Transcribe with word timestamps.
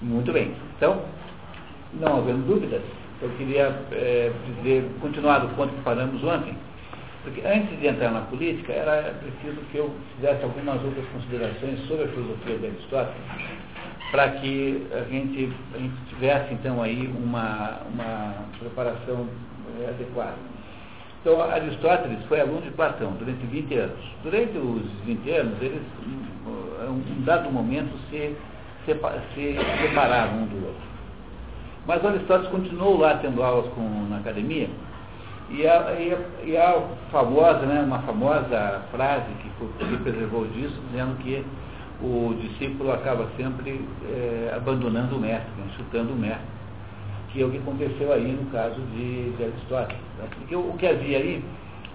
Muito 0.00 0.32
bem. 0.32 0.54
Então, 0.76 1.02
não 1.94 2.18
havendo 2.18 2.46
dúvidas, 2.46 2.82
eu 3.20 3.28
queria 3.30 3.82
é, 3.90 4.32
dizer, 4.56 4.88
continuar 5.00 5.40
do 5.40 5.48
ponto 5.56 5.74
que 5.74 5.82
paramos 5.82 6.22
ontem, 6.22 6.56
porque 7.24 7.40
antes 7.44 7.78
de 7.80 7.86
entrar 7.86 8.12
na 8.12 8.20
política, 8.22 8.72
era 8.72 9.14
preciso 9.14 9.60
que 9.72 9.78
eu 9.78 9.90
fizesse 10.14 10.44
algumas 10.44 10.82
outras 10.84 11.04
considerações 11.08 11.80
sobre 11.88 12.04
a 12.04 12.08
filosofia 12.08 12.58
de 12.58 12.66
Aristóteles, 12.66 13.22
para 14.12 14.28
que 14.30 14.86
a 14.92 15.02
gente, 15.10 15.52
a 15.74 15.78
gente 15.78 15.96
tivesse, 16.08 16.54
então, 16.54 16.80
aí 16.80 17.12
uma, 17.18 17.80
uma 17.92 18.34
preparação 18.60 19.26
é, 19.82 19.88
adequada. 19.88 20.36
Então, 21.20 21.42
Aristóteles 21.42 22.24
foi 22.26 22.40
aluno 22.40 22.62
de 22.62 22.70
Platão 22.70 23.12
durante 23.18 23.44
20 23.46 23.74
anos. 23.74 23.98
Durante 24.22 24.56
os 24.56 24.82
20 25.04 25.30
anos, 25.30 25.60
eles, 25.60 25.82
em 26.06 26.88
um 26.88 27.22
dado 27.24 27.50
momento, 27.50 27.90
se, 28.08 28.36
se, 28.94 29.52
se 29.54 29.82
separaram 29.82 30.38
um 30.38 30.46
do 30.46 30.66
outro. 30.66 30.88
Mas 31.86 32.04
Aristóteles 32.04 32.50
continuou 32.50 32.98
lá 32.98 33.16
tendo 33.16 33.42
aulas 33.42 33.66
com, 33.72 34.06
na 34.10 34.18
academia, 34.18 34.68
e 35.50 35.66
a, 35.66 35.94
e 35.98 36.12
a, 36.12 36.44
e 36.44 36.56
a 36.56 36.82
famosa, 37.10 37.60
né, 37.60 37.80
uma 37.80 38.00
famosa 38.00 38.82
frase 38.90 39.26
que, 39.42 39.86
que 39.86 39.96
preservou 40.02 40.46
disso, 40.48 40.78
dizendo 40.90 41.16
que 41.22 41.42
o 42.02 42.34
discípulo 42.40 42.92
acaba 42.92 43.26
sempre 43.36 43.80
é, 44.06 44.52
abandonando 44.54 45.16
o 45.16 45.18
mestre, 45.18 45.50
né, 45.56 45.66
chutando 45.76 46.12
o 46.12 46.16
mestre, 46.16 46.44
que 47.32 47.42
é 47.42 47.46
o 47.46 47.50
que 47.50 47.58
aconteceu 47.58 48.12
aí 48.12 48.32
no 48.32 48.50
caso 48.50 48.80
de, 48.92 49.30
de 49.30 49.44
Aristóteles. 49.44 50.02
Né? 50.18 50.28
Porque 50.36 50.54
o, 50.54 50.60
o, 50.60 50.76
que 50.76 50.86
havia 50.86 51.18
aí 51.18 51.42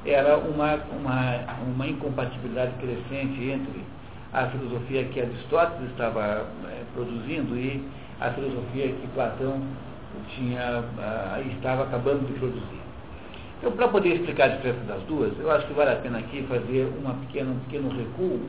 era 0.05 0.37
uma, 0.37 0.75
uma, 0.99 1.55
uma 1.75 1.87
incompatibilidade 1.87 2.73
crescente 2.79 3.39
entre 3.43 3.83
a 4.33 4.47
filosofia 4.47 5.05
que 5.05 5.21
Aristóteles 5.21 5.91
estava 5.91 6.47
é, 6.65 6.83
produzindo 6.93 7.55
e 7.55 7.83
a 8.19 8.31
filosofia 8.31 8.87
que 8.87 9.07
Platão 9.13 9.61
tinha, 10.35 10.83
ah, 10.99 11.41
estava 11.55 11.83
acabando 11.83 12.25
de 12.25 12.33
produzir. 12.39 12.83
Então, 13.59 13.71
para 13.71 13.87
poder 13.87 14.15
explicar 14.15 14.45
a 14.45 14.47
diferença 14.55 14.83
das 14.85 15.01
duas, 15.03 15.31
eu 15.39 15.49
acho 15.51 15.67
que 15.67 15.73
vale 15.73 15.91
a 15.91 15.95
pena 15.95 16.19
aqui 16.19 16.43
fazer 16.49 16.91
uma 16.99 17.13
pequena, 17.13 17.51
um 17.51 17.59
pequeno 17.59 17.89
recuo 17.89 18.41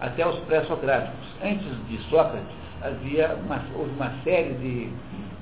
até 0.00 0.26
os 0.26 0.36
pré-socráticos. 0.40 1.26
Antes 1.42 1.66
de 1.88 1.98
Sócrates, 2.08 2.56
havia 2.82 3.36
uma, 3.44 3.62
houve 3.76 3.90
uma 3.90 4.10
série 4.22 4.54
de, 4.54 4.88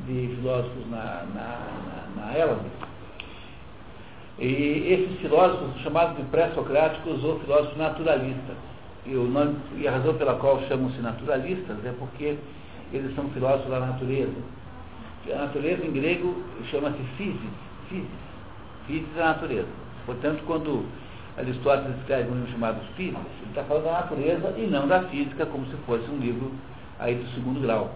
de 0.06 0.34
filósofos 0.36 0.90
na, 0.90 1.24
na, 1.34 2.16
na, 2.16 2.26
na 2.26 2.34
Hélade. 2.34 2.66
E 4.38 4.92
esses 4.92 5.20
filósofos 5.20 5.80
chamados 5.82 6.16
de 6.16 6.24
pré-socráticos 6.24 7.22
ou 7.22 7.38
filósofos 7.40 7.76
naturalistas. 7.76 8.71
E, 9.04 9.16
o 9.16 9.24
nome, 9.24 9.56
e 9.78 9.88
a 9.88 9.92
razão 9.92 10.14
pela 10.14 10.34
qual 10.34 10.62
chamam-se 10.68 11.00
naturalistas 11.00 11.76
é 11.84 11.92
porque 11.98 12.36
eles 12.92 13.14
são 13.14 13.28
filósofos 13.30 13.70
da 13.70 13.80
natureza. 13.80 14.36
A 15.32 15.38
natureza 15.38 15.84
em 15.84 15.92
grego 15.92 16.42
chama-se 16.70 17.02
physis, 17.16 17.40
physis, 17.88 18.06
physis 18.86 19.16
é 19.16 19.22
a 19.22 19.26
natureza. 19.26 19.68
Portanto, 20.06 20.42
quando 20.46 20.84
Aristóteles 21.36 21.96
escreve 21.98 22.30
um 22.30 22.34
livro 22.34 22.52
chamado 22.52 22.80
Physis, 22.96 23.16
ele 23.16 23.48
está 23.48 23.64
falando 23.64 23.84
da 23.84 23.92
natureza 23.92 24.54
e 24.58 24.66
não 24.66 24.86
da 24.86 25.02
física, 25.04 25.46
como 25.46 25.64
se 25.66 25.76
fosse 25.86 26.08
um 26.10 26.18
livro 26.18 26.52
aí 26.98 27.14
do 27.14 27.26
segundo 27.34 27.60
grau. 27.60 27.90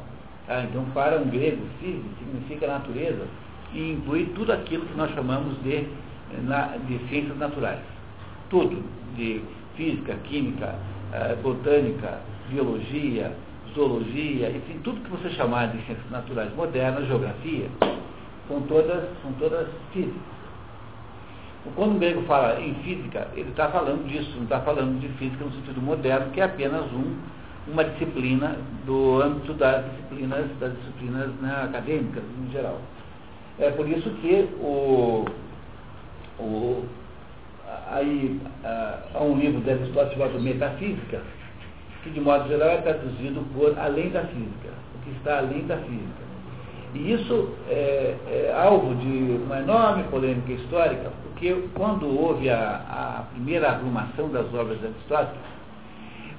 Ah, 0.49 0.63
então, 0.63 0.85
para 0.95 1.19
um 1.19 1.29
grego, 1.29 1.63
physis 1.81 2.03
significa 2.19 2.67
natureza 2.67 3.27
e 3.73 3.93
inclui 3.93 4.27
tudo 4.35 4.53
aquilo 4.53 4.87
que 4.87 4.97
nós 4.97 5.13
chamamos 5.13 5.61
de, 5.63 5.87
de 6.87 7.09
ciências 7.09 7.37
naturais. 7.37 7.81
Tudo, 8.49 8.83
de 9.17 9.43
física, 9.77 10.15
química, 10.25 10.75
eh, 11.17 11.35
botânica, 11.43 12.21
biologia, 12.51 13.33
zoologia, 13.75 14.51
enfim, 14.51 14.81
tudo 14.85 15.01
que 15.01 15.11
você 15.11 15.31
chamar 15.31 15.69
de 15.69 15.79
ciências 15.87 16.11
naturais 16.11 16.55
modernas, 16.55 17.07
geografia, 17.07 17.69
são 18.47 18.61
todas, 18.63 19.03
são 19.23 19.33
todas 19.39 19.67
físicas. 19.95 20.21
Quando 21.75 21.97
o 21.97 21.99
grego 21.99 22.23
fala 22.27 22.61
em 22.61 22.75
física, 22.75 23.29
ele 23.35 23.49
está 23.49 23.69
falando 23.69 24.07
disso, 24.07 24.31
não 24.37 24.45
está 24.45 24.61
falando 24.61 25.01
de 25.01 25.09
física 25.15 25.43
no 25.43 25.53
sentido 25.53 25.81
moderno, 25.81 26.31
que 26.33 26.41
é 26.41 26.45
apenas 26.45 26.85
um, 26.93 27.17
uma 27.67 27.83
disciplina 27.83 28.57
do 28.85 29.23
âmbito 29.23 29.55
das 29.55 29.87
disciplinas, 29.87 30.47
das 30.61 30.73
disciplinas 30.77 31.31
né, 31.41 31.63
acadêmicas 31.65 32.23
em 32.39 32.53
geral. 32.53 32.79
É 33.59 33.71
por 33.71 33.89
isso 33.89 34.11
que 34.21 34.49
o, 34.61 35.25
o, 36.39 36.85
aí, 37.91 38.41
há 39.15 39.23
um 39.23 39.37
livro 39.37 39.61
de 39.61 39.71
Aristóteles 39.71 40.19
chamado 40.19 40.41
Metafísica, 40.41 41.21
que 42.03 42.11
de 42.11 42.21
modo 42.21 42.49
geral 42.49 42.69
é 42.71 42.77
traduzido 42.79 43.45
por 43.55 43.79
além 43.79 44.11
da 44.11 44.23
física, 44.23 44.69
o 44.95 45.05
que 45.05 45.11
está 45.17 45.39
além 45.39 45.67
da 45.67 45.77
física. 45.79 46.27
E 46.95 47.13
isso 47.13 47.55
é, 47.69 48.15
é 48.29 48.55
alvo 48.57 48.95
de 48.95 49.41
uma 49.45 49.59
enorme 49.59 50.05
polêmica 50.05 50.53
histórica, 50.53 51.11
porque 51.25 51.69
quando 51.75 52.07
houve 52.07 52.49
a, 52.49 52.81
a 52.89 53.23
primeira 53.33 53.71
arrumação 53.71 54.29
das 54.31 54.47
obras 54.55 54.79
de 54.81 54.87
Aristóteles, 54.87 55.57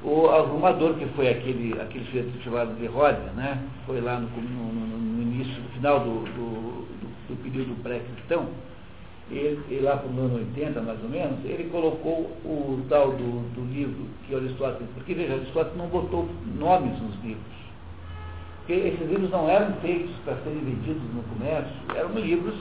o 0.03 0.29
arrumador, 0.29 0.93
que 0.93 1.05
foi 1.15 1.27
aquele, 1.29 1.73
aquele 1.81 2.05
sujeito 2.05 2.43
chamado 2.43 2.73
de 2.79 2.85
Rhodes, 2.87 3.33
né, 3.35 3.61
foi 3.85 3.99
lá 3.99 4.19
no, 4.19 4.29
no, 4.29 4.73
no 4.73 5.21
início, 5.21 5.61
no 5.61 5.69
final 5.69 5.99
do, 5.99 6.21
do, 6.21 6.87
do 7.29 7.43
período 7.43 7.75
pré-cristão, 7.83 8.47
ele, 9.29 9.59
ele 9.69 9.81
lá 9.81 9.97
para 9.97 10.09
o 10.09 10.19
ano 10.19 10.35
80, 10.35 10.81
mais 10.81 11.03
ou 11.03 11.09
menos, 11.09 11.43
ele 11.43 11.69
colocou 11.69 12.31
o 12.45 12.85
tal 12.89 13.11
do, 13.11 13.53
do 13.53 13.73
livro 13.73 14.05
que 14.25 14.35
Aristóteles, 14.35 14.87
porque 14.93 15.13
veja, 15.13 15.33
Aristóteles 15.33 15.77
não 15.77 15.87
botou 15.87 16.29
nomes 16.57 16.97
nos 17.01 17.15
livros. 17.23 17.57
Porque 18.59 18.73
esses 18.73 19.09
livros 19.09 19.29
não 19.29 19.49
eram 19.49 19.73
feitos 19.81 20.15
para 20.23 20.35
serem 20.43 20.59
vendidos 20.59 21.01
no 21.13 21.23
comércio, 21.23 21.73
eram 21.95 22.11
livros, 22.19 22.55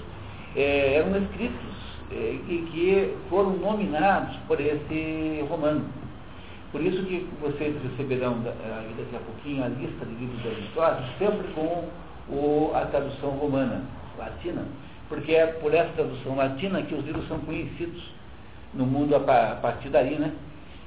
é, 0.57 0.95
eram 0.95 1.17
escritos 1.23 1.77
é, 2.11 2.37
e 2.49 2.69
que 2.73 3.15
foram 3.29 3.57
nominados 3.57 4.37
por 4.49 4.61
esse 4.61 5.45
romano. 5.49 5.85
Por 6.73 6.83
isso 6.83 7.03
que 7.05 7.29
vocês 7.41 7.75
receberão 7.83 8.41
daqui 8.41 9.17
a 9.17 9.21
pouquinho 9.21 9.65
a 9.65 9.69
lista 9.69 10.05
de 10.05 10.15
livros 10.17 10.43
de 10.43 10.49
Aristóteles, 10.49 11.11
sempre 11.19 11.47
com 11.55 11.85
o, 12.29 12.73
a 12.75 12.87
tradução 12.87 13.31
romana, 13.31 13.83
latina 14.19 14.65
porque 15.09 15.33
é 15.33 15.47
por 15.47 15.73
essa 15.73 15.93
tradução 15.93 16.37
latina 16.37 16.83
que 16.83 16.95
os 16.95 17.05
livros 17.05 17.27
são 17.29 17.39
conhecidos 17.41 18.03
no 18.75 18.85
mundo 18.85 19.15
a 19.17 19.21
partir 19.21 19.89
daí, 19.89 20.19
né? 20.19 20.33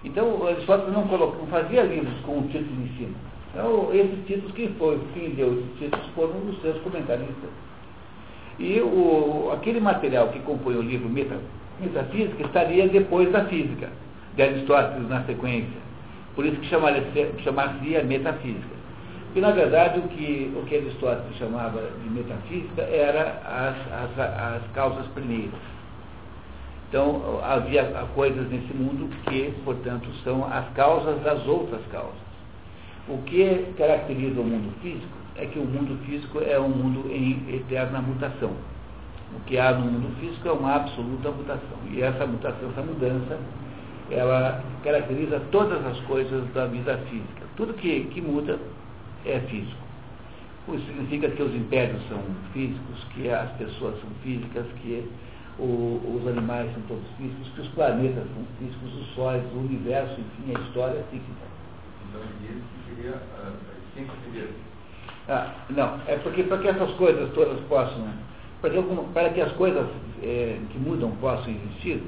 Então, 0.03 0.47
Aristóteles 0.47 0.93
não, 0.93 1.07
colocou, 1.07 1.39
não 1.39 1.47
fazia 1.47 1.83
livros 1.83 2.13
com 2.21 2.39
o 2.39 2.43
título 2.43 2.81
em 2.81 2.97
cima. 2.97 3.15
Então, 3.51 3.89
esses 3.93 4.25
títulos, 4.27 4.51
quem 4.53 4.69
foi, 4.75 4.99
quem 5.13 5.31
deu 5.31 5.53
esses 5.53 5.79
títulos 5.79 6.05
foram 6.15 6.35
os 6.49 6.61
seus 6.61 6.77
comentaristas. 6.81 7.49
E 8.57 8.79
o, 8.79 9.51
aquele 9.53 9.79
material 9.79 10.29
que 10.29 10.39
compõe 10.39 10.75
o 10.75 10.81
livro 10.81 11.09
Metafísica 11.09 12.43
estaria 12.43 12.87
depois 12.87 13.31
da 13.31 13.45
física, 13.45 13.89
de 14.35 14.41
Aristóteles 14.41 15.09
na 15.09 15.23
sequência. 15.23 15.79
Por 16.35 16.45
isso 16.45 16.57
que 16.57 16.67
chamaria 16.67 18.03
metafísica. 18.03 18.78
E, 19.35 19.39
na 19.39 19.51
verdade, 19.51 19.99
o 19.99 20.07
que, 20.07 20.51
o 20.55 20.65
que 20.65 20.77
Aristóteles 20.77 21.37
chamava 21.37 21.81
de 21.81 22.09
metafísica 22.09 22.81
era 22.81 23.41
as, 23.45 24.17
as, 24.17 24.19
as 24.19 24.71
causas 24.73 25.05
primeiras. 25.07 25.59
Então, 26.89 27.39
havia 27.43 27.83
coisas 28.15 28.49
nesse 28.49 28.73
mundo 28.73 29.07
que, 29.25 29.53
portanto, 29.63 30.09
são 30.23 30.43
as 30.51 30.67
causas 30.69 31.21
das 31.21 31.45
outras 31.45 31.81
causas. 31.91 32.29
O 33.07 33.19
que 33.19 33.71
caracteriza 33.77 34.41
o 34.41 34.43
mundo 34.43 34.73
físico 34.81 35.13
é 35.35 35.45
que 35.45 35.59
o 35.59 35.65
mundo 35.65 36.03
físico 36.05 36.39
é 36.41 36.59
um 36.59 36.69
mundo 36.69 37.11
em 37.11 37.55
eterna 37.55 38.01
mutação. 38.01 38.53
O 39.35 39.39
que 39.45 39.59
há 39.59 39.71
no 39.73 39.85
mundo 39.85 40.15
físico 40.19 40.47
é 40.47 40.51
uma 40.51 40.75
absoluta 40.75 41.29
mutação. 41.29 41.77
E 41.91 42.01
essa 42.01 42.25
mutação, 42.25 42.69
essa 42.71 42.81
mudança, 42.81 43.37
ela 44.09 44.63
caracteriza 44.83 45.39
todas 45.51 45.85
as 45.85 45.99
coisas 46.01 46.43
da 46.53 46.65
vida 46.65 46.97
física. 47.09 47.45
Tudo 47.55 47.75
que, 47.75 48.05
que 48.05 48.21
muda 48.21 48.57
é 49.31 49.39
físico. 49.41 49.89
Isso 50.73 50.85
significa 50.85 51.29
que 51.29 51.41
os 51.41 51.53
impérios 51.55 52.01
são 52.07 52.21
físicos, 52.53 53.03
que 53.15 53.29
as 53.29 53.49
pessoas 53.53 53.99
são 54.01 54.09
físicas, 54.21 54.65
que 54.81 55.03
o, 55.57 56.19
os 56.21 56.27
animais 56.27 56.71
são 56.73 56.81
todos 56.83 57.03
físicos, 57.17 57.47
que 57.55 57.61
os 57.61 57.67
planetas 57.69 58.23
são 58.35 58.45
físicos, 58.59 58.93
os 58.93 59.15
sóis, 59.15 59.43
o 59.53 59.59
universo, 59.59 60.13
enfim, 60.13 60.55
a 60.55 60.61
história 60.61 60.99
é 60.99 61.03
física. 61.09 61.49
Então, 62.09 62.21
isso 62.43 62.61
seria 62.87 63.15
a 63.15 63.51
ciência 63.93 64.13
primeiro? 64.23 64.49
Ah, 65.27 65.53
não, 65.69 65.99
é 66.07 66.17
porque 66.17 66.43
para 66.43 66.57
que 66.59 66.67
essas 66.67 66.91
coisas 66.91 67.31
todas 67.33 67.59
possam, 67.61 68.07
para 68.61 68.69
que, 68.69 68.81
para 69.13 69.29
que 69.29 69.41
as 69.41 69.51
coisas 69.53 69.87
é, 70.23 70.59
que 70.71 70.77
mudam 70.77 71.11
possam 71.21 71.51
existir, 71.51 72.03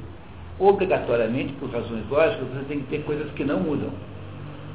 obrigatoriamente, 0.60 1.54
por 1.54 1.69
razões 1.72 2.07
lógicas, 2.10 2.48
você 2.48 2.66
tem 2.66 2.80
que 2.81 2.88
ter 2.88 3.04
coisas 3.04 3.31
que 3.34 3.44
não 3.44 3.60
mudam. 3.60 3.90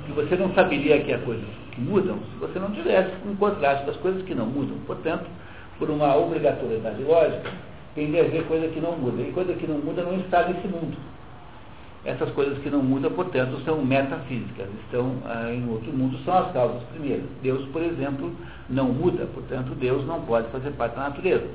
Que 0.06 0.12
você 0.12 0.37
não 0.37 0.53
saberia 0.55 1.00
que 1.03 1.12
há 1.12 1.19
coisas 1.19 1.49
que 1.76 1.81
mudam 1.82 2.19
se 2.32 2.38
você 2.40 2.58
não 2.58 2.70
tivesse 2.73 3.12
um 3.26 3.37
contraste 3.37 3.84
das 3.84 3.96
coisas 3.99 4.23
que 4.23 4.34
não 4.34 4.46
mudam. 4.46 4.78
Portanto, 4.87 5.26
por 5.78 5.90
uma 5.90 6.17
obrigatoriedade 6.17 7.02
lógica, 7.02 7.52
tem 7.94 8.11
de 8.11 8.19
haver 8.19 8.44
coisa 8.46 8.67
que 8.69 8.81
não 8.81 8.96
muda. 8.96 9.23
E 9.23 9.31
coisa 9.32 9.52
que 9.52 9.67
não 9.67 9.78
muda 9.78 10.02
não 10.02 10.17
está 10.17 10.49
nesse 10.49 10.67
mundo. 10.67 10.96
Essas 12.05 12.31
coisas 12.31 12.58
que 12.58 12.70
não 12.70 12.82
mudam, 12.82 13.11
portanto, 13.11 13.61
são 13.64 13.84
metafísicas, 13.84 14.69
estão 14.84 15.17
ah, 15.25 15.52
em 15.52 15.69
outro 15.69 15.93
mundo, 15.93 16.17
são 16.25 16.38
as 16.38 16.52
causas 16.52 16.82
primeiras. 16.94 17.25
Deus, 17.43 17.67
por 17.69 17.82
exemplo, 17.82 18.32
não 18.70 18.87
muda, 18.87 19.26
portanto, 19.34 19.75
Deus 19.75 20.06
não 20.06 20.23
pode 20.23 20.49
fazer 20.49 20.70
parte 20.73 20.94
da 20.94 21.02
natureza. 21.02 21.46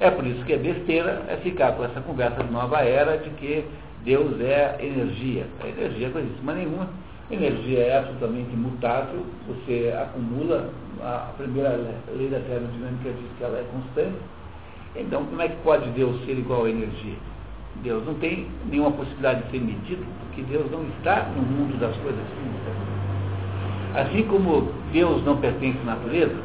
É 0.00 0.10
por 0.10 0.26
isso 0.26 0.44
que 0.44 0.52
é 0.52 0.58
besteira 0.58 1.24
é 1.28 1.36
ficar 1.38 1.72
com 1.72 1.84
essa 1.84 2.00
conversa 2.00 2.44
de 2.44 2.52
nova 2.52 2.78
era 2.82 3.16
de 3.16 3.30
que 3.30 3.64
Deus 4.04 4.38
é 4.40 4.76
energia. 4.80 5.46
A 5.64 5.66
energia 5.66 6.06
é 6.06 6.10
coisíssima 6.10 6.52
nenhuma. 6.52 6.88
Energia 7.30 7.80
é 7.80 7.98
absolutamente 7.98 8.56
mutável, 8.56 9.22
você 9.46 9.94
acumula, 9.94 10.70
a 11.02 11.30
primeira 11.36 11.78
lei 12.16 12.28
da 12.28 12.40
termodinâmica 12.40 13.10
diz 13.10 13.30
que 13.36 13.44
ela 13.44 13.58
é 13.58 13.64
constante. 13.70 14.16
Então, 14.96 15.26
como 15.26 15.42
é 15.42 15.48
que 15.48 15.56
pode 15.62 15.90
Deus 15.90 16.18
ser 16.24 16.38
igual 16.38 16.64
à 16.64 16.70
energia? 16.70 17.16
Deus 17.82 18.04
não 18.06 18.14
tem 18.14 18.46
nenhuma 18.70 18.92
possibilidade 18.92 19.42
de 19.42 19.50
ser 19.50 19.60
medido, 19.60 20.06
porque 20.20 20.40
Deus 20.42 20.70
não 20.70 20.84
está 20.88 21.28
no 21.36 21.42
mundo 21.42 21.78
das 21.78 21.94
coisas 21.98 22.24
físicas. 22.30 22.88
Assim 23.94 24.22
como 24.22 24.72
Deus 24.90 25.22
não 25.24 25.36
pertence 25.36 25.78
à 25.82 25.84
natureza, 25.84 26.36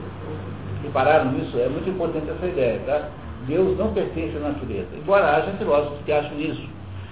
repararam 0.84 1.32
nisso? 1.32 1.58
É 1.60 1.70
muito 1.70 1.90
importante 1.90 2.30
essa 2.30 2.46
ideia, 2.46 2.82
tá? 2.86 3.10
Deus 3.48 3.78
não 3.78 3.94
pertence 3.94 4.36
à 4.36 4.42
natureza. 4.42 4.90
Embora 4.98 5.38
haja 5.38 5.54
filósofos 5.54 6.00
que 6.06 6.12
acham 6.12 6.38
isso, 6.38 6.68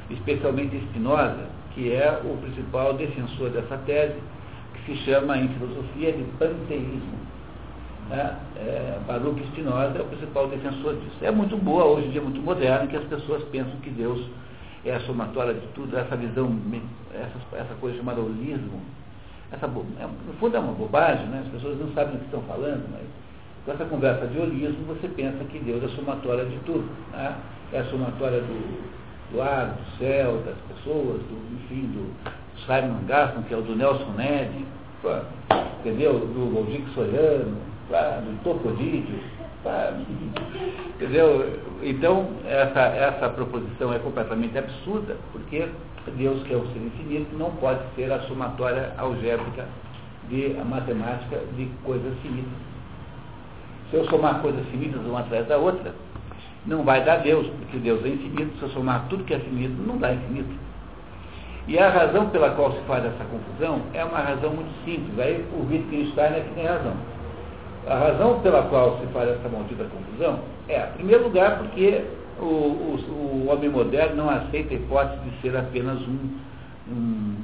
especialmente 0.10 0.76
Spinoza, 0.90 1.61
que 1.74 1.92
é 1.92 2.22
o 2.24 2.38
principal 2.38 2.94
defensor 2.94 3.50
dessa 3.50 3.78
tese, 3.80 4.16
que 4.74 4.94
se 4.94 5.06
chama 5.06 5.38
em 5.38 5.48
filosofia 5.50 6.12
de 6.12 6.24
panteísmo. 6.38 7.22
Né? 8.10 8.36
É, 8.58 9.00
Baruch 9.08 9.42
Spinoza 9.48 9.98
é 9.98 10.02
o 10.02 10.06
principal 10.06 10.48
defensor 10.48 10.96
disso. 10.96 11.18
É 11.22 11.32
muito 11.32 11.58
boa, 11.58 11.86
hoje 11.86 12.08
em 12.08 12.12
dia 12.12 12.22
é 12.22 12.24
muito 12.24 12.42
moderno, 12.42 12.88
que 12.88 12.98
as 12.98 13.06
pessoas 13.06 13.44
pensam 13.46 13.74
que 13.82 13.90
Deus 13.90 14.22
é 14.86 14.96
a 14.96 15.00
somatória 15.02 15.54
de 15.54 15.68
tudo, 15.68 15.96
essa 15.98 16.16
visão, 16.16 16.58
essa, 17.14 17.58
essa 17.58 17.74
coisa 17.76 17.98
chamada 17.98 18.20
holismo. 18.20 18.82
Essa, 19.52 19.66
é, 19.66 20.08
no 20.28 20.34
fundo 20.40 20.56
é 20.56 20.60
uma 20.60 20.74
bobagem, 20.74 21.26
né? 21.28 21.44
as 21.46 21.52
pessoas 21.52 21.78
não 21.80 21.92
sabem 21.94 22.16
o 22.16 22.20
que 22.20 22.26
estão 22.26 22.42
falando, 22.44 22.90
mas 22.92 23.04
com 23.66 23.72
essa 23.72 23.86
conversa 23.86 24.26
de 24.28 24.40
holismo 24.40 24.86
você 24.88 25.08
pensa 25.08 25.44
que 25.46 25.60
Deus 25.60 25.84
é 25.84 25.86
a 25.86 25.90
somatória 25.90 26.46
de 26.46 26.58
tudo. 26.60 26.90
Né? 27.12 27.36
É 27.74 27.80
a 27.80 27.86
somatória 27.86 28.42
do, 28.42 29.01
do 29.32 29.42
ar, 29.42 29.68
do 29.68 29.98
céu, 29.98 30.42
das 30.46 30.56
pessoas, 30.68 31.22
do, 31.22 31.56
enfim, 31.56 31.88
do 31.88 32.12
Simon 32.66 33.06
Gaston, 33.08 33.44
que 33.44 33.54
é 33.54 33.58
o 33.58 33.62
do 33.62 33.76
Nelson 33.76 34.12
Ned, 34.18 34.66
entendeu? 35.80 36.20
Do 36.20 36.56
Waldir 36.56 36.82
Soriano, 36.94 37.58
do 37.90 38.44
Topodídio, 38.44 39.20
entendeu? 40.96 41.60
Então, 41.84 42.28
essa, 42.46 42.80
essa 42.80 43.30
proposição 43.30 43.94
é 43.94 44.00
completamente 44.00 44.58
absurda, 44.58 45.18
porque 45.32 45.68
Deus, 46.18 46.44
que 46.44 46.54
é 46.54 46.58
o 46.58 46.66
ser 46.68 46.80
infinito, 46.80 47.36
não 47.38 47.52
pode 47.52 47.80
ser 47.96 48.12
a 48.12 48.20
somatória 48.22 48.94
algébrica 48.98 49.66
de 50.30 50.58
a 50.60 50.64
matemática 50.64 51.38
de 51.56 51.68
coisas 51.84 52.14
finitas. 52.22 52.52
Se 53.90 53.98
eu 53.98 54.06
somar 54.06 54.42
coisas 54.42 54.66
finitas 54.68 55.02
uma 55.06 55.20
atrás 55.20 55.48
da 55.48 55.58
outra, 55.58 55.94
não 56.66 56.84
vai 56.84 57.04
dar 57.04 57.18
Deus, 57.18 57.48
porque 57.48 57.78
Deus 57.78 58.06
é 58.06 58.10
infinito, 58.10 58.58
se 58.58 58.64
eu 58.64 58.70
somar 58.70 59.08
tudo 59.10 59.24
que 59.24 59.34
é 59.34 59.40
finito, 59.40 59.74
não 59.86 59.98
dá 59.98 60.14
infinito. 60.14 60.54
E 61.68 61.78
a 61.78 61.90
razão 61.90 62.30
pela 62.30 62.52
qual 62.52 62.72
se 62.74 62.82
faz 62.82 63.06
essa 63.06 63.24
confusão 63.26 63.82
é 63.94 64.04
uma 64.04 64.20
razão 64.20 64.52
muito 64.52 64.72
simples. 64.84 65.18
Aí 65.20 65.46
o 65.54 65.68
Wittgenstein 65.70 66.34
é 66.34 66.40
que 66.42 66.56
tem 66.56 66.66
razão. 66.66 66.94
A 67.88 67.96
razão 67.96 68.40
pela 68.42 68.64
qual 68.64 69.00
se 69.00 69.08
faz 69.08 69.30
essa 69.30 69.50
maldita 69.50 69.86
confusão 69.86 70.40
é, 70.68 70.88
em 70.90 70.98
primeiro 70.98 71.24
lugar, 71.24 71.60
porque 71.60 72.04
o, 72.40 72.46
o, 72.46 73.46
o 73.46 73.52
homem 73.52 73.70
moderno 73.70 74.18
não 74.18 74.30
aceita 74.30 74.74
a 74.74 74.78
hipótese 74.78 75.22
de 75.22 75.42
ser 75.42 75.56
apenas 75.58 76.00
um, 76.02 76.38
um, 76.90 77.36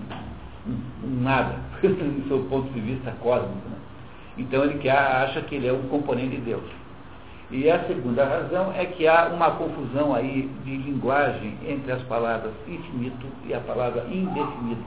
um, 0.68 0.78
um 1.04 1.22
nada, 1.22 1.56
do 1.82 2.28
seu 2.28 2.40
ponto 2.50 2.72
de 2.72 2.80
vista 2.80 3.12
cósmico. 3.22 3.70
Né? 3.70 3.78
Então 4.38 4.64
ele 4.64 4.90
acha 4.90 5.42
que 5.42 5.56
ele 5.56 5.68
é 5.68 5.74
um 5.74 5.84
componente 5.84 6.36
de 6.36 6.42
Deus. 6.42 6.64
E 7.50 7.70
a 7.70 7.84
segunda 7.86 8.26
razão 8.26 8.74
é 8.74 8.86
que 8.86 9.08
há 9.08 9.28
uma 9.34 9.52
confusão 9.52 10.14
aí 10.14 10.50
de 10.66 10.78
linguagem 10.78 11.58
entre 11.66 11.92
as 11.92 12.02
palavras 12.04 12.52
infinito 12.68 13.26
e 13.46 13.54
a 13.54 13.60
palavra 13.62 14.06
indefinido. 14.10 14.84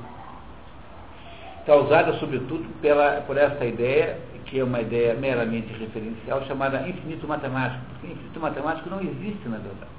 Causada, 1.66 2.12
sobretudo, 2.14 2.66
pela, 2.82 3.22
por 3.22 3.36
essa 3.36 3.64
ideia, 3.64 4.18
que 4.44 4.58
é 4.58 4.64
uma 4.64 4.80
ideia 4.80 5.14
meramente 5.14 5.72
referencial, 5.78 6.44
chamada 6.46 6.86
infinito 6.86 7.26
matemático. 7.26 7.82
Porque 7.90 8.12
infinito 8.12 8.40
matemático 8.40 8.90
não 8.90 9.00
existe, 9.00 9.48
na 9.48 9.58
verdade. 9.58 9.90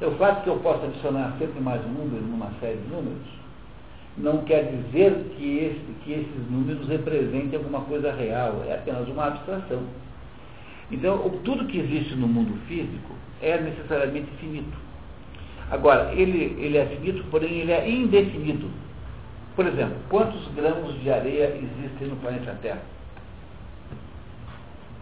É 0.00 0.06
o 0.06 0.12
fato 0.16 0.42
que 0.42 0.50
eu 0.50 0.56
possa 0.56 0.86
adicionar 0.86 1.34
sempre 1.38 1.60
mais 1.60 1.80
números 1.86 2.26
numa 2.26 2.50
série 2.60 2.76
de 2.76 2.88
números 2.88 3.44
não 4.16 4.38
quer 4.44 4.70
dizer 4.70 5.12
que, 5.36 5.58
esse, 5.58 6.04
que 6.04 6.12
esses 6.12 6.50
números 6.50 6.86
representem 6.86 7.58
alguma 7.58 7.80
coisa 7.80 8.12
real, 8.12 8.62
é 8.66 8.74
apenas 8.74 9.08
uma 9.08 9.26
abstração. 9.26 9.82
Então, 10.94 11.28
tudo 11.42 11.66
que 11.66 11.78
existe 11.78 12.14
no 12.14 12.28
mundo 12.28 12.56
físico 12.68 13.14
é 13.42 13.60
necessariamente 13.60 14.30
finito. 14.38 14.78
Agora, 15.68 16.12
ele, 16.14 16.56
ele 16.56 16.78
é 16.78 16.86
finito, 16.86 17.24
porém 17.32 17.52
ele 17.58 17.72
é 17.72 17.90
indefinido. 17.90 18.70
Por 19.56 19.66
exemplo, 19.66 19.96
quantos 20.08 20.46
grãos 20.54 20.94
de 21.02 21.10
areia 21.10 21.56
existem 21.56 22.06
no 22.06 22.16
planeta 22.16 22.56
Terra? 22.62 22.82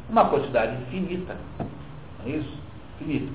Uma 0.08 0.24
quantidade 0.30 0.76
finita. 0.90 1.36
Não 1.58 2.32
é 2.32 2.36
isso? 2.36 2.58
Finito. 2.98 3.30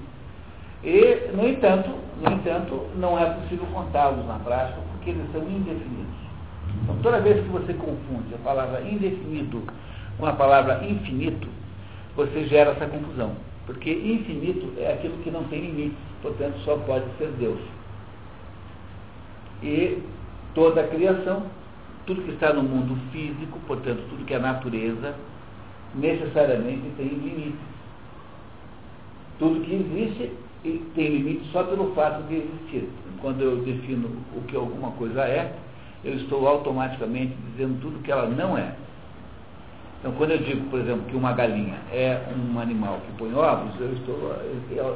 E, 0.84 1.32
no 1.36 1.48
entanto, 1.48 1.92
no 2.20 2.32
entanto, 2.32 2.88
não 2.96 3.20
é 3.20 3.26
possível 3.26 3.68
contá-los 3.68 4.26
na 4.26 4.40
prática 4.40 4.80
porque 4.94 5.12
eles 5.12 5.32
são 5.32 5.44
indefinidos. 5.44 6.18
Então, 6.82 6.98
toda 7.04 7.22
vez 7.22 7.40
que 7.40 7.50
você 7.50 7.74
confunde 7.76 8.34
a 8.34 8.38
palavra 8.44 8.82
indefinido 8.82 9.62
com 10.18 10.26
a 10.26 10.34
palavra 10.34 10.84
infinito, 10.84 11.48
você 12.18 12.46
gera 12.48 12.72
essa 12.72 12.88
confusão. 12.88 13.34
Porque 13.66 13.92
infinito 13.92 14.74
é 14.78 14.94
aquilo 14.94 15.18
que 15.20 15.32
não 15.32 15.44
tem 15.46 15.62
limites, 15.62 15.98
portanto 16.22 16.58
só 16.66 16.76
pode 16.78 17.06
ser 17.18 17.30
Deus. 17.40 17.60
E 19.62 20.00
toda 20.54 20.82
a 20.82 20.88
criação, 20.88 21.44
tudo 22.06 22.24
que 22.24 22.32
está 22.32 22.54
no 22.54 22.64
mundo 22.64 22.98
físico, 23.12 23.60
portanto 23.68 24.02
tudo 24.10 24.26
que 24.26 24.34
é 24.34 24.40
natureza, 24.40 25.16
necessariamente 25.96 26.90
tem 26.98 27.08
limites. 27.08 27.78
Tudo 29.38 29.62
que 29.62 29.76
existe 29.76 30.32
tem 30.96 31.10
limite 31.10 31.48
só 31.52 31.64
pelo 31.64 31.94
fato 31.94 32.24
de 32.28 32.36
existir. 32.36 32.90
Quando 33.22 33.42
eu 33.42 33.58
defino 33.58 34.10
o 34.36 34.42
que 34.42 34.56
alguma 34.56 34.92
coisa 34.92 35.22
é, 35.22 35.54
eu 36.04 36.16
estou 36.16 36.48
automaticamente 36.48 37.36
dizendo 37.52 37.80
tudo 37.82 38.02
que 38.02 38.12
ela 38.12 38.28
não 38.28 38.58
é. 38.58 38.74
Então, 40.08 40.20
quando 40.20 40.32
eu 40.32 40.38
digo, 40.38 40.70
por 40.70 40.80
exemplo, 40.80 41.04
que 41.10 41.18
uma 41.18 41.34
galinha 41.34 41.80
é 41.92 42.18
um 42.34 42.58
animal 42.62 43.02
que 43.06 43.12
põe 43.18 43.34
ovos, 43.34 43.78
eu 43.78 43.92
estou, 43.92 44.34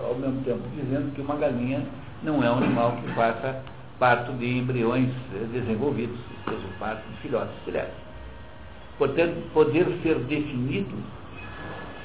ao 0.07 0.15
mesmo 0.15 0.41
tempo, 0.45 0.61
dizendo 0.73 1.13
que 1.13 1.19
uma 1.19 1.35
galinha 1.35 1.85
não 2.23 2.41
é 2.41 2.49
um 2.49 2.59
animal 2.59 2.93
que 2.93 3.13
faça 3.13 3.61
parto 3.99 4.31
de 4.31 4.59
embriões 4.59 5.09
desenvolvidos, 5.51 6.17
ou 6.47 6.53
seja, 6.53 6.65
parto 6.79 7.03
de 7.09 7.17
filhotes 7.17 7.53
diretos. 7.65 7.93
Portanto, 8.97 9.35
poder 9.53 9.85
ser 10.01 10.15
definido 10.19 10.95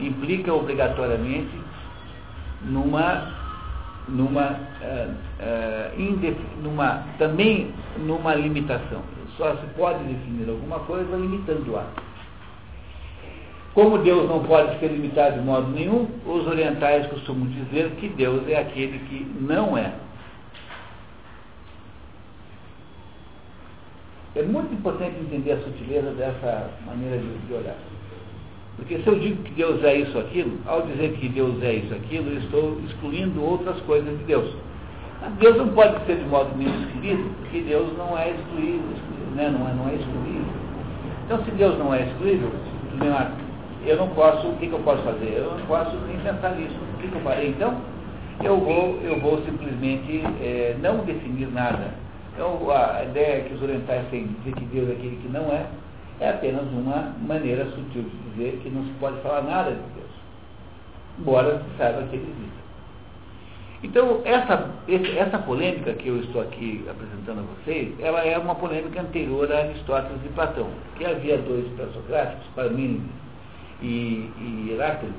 implica 0.01 0.53
obrigatoriamente 0.53 1.61
numa, 2.63 3.33
numa, 4.09 4.51
uh, 4.51 6.01
indef, 6.01 6.41
numa 6.61 7.05
também 7.19 7.73
numa 7.99 8.35
limitação. 8.35 9.01
Só 9.37 9.55
se 9.55 9.67
pode 9.77 10.03
definir 10.03 10.49
alguma 10.49 10.81
coisa 10.81 11.15
limitando-a. 11.15 12.16
Como 13.76 13.99
Deus 13.99 14.26
não 14.26 14.42
pode 14.42 14.80
ser 14.80 14.87
limitado 14.87 15.38
de 15.38 15.45
modo 15.45 15.71
nenhum, 15.71 16.09
os 16.25 16.47
orientais 16.47 17.06
costumam 17.09 17.47
dizer 17.49 17.90
que 18.00 18.09
Deus 18.09 18.49
é 18.49 18.59
aquele 18.59 18.99
que 19.00 19.26
não 19.38 19.76
é. 19.76 19.92
É 24.35 24.42
muito 24.45 24.73
importante 24.73 25.21
entender 25.21 25.52
a 25.52 25.59
sutileza 25.59 26.11
dessa 26.12 26.71
maneira 26.87 27.18
de, 27.18 27.52
olhar. 27.52 27.76
Porque 28.76 28.99
se 28.99 29.06
eu 29.06 29.18
digo 29.18 29.42
que 29.42 29.52
Deus 29.52 29.85
é 29.85 29.97
isso 29.97 30.18
aquilo, 30.21 30.59
ao 30.64 30.80
dizer 30.80 31.12
que 31.18 31.28
Deus 31.28 31.62
é 31.62 31.75
isso 31.75 31.95
aquilo, 31.95 32.30
eu 32.30 32.38
estou 32.38 32.80
excluindo 32.87 33.45
outras 33.45 33.78
coisas 33.80 34.18
de 34.21 34.25
Deus. 34.25 34.56
Deus 35.38 35.59
não 35.59 35.68
pode 35.68 36.02
ser 36.06 36.16
de 36.16 36.25
modo 36.25 36.56
nenhum 36.56 36.83
excluído, 36.83 37.30
porque 37.40 37.61
Deus 37.61 37.92
não 37.99 38.16
é 38.16 38.30
excluído, 38.30 38.85
né? 39.35 39.50
não, 39.50 39.68
é, 39.68 39.75
não 39.75 39.88
é 39.90 39.97
excluído. 39.97 40.47
Então, 41.26 41.45
se 41.45 41.50
Deus 41.50 41.78
não 41.78 41.92
é 41.92 42.04
excluível, 42.04 42.50
eu 43.87 43.97
não 43.97 44.09
posso, 44.09 44.49
o 44.49 44.57
que, 44.57 44.66
que 44.66 44.73
eu 44.73 44.81
posso 44.81 45.02
fazer? 45.02 45.35
Eu 45.37 45.57
não 45.57 45.66
posso 45.66 45.97
nem 46.09 46.19
pensar 46.19 46.50
nisso. 46.57 46.75
O 46.75 46.99
que, 46.99 47.09
que 47.09 47.14
eu 47.14 47.21
farei? 47.21 47.50
Então, 47.50 47.81
eu 48.43 48.59
vou, 48.59 48.99
eu 49.02 49.21
vou 49.21 49.40
simplesmente 49.45 50.23
é, 50.40 50.76
não 50.81 50.99
definir 51.05 51.49
nada. 51.52 51.95
Então, 52.35 52.69
a 52.71 53.05
ideia 53.05 53.45
que 53.45 53.55
os 53.55 53.62
orientais 53.62 54.07
têm 54.11 54.26
de 54.26 54.35
dizer 54.35 54.55
que 54.55 54.64
Deus 54.66 54.90
é 54.90 54.93
aquele 54.93 55.16
que 55.23 55.28
não 55.28 55.52
é, 55.52 55.66
é 56.21 56.31
apenas 56.31 56.64
uma 56.64 57.14
maneira 57.26 57.64
sutil 57.66 58.02
de 58.02 58.31
dizer 58.31 58.61
que 58.62 58.71
não 58.71 58.85
se 58.85 58.90
pode 59.00 59.21
falar 59.23 59.43
nada 59.43 59.71
de 59.71 59.76
Deus, 59.76 60.11
embora 61.19 61.59
se 61.59 61.78
saiba 61.78 62.02
que 62.09 62.16
ele 62.16 62.25
existe. 62.25 62.66
Então, 63.83 64.21
essa, 64.25 64.71
essa 65.16 65.38
polêmica 65.38 65.93
que 65.93 66.09
eu 66.09 66.19
estou 66.21 66.43
aqui 66.43 66.85
apresentando 66.90 67.40
a 67.40 67.55
vocês, 67.55 67.95
ela 68.00 68.25
é 68.25 68.37
uma 68.37 68.55
polêmica 68.55 69.00
anterior 69.00 69.50
a 69.52 69.59
Aristóteles 69.59 70.19
e 70.25 70.28
Platão, 70.31 70.69
que 70.97 71.05
havia 71.05 71.38
dois 71.38 71.66
pré-socráticos, 71.75 72.47
Parmênides 72.55 73.25
e, 73.83 74.30
e 74.38 74.71
Heráclito, 74.73 75.14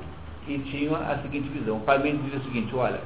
que 0.46 0.58
tinham 0.70 0.94
a 0.96 1.18
seguinte 1.18 1.48
visão. 1.48 1.80
Parmênides 1.80 2.24
dizia 2.24 2.40
o 2.40 2.44
seguinte, 2.44 2.74
olha, 2.74 3.00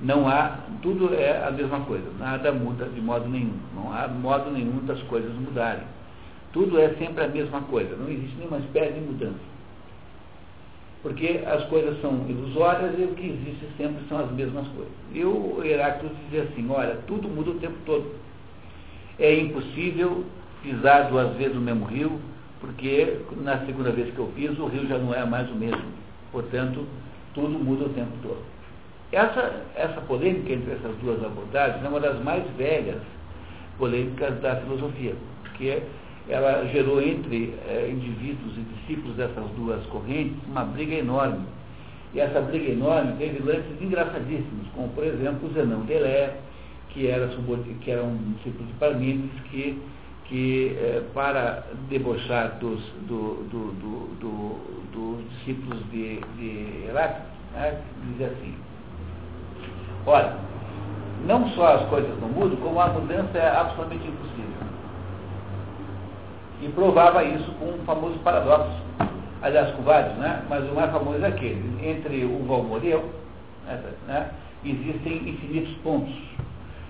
não 0.00 0.28
há, 0.28 0.58
tudo 0.82 1.14
é 1.14 1.46
a 1.46 1.50
mesma 1.50 1.80
coisa, 1.80 2.06
nada 2.18 2.52
muda 2.52 2.86
de 2.86 3.00
modo 3.00 3.28
nenhum, 3.28 3.54
não 3.74 3.92
há 3.92 4.08
modo 4.08 4.50
nenhum 4.50 4.84
das 4.84 5.00
coisas 5.02 5.32
mudarem. 5.34 5.84
Tudo 6.52 6.78
é 6.78 6.90
sempre 6.94 7.24
a 7.24 7.28
mesma 7.28 7.62
coisa, 7.62 7.96
não 7.96 8.08
existe 8.08 8.36
nenhuma 8.36 8.58
espécie 8.58 8.94
de 8.94 9.00
mudança 9.00 9.56
porque 11.06 11.40
as 11.46 11.62
coisas 11.68 12.00
são 12.00 12.26
ilusórias 12.28 12.98
e 12.98 13.04
o 13.04 13.14
que 13.14 13.28
existe 13.28 13.68
sempre 13.76 14.02
são 14.08 14.18
as 14.18 14.28
mesmas 14.32 14.66
coisas. 14.66 14.92
E 15.12 15.24
o 15.24 15.62
Heráclito 15.64 16.12
dizia 16.24 16.42
assim, 16.42 16.68
olha, 16.68 16.98
tudo 17.06 17.28
muda 17.28 17.50
o 17.50 17.60
tempo 17.60 17.76
todo. 17.86 18.12
É 19.16 19.38
impossível 19.38 20.24
pisar 20.64 21.08
duas 21.08 21.32
vezes 21.36 21.54
no 21.54 21.60
mesmo 21.60 21.84
rio, 21.84 22.20
porque 22.60 23.18
na 23.42 23.58
segunda 23.66 23.90
vez 23.90 24.12
que 24.14 24.18
eu 24.18 24.26
piso, 24.34 24.62
o 24.62 24.68
rio 24.68 24.86
já 24.88 24.98
não 24.98 25.14
é 25.14 25.24
mais 25.24 25.50
o 25.50 25.54
mesmo. 25.54 25.84
Portanto, 26.32 26.86
tudo 27.34 27.58
muda 27.58 27.84
o 27.84 27.88
tempo 27.90 28.12
todo. 28.22 28.42
Essa, 29.12 29.62
essa 29.76 30.00
polêmica 30.02 30.52
entre 30.52 30.72
essas 30.72 30.96
duas 30.96 31.22
abordagens 31.24 31.84
é 31.84 31.88
uma 31.88 32.00
das 32.00 32.22
mais 32.24 32.44
velhas 32.56 33.00
polêmicas 33.78 34.40
da 34.40 34.56
filosofia, 34.56 35.14
porque 35.42 35.82
ela 36.28 36.66
gerou 36.72 37.00
entre 37.00 37.54
é, 37.68 37.88
indivíduos 37.88 38.56
e 38.56 38.60
discípulos 38.60 39.16
dessas 39.16 39.48
duas 39.56 39.84
correntes 39.86 40.36
uma 40.48 40.64
briga 40.64 40.96
enorme. 40.96 41.46
E 42.14 42.20
essa 42.20 42.40
briga 42.40 42.72
enorme 42.72 43.12
teve 43.18 43.38
lances 43.44 43.80
engraçadíssimos, 43.80 44.66
como 44.74 44.88
por 44.88 45.04
exemplo 45.04 45.48
o 45.48 45.52
Zenão 45.52 45.80
Delé, 45.80 46.34
que 46.88 47.06
era, 47.06 47.28
que 47.80 47.90
era 47.90 48.02
um 48.02 48.32
discípulo 48.36 48.66
de 48.66 48.72
Parmênides, 48.74 49.40
que, 49.50 49.78
que 50.28 50.76
é, 50.78 51.02
para 51.14 51.64
debochar 51.88 52.58
dos, 52.58 52.80
do, 53.06 53.44
do, 53.50 53.72
do, 54.20 54.58
dos 54.92 55.30
discípulos 55.30 55.78
de, 55.90 56.20
de 56.36 56.84
Heráclito, 56.88 57.26
né, 57.54 57.80
dizia 58.04 58.26
assim, 58.28 58.54
olha, 60.06 60.36
não 61.26 61.48
só 61.50 61.76
as 61.76 61.88
coisas 61.88 62.20
não 62.20 62.28
mudam, 62.28 62.56
como 62.56 62.80
a 62.80 62.88
mudança 62.88 63.38
é 63.38 63.56
absolutamente 63.56 64.06
impossível 64.06 64.36
e 66.62 66.68
provava 66.68 67.22
isso 67.24 67.50
com 67.58 67.66
um 67.66 67.84
famoso 67.84 68.18
paradoxo. 68.20 68.72
Aliás, 69.42 69.74
com 69.74 69.82
vários, 69.82 70.16
né? 70.16 70.42
mas 70.48 70.68
o 70.70 70.74
mais 70.74 70.90
famoso 70.90 71.22
é 71.22 71.28
aquele. 71.28 71.62
Entre 71.86 72.24
o 72.24 72.44
Valmor 72.46 72.82
e 72.84 72.90
eu, 72.90 73.10
né? 74.06 74.30
existem 74.64 75.28
infinitos 75.28 75.72
pontos. 75.82 76.14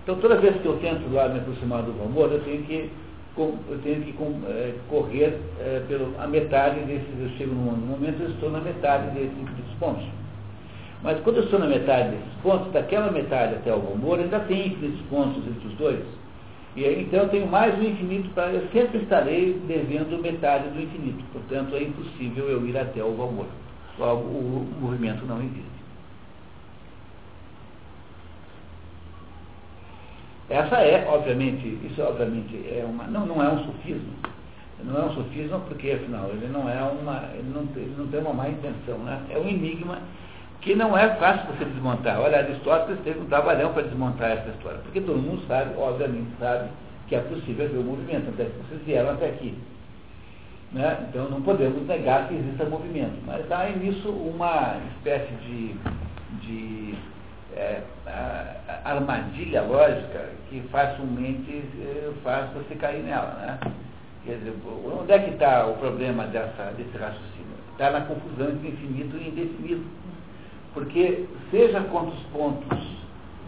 Então, 0.03 0.17
toda 0.17 0.41
vez 0.41 0.57
que 0.61 0.67
eu 0.67 0.79
tento 0.79 1.13
lá 1.13 1.29
me 1.29 1.41
aproximar 1.41 1.83
do 1.83 1.93
Valmor, 1.93 2.31
eu 2.31 2.45
tenho 2.45 2.63
que, 2.63 2.91
eu 3.39 3.79
tenho 3.83 4.03
que 4.03 4.15
é, 4.49 4.75
correr 4.89 5.39
é, 5.61 5.83
pela 5.87 6.27
metade 6.27 6.81
desses. 6.81 7.09
Eu 7.21 7.29
chego 7.37 7.55
num 7.55 7.77
momento, 7.77 8.23
eu 8.23 8.31
estou 8.31 8.51
na 8.51 8.61
metade 8.61 9.11
desses 9.15 9.33
infinitos 9.33 9.75
pontos. 9.79 10.05
Mas 11.03 11.21
quando 11.21 11.37
eu 11.37 11.45
estou 11.45 11.59
na 11.59 11.67
metade 11.67 12.11
desses 12.11 12.33
pontos, 12.43 12.73
daquela 12.73 13.11
metade 13.11 13.57
até 13.57 13.75
o 13.75 13.81
Valmor, 13.81 14.19
ainda 14.19 14.41
tem 14.41 14.69
infinitos 14.69 15.01
pontos 15.11 15.47
entre 15.47 15.69
os 15.69 15.75
dois. 15.75 16.01
E 16.75 16.85
aí, 16.85 17.03
então 17.03 17.21
eu 17.21 17.29
tenho 17.29 17.47
mais 17.47 17.79
um 17.79 17.83
infinito 17.83 18.29
para. 18.31 18.53
Eu 18.53 18.67
sempre 18.73 18.99
estarei 18.99 19.55
devendo 19.67 20.21
metade 20.21 20.69
do 20.69 20.83
infinito. 20.83 21.25
Portanto, 21.33 21.75
é 21.75 21.83
impossível 21.83 22.51
eu 22.51 22.67
ir 22.67 22.77
até 22.77 23.03
o 23.03 23.15
valor. 23.15 23.47
Logo, 23.99 24.23
o 24.23 24.69
movimento 24.81 25.25
não 25.25 25.39
existe. 25.39 25.76
Essa 30.49 30.77
é, 30.77 31.07
obviamente, 31.09 31.79
isso 31.85 32.01
obviamente 32.03 32.55
é 32.69 32.85
uma. 32.85 33.05
Não, 33.05 33.27
não 33.27 33.43
é 33.43 33.49
um 33.49 33.65
sofismo. 33.65 34.13
Não 34.85 35.03
é 35.03 35.05
um 35.07 35.13
sofismo 35.15 35.61
porque, 35.61 35.91
afinal, 35.91 36.29
ele 36.31 36.47
não 36.49 36.69
é 36.69 36.81
uma. 36.83 37.25
Ele 37.35 37.51
não, 37.53 37.63
ele 37.75 37.95
não 37.99 38.07
tem 38.07 38.21
uma 38.21 38.33
má 38.33 38.49
intenção, 38.49 38.99
né? 38.99 39.21
É 39.31 39.39
um 39.39 39.49
enigma 39.49 39.99
que 40.61 40.75
não 40.75 40.97
é 40.97 41.15
fácil 41.17 41.47
você 41.47 41.65
desmontar. 41.65 42.21
Olha, 42.21 42.39
Aristóteles 42.39 43.01
teve 43.03 43.21
um 43.21 43.27
trabalhão 43.27 43.73
para 43.73 43.83
desmontar 43.83 44.33
essa 44.33 44.51
história, 44.51 44.79
porque 44.79 45.01
todo 45.01 45.19
mundo 45.19 45.43
sabe, 45.47 45.77
obviamente 45.79 46.29
sabe, 46.39 46.71
que 47.09 47.15
é 47.15 47.21
possível 47.21 47.69
ver 47.69 47.79
o 47.79 47.85
movimento, 47.85 48.31
até 48.31 48.45
que 48.45 48.59
vocês 48.69 48.83
vieram 48.85 49.11
até 49.11 49.27
aqui. 49.27 49.55
Né? 50.73 51.07
Então 51.09 51.31
não 51.31 51.41
podemos 51.43 51.87
negar 51.87 52.27
que 52.27 52.35
exista 52.35 52.65
movimento, 52.65 53.15
mas 53.25 53.51
há 53.51 53.69
nisso 53.69 54.11
uma 54.11 54.77
espécie 54.97 55.33
de, 55.37 55.75
de 56.41 56.95
é, 57.57 57.83
armadilha 58.85 59.63
lógica 59.63 60.31
que 60.49 60.61
facilmente 60.71 61.65
é, 61.81 62.13
faz 62.23 62.53
você 62.53 62.75
cair 62.77 63.03
nela. 63.03 63.33
Né? 63.41 63.59
Quer 64.25 64.39
dizer, 64.39 64.55
onde 64.85 65.13
é 65.13 65.19
que 65.19 65.31
está 65.31 65.67
o 65.67 65.75
problema 65.79 66.27
dessa, 66.27 66.73
desse 66.77 66.97
raciocínio? 66.97 67.57
Está 67.73 67.91
na 67.91 68.03
confusão 68.03 68.51
entre 68.51 68.69
infinito 68.69 69.17
e 69.17 69.29
indefinido. 69.29 69.85
Porque, 70.75 71.27
seja 71.51 71.81
quantos 71.91 72.19
pontos 72.33 72.79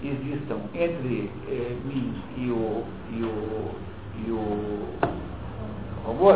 existam 0.02 0.60
entre 0.74 1.30
eh, 1.48 1.76
mim 1.84 2.14
e 2.36 2.50
o, 2.50 2.84
e 3.10 3.22
o, 3.22 3.70
e 4.26 4.30
o 4.30 4.94
robô, 6.06 6.34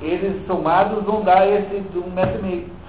eles 0.00 0.46
somados 0.46 1.04
vão 1.04 1.22
dar 1.22 1.46
esse 1.46 1.80
de 1.80 1.98
um 1.98 2.10
metro 2.10 2.38
e 2.38 2.42
meio. 2.42 2.79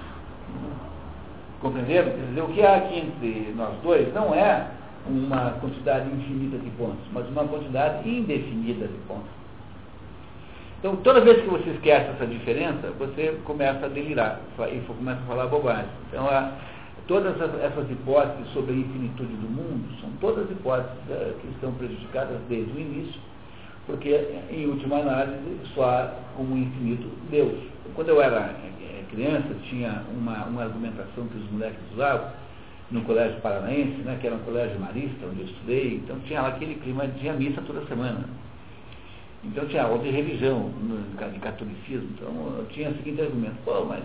Compreenderam? 1.62 2.10
Quer 2.10 2.26
dizer, 2.26 2.42
o 2.42 2.48
que 2.48 2.62
há 2.62 2.76
aqui 2.76 2.98
entre 2.98 3.54
nós 3.56 3.74
dois 3.82 4.12
não 4.12 4.34
é 4.34 4.66
uma 5.06 5.52
quantidade 5.60 6.08
infinita 6.10 6.58
de 6.58 6.68
pontos, 6.70 7.04
mas 7.12 7.26
uma 7.28 7.44
quantidade 7.44 8.08
indefinida 8.08 8.86
de 8.86 8.98
pontos. 9.06 9.30
Então, 10.80 10.96
toda 10.96 11.20
vez 11.20 11.40
que 11.40 11.48
você 11.48 11.70
esquece 11.70 12.10
essa 12.10 12.26
diferença, 12.26 12.90
você 12.98 13.38
começa 13.44 13.86
a 13.86 13.88
delirar 13.88 14.40
e 14.58 14.80
começa 14.80 15.20
a 15.20 15.26
falar 15.26 15.46
bobagem. 15.46 15.88
Então, 16.08 16.28
todas 17.06 17.40
essas 17.40 17.88
hipóteses 17.88 18.52
sobre 18.52 18.72
a 18.72 18.76
infinitude 18.76 19.32
do 19.34 19.48
mundo 19.48 19.84
são 20.00 20.10
todas 20.20 20.50
hipóteses 20.50 20.98
uh, 21.08 21.34
que 21.40 21.48
estão 21.48 21.72
prejudicadas 21.74 22.36
desde 22.48 22.72
o 22.72 22.80
início, 22.80 23.20
porque, 23.86 24.28
em 24.50 24.66
última 24.66 24.96
análise, 24.96 25.60
só 25.74 25.84
há 25.84 26.12
como 26.36 26.56
infinito 26.56 27.08
Deus. 27.30 27.58
Quando 27.94 28.08
eu 28.08 28.20
era 28.20 28.40
eh, 28.40 28.91
criança, 29.12 29.54
tinha 29.68 30.02
uma, 30.10 30.44
uma 30.46 30.62
argumentação 30.62 31.26
que 31.28 31.38
os 31.38 31.50
moleques 31.50 31.78
usavam 31.92 32.30
no 32.90 33.02
Colégio 33.02 33.40
Paranaense, 33.40 34.02
né, 34.02 34.18
que 34.20 34.26
era 34.26 34.36
um 34.36 34.40
colégio 34.40 34.78
marista, 34.78 35.26
onde 35.26 35.40
eu 35.40 35.46
estudei, 35.46 35.94
então 35.96 36.18
tinha 36.20 36.42
lá 36.42 36.48
aquele 36.48 36.74
clima, 36.76 37.06
tinha 37.18 37.32
missa 37.32 37.62
toda 37.62 37.84
semana. 37.86 38.24
Então 39.44 39.66
tinha 39.66 39.84
aula 39.84 39.98
de 40.02 40.10
religião, 40.10 40.70
de 41.32 41.38
catolicismo. 41.40 42.08
Então 42.14 42.64
tinha 42.70 42.90
o 42.90 42.96
seguinte 42.96 43.22
argumento, 43.22 43.56
pô, 43.64 43.84
mas 43.84 44.04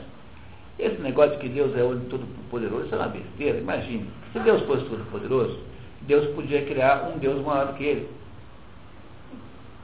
esse 0.80 1.00
negócio 1.02 1.34
de 1.34 1.38
que 1.40 1.50
Deus 1.50 1.76
é 1.76 1.82
todo 2.10 2.26
poderoso, 2.50 2.86
isso 2.86 2.96
é 2.96 2.98
uma 2.98 3.08
besteira, 3.08 3.58
imagine. 3.60 4.08
Se 4.32 4.40
Deus 4.40 4.62
fosse 4.64 4.86
todo 4.86 5.10
poderoso, 5.12 5.60
Deus 6.02 6.28
podia 6.36 6.66
criar 6.66 7.12
um 7.14 7.18
Deus 7.18 7.44
maior 7.46 7.68
do 7.68 7.74
que 7.74 7.84
ele. 7.84 8.10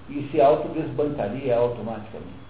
E 0.09 0.27
se 0.31 0.41
autodesbancaria 0.41 1.55
automaticamente. 1.55 2.42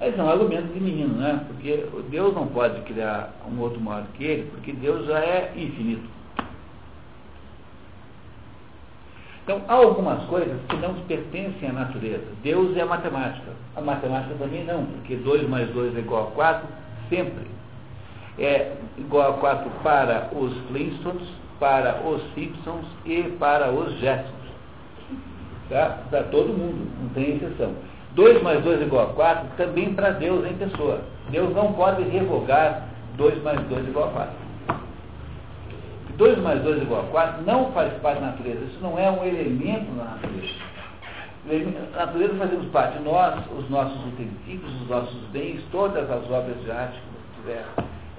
Mas 0.00 0.18
é 0.18 0.22
um 0.22 0.48
de 0.48 0.80
menino, 0.80 1.14
né? 1.14 1.44
Porque 1.46 1.86
Deus 2.10 2.34
não 2.34 2.46
pode 2.48 2.80
criar 2.82 3.32
um 3.50 3.60
outro 3.60 3.80
maior 3.80 4.04
que 4.14 4.24
ele, 4.24 4.50
porque 4.50 4.72
Deus 4.72 5.06
já 5.06 5.18
é 5.18 5.52
infinito. 5.56 6.08
Então, 9.44 9.60
há 9.68 9.74
algumas 9.74 10.24
coisas 10.24 10.58
que 10.68 10.76
não 10.76 10.94
pertencem 11.02 11.68
à 11.68 11.72
natureza. 11.72 12.24
Deus 12.42 12.74
é 12.76 12.80
a 12.80 12.86
matemática. 12.86 13.52
A 13.76 13.80
matemática 13.80 14.34
também 14.38 14.64
não, 14.64 14.86
porque 14.86 15.16
2 15.16 15.48
mais 15.48 15.68
2 15.70 15.94
é 15.96 15.98
igual 16.00 16.28
a 16.28 16.30
4 16.30 16.66
sempre. 17.10 17.46
É 18.38 18.72
igual 18.96 19.34
a 19.34 19.34
4 19.34 19.70
para 19.82 20.30
os 20.32 20.56
Flintstones, 20.68 21.28
para 21.60 22.00
os 22.06 22.22
Simpsons 22.34 22.86
e 23.04 23.22
para 23.38 23.70
os 23.70 23.98
Jetsons. 24.00 24.32
Tá? 25.68 25.98
Para 26.08 26.22
todo 26.24 26.48
mundo, 26.48 26.90
não 27.02 27.08
tem 27.10 27.36
exceção. 27.36 27.74
2 28.14 28.42
mais 28.42 28.62
2 28.62 28.80
é 28.80 28.84
igual 28.84 29.10
a 29.10 29.12
4 29.14 29.48
também 29.56 29.92
para 29.94 30.10
Deus 30.10 30.46
em 30.46 30.54
pessoa. 30.54 31.00
Deus 31.30 31.54
não 31.54 31.72
pode 31.72 32.02
revogar 32.04 32.88
2 33.16 33.42
mais 33.42 33.60
2 33.62 33.86
é 33.86 33.88
igual 33.90 34.08
a 34.08 34.12
4. 34.12 34.34
2 36.16 36.38
mais 36.38 36.62
2 36.62 36.78
é 36.78 36.82
igual 36.82 37.00
a 37.02 37.06
4 37.06 37.42
não 37.42 37.72
faz 37.72 37.92
parte 37.94 38.20
da 38.20 38.28
natureza. 38.28 38.64
Isso 38.64 38.78
não 38.80 38.98
é 38.98 39.10
um 39.10 39.24
elemento 39.24 39.90
da 39.96 40.04
natureza. 40.04 40.74
Na 41.92 42.06
natureza 42.06 42.34
fazemos 42.36 42.66
parte 42.70 42.98
nós, 43.00 43.44
os 43.58 43.68
nossos 43.68 43.98
utensílios, 44.06 44.82
os 44.82 44.88
nossos 44.88 45.20
bens, 45.32 45.62
todas 45.70 46.10
as 46.10 46.30
obras 46.30 46.58
de 46.62 46.70
arte 46.70 46.98
que 46.98 47.40
tiver 47.40 47.66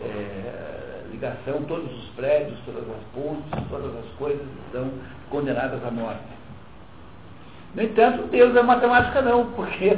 é, 0.01 1.01
ligação, 1.11 1.63
todos 1.67 1.91
os 1.91 2.09
prédios, 2.09 2.59
todas 2.65 2.83
as 2.83 3.03
pontes, 3.15 3.69
todas 3.69 3.95
as 3.95 4.05
coisas 4.17 4.45
estão 4.67 4.91
condenadas 5.31 5.83
à 5.83 5.89
morte. 5.89 6.21
No 7.75 7.83
entanto, 7.83 8.27
Deus 8.31 8.55
é 8.55 8.63
matemática 8.63 9.21
não, 9.21 9.47
porque 9.51 9.97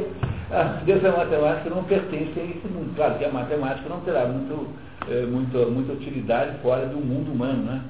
A 0.50 0.79
ciência 0.86 1.12
matemática 1.12 1.69
não 1.69 1.84
pertence 1.84 2.39
a 2.39 2.43
esse 2.43 2.67
mundo. 2.67 2.96
Claro 2.96 3.15
que 3.15 3.25
a 3.25 3.29
matemática 3.29 3.89
não 3.89 4.00
terá 4.00 4.25
muito, 4.25 4.67
é, 5.10 5.25
muito, 5.25 5.57
muita 5.69 5.91
utilidade 5.93 6.57
fora 6.62 6.86
do 6.86 6.98
mundo 6.98 7.34
humano, 7.34 7.63
né? 7.63 7.81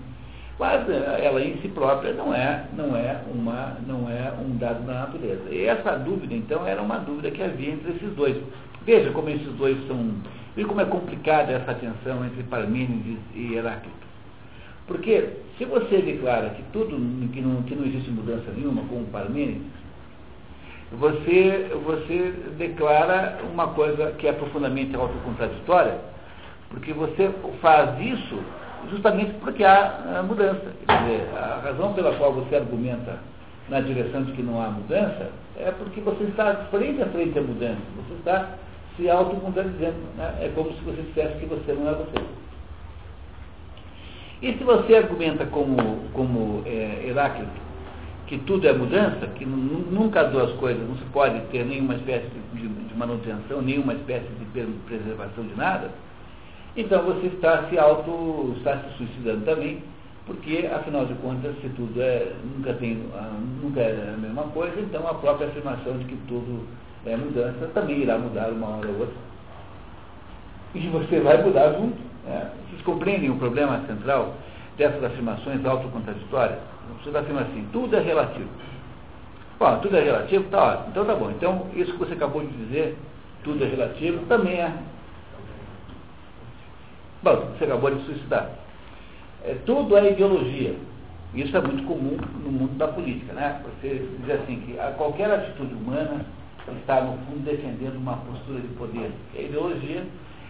Mas 0.59 0.89
eh, 0.89 1.19
ela 1.23 1.39
em 1.39 1.55
si 1.61 1.67
própria 1.67 2.13
não 2.13 2.33
é, 2.33 2.65
não 2.75 2.97
é, 2.97 3.21
uma, 3.31 3.77
não 3.85 4.09
é 4.09 4.33
um 4.43 4.57
dado 4.57 4.83
da 4.87 4.93
natureza. 4.93 5.43
E 5.51 5.65
essa 5.67 5.91
dúvida, 5.97 6.33
então, 6.33 6.65
era 6.65 6.81
uma 6.81 6.97
dúvida 6.97 7.29
que 7.29 7.43
havia 7.43 7.73
entre 7.73 7.91
esses 7.91 8.11
dois. 8.15 8.35
Veja 8.83 9.11
como 9.11 9.29
esses 9.29 9.53
dois 9.53 9.77
são. 9.87 10.15
Veja 10.55 10.67
como 10.67 10.81
é 10.81 10.85
complicada 10.85 11.51
essa 11.51 11.75
tensão 11.75 12.25
entre 12.25 12.41
Parmênides 12.41 13.19
e 13.35 13.53
Heráclito. 13.53 14.06
Porque 14.87 15.29
se 15.57 15.65
você 15.65 16.01
declara 16.01 16.49
que 16.51 16.63
tudo, 16.71 16.91
que 17.31 17.41
não, 17.41 17.61
que 17.63 17.75
não 17.75 17.85
existe 17.85 18.09
mudança 18.09 18.51
nenhuma, 18.55 18.83
como 18.83 19.05
Parmênides, 19.07 19.61
você, 20.93 21.69
você 21.83 22.33
declara 22.57 23.39
uma 23.51 23.67
coisa 23.69 24.13
que 24.13 24.27
é 24.27 24.31
profundamente 24.31 24.95
autocontraditória, 24.95 25.99
porque 26.69 26.93
você 26.93 27.29
faz 27.61 27.99
isso 27.99 28.39
justamente 28.89 29.33
porque 29.41 29.63
há 29.63 30.23
mudança. 30.25 30.61
Quer 30.85 30.99
dizer, 30.99 31.29
a 31.35 31.59
razão 31.63 31.93
pela 31.93 32.15
qual 32.15 32.33
você 32.33 32.55
argumenta 32.55 33.17
na 33.69 33.81
direção 33.81 34.23
de 34.23 34.31
que 34.31 34.41
não 34.41 34.61
há 34.61 34.69
mudança 34.69 35.29
é 35.57 35.71
porque 35.71 35.99
você 35.99 36.23
está 36.25 36.55
frente 36.71 37.01
a 37.01 37.07
frente 37.07 37.37
à 37.37 37.41
mudança. 37.41 37.81
Você 37.97 38.13
está 38.19 38.49
se 38.95 39.09
autocontradizendo. 39.09 39.97
Né? 40.15 40.35
É 40.41 40.51
como 40.55 40.71
se 40.71 40.81
você 40.83 41.01
dissesse 41.01 41.39
que 41.39 41.45
você 41.45 41.73
não 41.73 41.89
é 41.89 41.93
você. 41.93 42.23
E 44.41 44.53
se 44.53 44.63
você 44.63 44.95
argumenta 44.95 45.45
como, 45.47 45.77
como 46.13 46.61
é, 46.65 47.05
Heráclito, 47.07 47.67
que 48.27 48.37
tudo 48.39 48.67
é 48.67 48.73
mudança, 48.73 49.25
que 49.35 49.45
nunca 49.45 50.21
as 50.21 50.31
duas 50.31 50.51
coisas, 50.53 50.87
não 50.87 50.95
se 50.97 51.05
pode 51.05 51.39
ter 51.47 51.65
nenhuma 51.65 51.95
espécie 51.95 52.27
de, 52.53 52.67
de 52.67 52.95
manutenção, 52.95 53.61
nenhuma 53.61 53.93
espécie 53.93 54.27
de 54.27 54.45
preservação 54.85 55.43
de 55.45 55.55
nada, 55.55 55.89
então 56.75 57.01
você 57.03 57.27
está 57.27 57.63
se 57.69 57.79
auto, 57.79 58.53
está 58.57 58.77
se 58.77 58.97
suicidando 58.97 59.45
também, 59.45 59.81
porque 60.27 60.69
afinal 60.71 61.05
de 61.05 61.15
contas, 61.15 61.55
se 61.61 61.69
tudo 61.69 61.99
é, 61.99 62.33
nunca, 62.43 62.73
tem, 62.73 63.01
ah, 63.15 63.33
nunca 63.63 63.79
é 63.79 64.13
a 64.13 64.17
mesma 64.17 64.43
coisa, 64.43 64.79
então 64.79 65.07
a 65.07 65.13
própria 65.15 65.47
afirmação 65.47 65.97
de 65.97 66.05
que 66.05 66.17
tudo 66.27 66.67
é 67.05 67.15
mudança 67.15 67.71
também 67.73 68.01
irá 68.01 68.19
mudar 68.19 68.49
uma 68.49 68.67
hora 68.67 68.87
ou 68.89 68.99
outra. 68.99 69.15
E 70.75 70.87
você 70.89 71.19
vai 71.21 71.41
mudar 71.41 71.73
junto. 71.73 71.97
Né? 72.27 72.51
Vocês 72.69 72.81
compreendem 72.83 73.29
o 73.29 73.37
problema 73.37 73.81
central 73.87 74.35
dessas 74.77 75.03
afirmações 75.03 75.65
autocontraditórias? 75.65 76.59
Você 77.03 77.17
afirma 77.17 77.41
assim, 77.41 77.67
tudo 77.71 77.95
é 77.95 77.99
relativo. 77.99 78.49
Bom, 79.59 79.79
tudo 79.79 79.97
é 79.97 80.03
relativo, 80.03 80.43
tá 80.49 80.63
ótimo. 80.63 80.89
Então 80.89 81.05
tá 81.05 81.15
bom. 81.15 81.31
Então, 81.31 81.67
isso 81.73 81.91
que 81.93 81.99
você 81.99 82.13
acabou 82.13 82.41
de 82.41 82.65
dizer, 82.65 82.97
tudo 83.43 83.63
é 83.63 83.67
relativo, 83.67 84.25
também 84.27 84.55
é. 84.55 84.71
Bom, 87.23 87.35
você 87.57 87.63
acabou 87.63 87.93
de 87.93 88.05
suicidar. 88.05 88.49
É, 89.43 89.55
tudo 89.65 89.97
é 89.97 90.11
ideologia. 90.11 90.75
Isso 91.33 91.55
é 91.55 91.61
muito 91.61 91.83
comum 91.83 92.17
no 92.43 92.51
mundo 92.51 92.77
da 92.77 92.87
política, 92.87 93.33
né? 93.33 93.61
Você 93.63 94.07
diz 94.19 94.41
assim 94.41 94.61
que 94.61 94.79
a 94.79 94.91
qualquer 94.91 95.29
atitude 95.31 95.73
humana 95.73 96.25
está, 96.79 97.01
no 97.01 97.17
fundo, 97.25 97.43
defendendo 97.43 97.97
uma 97.97 98.17
postura 98.17 98.59
de 98.59 98.67
poder. 98.69 99.11
A 99.35 99.41
ideologia 99.41 100.03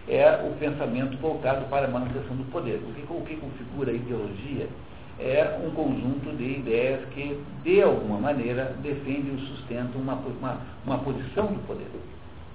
é 0.07 0.41
o 0.45 0.57
pensamento 0.57 1.17
voltado 1.17 1.65
para 1.65 1.85
a 1.85 1.89
manutenção 1.89 2.35
do 2.35 2.49
poder. 2.51 2.75
O 2.75 2.93
que, 2.93 3.01
o 3.13 3.21
que 3.21 3.35
configura 3.35 3.91
a 3.91 3.93
ideologia 3.93 4.67
é 5.19 5.59
um 5.65 5.71
conjunto 5.71 6.35
de 6.37 6.59
ideias 6.59 7.01
que, 7.09 7.39
de 7.63 7.81
alguma 7.81 8.19
maneira, 8.19 8.75
defendem 8.81 9.33
ou 9.33 9.39
sustentam 9.39 9.99
uma, 9.99 10.13
uma, 10.13 10.57
uma 10.85 10.97
posição 10.99 11.47
do 11.47 11.67
poder. 11.67 11.87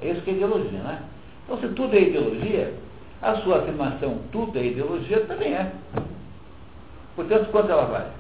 É 0.01 0.11
isso 0.11 0.23
que 0.23 0.31
é 0.31 0.35
ideologia, 0.35 0.79
né? 0.79 1.03
Então, 1.45 1.59
se 1.59 1.69
tudo 1.75 1.95
é 1.95 2.01
ideologia, 2.01 2.75
a 3.21 3.35
sua 3.37 3.59
afirmação, 3.59 4.19
tudo 4.31 4.59
é 4.59 4.65
ideologia, 4.65 5.21
também 5.27 5.55
é. 5.55 5.73
Portanto, 7.15 7.51
quanto 7.51 7.71
ela 7.71 7.85
vale? 7.85 8.11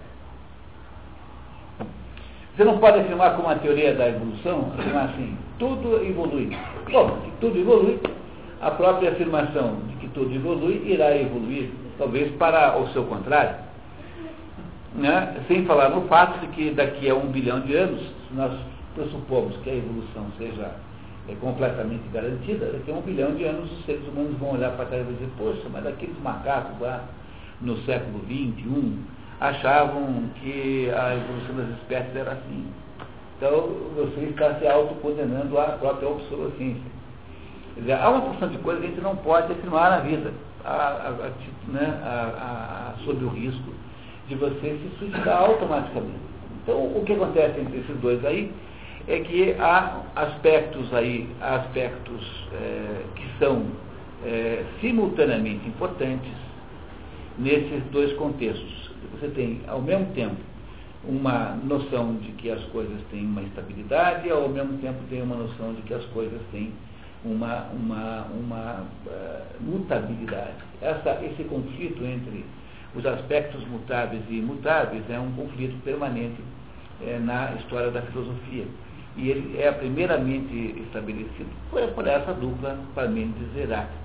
Você 2.55 2.65
não 2.65 2.79
pode 2.79 3.01
afirmar 3.01 3.35
como 3.35 3.49
a 3.49 3.55
teoria 3.55 3.95
da 3.95 4.09
evolução, 4.09 4.73
afirmar 4.79 5.07
assim, 5.07 5.37
tudo 5.59 6.05
evolui. 6.05 6.55
Bom, 6.91 7.19
se 7.25 7.31
tudo 7.41 7.59
evolui, 7.59 7.99
a 8.63 8.71
própria 8.71 9.11
afirmação 9.11 9.81
de 9.89 9.97
que 9.97 10.09
tudo 10.11 10.33
evolui 10.33 10.83
irá 10.87 11.17
evoluir, 11.17 11.69
talvez 11.99 12.33
para 12.37 12.79
o 12.79 12.87
seu 12.93 13.05
contrário. 13.05 13.57
Né? 14.95 15.43
Sem 15.49 15.65
falar 15.65 15.89
no 15.89 16.03
fato 16.03 16.39
de 16.39 16.47
que 16.49 16.71
daqui 16.71 17.11
a 17.11 17.15
um 17.15 17.27
bilhão 17.27 17.61
de 17.61 17.75
anos, 17.75 18.01
se 18.01 18.35
nós 18.35 18.53
pressupomos 18.95 19.57
que 19.59 19.71
a 19.71 19.75
evolução 19.75 20.27
seja 20.39 20.71
é, 21.29 21.35
completamente 21.41 22.05
garantida, 22.13 22.67
daqui 22.67 22.93
a 22.93 22.95
um 22.95 23.01
bilhão 23.01 23.35
de 23.35 23.45
anos 23.45 23.73
os 23.73 23.85
seres 23.85 24.07
humanos 24.07 24.39
vão 24.39 24.53
olhar 24.53 24.71
para 24.77 24.85
trás 24.85 25.09
e 25.09 25.13
dizer, 25.13 25.29
poxa, 25.37 25.69
mas 25.73 25.85
aqueles 25.85 26.17
macacos 26.23 26.79
lá 26.81 27.05
no 27.61 27.77
século 27.79 28.21
XXI 28.27 28.99
achavam 29.41 30.31
que 30.41 30.89
a 30.91 31.17
evolução 31.17 31.57
das 31.57 31.69
espécies 31.81 32.15
era 32.15 32.33
assim. 32.33 32.67
Então 33.39 33.73
você 33.97 34.21
está 34.31 34.55
se 34.55 34.69
autocondenando 34.69 35.59
à 35.59 35.65
própria 35.81 36.09
obsolescência. 36.09 37.02
Quer 37.75 37.81
dizer, 37.81 37.93
há 37.95 38.11
uma 38.11 38.21
porção 38.23 38.49
de 38.49 38.59
coisas 38.59 38.83
que 38.83 38.89
a 38.89 38.91
gente 38.91 39.03
não 39.03 39.17
pode 39.17 39.53
afirmar 39.53 39.91
na 39.91 39.99
vida, 39.99 40.33
a, 40.65 40.71
a, 40.71 41.09
a, 41.09 41.73
né, 41.73 42.95
sob 43.05 43.25
o 43.25 43.29
risco 43.29 43.73
de 44.29 44.35
você 44.35 44.79
se 44.79 44.99
suicidar 44.99 45.43
automaticamente. 45.43 46.21
Então, 46.63 46.77
o 46.77 47.03
que 47.05 47.13
acontece 47.13 47.61
entre 47.61 47.79
esses 47.79 47.97
dois 48.01 48.25
aí 48.25 48.53
é 49.09 49.19
que 49.21 49.57
há 49.59 50.01
aspectos 50.15 50.93
aí, 50.95 51.29
aspectos 51.41 52.49
é, 52.53 53.03
que 53.17 53.39
são 53.39 53.65
é, 54.25 54.65
simultaneamente 54.81 55.67
importantes 55.67 56.33
nesses 57.39 57.83
dois 57.91 58.13
contextos. 58.15 58.91
Você 59.13 59.29
tem, 59.29 59.61
ao 59.67 59.81
mesmo 59.83 60.07
tempo, 60.15 60.37
uma 61.05 61.57
noção 61.65 62.15
de 62.17 62.31
que 62.33 62.49
as 62.49 62.63
coisas 62.67 63.01
têm 63.11 63.25
uma 63.25 63.43
estabilidade 63.43 64.29
e, 64.29 64.31
ao 64.31 64.49
mesmo 64.49 64.79
tempo, 64.79 64.99
tem 65.11 65.21
uma 65.21 65.35
noção 65.35 65.73
de 65.75 65.83
que 65.83 65.95
as 65.95 66.05
coisas 66.07 66.41
têm 66.53 66.73
uma, 67.25 67.67
uma, 67.73 68.27
uma 68.33 68.87
uh, 69.07 69.43
mutabilidade. 69.61 70.57
Essa, 70.81 71.25
esse 71.25 71.45
conflito 71.45 72.05
entre 72.05 72.45
os 72.95 73.07
aspectos 73.07 73.67
mutáveis 73.69 74.23
e 74.29 74.39
imutáveis 74.39 75.03
é 75.09 75.19
um 75.19 75.33
conflito 75.33 75.81
permanente 75.83 76.43
é, 77.01 77.19
na 77.19 77.53
história 77.53 77.91
da 77.91 78.03
filosofia. 78.03 78.67
E 79.17 79.29
ele 79.29 79.61
é 79.61 79.71
primeiramente 79.71 80.81
estabelecido 80.87 81.51
por, 81.71 81.81
por 81.89 82.07
essa 82.07 82.33
dupla 82.33 82.79
Parmênides 82.95 83.49
e 83.55 83.61
Heráclito. 83.61 84.03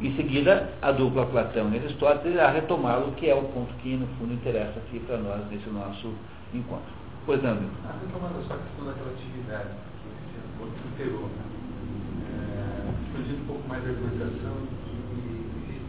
Em 0.00 0.14
seguida, 0.16 0.70
a 0.82 0.90
dupla 0.90 1.24
Platão 1.26 1.72
e 1.72 1.78
Aristóteles 1.78 2.34
irá 2.34 2.50
retomá-lo, 2.50 3.12
que 3.12 3.30
é 3.30 3.34
o 3.34 3.42
ponto 3.42 3.72
que, 3.74 3.94
no 3.94 4.06
fundo, 4.18 4.34
interessa 4.34 4.78
aqui 4.80 4.98
para 5.00 5.18
nós 5.18 5.40
nesse 5.48 5.68
nosso 5.70 6.12
encontro. 6.52 6.92
Pois 7.24 7.40
não, 7.42 7.54
Vitor? 7.54 7.70
Ah, 7.86 7.94
retomando 8.04 8.44
só 8.46 8.54
a 8.54 8.58
questão 8.58 8.86
da 8.86 8.92
relatividade, 8.92 9.68
que 10.02 10.58
você 10.58 10.88
integrou, 10.88 11.28
né? 11.28 11.53
Um 13.32 13.46
pouco 13.46 13.68
mais 13.68 13.82
existe 13.84 14.22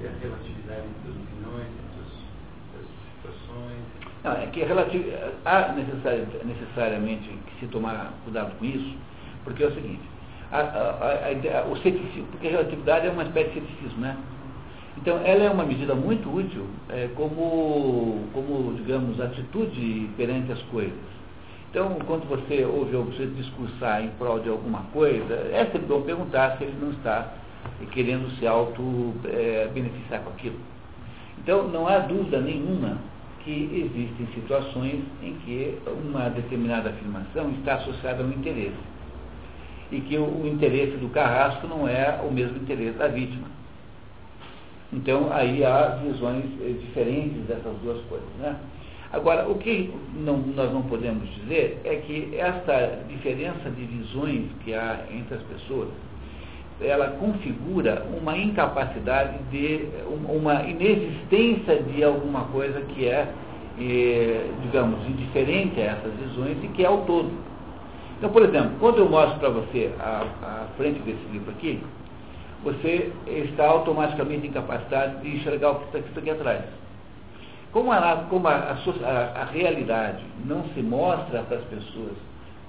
a 0.05 0.11
relatividade 0.21 0.83
entre 0.87 1.09
as 1.09 1.15
opiniões, 1.15 1.67
entre 1.67 1.99
as, 2.01 2.85
situações. 3.15 3.83
Não, 4.23 4.31
é 4.31 4.47
que 4.47 4.63
relativo, 4.63 5.05
há 5.45 5.71
necessari, 5.73 6.27
necessariamente 6.45 7.27
que 7.27 7.59
se 7.59 7.67
tomar 7.67 8.13
cuidado 8.23 8.57
com 8.57 8.65
isso, 8.65 8.95
porque 9.43 9.63
é 9.63 9.67
o 9.67 9.73
seguinte, 9.73 10.01
a, 10.51 10.59
a, 10.59 11.59
a, 11.59 11.65
o 11.65 11.77
ceticismo, 11.77 12.27
porque 12.31 12.47
a 12.47 12.51
relatividade 12.51 13.07
é 13.07 13.11
uma 13.11 13.23
espécie 13.23 13.49
de 13.49 13.61
ceticismo, 13.61 14.01
né? 14.01 14.17
Então, 14.97 15.19
ela 15.25 15.43
é 15.43 15.49
uma 15.49 15.65
medida 15.65 15.93
muito 15.93 16.33
útil 16.33 16.65
é, 16.89 17.09
como, 17.15 18.27
como, 18.33 18.73
digamos, 18.75 19.19
atitude 19.19 20.09
perante 20.15 20.51
as 20.53 20.61
coisas. 20.63 21.14
Então, 21.75 21.97
quando 22.07 22.25
você 22.29 22.63
ouve 22.63 22.95
sujeito 23.11 23.35
discursar 23.35 24.01
em 24.01 24.07
prol 24.11 24.39
de 24.39 24.47
alguma 24.47 24.83
coisa, 24.93 25.33
é 25.51 25.65
sempre 25.73 25.87
bom 25.87 26.03
perguntar 26.03 26.57
se 26.57 26.63
ele 26.63 26.77
não 26.79 26.91
está 26.91 27.33
querendo 27.91 28.31
se 28.39 28.47
auto-beneficiar 28.47 30.21
é, 30.21 30.23
com 30.23 30.29
aquilo. 30.29 30.55
Então, 31.37 31.67
não 31.67 31.85
há 31.85 31.97
dúvida 31.97 32.39
nenhuma 32.39 32.97
que 33.43 33.51
existem 33.91 34.25
situações 34.35 35.03
em 35.21 35.33
que 35.43 35.77
uma 35.85 36.29
determinada 36.29 36.91
afirmação 36.91 37.51
está 37.59 37.73
associada 37.73 38.23
a 38.23 38.25
um 38.25 38.31
interesse. 38.31 38.79
E 39.91 39.99
que 39.99 40.17
o, 40.17 40.23
o 40.23 40.47
interesse 40.47 40.95
do 40.95 41.09
carrasco 41.09 41.67
não 41.67 41.85
é 41.85 42.21
o 42.23 42.31
mesmo 42.31 42.55
interesse 42.55 42.97
da 42.97 43.09
vítima. 43.09 43.49
Então, 44.93 45.27
aí 45.29 45.65
há 45.65 45.99
visões 46.01 46.45
eh, 46.61 46.69
diferentes 46.79 47.43
dessas 47.47 47.75
duas 47.83 48.01
coisas. 48.05 48.29
Né? 48.39 48.55
Agora, 49.11 49.47
o 49.47 49.55
que 49.55 49.93
não, 50.15 50.37
nós 50.37 50.71
não 50.73 50.81
podemos 50.83 51.29
dizer 51.35 51.79
é 51.83 51.95
que 51.97 52.35
esta 52.35 53.03
diferença 53.07 53.69
de 53.69 53.85
visões 53.85 54.43
que 54.63 54.73
há 54.73 55.05
entre 55.11 55.35
as 55.35 55.43
pessoas, 55.43 55.89
ela 56.81 57.07
configura 57.19 58.05
uma 58.21 58.37
incapacidade 58.37 59.37
de, 59.51 59.87
uma 60.27 60.63
inexistência 60.63 61.81
de 61.83 62.03
alguma 62.03 62.45
coisa 62.45 62.81
que 62.81 63.07
é, 63.07 63.27
eh, 63.79 64.49
digamos, 64.63 64.99
indiferente 65.07 65.79
a 65.79 65.83
essas 65.83 66.13
visões 66.15 66.57
e 66.63 66.67
que 66.69 66.83
é 66.83 66.89
o 66.89 66.97
todo. 67.05 67.31
Então, 68.17 68.29
por 68.29 68.41
exemplo, 68.41 68.71
quando 68.79 68.97
eu 68.97 69.09
mostro 69.09 69.39
para 69.39 69.49
você 69.49 69.91
a, 69.99 70.25
a 70.41 70.67
frente 70.77 70.99
desse 70.99 71.23
livro 71.31 71.51
aqui, 71.51 71.81
você 72.63 73.11
está 73.27 73.67
automaticamente 73.67 74.47
incapacitado 74.47 75.21
de 75.21 75.35
enxergar 75.35 75.71
o 75.71 75.75
que 75.75 75.97
está 75.97 76.19
aqui 76.19 76.29
atrás. 76.29 76.63
Como, 77.75 77.91
a, 77.91 78.25
como 78.29 78.47
a, 78.47 78.53
a, 78.53 79.41
a, 79.41 79.45
realidade 79.51 80.23
não 80.45 80.63
se 80.73 80.81
mostra 80.81 81.41
para 81.41 81.57
as 81.57 81.63
pessoas 81.65 82.13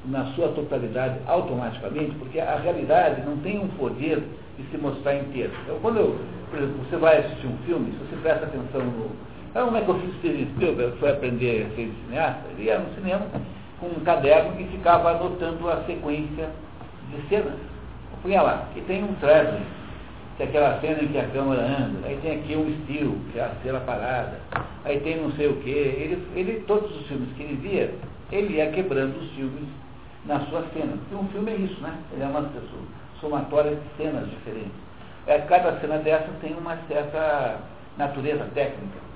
na 0.04 0.24
sua 0.34 0.48
totalidade 0.48 1.20
automaticamente, 1.28 2.16
porque 2.16 2.40
a 2.40 2.56
realidade 2.56 3.22
não 3.24 3.36
tem 3.36 3.56
um 3.56 3.68
poder 3.68 4.20
de 4.58 4.68
se 4.68 4.76
mostrar 4.76 5.14
inteiro. 5.14 5.52
Então, 5.62 5.78
quando 5.80 5.98
eu, 5.98 6.18
por 6.50 6.58
exemplo, 6.58 6.84
você 6.90 6.96
vai 6.96 7.18
assistir 7.18 7.46
um 7.46 7.56
filme, 7.58 7.92
se 7.92 7.98
você 7.98 8.16
presta 8.20 8.46
atenção 8.46 8.80
no. 8.80 9.10
Ah, 9.54 9.62
como 9.62 9.76
é 9.76 9.82
que 9.82 9.88
eu 9.88 10.00
fiz 10.00 10.12
Steven 10.16 10.46
Spielberg 10.56 10.98
foi 10.98 11.12
aprender 11.12 11.68
a 11.70 11.76
ser 11.76 11.92
cineasta? 12.04 12.42
Ele 12.50 12.64
ia 12.64 12.80
no 12.80 12.92
cinema 12.96 13.26
com 13.78 13.86
um 13.86 14.00
caderno 14.00 14.60
e 14.60 14.64
ficava 14.64 15.12
anotando 15.12 15.70
a 15.70 15.84
sequência 15.84 16.50
de 17.12 17.28
cenas. 17.28 17.54
Eu 17.54 18.18
punha 18.24 18.42
lá, 18.42 18.66
que 18.74 18.80
tem 18.80 19.04
um 19.04 19.14
traveling, 19.20 19.66
é 20.38 20.44
aquela 20.44 20.80
cena 20.80 21.02
em 21.02 21.08
que 21.08 21.18
a 21.18 21.28
câmera 21.28 21.62
anda, 21.62 22.06
aí 22.06 22.18
tem 22.22 22.40
aqui 22.40 22.54
um 22.56 22.68
estilo, 22.68 23.18
que 23.32 23.38
é 23.38 23.44
a 23.44 23.52
cena 23.62 23.80
parada, 23.80 24.38
aí 24.84 25.00
tem 25.00 25.20
não 25.20 25.32
sei 25.32 25.48
o 25.48 25.56
quê. 25.62 25.70
Ele, 25.70 26.22
ele, 26.34 26.60
todos 26.66 26.94
os 26.94 27.06
filmes 27.06 27.28
que 27.36 27.42
ele 27.42 27.56
via, 27.56 27.94
ele 28.30 28.54
ia 28.54 28.70
quebrando 28.70 29.16
os 29.18 29.30
filmes 29.30 29.68
na 30.26 30.40
sua 30.40 30.62
cena. 30.74 30.92
Porque 30.98 31.14
um 31.14 31.28
filme 31.28 31.52
é 31.52 31.56
isso, 31.56 31.80
né? 31.80 31.94
Ele 32.12 32.22
é 32.22 32.26
uma 32.26 32.50
somatória 33.20 33.76
de 33.76 34.02
cenas 34.02 34.28
diferentes. 34.28 34.72
É, 35.26 35.38
cada 35.38 35.80
cena 35.80 35.98
dessa 35.98 36.28
tem 36.40 36.54
uma 36.54 36.76
certa 36.88 37.60
natureza 37.96 38.44
técnica 38.54 39.06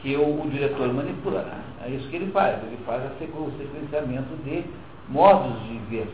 que 0.00 0.16
o, 0.16 0.42
o 0.42 0.50
diretor 0.50 0.92
manipula. 0.92 1.42
Né? 1.42 1.60
É 1.86 1.90
isso 1.90 2.08
que 2.08 2.16
ele 2.16 2.30
faz. 2.32 2.56
Ele 2.62 2.78
faz 2.86 3.02
o 3.04 3.52
sequenciamento 3.58 4.34
de 4.44 4.64
modos 5.08 5.62
de 5.62 5.78
ver. 5.90 6.08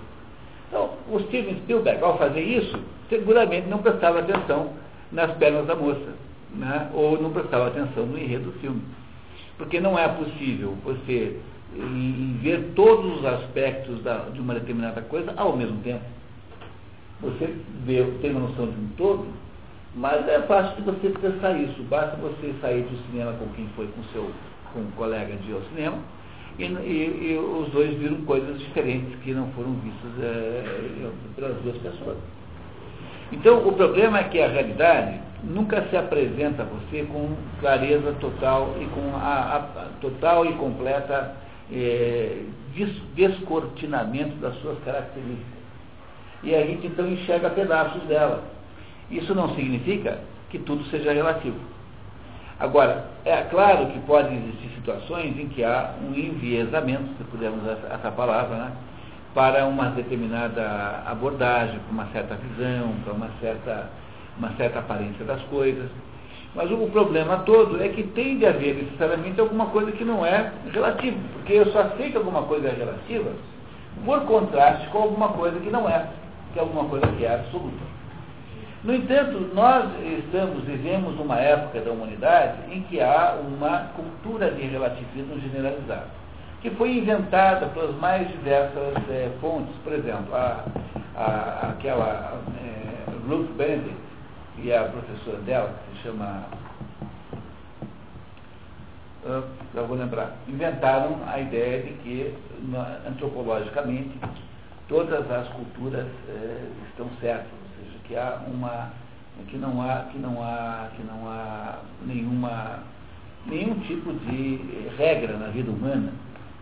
Então, 0.71 0.91
o 1.11 1.19
Steven 1.19 1.57
Spielberg, 1.63 2.01
ao 2.03 2.17
fazer 2.17 2.43
isso, 2.43 2.79
seguramente 3.09 3.67
não 3.67 3.79
prestava 3.79 4.21
atenção 4.21 4.73
nas 5.11 5.33
pernas 5.33 5.67
da 5.67 5.75
moça, 5.75 6.15
né? 6.55 6.89
ou 6.95 7.21
não 7.21 7.33
prestava 7.33 7.67
atenção 7.67 8.07
no 8.07 8.17
enredo 8.17 8.53
do 8.53 8.59
filme. 8.61 8.81
Porque 9.59 9.81
não 9.81 9.99
é 9.99 10.07
possível 10.07 10.77
você 10.85 11.37
ver 12.41 12.73
todos 12.77 13.19
os 13.19 13.25
aspectos 13.25 14.01
da, 14.05 14.19
de 14.33 14.41
uma 14.41 14.55
determinada 14.55 15.03
coisa 15.03 15.35
ao 15.37 15.57
mesmo 15.57 15.83
tempo. 15.83 16.05
Você 17.21 17.53
vê, 17.85 18.05
tem 18.23 18.31
uma 18.31 18.49
noção 18.49 18.67
de 18.67 18.81
um 18.81 18.89
todo, 18.97 19.27
mas 19.97 20.27
é 20.29 20.41
fácil 20.43 20.77
de 20.77 20.83
você 20.83 21.11
testar 21.11 21.53
isso. 21.59 21.83
Basta 21.83 22.17
você 22.17 22.55
sair 22.61 22.83
do 22.83 22.97
cinema 23.09 23.33
com 23.33 23.49
quem 23.49 23.69
foi 23.75 23.89
com 23.89 24.05
seu 24.13 24.31
com 24.73 24.81
um 24.81 24.91
colega 24.93 25.35
de 25.35 25.51
ir 25.51 25.55
ao 25.55 25.63
cinema 25.63 25.99
e, 26.61 26.65
e, 26.65 27.33
e, 27.33 27.39
os 27.39 27.71
dois 27.71 27.97
viram 27.99 28.17
coisas 28.23 28.59
diferentes 28.59 29.15
que 29.23 29.33
não 29.33 29.49
foram 29.53 29.73
vistas 29.75 30.11
é, 30.23 31.11
pelas 31.37 31.57
duas 31.63 31.77
pessoas. 31.79 32.19
Então, 33.33 33.67
o 33.67 33.73
problema 33.73 34.19
é 34.19 34.25
que 34.25 34.41
a 34.41 34.49
realidade 34.49 35.21
nunca 35.45 35.83
se 35.89 35.97
apresenta 35.97 36.63
a 36.63 36.67
você 36.67 37.05
com 37.05 37.35
clareza 37.61 38.13
total 38.21 38.77
e 38.81 38.85
com 38.87 39.17
a, 39.17 39.57
a 39.57 39.89
total 40.01 40.45
e 40.45 40.53
completa 40.55 41.37
é, 41.73 42.43
des, 42.75 42.91
descortinamento 43.15 44.37
das 44.37 44.55
suas 44.61 44.79
características. 44.85 45.61
E 46.43 46.55
a 46.55 46.67
gente 46.67 46.87
então 46.87 47.07
enxerga 47.07 47.51
pedaços 47.51 48.03
dela. 48.05 48.43
Isso 49.11 49.35
não 49.35 49.55
significa 49.55 50.19
que 50.49 50.59
tudo 50.59 50.85
seja 50.85 51.13
relativo. 51.13 51.59
Agora, 52.61 53.07
é 53.25 53.37
claro 53.45 53.87
que 53.87 53.99
podem 54.01 54.37
existir 54.37 54.69
situações 54.75 55.39
em 55.39 55.49
que 55.49 55.65
há 55.65 55.95
um 56.03 56.15
enviesamento, 56.15 57.09
se 57.17 57.25
pudermos 57.25 57.63
usar 57.63 57.79
essa 57.91 58.11
palavra, 58.13 58.55
né, 58.55 58.73
para 59.35 59.65
uma 59.65 59.87
determinada 59.87 61.03
abordagem, 61.07 61.79
para 61.79 61.93
uma 61.93 62.07
certa 62.13 62.35
visão, 62.35 62.93
para 63.03 63.15
uma 63.15 63.31
certa, 63.41 63.89
uma 64.37 64.51
certa 64.59 64.81
aparência 64.81 65.25
das 65.25 65.41
coisas. 65.45 65.89
Mas 66.55 66.71
o 66.71 66.77
problema 66.91 67.39
todo 67.39 67.83
é 67.83 67.89
que 67.89 68.03
tem 68.03 68.37
de 68.39 68.45
haver 68.45 68.75
necessariamente 68.75 69.41
alguma 69.41 69.67
coisa 69.67 69.91
que 69.93 70.05
não 70.05 70.27
é 70.27 70.53
relativa, 70.71 71.17
porque 71.33 71.55
eu 71.55 71.67
só 71.73 71.89
sei 71.97 72.11
que 72.11 72.17
alguma 72.19 72.43
coisa 72.43 72.69
é 72.69 72.73
relativa 72.73 73.31
por 74.05 74.21
contraste 74.27 74.87
com 74.89 74.99
alguma 74.99 75.29
coisa 75.29 75.59
que 75.61 75.71
não 75.71 75.89
é, 75.89 76.07
que 76.53 76.59
é 76.59 76.63
alguma 76.63 76.85
coisa 76.85 77.07
que 77.07 77.25
é 77.25 77.35
absoluta. 77.35 78.00
No 78.83 78.95
entanto, 78.95 79.39
nós 79.55 79.91
estamos, 80.19 80.65
vivemos 80.65 81.21
uma 81.21 81.39
época 81.39 81.83
da 81.83 81.91
humanidade 81.91 82.73
em 82.73 82.81
que 82.85 82.99
há 82.99 83.39
uma 83.39 83.91
cultura 83.95 84.51
de 84.53 84.63
relativismo 84.63 85.39
generalizado, 85.39 86.07
que 86.63 86.71
foi 86.71 86.97
inventada 86.97 87.67
pelas 87.67 87.95
mais 87.97 88.27
diversas 88.29 88.95
é, 89.11 89.31
fontes. 89.39 89.75
Por 89.85 89.93
exemplo, 89.93 90.35
a, 90.35 90.65
a, 91.15 91.69
aquela 91.73 92.41
é, 92.57 93.29
Ruth 93.29 93.51
Benedict 93.51 94.01
e 94.63 94.73
a 94.73 94.85
professora 94.85 95.39
dela, 95.43 95.75
que 95.85 95.97
se 95.99 96.03
chama. 96.05 96.45
Eu 99.75 99.87
vou 99.87 99.99
lembrar, 99.99 100.33
inventaram 100.49 101.19
a 101.27 101.39
ideia 101.39 101.83
de 101.83 101.93
que, 102.03 102.35
antropologicamente, 103.07 104.19
todas 104.89 105.31
as 105.31 105.47
culturas 105.49 106.07
é, 106.31 106.65
estão 106.89 107.07
certas 107.21 107.60
que 108.11 108.17
há 108.17 108.41
uma 108.53 108.91
que 109.49 109.57
não 109.57 109.81
há 109.81 110.07
que 110.11 110.19
não 110.19 110.43
há 110.43 110.89
que 110.97 111.03
não 111.05 111.29
há 111.29 111.79
nenhuma 112.05 112.83
nenhum 113.47 113.79
tipo 113.81 114.13
de 114.13 114.61
regra 114.99 115.39
na 115.39 115.47
vida 115.47 115.71
humana. 115.71 116.13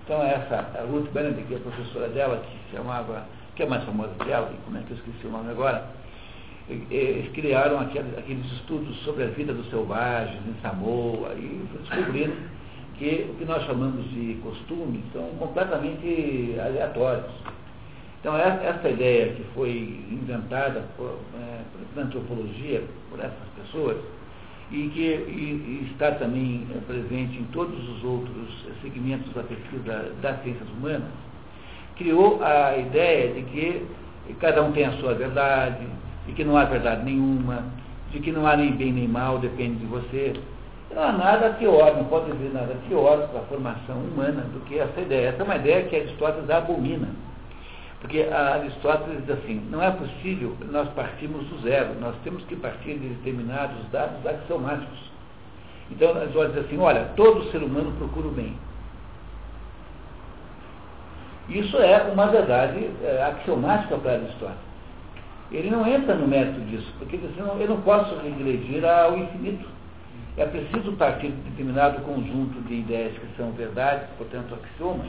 Então 0.05 0.23
essa 0.23 0.57
a 0.79 0.83
Ruth 0.83 1.11
Benedict, 1.11 1.49
que 1.49 1.55
é 1.55 1.57
a 1.57 1.61
professora 1.61 2.09
dela, 2.09 2.37
que 2.37 2.77
chamava, 2.77 3.25
que 3.57 3.63
é 3.63 3.67
mais 3.67 3.83
famosa 3.85 4.13
que 4.23 4.31
ela, 4.31 4.53
como 4.65 4.77
é 4.77 4.83
que 4.83 4.91
eu 4.91 4.97
esqueci 4.99 5.27
o 5.27 5.31
nome 5.31 5.51
agora, 5.51 5.87
eles 6.69 7.33
criaram 7.33 7.81
aqueles 7.81 8.53
estudos 8.53 8.95
sobre 8.99 9.25
a 9.25 9.29
vida 9.29 9.55
dos 9.55 9.69
selvagens 9.71 10.41
em 10.47 10.61
Samoa 10.61 11.33
e 11.35 11.67
descobriram 11.81 12.35
que 12.99 13.27
o 13.31 13.35
que 13.37 13.45
nós 13.47 13.65
chamamos 13.65 14.05
de 14.11 14.39
costumes 14.43 15.01
são 15.13 15.25
completamente 15.39 16.57
aleatórios. 16.61 17.33
Então, 18.21 18.37
essa 18.37 18.89
ideia 18.89 19.33
que 19.35 19.45
foi 19.55 20.01
inventada 20.11 20.85
por, 20.97 21.19
é, 21.41 21.61
por 21.95 22.03
antropologia, 22.03 22.83
por 23.11 23.21
essas 23.21 23.49
pessoas, 23.57 23.97
e 24.73 24.89
que 24.89 25.01
e, 25.01 25.83
e 25.83 25.91
está 25.93 26.13
também 26.13 26.67
é, 26.75 26.81
presente 26.81 27.39
em 27.39 27.45
todos 27.53 27.79
os 27.89 28.05
outros 28.05 28.67
segmentos 28.83 29.33
da 29.35 29.43
pesquisa 29.45 30.13
das 30.21 30.43
ciências 30.43 30.69
humanas, 30.71 31.09
criou 31.97 32.43
a 32.43 32.77
ideia 32.77 33.35
de 33.35 33.43
que 33.43 33.87
cada 34.41 34.63
um 34.63 34.73
tem 34.73 34.85
a 34.85 34.93
sua 34.93 35.15
verdade, 35.15 35.87
e 36.27 36.33
que 36.33 36.45
não 36.45 36.57
há 36.57 36.65
verdade 36.65 37.05
nenhuma, 37.05 37.65
de 38.11 38.21
que 38.21 38.33
não 38.33 38.47
há 38.47 38.57
nem 38.57 38.73
bem 38.73 38.93
nem 38.93 39.09
mal, 39.09 39.39
depende 39.39 39.77
de 39.77 39.87
você. 39.87 40.35
Não 40.95 41.03
há 41.03 41.13
nada 41.13 41.51
teórico, 41.51 41.99
não 41.99 42.05
pode 42.07 42.33
dizer 42.33 42.53
nada 42.53 42.75
teórico 42.89 43.29
para 43.29 43.41
a 43.41 43.45
formação 43.45 43.97
humana 43.97 44.43
do 44.53 44.61
que 44.65 44.79
essa 44.79 45.01
ideia. 45.01 45.29
Essa 45.29 45.43
é 45.43 45.45
uma 45.45 45.57
ideia 45.57 45.85
que 45.85 45.97
Aristóteles 45.97 46.51
abomina. 46.51 47.09
Porque 48.01 48.23
Aristóteles 48.23 49.27
diz 49.27 49.31
assim, 49.39 49.61
não 49.71 49.83
é 49.83 49.91
possível 49.91 50.57
nós 50.71 50.89
partirmos 50.91 51.45
do 51.49 51.61
zero, 51.63 51.95
nós 52.01 52.15
temos 52.23 52.45
que 52.45 52.55
partir 52.55 52.95
de 52.95 53.09
determinados 53.09 53.77
dados 53.91 54.25
axiomáticos. 54.25 55.11
Então, 55.91 56.11
Aristóteles 56.17 56.55
diz 56.55 56.65
assim, 56.67 56.79
olha, 56.79 57.07
todo 57.17 57.51
ser 57.51 57.59
humano 57.63 57.93
procura 57.99 58.29
o 58.29 58.31
bem. 58.31 58.57
Isso 61.49 61.77
é 61.79 62.03
uma 62.13 62.27
verdade 62.27 62.91
é, 63.03 63.23
axiomática 63.23 63.97
para 63.97 64.13
Aristóteles. 64.13 64.69
Ele 65.51 65.71
não 65.71 65.87
entra 65.87 66.15
no 66.15 66.29
mérito 66.29 66.61
disso, 66.67 66.93
porque 66.99 67.17
ele 67.17 67.27
diz 67.27 67.41
assim, 67.41 67.61
eu 67.61 67.69
não 67.69 67.81
posso 67.81 68.15
regredir 68.17 68.85
ao 68.85 69.17
infinito. 69.17 69.67
É 70.37 70.45
preciso 70.45 70.93
partir 70.93 71.29
de 71.29 71.51
determinado 71.51 72.01
conjunto 72.03 72.61
de 72.69 72.75
ideias 72.75 73.13
que 73.15 73.27
são 73.37 73.51
verdades, 73.53 74.09
portanto 74.17 74.55
axiomas, 74.55 75.09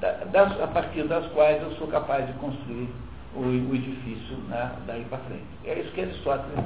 das, 0.00 0.60
a 0.60 0.66
partir 0.68 1.04
das 1.04 1.26
quais 1.32 1.62
eu 1.62 1.72
sou 1.72 1.88
capaz 1.88 2.26
de 2.26 2.32
construir 2.34 2.88
o, 3.34 3.40
o 3.40 3.74
edifício 3.74 4.36
né, 4.48 4.72
daí 4.86 5.04
para 5.04 5.18
frente. 5.18 5.44
É 5.64 5.78
isso 5.78 5.92
que 5.92 6.02
Aristóteles 6.02 6.64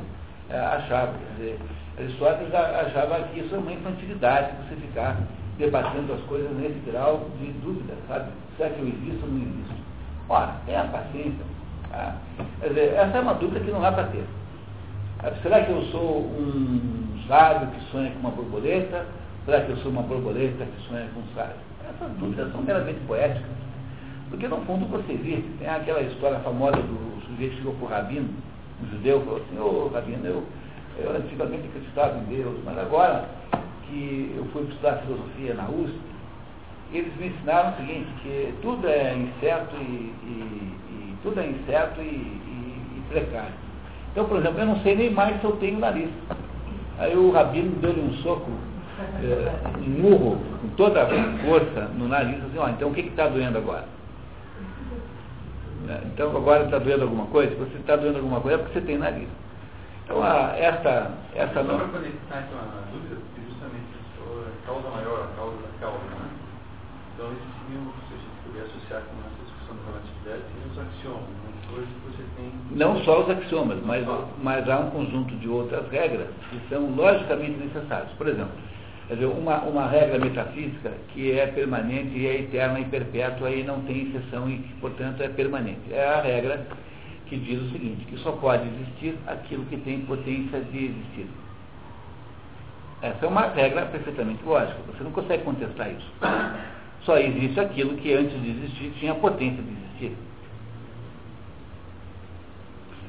é, 0.51 0.59
achava. 0.59 1.13
Quer 1.13 1.35
dizer, 1.37 1.61
Aristóteles 1.99 2.55
achava 2.55 3.23
que 3.29 3.41
isso 3.41 3.55
é 3.55 3.59
uma 3.59 3.73
infantilidade, 3.73 4.53
você 4.69 4.77
ficar 4.77 5.17
debatendo 5.59 6.13
as 6.13 6.21
coisas 6.23 6.51
nesse 6.57 6.79
grau 6.91 7.29
de 7.39 7.53
dúvida, 7.53 7.95
sabe? 8.09 8.31
Será 8.57 8.71
que 8.71 8.81
eu 8.81 8.89
existo 8.89 9.25
ou 9.25 9.33
não 9.33 9.41
existo? 9.41 9.83
Ora, 10.29 10.57
tenha 10.67 10.85
paciência. 10.85 11.45
Tá? 11.91 12.17
Quer 12.61 12.69
dizer, 12.69 12.95
essa 12.95 13.19
é 13.19 13.21
uma 13.21 13.35
dúvida 13.35 13.61
que 13.61 13.71
não 13.71 13.85
há 13.85 13.93
para 13.93 14.05
ter. 14.05 14.25
Será 15.43 15.65
que 15.65 15.71
eu 15.71 15.83
sou 15.87 16.21
um 16.21 17.23
sábio 17.29 17.69
que 17.69 17.81
sonha 17.93 18.11
com 18.11 18.21
uma 18.21 18.31
borboleta? 18.31 19.07
Será 19.45 19.61
que 19.61 19.71
eu 19.71 19.77
sou 19.79 19.93
uma 19.93 20.03
borboleta 20.03 20.65
que 20.65 20.89
sonha 20.89 21.07
com 21.15 21.21
um 21.21 21.35
sábio? 21.35 21.72
Essas 22.03 22.17
dúvidas 22.19 22.51
são 22.51 22.63
meramente 22.63 22.99
poéticas. 23.07 23.51
Porque, 24.29 24.49
no 24.49 24.57
fundo, 24.63 24.87
você 24.87 25.15
vê, 25.15 25.45
tem 25.59 25.69
aquela 25.69 26.01
história 26.01 26.39
famosa 26.41 26.77
do 26.77 27.23
sujeito 27.27 27.53
que 27.53 27.59
chegou 27.59 27.75
para 27.75 27.85
o 27.85 27.89
Rabino, 27.89 28.29
um 28.83 28.91
judeu, 28.91 29.21
falou 29.21 29.37
assim, 29.37 29.59
ô 29.59 29.87
oh, 29.87 29.95
Rabino, 29.95 30.27
eu, 30.27 30.43
eu 30.99 31.17
antigamente 31.17 31.69
acreditava 31.69 32.19
em 32.19 32.25
Deus, 32.25 32.59
mas 32.65 32.79
agora 32.79 33.29
que 33.87 34.35
eu 34.37 34.45
fui 34.47 34.63
estudar 34.63 34.97
filosofia 34.99 35.55
na 35.55 35.69
USP, 35.69 36.01
eles 36.93 37.17
me 37.17 37.29
ensinaram 37.29 37.71
o 37.71 37.77
seguinte, 37.77 38.09
que 38.23 38.55
tudo 38.63 38.89
é 38.89 39.15
incerto 39.15 39.77
e, 39.77 40.13
e, 40.25 40.73
e 40.91 41.17
tudo 41.23 41.41
é 41.41 41.47
incerto 41.47 42.01
e, 42.01 42.05
e, 42.05 43.03
precário. 43.09 43.55
Então, 44.11 44.25
por 44.27 44.39
exemplo, 44.39 44.61
eu 44.61 44.67
não 44.67 44.81
sei 44.81 44.97
nem 44.97 45.11
mais 45.11 45.41
se 45.41 45.45
eu 45.45 45.53
tenho 45.57 45.79
nariz. 45.79 46.11
Aí 46.99 47.17
o 47.17 47.31
rabino 47.31 47.77
deu-lhe 47.81 48.01
um 48.01 48.15
soco, 48.23 48.51
é, 49.23 49.79
um 49.79 50.01
murro, 50.03 50.39
com 50.61 50.69
toda 50.77 51.03
a 51.03 51.07
força 51.45 51.89
no 51.97 52.09
nariz, 52.09 52.43
assim, 52.45 52.59
ó, 52.59 52.69
então 52.69 52.91
o 52.91 52.95
que 52.95 53.01
está 53.01 53.29
doendo 53.29 53.59
agora? 53.59 53.85
É, 55.89 56.01
então 56.07 56.37
agora 56.37 56.65
está 56.65 56.79
doendo 56.79 57.03
alguma 57.03 57.27
coisa? 57.27 57.51
Se 57.53 57.59
você 57.59 57.77
está 57.79 57.97
doendo 57.97 58.19
alguma 58.19 58.41
coisa 58.41 58.57
é 58.57 58.63
porque 58.63 58.79
você 58.79 58.87
tem 58.87 58.99
nariz. 58.99 59.29
Então 60.05 60.23
a, 60.23 60.57
essa, 60.57 61.11
essa 61.35 61.63
não. 61.63 61.79
Só 61.79 61.85
para 61.85 61.99
conectar 61.99 62.45
então 62.47 62.59
a 62.59 62.93
dúvida, 62.93 63.21
justamente 63.49 63.93
a 64.19 64.67
causa 64.67 64.89
maior, 64.91 65.25
a 65.25 65.37
causa 65.37 65.57
da 65.57 65.69
causa, 65.81 66.05
né? 66.05 66.29
Então 67.15 67.27
esse 67.33 67.43
seria, 67.43 67.81
se 67.83 68.15
a 68.15 68.19
gente 68.19 68.39
puder 68.47 68.63
associar 68.63 69.03
com 69.03 69.17
essa 69.21 69.43
discussão 69.45 69.77
da 69.77 69.83
relatividade, 69.91 70.43
seriam 70.53 70.71
os 70.71 70.79
axiomas, 70.79 71.35
né? 71.43 71.53
Coisas 71.69 71.89
que 71.89 72.01
você 72.11 72.25
tem. 72.37 72.53
Não 72.71 73.05
só 73.05 73.23
os 73.23 73.31
axiomas, 73.31 73.79
mas, 73.85 74.07
mas 74.43 74.69
há 74.69 74.79
um 74.79 74.91
conjunto 74.91 75.35
de 75.37 75.49
outras 75.49 75.91
regras 75.91 76.29
que 76.51 76.61
são 76.69 76.95
logicamente 76.95 77.59
necessárias. 77.59 78.11
Por 78.19 78.29
exemplo, 78.29 78.53
Quer 79.09 79.15
dizer, 79.15 79.27
uma, 79.27 79.59
uma 79.63 79.89
regra 79.89 80.19
metafísica 80.19 80.93
que 81.09 81.33
é 81.33 81.47
permanente 81.47 82.17
e 82.17 82.27
é 82.27 82.41
eterna 82.41 82.81
e 82.81 82.85
perpétua 82.85 83.51
e 83.51 83.63
não 83.63 83.83
tem 83.83 84.09
exceção 84.09 84.49
e, 84.49 84.59
portanto, 84.81 85.23
é 85.23 85.29
permanente. 85.29 85.93
É 85.93 86.07
a 86.07 86.23
regra 86.23 86.67
que 87.27 87.37
diz 87.37 87.61
o 87.61 87.71
seguinte, 87.71 88.05
que 88.07 88.17
só 88.19 88.33
pode 88.33 88.63
existir 88.69 89.17
aquilo 89.27 89.65
que 89.67 89.77
tem 89.79 90.03
potência 90.03 90.61
de 90.61 90.85
existir. 90.87 91.27
Essa 93.01 93.27
é 93.27 93.29
uma 93.29 93.49
regra 93.49 93.87
perfeitamente 93.87 94.45
lógica, 94.45 94.79
você 94.87 95.03
não 95.03 95.11
consegue 95.11 95.43
contestar 95.43 95.91
isso. 95.91 96.13
Só 97.03 97.19
existe 97.19 97.59
aquilo 97.59 97.97
que 97.97 98.13
antes 98.15 98.41
de 98.41 98.51
existir 98.51 98.93
tinha 99.01 99.15
potência 99.15 99.61
de 99.61 99.73
existir. 99.73 100.17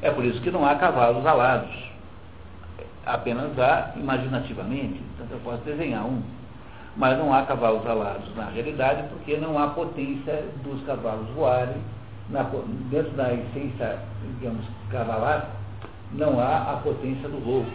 É 0.02 0.10
por 0.10 0.26
isso 0.26 0.42
que 0.42 0.50
não 0.50 0.66
há 0.66 0.76
cavalos 0.76 1.26
alados 1.26 1.93
apenas 3.06 3.58
há 3.60 3.94
imaginativamente. 3.96 5.02
Portanto, 5.18 5.32
eu 5.32 5.40
posso 5.40 5.64
desenhar 5.64 6.06
um. 6.06 6.22
Mas 6.96 7.18
não 7.18 7.34
há 7.34 7.44
cavalos 7.44 7.86
alados 7.88 8.36
na 8.36 8.46
realidade, 8.50 9.08
porque 9.10 9.38
não 9.38 9.58
há 9.58 9.68
potência 9.70 10.46
dos 10.64 10.84
cavalos 10.86 11.28
voarem. 11.36 11.78
Na, 12.30 12.44
dentro 12.90 13.12
da 13.12 13.34
essência, 13.34 14.00
digamos, 14.36 14.66
cavalar, 14.90 15.50
não 16.14 16.40
há 16.40 16.72
a 16.72 16.78
potência 16.78 17.28
do 17.28 17.44
voo. 17.44 17.66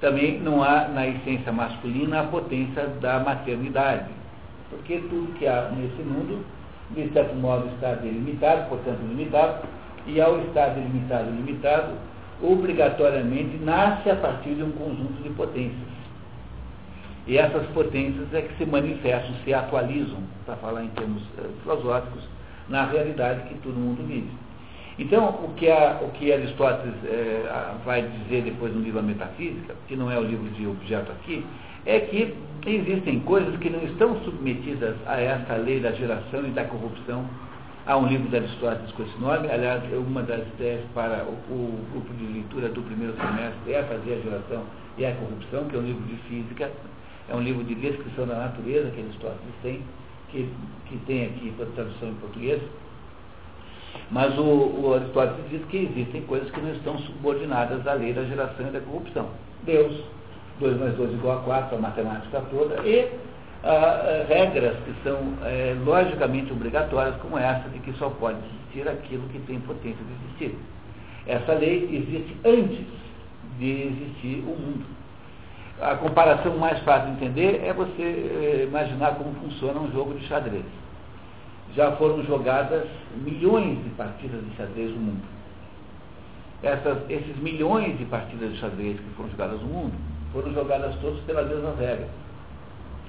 Também 0.00 0.40
não 0.40 0.62
há 0.62 0.88
na 0.88 1.06
essência 1.06 1.52
masculina 1.52 2.20
a 2.20 2.24
potência 2.24 2.86
da 3.00 3.18
maternidade. 3.18 4.08
Porque 4.70 4.98
tudo 5.10 5.34
que 5.38 5.46
há 5.46 5.70
nesse 5.76 6.02
mundo, 6.02 6.44
de 6.92 7.12
certo 7.12 7.34
modo, 7.34 7.66
está 7.74 7.94
delimitado, 7.94 8.68
portanto 8.68 9.00
limitado, 9.00 9.66
e 10.06 10.20
ao 10.20 10.40
estar 10.40 10.68
delimitado 10.68 11.30
limitado, 11.30 11.92
obrigatoriamente 12.42 13.56
nasce 13.58 14.10
a 14.10 14.16
partir 14.16 14.54
de 14.54 14.62
um 14.62 14.72
conjunto 14.72 15.22
de 15.22 15.30
potências. 15.30 16.00
E 17.26 17.36
essas 17.36 17.66
potências 17.68 18.32
é 18.32 18.42
que 18.42 18.56
se 18.56 18.64
manifestam, 18.64 19.34
se 19.44 19.52
atualizam, 19.52 20.18
para 20.46 20.56
falar 20.56 20.84
em 20.84 20.88
termos 20.88 21.22
uh, 21.22 21.50
filosóficos, 21.62 22.24
na 22.68 22.86
realidade 22.86 23.48
que 23.48 23.54
todo 23.56 23.74
mundo 23.74 24.06
vive. 24.06 24.30
Então, 24.98 25.28
o 25.28 25.54
que, 25.54 25.70
a, 25.70 25.98
o 26.02 26.10
que 26.10 26.30
Aristóteles 26.30 26.94
é, 27.04 27.42
vai 27.86 28.02
dizer 28.02 28.42
depois 28.42 28.74
no 28.74 28.82
livro 28.82 29.02
Metafísica, 29.02 29.74
que 29.88 29.96
não 29.96 30.10
é 30.10 30.18
o 30.18 30.22
livro 30.22 30.48
de 30.50 30.66
objeto 30.66 31.10
aqui, 31.12 31.44
é 31.86 32.00
que 32.00 32.34
existem 32.66 33.20
coisas 33.20 33.56
que 33.56 33.70
não 33.70 33.82
estão 33.84 34.20
submetidas 34.24 34.94
a 35.06 35.18
essa 35.18 35.54
lei 35.54 35.80
da 35.80 35.92
geração 35.92 36.46
e 36.46 36.50
da 36.50 36.64
corrupção 36.64 37.24
Há 37.90 37.96
um 37.96 38.06
livro 38.06 38.28
de 38.28 38.36
Aristóteles 38.36 38.92
com 38.92 39.02
esse 39.02 39.18
nome, 39.18 39.50
aliás, 39.50 39.82
é 39.92 39.96
uma 39.96 40.22
das 40.22 40.46
ideias 40.46 40.80
para 40.94 41.24
o, 41.24 41.32
o, 41.52 41.86
grupo 41.90 42.14
de 42.14 42.24
leitura 42.24 42.68
do 42.68 42.82
primeiro 42.82 43.16
semestre 43.16 43.72
é 43.72 43.82
fazer 43.82 44.12
a 44.12 44.20
geração 44.20 44.62
e 44.96 45.04
a 45.04 45.12
corrupção, 45.16 45.64
que 45.64 45.74
é 45.74 45.78
um 45.80 45.82
livro 45.82 46.02
de 46.04 46.14
física, 46.28 46.70
é 47.28 47.34
um 47.34 47.40
livro 47.40 47.64
de 47.64 47.74
descrição 47.74 48.28
da 48.28 48.36
natureza 48.36 48.92
que 48.92 49.00
Aristóteles 49.00 49.54
tem, 49.64 49.82
que, 50.28 50.48
que 50.86 50.98
tem 50.98 51.26
aqui 51.26 51.52
tradução 51.74 52.10
em 52.10 52.14
português. 52.14 52.62
Mas 54.12 54.38
o, 54.38 54.44
o 54.44 54.94
Aristóteles 54.94 55.50
diz 55.50 55.64
que 55.64 55.78
existem 55.78 56.22
coisas 56.22 56.48
que 56.52 56.60
não 56.60 56.70
estão 56.70 56.96
subordinadas 56.96 57.84
à 57.88 57.94
lei 57.94 58.12
da 58.12 58.22
geração 58.22 58.68
e 58.68 58.70
da 58.70 58.80
corrupção. 58.82 59.30
Deus, 59.64 60.00
2 60.60 60.78
mais 60.78 60.94
2 60.94 61.12
igual 61.14 61.38
a 61.38 61.42
4, 61.42 61.76
a 61.76 61.80
matemática 61.80 62.40
toda, 62.52 62.86
e 62.86 63.10
ah, 63.62 64.24
regras 64.26 64.76
que 64.84 64.94
são 65.04 65.18
é, 65.44 65.76
logicamente 65.84 66.50
obrigatórias, 66.52 67.16
como 67.16 67.38
essa 67.38 67.68
de 67.68 67.78
que 67.80 67.92
só 67.94 68.08
pode 68.08 68.38
existir 68.38 68.88
aquilo 68.88 69.28
que 69.28 69.38
tem 69.40 69.60
potência 69.60 70.02
de 70.02 70.24
existir. 70.24 70.58
Essa 71.26 71.52
lei 71.52 71.84
existe 71.92 72.36
antes 72.44 72.86
de 73.58 73.70
existir 73.82 74.42
o 74.46 74.56
mundo. 74.58 74.86
A 75.80 75.94
comparação 75.96 76.56
mais 76.56 76.78
fácil 76.80 77.14
de 77.14 77.24
entender 77.24 77.62
é 77.64 77.72
você 77.72 78.02
é, 78.02 78.64
imaginar 78.66 79.16
como 79.16 79.34
funciona 79.34 79.78
um 79.78 79.92
jogo 79.92 80.14
de 80.14 80.26
xadrez. 80.26 80.64
Já 81.74 81.92
foram 81.92 82.22
jogadas 82.24 82.86
milhões 83.14 83.82
de 83.84 83.90
partidas 83.90 84.42
de 84.42 84.56
xadrez 84.56 84.90
no 84.90 85.00
mundo. 85.00 85.22
Essas, 86.62 86.98
esses 87.10 87.36
milhões 87.36 87.96
de 87.98 88.04
partidas 88.06 88.52
de 88.52 88.58
xadrez 88.58 88.98
que 88.98 89.10
foram 89.16 89.30
jogadas 89.30 89.60
no 89.60 89.68
mundo 89.68 89.92
foram 90.32 90.52
jogadas 90.52 90.94
todas 90.96 91.20
pelas 91.20 91.48
mesmas 91.48 91.78
regras 91.78 92.08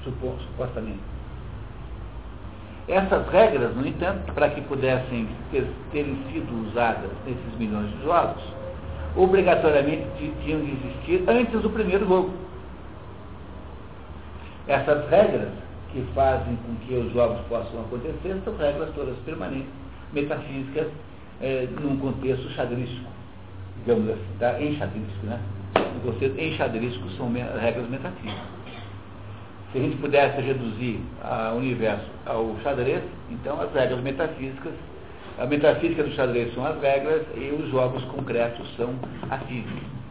supostamente. 0.03 0.99
Essas 2.87 3.27
regras, 3.29 3.75
no 3.75 3.85
entanto, 3.85 4.33
para 4.33 4.49
que 4.49 4.61
pudessem 4.61 5.27
ter, 5.51 5.65
terem 5.91 6.17
sido 6.31 6.67
usadas 6.67 7.09
nesses 7.25 7.57
milhões 7.57 7.89
de 7.91 8.03
jogos, 8.03 8.43
obrigatoriamente 9.15 10.05
tinham 10.43 10.61
de 10.61 10.71
existir 10.71 11.23
antes 11.27 11.61
do 11.61 11.69
primeiro 11.69 12.07
jogo. 12.07 12.31
Essas 14.67 15.09
regras 15.09 15.49
que 15.91 16.01
fazem 16.15 16.55
com 16.57 16.75
que 16.85 16.95
os 16.95 17.13
jogos 17.13 17.39
possam 17.47 17.81
acontecer 17.81 18.41
são 18.43 18.55
regras 18.57 18.89
todas 18.95 19.17
permanentes, 19.19 19.69
metafísicas, 20.13 20.87
é, 21.39 21.67
num 21.81 21.97
contexto 21.97 22.49
xadrístico, 22.51 23.09
digamos 23.79 24.09
assim, 24.09 24.37
tá? 24.39 24.61
enxadrístico, 24.61 25.25
né? 25.25 25.39
No 25.75 26.11
contexto 26.11 26.39
enxadrístico 26.39 27.09
são 27.11 27.31
regras 27.31 27.89
metafísicas 27.89 28.60
se 29.71 29.77
a 29.77 29.81
gente 29.81 29.97
pudesse 29.97 30.41
reduzir 30.41 30.99
o 31.53 31.57
universo 31.57 32.09
ao 32.25 32.55
xadrez, 32.61 33.03
então 33.29 33.59
as 33.61 33.73
regras 33.73 34.01
metafísicas, 34.01 34.73
a 35.37 35.45
metafísica 35.45 36.03
do 36.03 36.11
xadrez 36.11 36.53
são 36.53 36.65
as 36.65 36.79
regras 36.81 37.25
e 37.35 37.51
os 37.51 37.69
jogos 37.71 38.03
concretos 38.05 38.67
são 38.75 38.93
a 39.29 39.37
física. 39.39 40.01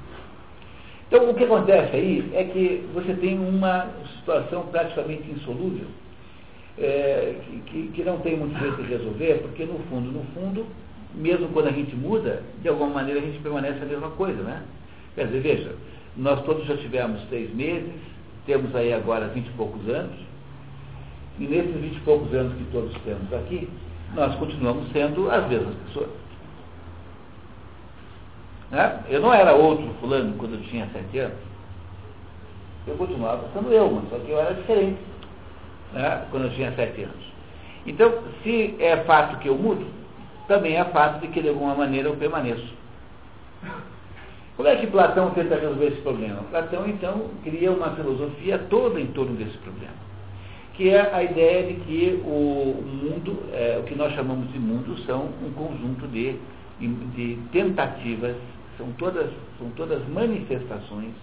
Então 1.09 1.29
o 1.29 1.35
que 1.35 1.45
acontece 1.45 1.97
aí 1.97 2.31
é 2.35 2.45
que 2.45 2.89
você 2.95 3.13
tem 3.15 3.39
uma 3.39 3.89
situação 4.19 4.63
praticamente 4.71 5.31
insolúvel, 5.31 5.89
é, 6.79 7.35
que, 7.67 7.91
que 7.95 8.03
não 8.05 8.19
tem 8.21 8.37
muito 8.37 8.59
jeito 8.59 8.83
de 8.83 8.89
resolver, 8.89 9.41
porque 9.43 9.65
no 9.65 9.79
fundo, 9.91 10.11
no 10.11 10.25
fundo, 10.33 10.67
mesmo 11.15 11.49
quando 11.49 11.67
a 11.67 11.73
gente 11.73 11.95
muda, 11.97 12.43
de 12.63 12.69
alguma 12.69 12.89
maneira 12.89 13.21
a 13.21 13.23
gente 13.25 13.41
permanece 13.41 13.83
a 13.83 13.87
mesma 13.87 14.11
coisa, 14.11 14.41
né? 14.43 14.63
Quer 15.15 15.27
dizer, 15.27 15.41
veja, 15.41 15.75
nós 16.17 16.43
todos 16.45 16.65
já 16.67 16.77
tivemos 16.77 17.21
três 17.25 17.53
meses, 17.55 17.93
temos 18.51 18.75
aí 18.75 18.93
agora 18.93 19.29
vinte 19.29 19.47
e 19.47 19.53
poucos 19.53 19.89
anos, 19.89 20.19
e 21.39 21.45
nesses 21.45 21.73
vinte 21.81 21.97
e 21.97 22.01
poucos 22.01 22.35
anos 22.35 22.53
que 22.55 22.65
todos 22.73 22.93
temos 23.03 23.33
aqui, 23.33 23.69
nós 24.13 24.35
continuamos 24.35 24.91
sendo 24.91 25.31
as 25.31 25.49
mesmas 25.49 25.75
pessoas. 25.87 26.11
Né? 28.73 29.05
Eu 29.09 29.21
não 29.21 29.33
era 29.33 29.55
outro 29.55 29.89
fulano 30.01 30.35
quando 30.37 30.55
eu 30.55 30.63
tinha 30.63 30.89
sete 30.93 31.19
anos. 31.21 31.39
Eu 32.89 32.97
continuava 32.97 33.49
sendo 33.55 33.73
eu, 33.73 33.89
mas 33.89 34.11
só 34.11 34.19
que 34.19 34.31
eu 34.31 34.41
era 34.41 34.55
diferente 34.55 34.99
né? 35.93 36.27
quando 36.33 36.47
eu 36.47 36.51
tinha 36.51 36.73
sete 36.73 37.05
anos. 37.05 37.31
Então, 37.87 38.13
se 38.43 38.75
é 38.81 38.97
fato 39.05 39.39
que 39.39 39.49
eu 39.49 39.57
mudo, 39.57 39.87
também 40.49 40.75
é 40.75 40.85
fato 40.87 41.21
de 41.21 41.29
que 41.29 41.41
de 41.41 41.51
alguma 41.51 41.77
maneira 41.77 42.09
eu 42.09 42.17
permaneço. 42.17 42.75
Como 44.61 44.69
é 44.69 44.77
que 44.77 44.89
Platão 44.89 45.31
tenta 45.31 45.55
resolver 45.55 45.87
esse 45.87 46.03
problema? 46.03 46.43
Platão, 46.51 46.87
então, 46.87 47.31
cria 47.43 47.73
uma 47.73 47.93
filosofia 47.97 48.59
toda 48.69 49.01
em 49.01 49.07
torno 49.07 49.35
desse 49.35 49.57
problema, 49.57 49.95
que 50.75 50.91
é 50.91 51.01
a 51.15 51.23
ideia 51.25 51.67
de 51.67 51.81
que 51.81 52.21
o 52.27 52.75
mundo, 52.85 53.43
é, 53.55 53.79
o 53.81 53.85
que 53.85 53.95
nós 53.95 54.13
chamamos 54.13 54.53
de 54.53 54.59
mundo, 54.59 54.99
são 55.07 55.31
um 55.43 55.51
conjunto 55.55 56.07
de, 56.09 56.37
de 56.79 57.39
tentativas, 57.53 58.37
são 58.77 58.93
todas, 58.99 59.31
são 59.59 59.71
todas 59.77 60.07
manifestações 60.11 61.15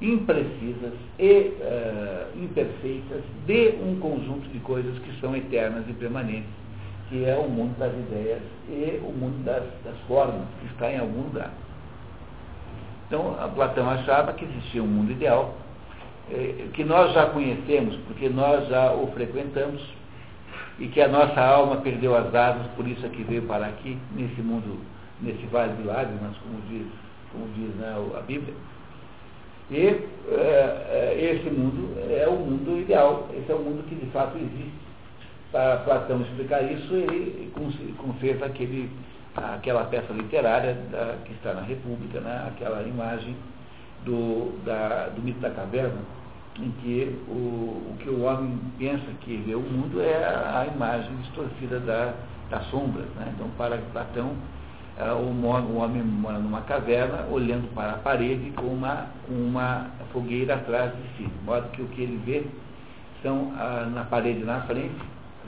imprecisas 0.00 0.92
e 1.18 1.56
uh, 1.58 2.44
imperfeitas 2.44 3.24
de 3.44 3.74
um 3.82 3.98
conjunto 3.98 4.48
de 4.50 4.60
coisas 4.60 4.96
que 5.00 5.20
são 5.20 5.34
eternas 5.34 5.84
e 5.88 5.92
permanentes, 5.94 6.50
que 7.08 7.24
é 7.24 7.34
o 7.34 7.48
mundo 7.48 7.76
das 7.76 7.92
ideias 7.92 8.42
e 8.68 9.00
o 9.02 9.10
mundo 9.10 9.42
das, 9.44 9.64
das 9.84 9.98
formas, 10.06 10.46
que 10.60 10.72
está 10.72 10.92
em 10.92 11.00
algum 11.00 11.22
lugar. 11.22 11.52
Então, 13.12 13.36
Platão 13.54 13.90
achava 13.90 14.32
que 14.32 14.42
existia 14.42 14.82
um 14.82 14.86
mundo 14.86 15.12
ideal 15.12 15.54
é, 16.30 16.68
que 16.72 16.82
nós 16.82 17.12
já 17.12 17.26
conhecemos, 17.26 17.94
porque 18.06 18.26
nós 18.30 18.66
já 18.68 18.90
o 18.90 19.06
frequentamos, 19.08 19.82
e 20.78 20.88
que 20.88 20.98
a 20.98 21.08
nossa 21.08 21.38
alma 21.38 21.76
perdeu 21.82 22.16
as 22.16 22.34
asas, 22.34 22.66
por 22.68 22.88
isso 22.88 23.04
é 23.04 23.10
que 23.10 23.22
veio 23.22 23.42
para 23.42 23.66
aqui, 23.66 23.98
nesse 24.16 24.40
mundo, 24.40 24.78
nesse 25.20 25.44
vale 25.48 25.74
de 25.74 25.82
lágrimas, 25.82 26.34
como 26.38 26.58
diz, 26.70 26.86
como 27.30 27.46
diz 27.54 27.74
né, 27.74 27.94
a 28.16 28.20
Bíblia. 28.22 28.54
E 29.70 29.76
é, 29.78 29.98
é, 30.30 31.34
esse 31.36 31.50
mundo 31.50 31.94
é 32.10 32.26
o 32.26 32.36
mundo 32.36 32.80
ideal, 32.80 33.28
esse 33.36 33.52
é 33.52 33.54
o 33.54 33.58
mundo 33.58 33.86
que 33.90 33.94
de 33.94 34.06
fato 34.06 34.38
existe. 34.38 34.72
Para 35.52 35.76
Platão 35.80 36.22
explicar 36.22 36.62
isso, 36.62 36.94
ele 36.94 37.52
conserta 37.98 38.46
aquele, 38.46 38.88
aquela 39.34 39.84
peça 39.84 40.12
literária 40.12 40.74
da, 40.90 41.16
que 41.24 41.32
está 41.32 41.54
na 41.54 41.62
República, 41.62 42.20
né, 42.20 42.48
aquela 42.48 42.82
imagem 42.82 43.34
do, 44.04 44.58
da, 44.64 45.08
do 45.08 45.22
mito 45.22 45.40
da 45.40 45.50
caverna, 45.50 46.00
em 46.58 46.70
que 46.82 47.18
o, 47.28 47.32
o 47.32 47.96
que 47.98 48.10
o 48.10 48.22
homem 48.22 48.58
pensa 48.78 49.06
que 49.20 49.36
vê 49.38 49.54
o 49.54 49.60
mundo 49.60 50.02
é 50.02 50.24
a, 50.24 50.66
imagem 50.66 51.14
distorcida 51.22 51.80
da, 51.80 52.12
das 52.50 52.66
sombras. 52.66 53.06
Né? 53.16 53.32
Então, 53.34 53.48
para 53.56 53.78
Platão, 53.92 54.32
é, 54.98 55.10
o, 55.12 55.30
o, 55.30 55.76
homem 55.76 56.02
mora 56.02 56.38
numa 56.38 56.60
caverna, 56.62 57.26
olhando 57.30 57.72
para 57.74 57.92
a 57.92 57.98
parede 57.98 58.50
com 58.50 58.66
uma, 58.66 59.06
uma 59.28 59.86
fogueira 60.12 60.56
atrás 60.56 60.92
de 60.94 61.02
si, 61.16 61.30
de 61.30 61.44
modo 61.44 61.70
que 61.70 61.80
o 61.80 61.86
que 61.88 62.02
ele 62.02 62.20
vê 62.26 62.44
são 63.22 63.52
a, 63.56 63.86
na 63.86 64.04
parede 64.04 64.44
na 64.44 64.60
frente, 64.62 65.00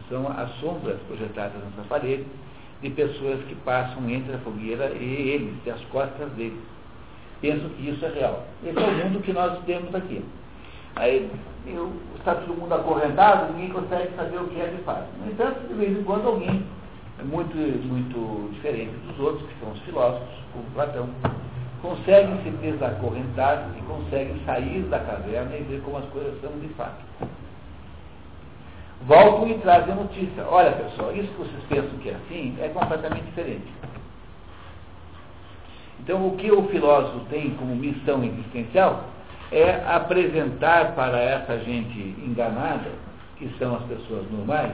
são 0.09 0.27
as 0.29 0.51
sombras 0.61 0.99
projetadas 1.07 1.63
nessa 1.65 1.87
parede 1.89 2.25
de 2.85 2.91
pessoas 2.91 3.43
que 3.45 3.55
passam 3.65 4.09
entre 4.11 4.35
a 4.35 4.39
fogueira 4.41 4.91
e 4.91 5.31
eles, 5.31 5.55
e 5.65 5.71
as 5.71 5.81
costas 5.87 6.31
deles. 6.33 6.61
Penso 7.41 7.67
que 7.71 7.89
isso 7.89 8.05
é 8.05 8.11
real. 8.11 8.45
Esse 8.63 8.79
é 8.79 8.83
o 8.83 9.05
mundo 9.05 9.23
que 9.23 9.33
nós 9.33 9.59
temos 9.65 9.95
aqui. 9.95 10.23
Aí 10.97 11.31
eu, 11.67 11.91
está 12.19 12.35
todo 12.35 12.55
mundo 12.55 12.75
acorrentado, 12.75 13.55
ninguém 13.55 13.71
consegue 13.71 14.15
saber 14.15 14.37
o 14.37 14.49
que 14.49 14.61
é 14.61 14.67
de 14.67 14.83
fato. 14.83 15.07
No 15.19 15.33
entanto, 15.33 15.67
de 15.67 15.73
vez 15.73 15.99
em 15.99 16.05
quando 16.05 16.29
alguém 16.29 16.63
é 17.19 17.23
muito, 17.25 17.57
muito 17.57 18.53
diferente 18.53 18.93
dos 19.07 19.19
outros, 19.19 19.49
que 19.49 19.61
são 19.61 19.73
os 19.73 19.81
filósofos, 19.81 20.29
como 20.53 20.65
Platão, 20.75 21.09
conseguem 21.81 22.37
se 22.43 22.51
desacorrentar 22.51 23.71
e 23.79 23.83
conseguem 23.83 24.37
sair 24.45 24.83
da 24.91 24.99
caverna 24.99 25.57
e 25.57 25.63
ver 25.63 25.81
como 25.81 25.97
as 25.97 26.05
coisas 26.11 26.39
são 26.43 26.53
de 26.61 26.69
fato. 26.75 27.03
Voltam 29.03 29.49
e 29.49 29.59
trazem 29.59 29.93
a 29.93 29.97
notícia. 29.97 30.47
Olha, 30.49 30.73
pessoal, 30.73 31.15
isso 31.15 31.29
que 31.33 31.39
vocês 31.39 31.65
pensam 31.69 31.99
que 31.99 32.09
é 32.09 32.15
assim 32.15 32.57
é 32.61 32.69
completamente 32.69 33.25
diferente. 33.25 33.73
Então, 36.01 36.27
o 36.27 36.37
que 36.37 36.51
o 36.51 36.69
filósofo 36.69 37.21
tem 37.31 37.51
como 37.51 37.75
missão 37.75 38.23
existencial 38.25 39.05
é 39.53 39.83
apresentar 39.87 40.95
para 40.95 41.19
essa 41.19 41.59
gente 41.61 41.99
enganada, 42.25 42.91
que 43.37 43.49
são 43.59 43.77
as 43.77 43.83
pessoas 43.85 44.31
normais, 44.31 44.73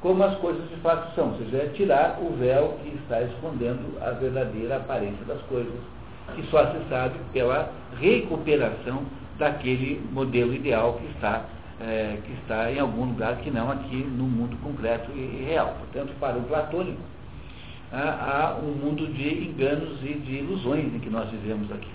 como 0.00 0.22
as 0.22 0.36
coisas 0.36 0.68
de 0.68 0.76
fato 0.76 1.14
são, 1.14 1.32
ou 1.32 1.38
seja, 1.38 1.56
é 1.56 1.66
tirar 1.74 2.18
o 2.20 2.36
véu 2.36 2.78
que 2.82 2.90
está 2.96 3.20
escondendo 3.22 3.98
a 4.00 4.10
verdadeira 4.10 4.76
aparência 4.76 5.24
das 5.26 5.40
coisas, 5.42 5.74
que 6.34 6.42
só 6.50 6.66
se 6.66 6.78
sabe 6.88 7.18
pela 7.32 7.70
recuperação 8.00 9.02
daquele 9.38 10.00
modelo 10.12 10.54
ideal 10.54 10.94
que 10.94 11.06
está, 11.16 11.44
é, 11.80 12.18
que 12.24 12.32
está 12.32 12.70
em 12.70 12.78
algum 12.78 13.04
lugar 13.04 13.36
que 13.36 13.50
não 13.50 13.70
aqui 13.70 13.96
no 13.96 14.24
mundo 14.24 14.56
concreto 14.62 15.10
e 15.12 15.44
real. 15.44 15.76
Portanto, 15.78 16.12
para 16.18 16.36
o 16.36 16.42
platônico, 16.42 17.00
há, 17.92 18.52
há 18.52 18.58
um 18.58 18.72
mundo 18.72 19.06
de 19.12 19.48
enganos 19.48 20.02
e 20.02 20.14
de 20.14 20.38
ilusões 20.38 20.92
em 20.94 20.98
que 20.98 21.10
nós 21.10 21.30
vivemos 21.30 21.70
aqui. 21.72 21.90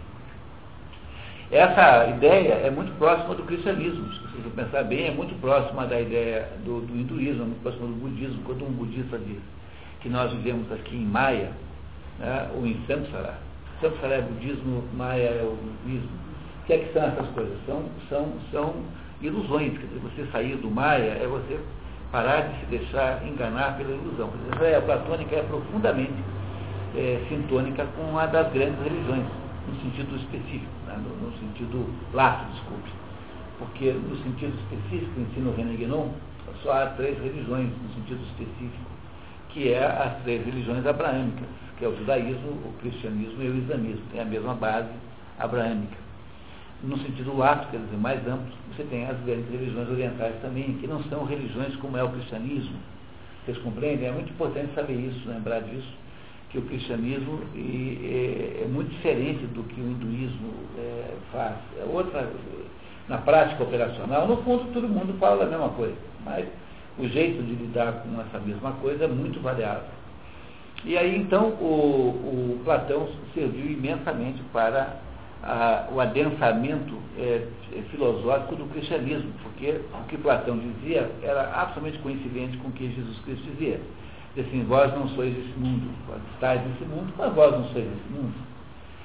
Essa 1.51 2.07
ideia 2.07 2.53
é 2.53 2.71
muito 2.71 2.97
próxima 2.97 3.35
do 3.35 3.43
cristianismo, 3.43 4.11
se 4.11 4.41
você 4.41 4.49
pensar 4.55 4.83
bem, 4.85 5.07
é 5.07 5.11
muito 5.11 5.39
próxima 5.39 5.85
da 5.85 6.01
ideia 6.01 6.49
do, 6.65 6.81
do 6.81 6.97
hinduísmo, 6.97 7.43
é 7.43 7.45
muito 7.45 7.61
próxima 7.61 7.85
do 7.85 7.93
budismo. 7.93 8.41
Quando 8.43 8.65
um 8.65 8.71
budista 8.71 9.19
diz 9.19 9.37
que 10.01 10.09
nós 10.09 10.31
vivemos 10.33 10.71
aqui 10.71 10.95
em 10.95 11.05
Maya, 11.05 11.51
né, 12.17 12.49
ou 12.55 12.65
em 12.65 12.75
Samsara, 12.87 13.37
Samsara 13.79 14.15
é 14.15 14.21
budismo, 14.21 14.83
Maya 14.95 15.29
é 15.29 15.43
o 15.43 15.55
hinduísmo. 15.85 16.09
O 16.63 16.65
que 16.65 16.73
é 16.73 16.77
que 16.79 16.93
são 16.93 17.03
essas 17.03 17.27
coisas? 17.35 17.57
São, 17.67 17.83
são, 18.09 18.33
são 18.51 18.73
ilusões. 19.23 19.77
Quer 19.77 19.87
dizer, 19.87 19.99
você 19.99 20.31
sair 20.31 20.55
do 20.57 20.69
Maya 20.69 21.17
é 21.21 21.27
você 21.27 21.59
parar 22.11 22.41
de 22.41 22.59
se 22.59 22.65
deixar 22.67 23.25
enganar 23.25 23.77
pela 23.77 23.91
ilusão. 23.91 24.29
A 24.51 24.55
ideia 24.55 24.81
platônica 24.81 25.35
é 25.35 25.41
profundamente 25.43 26.13
é, 26.95 27.25
sintônica 27.27 27.85
com 27.95 28.03
uma 28.03 28.27
das 28.27 28.51
grandes 28.53 28.79
religiões 28.83 29.25
no 29.67 29.81
sentido 29.81 30.15
específico, 30.17 30.71
né? 30.85 30.97
no, 30.97 31.27
no, 31.27 31.37
sentido 31.39 31.89
lato, 32.13 32.45
desculpe. 32.51 32.89
Porque 33.57 33.91
no 33.91 34.15
sentido 34.17 34.53
específico, 34.59 35.19
ensino 35.19 35.55
René 35.55 35.75
Guénon, 35.75 36.09
só 36.61 36.71
há 36.73 36.85
três 36.87 37.17
religiões 37.17 37.69
no 37.69 37.93
sentido 37.95 38.21
específico, 38.25 38.91
que 39.49 39.71
é 39.71 39.85
as 39.85 40.21
três 40.23 40.45
religiões 40.45 40.85
abraâmicas, 40.85 41.47
que 41.77 41.85
é 41.85 41.87
o 41.87 41.97
judaísmo, 41.97 42.51
o 42.51 42.73
cristianismo 42.81 43.41
e 43.41 43.47
o 43.47 43.57
islamismo. 43.57 44.03
Tem 44.11 44.21
a 44.21 44.25
mesma 44.25 44.53
base 44.53 44.89
abraâmica. 45.39 46.02
No 46.83 46.97
sentido 46.97 47.37
lato, 47.37 47.69
quer 47.69 47.77
dizer, 47.77 47.97
mais 47.97 48.19
amplo, 48.27 48.45
você 48.75 48.83
tem 48.83 49.05
as 49.05 49.17
grandes 49.21 49.49
religiões 49.49 49.89
orientais 49.89 50.35
também, 50.41 50.73
que 50.73 50.87
não 50.87 51.01
são 51.05 51.23
religiões 51.23 51.75
como 51.77 51.97
é 51.97 52.03
o 52.03 52.09
cristianismo. 52.09 52.75
Vocês 53.45 53.57
compreendem? 53.59 54.07
É 54.07 54.11
muito 54.11 54.31
importante 54.31 54.73
saber 54.75 54.93
isso, 54.93 55.27
lembrar 55.27 55.61
disso 55.61 56.03
que 56.53 56.59
o 56.59 56.61
cristianismo 56.61 57.41
é, 57.55 58.63
é, 58.63 58.67
muito 58.67 58.91
diferente 58.91 59.43
do 59.47 59.63
que 59.63 59.81
o 59.81 59.87
hinduísmo 59.91 60.53
é, 60.77 61.15
faz. 61.31 61.55
É 61.81 61.83
outra, 61.83 62.31
na 63.09 63.17
prática 63.17 63.63
operacional, 63.63 64.27
no 64.27 64.37
fundo 64.43 64.71
todo 64.71 64.87
mundo 64.87 65.17
fala 65.19 65.45
da 65.45 65.49
mesma 65.49 65.69
coisa, 65.69 65.95
mas 66.23 66.47
o 66.99 67.07
jeito 67.07 67.41
de 67.41 67.55
lidar 67.55 68.03
com 68.03 68.21
essa 68.21 68.37
mesma 68.39 68.73
coisa 68.73 69.05
é 69.05 69.07
muito 69.07 69.41
variável. 69.41 69.89
E 70.85 70.95
aí 70.95 71.17
então 71.17 71.47
o, 71.49 72.59
o 72.59 72.61
Platão 72.63 73.09
serviu 73.33 73.71
imensamente 73.71 74.39
para 74.53 74.97
a, 75.43 75.87
o 75.91 75.99
adensamento 75.99 76.95
é, 77.17 77.45
filosófico 77.91 78.55
do 78.55 78.65
cristianismo, 78.71 79.31
porque 79.43 79.81
o 79.93 80.03
que 80.07 80.17
Platão 80.17 80.57
dizia 80.57 81.11
era 81.21 81.51
absolutamente 81.53 81.99
coincidente 81.99 82.57
com 82.57 82.69
o 82.69 82.71
que 82.71 82.89
Jesus 82.91 83.19
Cristo 83.19 83.43
dizia 83.51 83.79
Diz 84.35 84.47
assim, 84.47 84.63
vós 84.63 84.91
não 84.93 85.07
sois 85.09 85.31
desse 85.31 85.59
mundo, 85.59 85.93
vós 86.07 86.19
estáis 86.33 86.59
nesse 86.67 86.85
mundo, 86.85 87.13
mas 87.15 87.31
vós 87.35 87.51
não 87.51 87.65
sois 87.65 87.85
desse 87.85 88.09
mundo. 88.09 88.33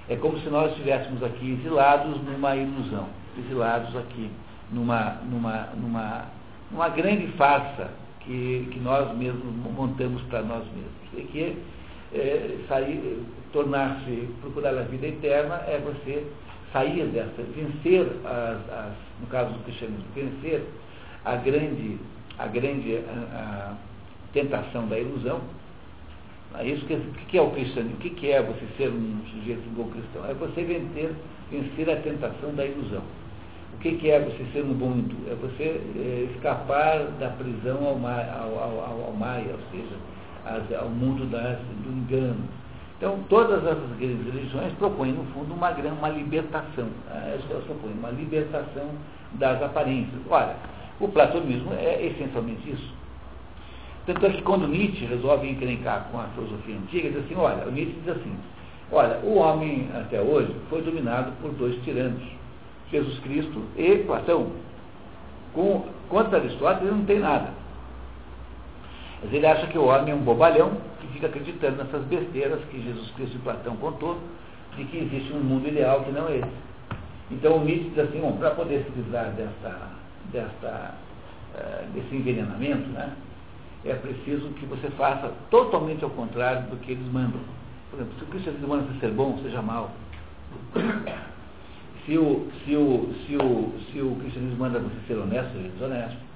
É 0.08 0.16
como 0.16 0.38
se 0.40 0.48
nós 0.48 0.70
estivéssemos 0.70 1.22
aqui 1.22 1.52
exilados 1.52 2.18
numa 2.22 2.56
ilusão, 2.56 3.08
exilados 3.38 3.94
aqui 3.94 4.30
numa, 4.72 5.18
numa, 5.30 5.68
numa, 5.76 6.24
numa 6.70 6.88
grande 6.88 7.26
farsa 7.32 7.90
que, 8.20 8.70
que 8.72 8.80
nós 8.80 9.14
mesmos 9.18 9.54
montamos 9.76 10.22
para 10.22 10.40
nós 10.40 10.64
mesmos. 10.64 10.92
E 11.14 11.22
que 11.30 11.58
é, 12.14 12.64
sair, 12.66 13.22
tornar-se, 13.52 14.28
procurar 14.40 14.76
a 14.76 14.82
vida 14.82 15.06
eterna 15.06 15.56
é 15.66 15.78
você 15.78 16.26
sair 16.72 17.06
dessa, 17.06 17.42
vencer, 17.54 18.06
as, 18.24 18.70
as, 18.70 18.92
no 19.20 19.26
caso 19.28 19.52
do 19.52 19.64
cristianismo, 19.64 20.04
vencer 20.14 20.62
a 21.24 21.36
grande, 21.36 21.98
a 22.38 22.46
grande 22.46 22.96
a, 22.96 23.72
a, 23.72 23.74
tentação 24.32 24.86
da 24.86 24.98
ilusão. 24.98 25.40
É 26.58 26.66
isso 26.66 26.84
que, 26.86 26.96
que 27.28 27.38
é 27.38 27.42
o 27.42 27.50
cristianismo? 27.50 27.96
O 27.96 28.00
que 28.00 28.30
é 28.30 28.42
você 28.42 28.66
ser 28.76 28.90
um 28.90 29.20
sujeito 29.30 29.68
bom 29.74 29.88
cristão? 29.90 30.24
É 30.28 30.34
você 30.34 30.62
vencer, 30.62 31.12
vencer 31.50 31.90
a 31.90 31.96
tentação 31.96 32.54
da 32.54 32.64
ilusão. 32.64 33.02
O 33.74 33.78
que 33.78 34.10
é 34.10 34.18
você 34.18 34.44
ser 34.52 34.64
um 34.64 34.74
bom 34.74 34.92
hindu? 34.92 35.16
É 35.30 35.34
você 35.36 35.80
é, 35.96 36.28
escapar 36.34 36.98
da 37.20 37.28
prisão 37.30 37.86
ao, 37.86 37.96
ao, 37.96 38.58
ao, 38.58 39.04
ao 39.06 39.12
Maia, 39.12 39.52
ou 39.52 39.60
seja, 39.70 39.94
as, 40.44 40.72
ao 40.74 40.88
mundo 40.88 41.30
das, 41.30 41.58
do 41.58 41.92
engano. 41.92 42.42
Então, 42.98 43.16
todas 43.28 43.64
as 43.64 43.78
grandes 43.96 44.26
religiões 44.26 44.72
propõem, 44.72 45.12
no 45.12 45.24
fundo, 45.26 45.54
uma, 45.54 45.70
uma 45.70 46.08
libertação. 46.08 46.88
Elas 47.08 47.64
propõem 47.64 47.92
uma 47.92 48.10
libertação 48.10 48.90
das 49.34 49.62
aparências. 49.62 50.20
Olha, 50.28 50.56
o 50.98 51.06
platonismo 51.06 51.72
é 51.74 52.04
essencialmente 52.06 52.68
isso. 52.68 52.92
Tanto 54.04 54.26
é 54.26 54.30
que 54.30 54.42
quando 54.42 54.66
Nietzsche 54.66 55.04
resolve 55.04 55.48
encrencar 55.48 56.08
com 56.10 56.18
a 56.18 56.24
filosofia 56.34 56.74
antiga, 56.76 57.10
diz 57.10 57.24
assim, 57.24 57.36
olha, 57.36 57.68
o 57.68 57.70
Nietzsche 57.70 57.94
diz 58.00 58.16
assim, 58.16 58.34
olha, 58.90 59.20
o 59.22 59.36
homem 59.36 59.88
até 59.94 60.20
hoje 60.20 60.52
foi 60.68 60.82
dominado 60.82 61.30
por 61.40 61.52
dois 61.52 61.80
tiranos, 61.84 62.22
Jesus 62.90 63.18
Cristo 63.20 63.62
e 63.76 63.98
Platão. 63.98 64.50
Com, 65.52 65.84
contra 66.08 66.38
Aristóteles 66.38 66.90
não 66.90 67.04
tem 67.04 67.20
nada. 67.20 67.57
Mas 69.22 69.32
ele 69.32 69.46
acha 69.46 69.66
que 69.66 69.78
o 69.78 69.86
homem 69.86 70.12
é 70.12 70.14
um 70.14 70.22
bobalhão 70.22 70.72
que 71.00 71.06
fica 71.08 71.26
acreditando 71.26 71.82
nessas 71.82 72.02
besteiras 72.04 72.60
que 72.70 72.82
Jesus 72.82 73.10
Cristo 73.12 73.36
e 73.36 73.40
Platão 73.40 73.76
contou, 73.76 74.18
de 74.76 74.84
que 74.84 74.98
existe 74.98 75.32
um 75.32 75.40
mundo 75.40 75.66
ideal 75.68 76.04
que 76.04 76.12
não 76.12 76.28
é 76.28 76.36
esse. 76.36 76.68
Então 77.30 77.56
o 77.56 77.64
Nietzsche 77.64 77.90
diz 77.90 77.98
assim, 77.98 78.20
para 78.38 78.52
poder 78.52 78.84
se 78.84 78.90
livrar 78.92 79.32
uh, 79.34 80.12
desse 81.92 82.14
envenenamento, 82.14 82.88
né, 82.90 83.12
é 83.84 83.94
preciso 83.94 84.48
que 84.50 84.66
você 84.66 84.88
faça 84.90 85.32
totalmente 85.50 86.04
ao 86.04 86.10
contrário 86.10 86.62
do 86.68 86.76
que 86.76 86.92
eles 86.92 87.12
mandam. 87.12 87.40
Por 87.90 88.00
exemplo, 88.00 88.18
se 88.18 88.24
o 88.24 88.26
cristianismo 88.28 88.68
manda 88.68 88.86
ser 89.00 89.10
bom, 89.10 89.38
seja 89.42 89.62
mal. 89.62 89.90
Se 92.04 92.16
o, 92.16 92.48
se 92.64 92.74
o, 92.74 93.14
se 93.26 93.36
o, 93.36 93.72
se 93.92 94.00
o 94.00 94.16
cristianismo 94.16 94.58
manda 94.58 94.78
você 94.78 94.96
ser 95.06 95.14
honesto, 95.14 95.56
é 95.58 95.68
desonesto. 95.68 96.27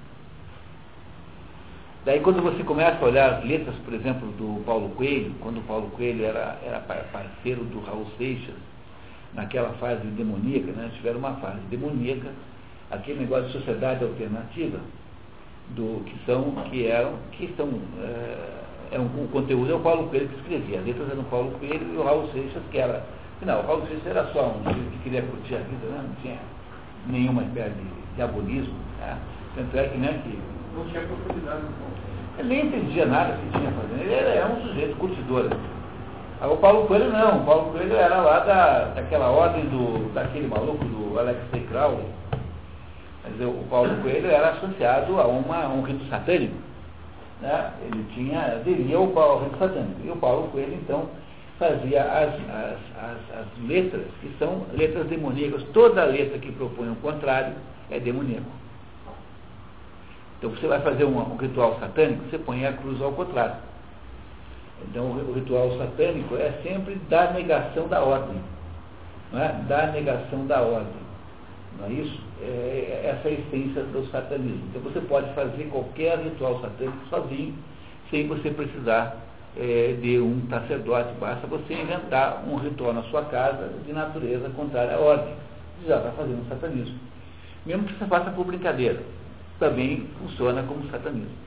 Daí 2.05 2.19
quando 2.19 2.41
você 2.41 2.61
começa 2.63 2.97
a 2.99 3.07
olhar 3.07 3.33
as 3.35 3.45
letras, 3.45 3.75
por 3.85 3.93
exemplo, 3.93 4.27
do 4.33 4.61
Paulo 4.65 4.89
Coelho, 4.89 5.33
quando 5.39 5.59
o 5.59 5.63
Paulo 5.63 5.89
Coelho 5.91 6.25
era, 6.25 6.59
era 6.61 6.81
parceiro 6.81 7.63
do 7.63 7.79
Raul 7.79 8.05
Seixas, 8.17 8.55
naquela 9.33 9.69
fase 9.75 10.05
demoníaca, 10.07 10.73
né? 10.73 10.91
tiveram 10.95 11.19
uma 11.19 11.35
fase 11.35 11.61
demoníaca, 11.69 12.29
aquele 12.91 13.21
negócio 13.21 13.45
de 13.45 13.53
sociedade 13.53 14.03
alternativa, 14.03 14.79
do 15.69 16.03
que 16.03 16.13
são, 16.25 16.51
que 16.69 16.87
eram, 16.87 17.13
que 17.31 17.53
são, 17.55 17.69
é, 18.01 18.95
é 18.95 18.99
um, 18.99 19.05
o 19.05 19.29
conteúdo 19.31 19.71
é 19.71 19.75
o 19.75 19.79
Paulo 19.79 20.09
Coelho 20.09 20.27
que 20.27 20.35
escrevia, 20.35 20.79
as 20.79 20.85
letras 20.85 21.09
eram 21.09 21.21
o 21.21 21.25
Paulo 21.25 21.51
Coelho 21.51 21.87
e 21.93 21.95
o 21.95 22.03
Raul 22.03 22.27
Seixas, 22.33 22.61
que 22.69 22.79
era, 22.79 23.01
não, 23.41 23.61
o 23.61 23.65
Raul 23.65 23.87
Seixas 23.87 24.07
era 24.07 24.25
só 24.33 24.49
um 24.49 24.61
que 24.91 24.99
queria 25.03 25.21
curtir 25.21 25.55
a 25.55 25.59
vida, 25.59 25.87
né? 25.87 26.03
não 26.05 26.15
tinha 26.21 26.37
nenhuma 27.07 27.43
espécie 27.43 27.75
de 27.75 28.15
diabolismo, 28.17 28.75
né? 28.99 29.17
Tanto 29.55 29.77
é 29.77 29.87
que, 29.87 29.97
né, 29.97 30.21
que 30.23 30.39
não 30.75 30.85
tinha 30.85 31.01
profundidade 31.01 31.61
no 31.61 31.67
ponto. 31.67 31.93
Ele 32.39 32.47
nem 32.47 32.65
entendia 32.65 33.05
nada 33.05 33.33
que 33.33 33.57
tinha 33.57 33.71
fazendo, 33.71 34.01
ele 34.01 34.13
era 34.13 34.47
um 34.47 34.61
sujeito 34.61 34.95
curtidor. 34.97 35.49
o 36.41 36.57
Paulo 36.57 36.87
Coelho 36.87 37.11
não, 37.11 37.41
o 37.41 37.45
Paulo 37.45 37.71
Coelho 37.71 37.95
era 37.95 38.17
lá 38.17 38.39
da, 38.39 38.85
daquela 38.95 39.29
ordem 39.29 39.65
do, 39.65 40.11
daquele 40.13 40.47
maluco 40.47 40.83
do 40.83 41.19
Alexei 41.19 41.61
Crowley, 41.69 42.05
mas 43.23 43.47
o 43.47 43.63
Paulo 43.69 43.95
Coelho 44.01 44.29
era 44.29 44.49
associado 44.49 45.19
a, 45.21 45.27
uma, 45.27 45.63
a 45.63 45.69
um 45.69 45.81
rito 45.83 46.03
satânico. 46.09 46.55
Né? 47.39 47.71
Ele 47.85 48.05
tinha, 48.15 48.39
aderia 48.39 48.97
ao, 48.97 49.19
ao 49.19 49.43
rito 49.43 49.57
satânico. 49.59 50.01
E 50.03 50.09
o 50.09 50.15
Paulo 50.15 50.47
Coelho, 50.49 50.73
então, 50.73 51.07
fazia 51.59 52.03
as, 52.03 52.33
as, 52.33 52.79
as, 52.97 53.39
as, 53.39 53.67
letras, 53.67 54.05
que 54.21 54.31
são 54.39 54.65
letras 54.73 55.07
demoníacas. 55.07 55.63
Toda 55.73 56.03
letra 56.03 56.39
que 56.39 56.51
propõe 56.51 56.89
o 56.89 56.95
contrário 56.95 57.53
é 57.91 57.99
demoníaco. 57.99 58.62
Então 60.43 60.53
você 60.53 60.67
vai 60.67 60.81
fazer 60.81 61.05
um, 61.05 61.17
um, 61.17 61.37
ritual 61.37 61.79
satânico, 61.79 62.25
você 62.29 62.37
põe 62.37 62.65
a 62.65 62.73
cruz 62.73 63.01
ao 63.01 63.13
contrário. 63.13 63.55
Então 64.89 65.05
o 65.05 65.31
ritual 65.31 65.77
satânico 65.77 66.35
é 66.35 66.51
sempre 66.61 66.95
da 67.07 67.31
negação 67.31 67.87
da 67.87 68.01
ordem. 68.01 68.35
Não 69.31 69.41
é? 69.41 69.53
Da 69.69 69.87
negação 69.87 70.45
da 70.45 70.61
ordem. 70.61 71.01
Não 71.79 71.85
é 71.85 71.91
isso? 71.91 72.19
É, 72.41 72.45
é, 72.45 73.09
essa 73.15 73.29
é 73.29 73.31
a 73.31 73.33
essência 73.35 73.83
do 73.83 74.05
satanismo. 74.11 74.65
Então 74.69 74.81
você 74.81 74.99
pode 74.99 75.33
fazer 75.33 75.63
qualquer 75.71 76.19
ritual 76.19 76.59
satânico 76.59 77.07
sozinho, 77.09 77.55
sem 78.11 78.27
você 78.27 78.49
precisar 78.49 79.15
é, 79.55 79.95
de 80.01 80.19
um 80.19 80.45
sacerdote. 80.49 81.13
Basta 81.21 81.47
você 81.47 81.73
inventar 81.73 82.43
um 82.45 82.57
ritual 82.57 82.91
na 82.91 83.03
sua 83.03 83.23
casa 83.23 83.69
de 83.85 83.93
natureza 83.93 84.49
contrária 84.49 84.97
à 84.97 84.99
ordem. 84.99 85.35
Você 85.79 85.87
já 85.87 85.99
está 85.99 86.11
fazendo 86.11 86.45
satanismo. 86.49 86.99
Mesmo 87.65 87.85
que 87.85 87.93
você 87.93 88.05
faça 88.07 88.29
por 88.31 88.45
brincadeira, 88.45 89.01
também 89.59 90.07
funciona 90.19 90.63
como 90.63 90.89
satanismo. 90.89 91.37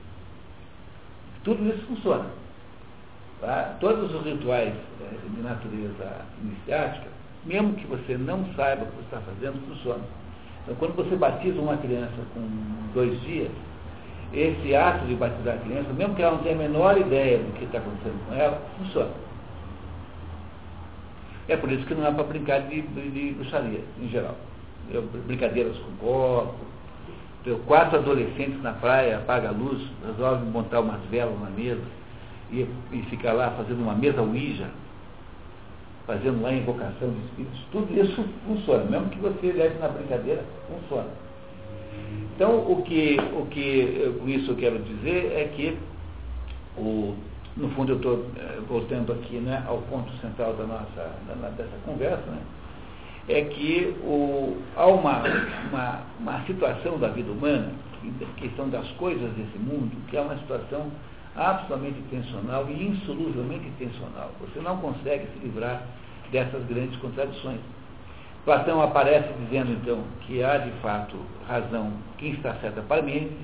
Tudo 1.43 1.67
isso 1.67 1.85
funciona. 1.87 2.25
Tá? 3.41 3.77
Todos 3.79 4.13
os 4.13 4.23
rituais 4.25 4.73
é, 5.01 5.29
de 5.29 5.41
natureza 5.41 6.25
iniciática 6.41 7.17
mesmo 7.47 7.73
que 7.73 7.87
você 7.87 8.17
não 8.17 8.45
saiba 8.55 8.83
o 8.83 8.87
que 8.87 9.01
está 9.03 9.19
fazendo, 9.21 9.59
funciona. 9.67 10.03
Então, 10.63 10.75
quando 10.75 10.95
você 10.95 11.15
batiza 11.15 11.59
uma 11.59 11.77
criança 11.77 12.15
com 12.33 12.41
dois 12.93 13.19
dias, 13.21 13.51
esse 14.33 14.75
ato 14.75 15.05
de 15.05 15.15
batizar 15.15 15.55
a 15.55 15.59
criança, 15.59 15.93
mesmo 15.93 16.13
que 16.13 16.21
ela 16.21 16.35
não 16.35 16.43
tenha 16.43 16.55
a 16.55 16.57
menor 16.57 16.97
ideia 16.97 17.37
do 17.37 17.53
que 17.57 17.63
está 17.63 17.77
acontecendo 17.77 18.27
com 18.27 18.35
ela, 18.35 18.61
funciona. 18.77 19.11
É 21.47 21.55
por 21.55 21.71
isso 21.71 21.85
que 21.85 21.95
não 21.95 22.05
é 22.05 22.11
para 22.11 22.25
brincar 22.25 22.59
de, 22.63 22.81
de, 22.81 23.09
de 23.09 23.33
bruxaria, 23.35 23.79
em 24.01 24.09
geral. 24.09 24.35
Eu, 24.91 25.03
brincadeiras 25.03 25.77
com 25.77 25.91
copo. 26.05 26.55
Quatro 27.65 27.99
adolescentes 27.99 28.61
na 28.61 28.73
praia, 28.73 29.17
apaga 29.17 29.49
a 29.49 29.51
luz, 29.51 29.81
resolvem 30.05 30.49
montar 30.49 30.81
umas 30.81 31.01
velas 31.09 31.39
na 31.39 31.49
mesa 31.49 31.83
e, 32.51 32.67
e 32.91 33.01
ficar 33.09 33.33
lá 33.33 33.51
fazendo 33.51 33.81
uma 33.81 33.95
mesa 33.95 34.21
Ouija 34.21 34.67
fazendo 36.07 36.41
lá 36.41 36.53
invocação 36.53 37.11
de 37.11 37.19
espíritos, 37.25 37.59
tudo 37.69 37.93
isso 37.99 38.23
funciona, 38.47 38.85
mesmo 38.85 39.09
que 39.09 39.19
você 39.19 39.51
leve 39.51 39.77
na 39.77 39.89
brincadeira, 39.89 40.41
funciona. 40.69 41.09
Então, 42.33 42.59
o 42.59 42.81
que, 42.83 43.17
o 43.33 43.45
que 43.47 44.15
com 44.17 44.29
isso 44.29 44.51
eu 44.51 44.55
quero 44.55 44.79
dizer 44.79 45.33
é 45.35 45.51
que, 45.53 45.77
o, 46.77 47.13
no 47.57 47.69
fundo, 47.71 47.91
eu 47.91 47.97
estou 47.97 48.25
eh, 48.37 48.59
voltando 48.69 49.11
aqui 49.11 49.35
né, 49.37 49.63
ao 49.67 49.79
ponto 49.79 50.09
central 50.21 50.53
da 50.53 50.63
nossa, 50.63 51.11
da, 51.27 51.49
dessa 51.49 51.75
conversa, 51.83 52.23
né, 52.27 52.39
é 53.27 53.41
que 53.41 53.95
o, 54.03 54.57
há 54.75 54.87
uma, 54.87 55.23
uma, 55.69 56.01
uma 56.19 56.45
situação 56.45 56.97
da 56.97 57.09
vida 57.09 57.31
humana, 57.31 57.71
que 58.37 58.49
são 58.55 58.69
das 58.69 58.87
coisas 58.91 59.29
desse 59.33 59.57
mundo, 59.57 59.91
que 60.09 60.15
é 60.15 60.21
uma 60.21 60.37
situação 60.37 60.91
absolutamente 61.35 61.99
intencional 61.99 62.67
e 62.69 62.87
insoluvelmente 62.87 63.67
intencional. 63.67 64.31
Você 64.39 64.59
não 64.59 64.77
consegue 64.77 65.27
se 65.33 65.39
livrar 65.39 65.83
dessas 66.31 66.65
grandes 66.65 66.97
contradições. 66.99 67.59
Platão 68.45 68.81
aparece 68.81 69.27
dizendo, 69.43 69.73
então, 69.73 70.03
que 70.21 70.41
há 70.41 70.57
de 70.57 70.71
fato 70.81 71.17
razão 71.47 71.91
quem 72.17 72.31
está 72.31 72.53
certo 72.55 72.79
é 72.79 72.83
Parmênides, 72.83 73.37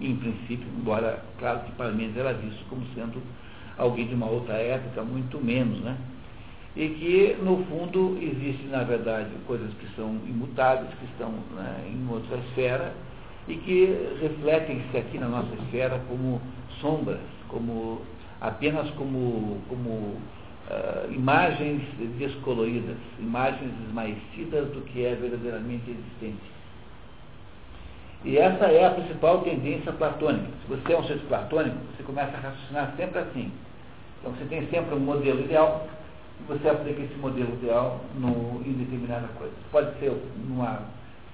e 0.00 0.10
em 0.10 0.16
princípio, 0.16 0.66
embora, 0.76 1.22
claro 1.38 1.60
que 1.60 1.72
Parmênides 1.72 2.16
era 2.16 2.32
visto 2.32 2.64
como 2.68 2.82
sendo 2.94 3.22
alguém 3.78 4.08
de 4.08 4.14
uma 4.14 4.26
outra 4.26 4.54
época, 4.54 5.02
muito 5.02 5.38
menos, 5.38 5.80
né? 5.80 5.96
E 6.76 6.88
que, 6.88 7.36
no 7.42 7.64
fundo, 7.64 8.16
existem, 8.22 8.68
na 8.68 8.84
verdade, 8.84 9.28
coisas 9.46 9.72
que 9.74 9.86
são 9.96 10.20
imutáveis, 10.26 10.88
que 11.00 11.04
estão 11.06 11.30
né, 11.56 11.90
em 11.92 12.08
outra 12.12 12.36
esfera, 12.36 12.92
e 13.48 13.56
que 13.56 14.18
refletem-se 14.20 14.96
aqui 14.96 15.18
na 15.18 15.28
nossa 15.28 15.52
esfera 15.62 16.00
como 16.08 16.40
sombras, 16.80 17.18
como 17.48 18.02
apenas 18.40 18.88
como, 18.90 19.60
como 19.68 19.90
uh, 19.90 21.12
imagens 21.12 21.82
descoloridas, 22.18 22.96
imagens 23.18 23.72
esmaecidas 23.86 24.68
do 24.68 24.82
que 24.82 25.04
é 25.04 25.14
verdadeiramente 25.14 25.90
existente. 25.90 26.60
E 28.24 28.36
essa 28.36 28.66
é 28.66 28.86
a 28.86 28.90
principal 28.90 29.40
tendência 29.40 29.92
platônica. 29.92 30.46
Se 30.62 30.68
você 30.68 30.92
é 30.92 30.98
um 30.98 31.04
ser 31.04 31.18
platônico, 31.20 31.76
você 31.96 32.02
começa 32.02 32.36
a 32.36 32.40
raciocinar 32.40 32.94
sempre 32.96 33.18
assim. 33.18 33.50
Então 34.20 34.32
você 34.32 34.44
tem 34.44 34.66
sempre 34.68 34.94
um 34.94 35.00
modelo 35.00 35.40
ideal 35.40 35.88
você 36.46 36.68
aplica 36.68 37.02
esse 37.02 37.14
modelo 37.14 37.52
ideal 37.54 38.00
no, 38.14 38.62
em 38.66 38.72
determinada 38.72 39.28
coisa. 39.38 39.52
Pode 39.70 39.98
ser 39.98 40.12
numa 40.48 40.82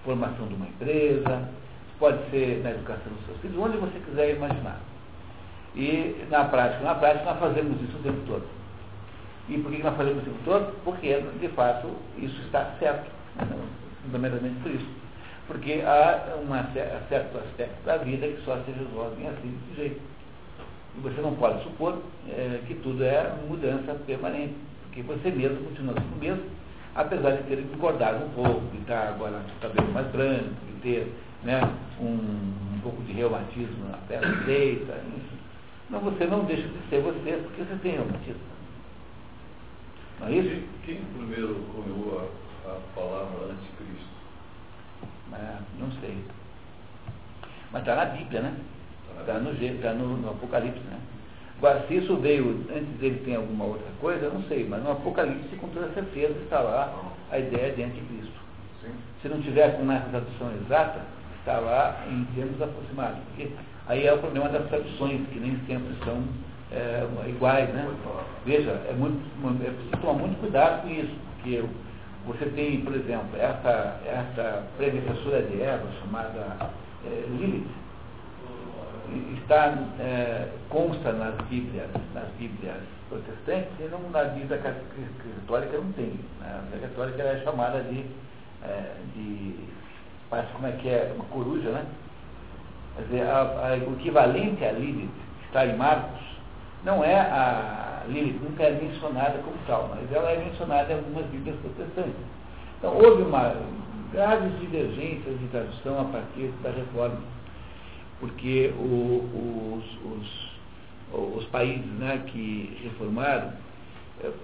formação 0.04 0.46
de 0.46 0.54
uma 0.54 0.66
empresa, 0.66 1.48
pode 1.98 2.18
ser 2.30 2.62
na 2.62 2.70
educação 2.70 3.12
dos 3.12 3.26
seus 3.26 3.38
filhos, 3.40 3.58
onde 3.58 3.76
você 3.78 3.98
quiser 4.00 4.36
imaginar. 4.36 4.80
E 5.74 6.24
na 6.30 6.44
prática, 6.44 6.82
na 6.82 6.94
prática 6.94 7.24
nós 7.24 7.38
fazemos 7.38 7.80
isso 7.82 7.96
o 7.98 8.02
tempo 8.02 8.20
todo. 8.26 8.44
E 9.48 9.58
por 9.58 9.70
que 9.70 9.82
nós 9.82 9.96
fazemos 9.96 10.22
isso 10.22 10.30
o 10.30 10.34
tempo 10.34 10.44
todo? 10.44 10.84
Porque, 10.84 11.20
de 11.40 11.48
fato, 11.48 11.88
isso 12.18 12.40
está 12.42 12.72
certo. 12.78 13.10
Né? 13.36 13.58
Fundamentalmente 14.02 14.56
por 14.60 14.70
isso. 14.72 14.86
Porque 15.46 15.82
há 15.84 16.36
um 16.42 17.08
certo 17.08 17.38
aspecto 17.38 17.84
da 17.84 17.98
vida 17.98 18.26
que 18.26 18.42
só 18.44 18.56
se 18.64 18.70
resolve 18.72 19.26
assim, 19.26 19.58
desse 19.68 19.76
jeito. 19.76 20.00
E 20.96 21.00
você 21.00 21.20
não 21.20 21.34
pode 21.34 21.62
supor 21.62 21.98
é, 22.28 22.60
que 22.66 22.74
tudo 22.76 23.04
é 23.04 23.32
mudança 23.48 23.94
permanente. 24.06 24.54
Porque 24.96 25.12
você 25.12 25.30
mesmo 25.30 25.62
continua 25.62 25.92
sendo 25.92 26.14
o 26.14 26.18
mesmo, 26.18 26.44
apesar 26.94 27.32
de 27.32 27.42
ter 27.42 27.58
engordado 27.58 28.24
um 28.24 28.30
pouco, 28.30 28.66
de 28.72 28.78
estar 28.78 29.08
agora 29.08 29.40
com 29.40 29.52
o 29.52 29.60
cabelo 29.60 29.92
mais 29.92 30.06
branco, 30.06 30.54
de 30.72 30.80
ter 30.80 31.12
né, 31.42 31.60
um, 32.00 32.06
um 32.06 32.80
pouco 32.82 33.02
de 33.02 33.12
reumatismo 33.12 33.90
na 33.90 33.98
perna 34.08 34.34
direita, 34.36 34.94
enfim. 35.06 35.36
Mas 35.90 36.02
você 36.02 36.24
não 36.24 36.46
deixa 36.46 36.66
de 36.66 36.78
ser 36.88 37.02
você 37.02 37.42
porque 37.42 37.62
você 37.62 37.76
tem 37.82 37.92
reumatismo. 37.92 38.40
Não 40.18 40.28
é 40.28 40.32
isso? 40.32 40.66
Quem 40.86 40.96
primeiro 41.14 41.62
comeu 41.74 42.30
a, 42.64 42.70
a 42.70 42.80
palavra 42.94 43.52
anticristo? 43.52 44.16
Ah, 45.30 45.60
não 45.78 45.92
sei. 46.00 46.16
Mas 47.70 47.82
está 47.82 47.96
na 47.96 48.04
Bíblia, 48.06 48.40
né? 48.40 48.56
Está 49.20 49.34
tá 49.34 49.38
no, 49.40 49.54
tá 49.82 49.92
no 49.92 50.30
Apocalipse, 50.30 50.80
né? 50.84 50.98
Agora, 51.58 51.84
se 51.88 51.94
isso 51.94 52.16
veio 52.16 52.64
antes 52.70 52.98
dele 53.00 53.22
tem 53.24 53.36
alguma 53.36 53.64
outra 53.64 53.86
coisa, 54.00 54.26
eu 54.26 54.34
não 54.34 54.42
sei, 54.42 54.66
mas 54.68 54.82
no 54.82 54.92
Apocalipse, 54.92 55.56
com 55.56 55.68
toda 55.68 55.88
certeza, 55.94 56.34
está 56.42 56.60
lá 56.60 56.92
a 57.30 57.38
ideia 57.38 57.72
de 57.72 57.82
anticristo. 57.82 58.38
Sim. 58.82 58.92
Se 59.22 59.28
não 59.28 59.40
tiver 59.40 59.78
com 59.78 59.90
essa 59.90 60.08
tradução 60.10 60.52
exata, 60.62 61.00
está 61.38 61.58
lá 61.58 62.04
em 62.10 62.24
termos 62.34 62.60
aproximados. 62.60 63.18
Porque 63.28 63.48
aí 63.86 64.06
é 64.06 64.12
o 64.12 64.18
problema 64.18 64.48
das 64.50 64.68
traduções, 64.68 65.26
que 65.28 65.38
nem 65.38 65.58
sempre 65.66 65.94
são 66.04 66.22
é, 66.72 67.06
iguais, 67.28 67.68
né? 67.70 67.88
Veja, 68.44 68.70
é, 68.88 68.92
muito, 68.92 69.18
é 69.64 69.70
preciso 69.70 69.96
tomar 70.02 70.14
muito 70.14 70.38
cuidado 70.40 70.82
com 70.82 70.88
isso, 70.88 71.14
porque 71.36 71.64
você 72.26 72.46
tem, 72.46 72.80
por 72.80 72.94
exemplo, 72.94 73.30
essa, 73.38 74.00
essa 74.04 74.64
predecessora 74.76 75.42
de 75.42 75.62
Eva, 75.62 75.86
chamada 76.02 76.70
é, 77.06 77.24
Lilith, 77.30 77.66
está, 79.38 79.74
é, 80.00 80.48
consta 80.68 81.12
nas 81.12 81.34
Bíblias, 81.48 81.88
nas 82.14 82.28
Bíblias 82.38 82.82
protestantes 83.08 83.70
e 83.78 83.84
não 83.84 84.10
na 84.10 84.24
Bíblia 84.24 84.58
católica 84.58 85.78
não 85.78 85.92
tem. 85.92 86.18
Né? 86.40 86.58
A 86.58 86.62
Bíblia 86.70 86.88
católica 86.88 87.22
é 87.22 87.42
chamada 87.44 87.80
de 87.82 88.04
é, 88.62 88.92
de. 89.14 89.54
Parece 90.28 90.52
como 90.52 90.66
é 90.66 90.72
que 90.72 90.88
é, 90.88 91.12
uma 91.14 91.24
coruja, 91.26 91.70
né? 91.70 91.84
Quer 92.96 93.02
dizer, 93.04 93.22
a, 93.26 93.40
a, 93.42 93.88
o 93.88 93.94
equivalente 93.94 94.64
a 94.64 94.72
Lilith, 94.72 95.08
que 95.40 95.46
está 95.46 95.66
em 95.66 95.76
Marcos, 95.76 96.20
não 96.84 97.04
é 97.04 97.14
a 97.14 98.02
Lilith, 98.08 98.40
nunca 98.42 98.64
é 98.64 98.72
mencionada 98.72 99.38
como 99.38 99.56
tal, 99.66 99.88
mas 99.94 100.10
ela 100.10 100.30
é 100.30 100.38
mencionada 100.38 100.92
em 100.92 100.96
algumas 100.96 101.26
Bíblias 101.26 101.56
protestantes. 101.60 102.14
Então 102.78 102.94
houve 102.94 103.22
uma 103.22 103.54
graves 104.12 104.58
divergências 104.60 105.38
de 105.38 105.46
tradução 105.48 106.00
a 106.00 106.04
partir 106.04 106.50
da 106.62 106.70
reforma, 106.70 107.18
porque 108.20 108.72
o, 108.78 109.78
os, 109.78 110.12
os, 110.12 111.36
os 111.36 111.44
países 111.46 111.86
né, 111.98 112.22
que 112.26 112.78
reformaram 112.82 113.52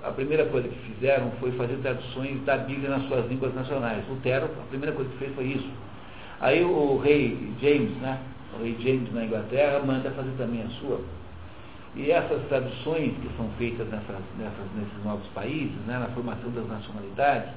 a 0.05 0.11
primeira 0.11 0.45
coisa 0.47 0.69
que 0.69 0.79
fizeram 0.93 1.31
foi 1.41 1.51
fazer 1.53 1.77
traduções 1.79 2.43
da 2.45 2.59
Bíblia 2.59 2.91
nas 2.91 3.07
suas 3.09 3.27
línguas 3.29 3.55
nacionais. 3.55 4.07
Lutero, 4.09 4.47
a 4.47 4.69
primeira 4.69 4.95
coisa 4.95 5.11
que 5.13 5.19
fez 5.19 5.35
foi 5.35 5.45
isso. 5.45 5.71
Aí 6.41 6.63
o 6.63 6.99
rei 6.99 7.55
James, 7.61 7.97
né, 7.99 8.21
o 8.55 8.63
rei 8.63 8.77
James 8.81 9.13
na 9.15 9.25
Inglaterra, 9.25 9.79
manda 9.81 10.11
fazer 10.11 10.33
também 10.37 10.63
a 10.63 10.69
sua. 10.81 11.01
E 11.95 12.11
essas 12.11 12.43
traduções 12.49 13.13
que 13.19 13.29
são 13.37 13.49
feitas 13.59 13.87
nessas, 13.89 14.17
nessas, 14.39 14.67
nesses 14.77 15.05
novos 15.05 15.27
países, 15.29 15.77
né, 15.87 15.99
na 15.99 16.09
formação 16.09 16.51
das 16.51 16.67
nacionalidades, 16.69 17.51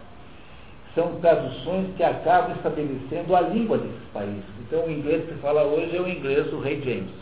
são 0.96 1.16
traduções 1.20 1.94
que 1.98 2.04
acabam 2.04 2.56
estabelecendo 2.56 3.36
a 3.36 3.42
língua 3.42 3.78
desses 3.78 4.08
países. 4.14 4.44
Então 4.62 4.86
o 4.86 4.92
inglês 4.92 5.26
que 5.26 5.34
se 5.34 5.40
fala 5.42 5.64
hoje 5.64 5.96
é 5.96 6.02
o 6.02 6.08
inglês 6.08 6.48
do 6.48 6.60
rei 6.60 6.82
James. 6.82 7.14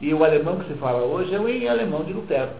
E 0.00 0.12
o 0.12 0.24
alemão 0.24 0.58
que 0.58 0.66
se 0.66 0.74
fala 0.74 1.02
hoje 1.02 1.32
é 1.34 1.38
o 1.38 1.70
alemão 1.70 2.02
de 2.02 2.12
Lutero. 2.12 2.50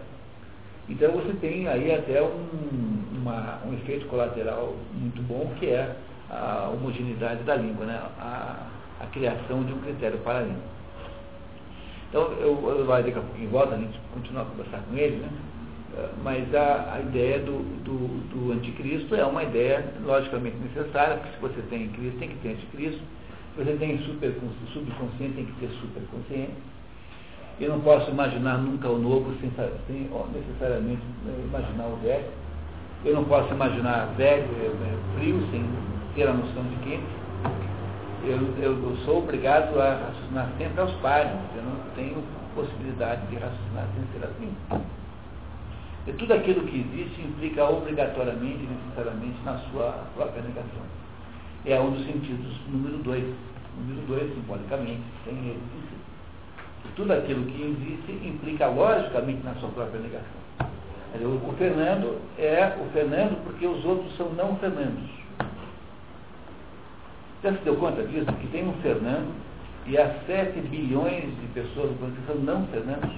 Então 0.87 1.11
você 1.11 1.33
tem 1.33 1.67
aí 1.67 1.93
até 1.93 2.21
um, 2.21 3.19
uma, 3.21 3.59
um 3.65 3.73
efeito 3.73 4.07
colateral 4.07 4.73
muito 4.93 5.21
bom, 5.23 5.51
que 5.59 5.67
é 5.67 5.93
a 6.29 6.71
homogeneidade 6.73 7.43
da 7.43 7.55
língua, 7.55 7.85
né? 7.85 8.01
a, 8.19 8.67
a 9.01 9.05
criação 9.07 9.63
de 9.63 9.73
um 9.73 9.79
critério 9.79 10.17
para 10.19 10.39
a 10.39 10.41
língua. 10.43 10.75
Então, 12.09 12.31
eu, 12.39 12.57
eu 12.69 12.85
daqui 12.85 13.13
a 13.13 13.43
em 13.43 13.47
volta, 13.47 13.75
a 13.75 13.77
gente 13.77 13.99
continuar 14.13 14.43
a 14.43 14.45
conversar 14.45 14.79
com 14.89 14.95
ele, 14.95 15.17
né? 15.17 15.29
Mas 16.23 16.53
a, 16.53 16.95
a 16.95 16.99
ideia 17.01 17.39
do, 17.39 17.63
do, 17.83 17.97
do, 18.29 18.51
anticristo 18.53 19.15
é 19.15 19.25
uma 19.25 19.43
ideia 19.43 19.85
logicamente 20.03 20.57
necessária, 20.57 21.17
porque 21.17 21.35
se 21.35 21.41
você 21.41 21.61
tem 21.69 21.87
Cristo, 21.89 22.19
tem 22.19 22.29
que 22.29 22.35
ter 22.37 22.49
anticristo, 22.49 23.01
se 23.55 23.63
você 23.63 23.73
tem 23.77 23.97
super, 23.99 24.33
subconsciente, 24.73 25.33
tem 25.35 25.45
que 25.45 25.53
ter 25.59 25.69
superconsciente 25.79 26.53
eu 27.57 27.69
não 27.69 27.79
posso 27.79 28.11
imaginar 28.11 28.57
nunca 28.57 28.89
o 28.89 28.97
novo 28.97 29.33
sem, 29.39 29.49
sem 29.87 30.09
necessariamente 30.33 31.01
né, 31.23 31.33
imaginar 31.45 31.85
o 31.85 31.95
velho. 32.03 32.25
Eu 33.05 33.15
não 33.15 33.23
posso 33.23 33.53
imaginar 33.53 34.13
velho, 34.17 34.43
é, 34.43 35.17
frio, 35.17 35.39
sem 35.51 35.63
ter 36.15 36.27
a 36.27 36.33
noção 36.33 36.63
de 36.63 36.75
quente. 36.77 37.05
Eu, 38.25 38.39
eu, 38.61 38.73
eu, 38.83 38.97
sou 39.05 39.19
obrigado 39.19 39.79
a 39.79 39.93
raciocinar 39.93 40.49
sempre 40.57 40.81
aos 40.81 40.91
pares. 40.95 41.31
Eu 41.55 41.63
não 41.63 41.77
tenho 41.95 42.21
possibilidade 42.55 43.25
de 43.27 43.35
raciocinar 43.35 43.87
sem 43.95 44.19
ser 44.19 44.27
assim. 44.27 44.53
E 46.07 46.13
tudo 46.13 46.33
aquilo 46.33 46.67
que 46.67 46.79
existe 46.79 47.21
implica 47.21 47.65
obrigatoriamente, 47.69 48.67
necessariamente, 48.67 49.37
na 49.43 49.57
sua 49.69 49.91
própria 50.15 50.43
negação. 50.43 50.83
É 51.65 51.79
um 51.79 51.91
dos 51.91 52.05
sentidos 52.05 52.55
número 52.67 52.97
dois. 52.99 53.25
Número 53.77 54.07
dois, 54.07 54.33
simbolicamente, 54.33 55.03
sem 55.25 55.33
ele 55.33 55.61
tudo 56.95 57.11
aquilo 57.11 57.45
que 57.45 57.61
existe 57.61 58.27
implica 58.27 58.67
logicamente 58.67 59.43
na 59.43 59.53
sua 59.55 59.69
própria 59.69 59.99
negação. 59.99 60.45
O 61.15 61.53
Fernando 61.57 62.19
é 62.37 62.77
o 62.81 62.89
Fernando 62.91 63.41
porque 63.43 63.65
os 63.65 63.83
outros 63.85 64.15
são 64.17 64.29
não 64.33 64.55
Fernandos. 64.57 65.09
Já 67.43 67.53
se 67.53 67.59
deu 67.63 67.75
conta 67.75 68.03
disso? 68.03 68.25
Que 68.25 68.47
tem 68.47 68.67
um 68.67 68.73
Fernando 68.81 69.33
e 69.85 69.97
há 69.97 70.13
7 70.25 70.59
bilhões 70.61 71.25
de 71.39 71.47
pessoas 71.53 71.91
que 71.91 72.27
são 72.27 72.35
não 72.37 72.65
Fernandos? 72.67 73.15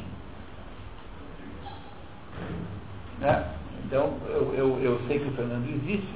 Né? 3.19 3.45
Então, 3.85 4.17
eu, 4.27 4.53
eu, 4.55 4.79
eu, 4.81 5.01
sei 5.07 5.19
que 5.19 5.27
o 5.27 5.31
Fernando 5.31 5.67
existe 5.69 6.13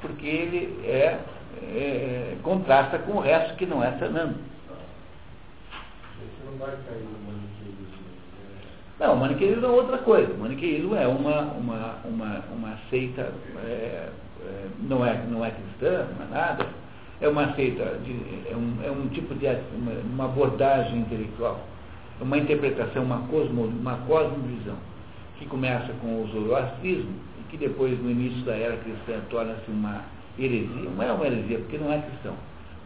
porque 0.00 0.26
ele 0.26 0.80
é, 0.84 1.18
é, 1.62 1.76
é 1.76 2.36
contrasta 2.42 2.98
com 2.98 3.12
o 3.12 3.20
resto 3.20 3.56
que 3.56 3.66
não 3.66 3.82
é 3.82 3.92
Fernando 3.92 4.36
não 6.54 6.66
vai 6.66 6.76
cair 6.86 7.02
no 7.02 7.18
maniqueísmo. 7.26 8.04
Não, 9.00 9.14
o 9.14 9.16
maniqueísmo 9.16 9.66
é 9.66 9.68
outra 9.68 9.98
coisa. 9.98 10.32
O 10.32 10.38
maniqueísmo 10.38 10.94
é 10.94 11.06
uma, 11.06 11.42
uma, 11.42 11.96
uma, 12.04 12.44
uma 12.52 12.78
seita, 12.90 13.32
é, 13.64 14.08
é, 14.42 14.66
não, 14.80 15.04
é, 15.04 15.20
não 15.28 15.44
é 15.44 15.50
cristã, 15.50 16.06
não 16.16 16.26
é 16.26 16.28
nada. 16.30 16.66
É 17.20 17.28
uma 17.28 17.54
seita, 17.54 17.98
de, 18.04 18.12
é, 18.50 18.56
um, 18.56 18.78
é 18.84 18.90
um 18.90 19.08
tipo 19.08 19.34
de 19.34 19.46
uma, 19.46 19.92
uma 19.92 20.24
abordagem 20.26 20.98
intelectual, 20.98 21.60
é 22.20 22.24
uma 22.24 22.36
interpretação, 22.36 23.04
uma, 23.04 23.20
cosmo, 23.28 23.64
uma 23.64 23.96
cosmovisão, 23.98 24.76
que 25.38 25.46
começa 25.46 25.92
com 26.00 26.22
o 26.22 26.28
zoroastrismo 26.28 27.12
e 27.40 27.50
que 27.50 27.56
depois, 27.56 27.98
no 28.00 28.10
início 28.10 28.42
da 28.44 28.54
era 28.54 28.76
cristã, 28.76 29.20
torna-se 29.30 29.70
uma 29.70 30.02
heresia. 30.38 30.90
Não 30.90 31.02
é 31.02 31.12
uma 31.12 31.26
heresia, 31.26 31.58
porque 31.58 31.78
não 31.78 31.92
é 31.92 31.98
cristão, 31.98 32.34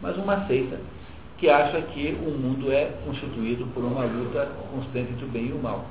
mas 0.01 0.17
uma 0.17 0.45
seita 0.47 0.79
que 1.37 1.49
acha 1.49 1.81
que 1.81 2.17
o 2.25 2.31
mundo 2.31 2.71
é 2.71 2.91
constituído 3.05 3.65
por 3.67 3.83
uma 3.83 4.03
luta 4.03 4.49
constante 4.71 5.13
entre 5.13 5.25
o 5.25 5.29
bem 5.29 5.47
e 5.47 5.53
o 5.53 5.59
mal. 5.59 5.85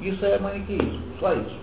Isso 0.00 0.24
é 0.24 0.38
maniqueísmo, 0.38 1.02
só 1.18 1.32
isso. 1.34 1.58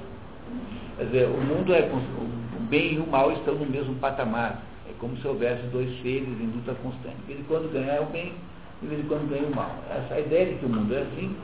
Quer 0.97 1.05
dizer, 1.05 1.27
o 1.27 1.41
mundo 1.41 1.73
é. 1.73 1.89
O 1.89 2.59
bem 2.69 2.95
e 2.95 2.99
o 2.99 3.07
mal 3.07 3.31
estão 3.31 3.55
no 3.55 3.65
mesmo 3.65 3.95
patamar. 3.95 4.61
É 4.89 4.93
como 4.99 5.15
se 5.17 5.27
houvesse 5.27 5.63
dois 5.67 5.89
seres 6.01 6.27
em 6.27 6.47
luta 6.47 6.75
constante. 6.83 7.15
De 7.21 7.27
vez 7.27 7.39
em 7.39 7.43
quando 7.43 7.71
ganha 7.71 8.01
o 8.01 8.05
bem, 8.07 8.33
de 8.81 8.87
vez 8.87 8.99
em 8.99 9.07
quando 9.07 9.29
ganha 9.29 9.47
o 9.47 9.55
mal. 9.55 9.73
Essa 9.89 10.19
ideia 10.19 10.47
de 10.47 10.55
que 10.55 10.65
o 10.65 10.69
mundo 10.69 10.93
é 10.93 11.01
assim 11.01 11.35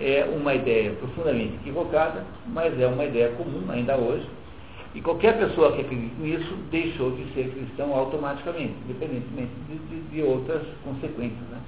é 0.00 0.24
uma 0.24 0.54
ideia 0.54 0.92
profundamente 0.92 1.54
equivocada, 1.56 2.24
mas 2.46 2.78
é 2.80 2.86
uma 2.86 3.04
ideia 3.04 3.30
comum 3.32 3.70
ainda 3.70 3.96
hoje 3.96 4.26
e 4.94 5.00
qualquer 5.00 5.38
pessoa 5.38 5.72
que 5.72 5.82
acredite 5.82 6.14
nisso 6.18 6.52
deixou 6.70 7.12
de 7.12 7.32
ser 7.32 7.50
cristão 7.50 7.94
automaticamente, 7.94 8.74
independentemente 8.84 9.52
de, 9.68 9.78
de, 9.78 10.00
de 10.08 10.22
outras 10.22 10.62
consequências. 10.82 11.46
Né? 11.48 11.60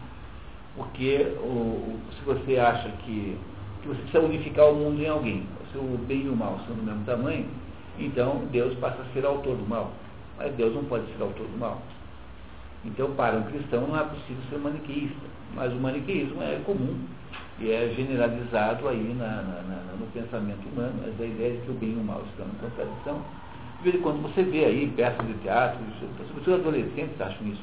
Porque 0.76 1.36
o, 1.38 1.98
se 2.10 2.24
você 2.24 2.58
acha 2.58 2.88
que, 3.04 3.36
que 3.82 3.88
você 3.88 4.00
precisa 4.00 4.24
unificar 4.24 4.70
o 4.70 4.74
mundo 4.74 5.00
em 5.00 5.08
alguém, 5.08 5.46
o 5.74 5.98
bem 5.98 6.22
e 6.22 6.28
o 6.28 6.36
mal 6.36 6.58
são 6.66 6.74
do 6.74 6.82
mesmo 6.82 7.04
tamanho, 7.04 7.46
então 7.98 8.42
Deus 8.50 8.74
passa 8.78 9.02
a 9.02 9.12
ser 9.12 9.24
autor 9.24 9.56
do 9.56 9.68
mal. 9.68 9.92
Mas 10.36 10.52
Deus 10.54 10.74
não 10.74 10.84
pode 10.84 11.06
ser 11.06 11.22
autor 11.22 11.46
do 11.46 11.58
mal. 11.58 11.80
Então, 12.84 13.12
para 13.12 13.36
um 13.36 13.44
cristão 13.44 13.86
não 13.86 13.98
é 13.98 14.02
possível 14.02 14.42
ser 14.50 14.58
maniqueísta. 14.58 15.26
Mas 15.54 15.72
o 15.72 15.76
maniqueísmo 15.76 16.42
é 16.42 16.60
comum 16.64 16.98
e 17.62 17.70
é 17.70 17.94
generalizado 17.94 18.88
aí 18.88 19.14
na, 19.16 19.42
na, 19.42 19.62
na, 19.62 19.92
no 19.98 20.06
pensamento 20.12 20.68
humano, 20.68 20.94
mas 21.00 21.20
a 21.20 21.24
ideia 21.24 21.54
de 21.54 21.62
que 21.62 21.70
o 21.70 21.74
bem 21.74 21.92
e 21.92 21.94
o 21.94 22.02
mal 22.02 22.22
estão 22.28 22.46
em 22.46 22.58
contradição. 22.58 23.22
De 23.78 23.84
vez 23.84 23.94
em 23.94 24.00
quando 24.00 24.22
você 24.22 24.42
vê 24.42 24.64
aí 24.64 24.92
peças 24.96 25.24
de 25.26 25.34
teatro, 25.34 25.78
sobretudo 26.26 26.54
adolescentes 26.54 27.20
acham 27.20 27.46
isso. 27.46 27.62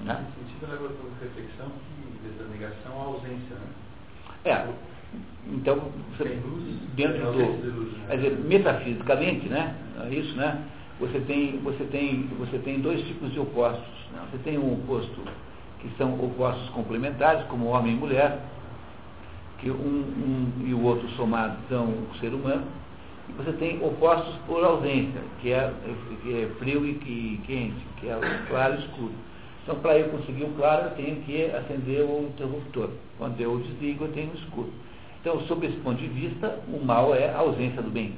Né? 0.00 0.26
Nesse 0.26 0.50
sentido, 0.50 0.70
leva 0.70 0.86
a 0.86 1.24
reflexão 1.24 1.66
que 1.66 2.18
desde 2.22 2.42
a 2.42 2.46
negação 2.46 3.00
a 3.00 3.04
ausência, 3.04 3.54
né? 3.54 3.86
É. 4.44 4.66
Então, 5.48 5.80
você, 6.10 6.24
luz, 6.24 6.80
dentro 6.94 7.32
do. 7.32 7.38
Luz, 7.38 7.92
né? 7.92 8.06
Quer 8.08 8.16
dizer, 8.16 8.38
metafisicamente, 8.40 9.48
né? 9.48 9.74
É 10.04 10.14
isso, 10.14 10.34
né? 10.36 10.62
Você 10.98 11.20
tem, 11.20 11.58
você, 11.58 11.84
tem, 11.84 12.28
você 12.38 12.58
tem 12.58 12.80
dois 12.80 13.00
tipos 13.06 13.32
de 13.32 13.38
opostos. 13.38 13.94
Né? 14.12 14.20
Você 14.30 14.38
tem 14.38 14.58
um 14.58 14.74
oposto 14.74 15.20
que 15.80 15.90
são 15.96 16.14
opostos 16.14 16.68
complementares, 16.70 17.44
como 17.46 17.66
homem 17.66 17.92
e 17.92 17.96
mulher, 17.96 18.38
que 19.58 19.70
um, 19.70 19.74
um 19.74 20.66
e 20.66 20.74
o 20.74 20.82
outro 20.82 21.08
somados 21.10 21.56
são 21.68 21.84
o 21.84 22.08
ser 22.20 22.32
humano, 22.32 22.64
e 23.28 23.32
você 23.32 23.52
tem 23.52 23.82
opostos 23.84 24.34
por 24.46 24.62
ausência, 24.64 25.20
que 25.40 25.52
é, 25.52 25.72
que 26.22 26.42
é 26.42 26.48
frio 26.58 26.86
e 26.86 26.94
quente, 27.46 27.86
que 27.98 28.08
é 28.08 28.18
claro 28.48 28.74
e 28.74 28.78
escuro. 28.78 29.12
Então, 29.66 29.80
para 29.80 29.98
eu 29.98 30.10
conseguir 30.10 30.44
o 30.44 30.50
claro, 30.50 30.84
eu 30.84 30.90
tenho 30.90 31.16
que 31.22 31.44
acender 31.46 32.02
o 32.02 32.28
interruptor. 32.28 32.88
Quando 33.18 33.40
eu 33.40 33.58
desligo, 33.58 34.04
eu 34.04 34.12
tenho 34.12 34.30
o 34.30 34.36
escuro. 34.36 34.70
Então, 35.20 35.40
sob 35.48 35.66
esse 35.66 35.76
ponto 35.78 36.00
de 36.00 36.06
vista, 36.06 36.60
o 36.68 36.84
mal 36.84 37.12
é 37.12 37.28
a 37.30 37.38
ausência 37.38 37.82
do 37.82 37.90
bem. 37.90 38.14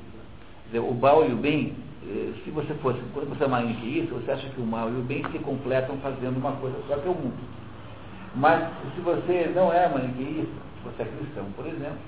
Dizer, 0.66 0.80
o 0.80 0.92
mal 0.92 1.26
e 1.26 1.32
o 1.32 1.36
bem, 1.36 1.72
eh, 2.06 2.32
se 2.44 2.50
você 2.50 2.74
fosse, 2.82 3.00
quando 3.14 3.30
você 3.30 3.44
é 3.44 3.48
maniqueísta, 3.48 4.14
você 4.14 4.30
acha 4.30 4.46
que 4.50 4.60
o 4.60 4.66
mal 4.66 4.90
e 4.90 4.96
o 4.96 5.02
bem 5.02 5.24
se 5.32 5.38
completam 5.38 5.96
fazendo 6.02 6.36
uma 6.36 6.52
coisa 6.52 6.76
só 6.86 6.96
que 6.96 7.08
é 7.08 7.10
o 7.10 7.14
mundo. 7.14 7.38
Mas, 8.34 8.68
se 8.94 9.00
você 9.00 9.50
não 9.54 9.72
é 9.72 9.88
maniqueísta, 9.88 10.67
você 10.84 11.02
é 11.02 11.06
cristão, 11.06 11.44
por 11.56 11.66
exemplo. 11.66 11.98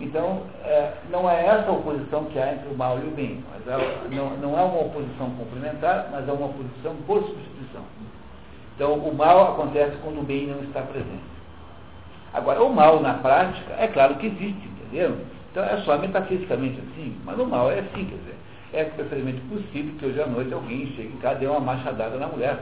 Então, 0.00 0.42
é, 0.64 0.92
não 1.10 1.28
é 1.28 1.44
essa 1.44 1.70
oposição 1.70 2.26
que 2.26 2.38
há 2.38 2.52
entre 2.52 2.68
o 2.68 2.76
mal 2.76 2.98
e 2.98 3.08
o 3.08 3.10
bem, 3.10 3.42
mas 3.50 3.66
é, 3.66 4.08
não, 4.10 4.30
não 4.36 4.58
é 4.58 4.62
uma 4.62 4.80
oposição 4.80 5.30
complementar, 5.30 6.08
mas 6.12 6.28
é 6.28 6.32
uma 6.32 6.46
oposição 6.46 6.94
por 7.06 7.20
substituição. 7.24 7.82
Então, 8.76 8.94
o 8.94 9.12
mal 9.12 9.54
acontece 9.54 9.96
quando 10.04 10.20
o 10.20 10.22
bem 10.22 10.46
não 10.46 10.62
está 10.62 10.82
presente. 10.82 11.38
Agora, 12.32 12.62
o 12.62 12.72
mal 12.72 13.00
na 13.00 13.14
prática, 13.14 13.74
é 13.76 13.88
claro 13.88 14.14
que 14.16 14.26
existe, 14.26 14.68
entendeu? 14.68 15.18
Então, 15.50 15.64
é 15.64 15.78
só 15.78 15.98
metafisicamente 15.98 16.78
assim, 16.78 17.16
mas 17.24 17.36
o 17.36 17.46
mal 17.46 17.72
é 17.72 17.80
assim, 17.80 18.04
quer 18.04 18.16
dizer. 18.18 18.36
é 18.74 18.84
perfeitamente 18.84 19.40
possível 19.42 19.94
que 19.98 20.06
hoje 20.06 20.22
à 20.22 20.26
noite 20.26 20.54
alguém 20.54 20.86
chegue 20.94 21.08
em 21.08 21.16
casa 21.16 21.36
e 21.36 21.40
dê 21.40 21.46
uma 21.48 21.58
machadada 21.58 22.16
na 22.18 22.28
mulher. 22.28 22.60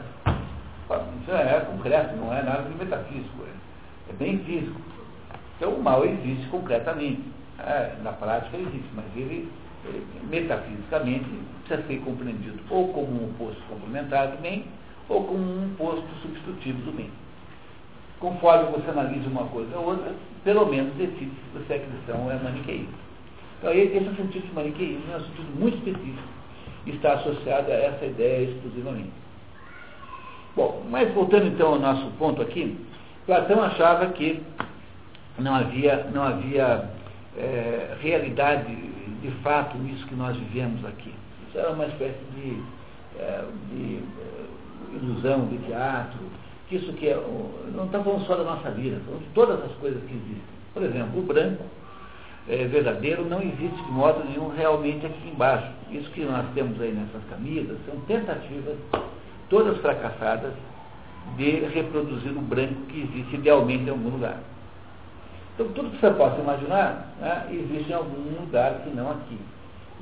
Isso 1.21 1.33
é 1.33 1.61
concreto, 1.61 2.17
não 2.17 2.33
é 2.33 2.43
nada 2.43 2.63
de 2.63 2.79
metafísico, 2.79 3.43
é, 3.43 4.11
é 4.11 4.13
bem 4.15 4.39
físico. 4.39 4.81
Então 5.57 5.71
o 5.71 5.83
mal 5.83 6.05
existe 6.05 6.47
concretamente. 6.49 7.23
É, 7.59 7.97
na 8.03 8.13
prática 8.13 8.55
existe, 8.55 8.91
mas 8.95 9.07
ele, 9.17 9.49
ele, 9.87 10.07
metafisicamente 10.29 11.25
precisa 11.67 11.89
ser 11.89 12.01
compreendido 12.01 12.59
ou 12.69 12.93
como 12.93 13.25
um 13.25 13.33
posto 13.39 13.63
complementar 13.67 14.29
do 14.29 14.43
bem, 14.43 14.67
ou 15.09 15.25
como 15.25 15.39
um 15.39 15.75
posto 15.79 16.07
substitutivo 16.21 16.83
do 16.83 16.93
bem. 16.95 17.11
Conforme 18.21 18.73
você 18.73 18.91
analisa 18.91 19.27
uma 19.29 19.45
coisa 19.47 19.75
ou 19.79 19.87
outra, 19.87 20.13
pelo 20.45 20.67
menos 20.67 20.93
decide 20.97 21.31
se 21.31 21.59
você 21.59 21.75
é 21.75 21.79
cristão 21.79 22.25
ou 22.25 22.31
é 22.31 22.37
maniqueísta. 22.37 22.93
Então, 23.59 23.73
esse 23.73 23.97
é 23.97 24.01
o 24.01 24.17
sentido 24.17 24.47
de 24.47 24.55
maniqueísmo, 24.55 25.13
é 25.13 25.17
um 25.17 25.21
sentido 25.21 25.59
muito 25.59 25.79
específico, 25.79 26.29
está 26.87 27.15
associado 27.15 27.71
a 27.71 27.75
essa 27.75 28.05
ideia 28.05 28.51
exclusivamente. 28.51 29.13
Bom, 30.55 30.85
mas 30.91 31.13
voltando 31.15 31.47
então 31.47 31.75
ao 31.75 31.79
nosso 31.79 32.07
ponto 32.19 32.41
aqui, 32.43 32.77
Platão 33.27 33.63
achava 33.63 34.07
que 34.09 34.43
não 35.39 35.55
havia, 35.55 36.09
não 36.13 36.23
havia 36.23 36.89
é, 37.37 37.97
realidade 38.01 38.75
de 39.21 39.31
fato 39.43 39.77
nisso 39.79 40.07
que 40.07 40.15
nós 40.15 40.37
vivemos 40.37 40.85
aqui. 40.85 41.13
Isso 41.49 41.59
era 41.59 41.71
uma 41.71 41.87
espécie 41.87 42.25
de, 42.35 42.63
é, 43.19 43.45
de 43.71 43.97
é, 43.97 44.97
ilusão, 44.97 45.47
de 45.47 45.59
teatro, 45.59 46.19
que 46.69 46.77
isso 46.77 46.93
que 46.95 47.09
é, 47.09 47.17
não 47.75 47.87
está 47.87 48.03
falando 48.03 48.27
só 48.27 48.37
da 48.37 48.45
nossa 48.45 48.71
vida, 48.71 49.01
falando 49.05 49.23
de 49.23 49.31
todas 49.35 49.63
as 49.65 49.73
coisas 49.77 50.03
que 50.05 50.15
existem. 50.15 50.57
Por 50.73 50.83
exemplo, 50.83 51.21
o 51.21 51.23
branco 51.23 51.65
é, 52.49 52.65
verdadeiro 52.65 53.25
não 53.25 53.41
existe 53.43 53.83
de 53.83 53.91
modo 53.91 54.25
nenhum 54.25 54.49
realmente 54.49 55.07
aqui 55.07 55.29
embaixo. 55.29 55.71
Isso 55.91 56.11
que 56.11 56.25
nós 56.25 56.47
temos 56.55 56.81
aí 56.81 56.93
nessas 56.93 57.23
camisas 57.29 57.79
são 57.87 58.01
tentativas, 58.03 58.77
todas 59.49 59.79
fracassadas, 59.79 60.53
de 61.37 61.51
reproduzir 61.67 62.31
o 62.37 62.41
branco 62.41 62.75
que 62.89 63.01
existe 63.01 63.37
idealmente 63.37 63.85
em 63.85 63.91
algum 63.91 64.11
lugar. 64.11 64.39
Então, 65.57 65.73
tudo 65.73 65.91
que 65.91 66.01
você 66.01 66.11
possa 66.11 66.39
imaginar 66.39 67.09
né, 67.19 67.47
existe 67.51 67.91
em 67.91 67.95
algum 67.95 68.41
lugar 68.41 68.75
que 68.85 68.91
não 68.91 69.11
aqui. 69.11 69.41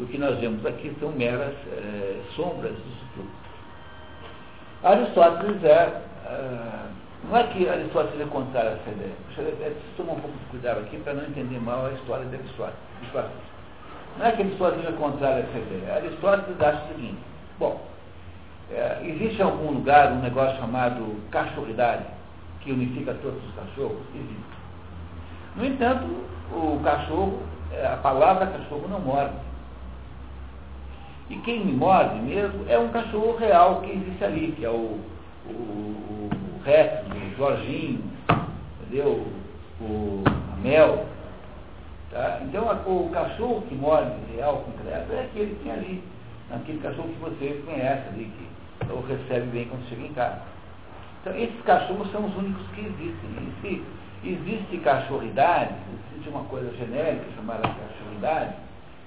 O 0.00 0.06
que 0.06 0.18
nós 0.18 0.36
vemos 0.40 0.66
aqui 0.66 0.92
são 0.98 1.12
meras 1.12 1.54
é, 1.68 2.20
sombras 2.34 2.72
disso 2.72 3.04
tudo. 3.14 3.30
Aristóteles 4.82 5.62
é. 5.62 6.02
Uh, 6.26 6.94
não 7.30 7.38
é 7.38 7.44
que 7.44 7.68
Aristóteles 7.68 8.20
é 8.20 8.24
contrário 8.30 8.70
a 8.70 8.74
essa 8.74 8.90
ideia. 8.90 9.14
Preciso 9.28 9.96
tomar 9.96 10.14
um 10.14 10.20
pouco 10.20 10.36
de 10.36 10.44
cuidado 10.50 10.80
aqui 10.80 10.98
para 10.98 11.14
não 11.14 11.24
entender 11.24 11.60
mal 11.60 11.86
a 11.86 11.92
história 11.92 12.26
de 12.26 12.34
Aristóteles. 12.34 13.30
Não 14.18 14.26
é 14.26 14.32
que 14.32 14.42
Aristóteles 14.42 14.86
é 14.86 14.92
contrário 14.92 15.36
a 15.36 15.48
essa 15.48 15.58
ideia. 15.58 15.94
Aristóteles 15.94 16.60
acha 16.60 16.84
o 16.84 16.88
seguinte: 16.88 17.18
bom, 17.60 17.80
é, 18.72 18.98
existe 19.04 19.40
em 19.40 19.44
algum 19.44 19.70
lugar 19.70 20.10
um 20.12 20.20
negócio 20.20 20.58
chamado 20.58 21.22
cachorridade, 21.30 22.04
que 22.60 22.72
unifica 22.72 23.14
todos 23.22 23.42
os 23.42 23.54
cachorros? 23.54 24.02
Existe. 24.14 24.53
No 25.56 25.64
entanto, 25.64 26.04
o 26.52 26.80
cachorro, 26.82 27.40
é, 27.72 27.86
a 27.86 27.96
palavra 27.96 28.46
cachorro 28.46 28.88
não 28.88 29.00
morde. 29.00 29.34
E 31.30 31.36
quem 31.38 31.64
me 31.64 31.72
morde 31.72 32.16
mesmo 32.16 32.64
é 32.68 32.78
um 32.78 32.88
cachorro 32.88 33.36
real 33.36 33.80
que 33.80 33.92
existe 33.92 34.24
ali, 34.24 34.52
que 34.52 34.64
é 34.64 34.70
o, 34.70 35.00
o, 35.46 35.50
o 35.50 36.30
Rex, 36.64 37.06
o 37.06 37.36
Jorginho, 37.36 38.02
entendeu? 38.82 39.26
O, 39.80 40.22
Mel. 40.62 41.06
Tá? 42.10 42.40
Então, 42.42 42.70
a, 42.70 42.74
o 42.88 43.10
cachorro 43.12 43.62
que 43.68 43.74
morde 43.74 44.10
real, 44.34 44.64
concreto, 44.64 45.12
é 45.12 45.24
aquele 45.24 45.54
que 45.54 45.62
tem 45.62 45.72
ali. 45.72 46.04
Aquele 46.50 46.78
cachorro 46.78 47.08
que 47.08 47.20
você 47.20 47.62
conhece 47.64 48.08
ali, 48.08 48.24
que 48.24 48.54
ou 48.90 49.02
recebe 49.02 49.46
bem 49.46 49.66
quando 49.66 49.88
chega 49.88 50.02
em 50.02 50.12
casa. 50.12 50.42
Então, 51.20 51.34
esses 51.36 51.60
cachorros 51.62 52.10
são 52.12 52.26
os 52.26 52.36
únicos 52.36 52.66
que 52.74 52.80
existem. 52.80 53.30
E 53.30 53.52
se 53.60 53.84
existe 54.32 54.78
cachorridade, 54.78 55.74
existe 56.12 56.28
uma 56.28 56.44
coisa 56.44 56.70
genérica 56.76 57.24
chamada 57.36 57.62
cachorridade, 57.62 58.54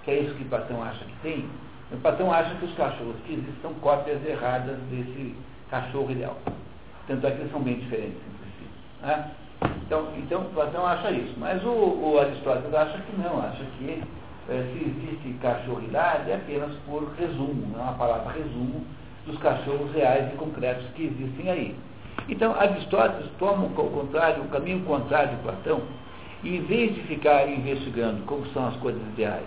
que 0.03 0.11
é 0.11 0.19
isso 0.21 0.35
que 0.35 0.45
Platão 0.45 0.83
acha 0.83 1.03
que 1.03 1.15
tem, 1.21 1.49
o 1.91 1.97
Platão 1.97 2.31
acha 2.31 2.53
que 2.55 2.65
os 2.65 2.73
cachorros 2.75 3.15
que 3.25 3.33
existem 3.33 3.55
são 3.61 3.73
cópias 3.75 4.23
erradas 4.25 4.77
desse 4.91 5.35
cachorro 5.69 6.11
ideal. 6.11 6.37
Tanto 7.07 7.25
é 7.25 7.31
que 7.31 7.39
eles 7.39 7.51
são 7.51 7.61
bem 7.61 7.75
diferentes 7.75 8.17
entre 8.17 8.49
si. 8.57 8.69
Né? 9.01 9.31
Então, 9.85 10.07
então, 10.17 10.43
Platão 10.53 10.85
acha 10.85 11.11
isso. 11.11 11.33
Mas 11.37 11.63
o, 11.63 11.69
o 11.69 12.19
Aristóteles 12.19 12.73
acha 12.73 12.97
que 12.99 13.15
não, 13.17 13.39
acha 13.39 13.63
que 13.77 14.03
é, 14.49 14.63
se 14.73 14.83
existe 14.83 15.37
cachorridade 15.41 16.29
é 16.29 16.35
apenas 16.35 16.71
por 16.85 17.09
resumo, 17.17 17.73
é 17.77 17.81
uma 17.81 17.93
palavra 17.93 18.33
resumo 18.33 18.85
dos 19.25 19.37
cachorros 19.39 19.93
reais 19.93 20.33
e 20.33 20.37
concretos 20.37 20.85
que 20.95 21.03
existem 21.03 21.49
aí. 21.49 21.75
Então, 22.29 22.53
Aristóteles 22.59 23.29
toma 23.39 23.65
o 23.65 23.69
contrário, 23.69 24.43
o 24.43 24.47
caminho 24.49 24.83
contrário 24.83 25.35
de 25.35 25.43
Platão, 25.43 25.81
e 26.43 26.57
em 26.57 26.61
vez 26.61 26.93
de 26.93 27.01
ficar 27.03 27.47
investigando 27.47 28.23
como 28.25 28.45
são 28.47 28.67
as 28.67 28.75
coisas 28.77 29.01
ideais 29.13 29.45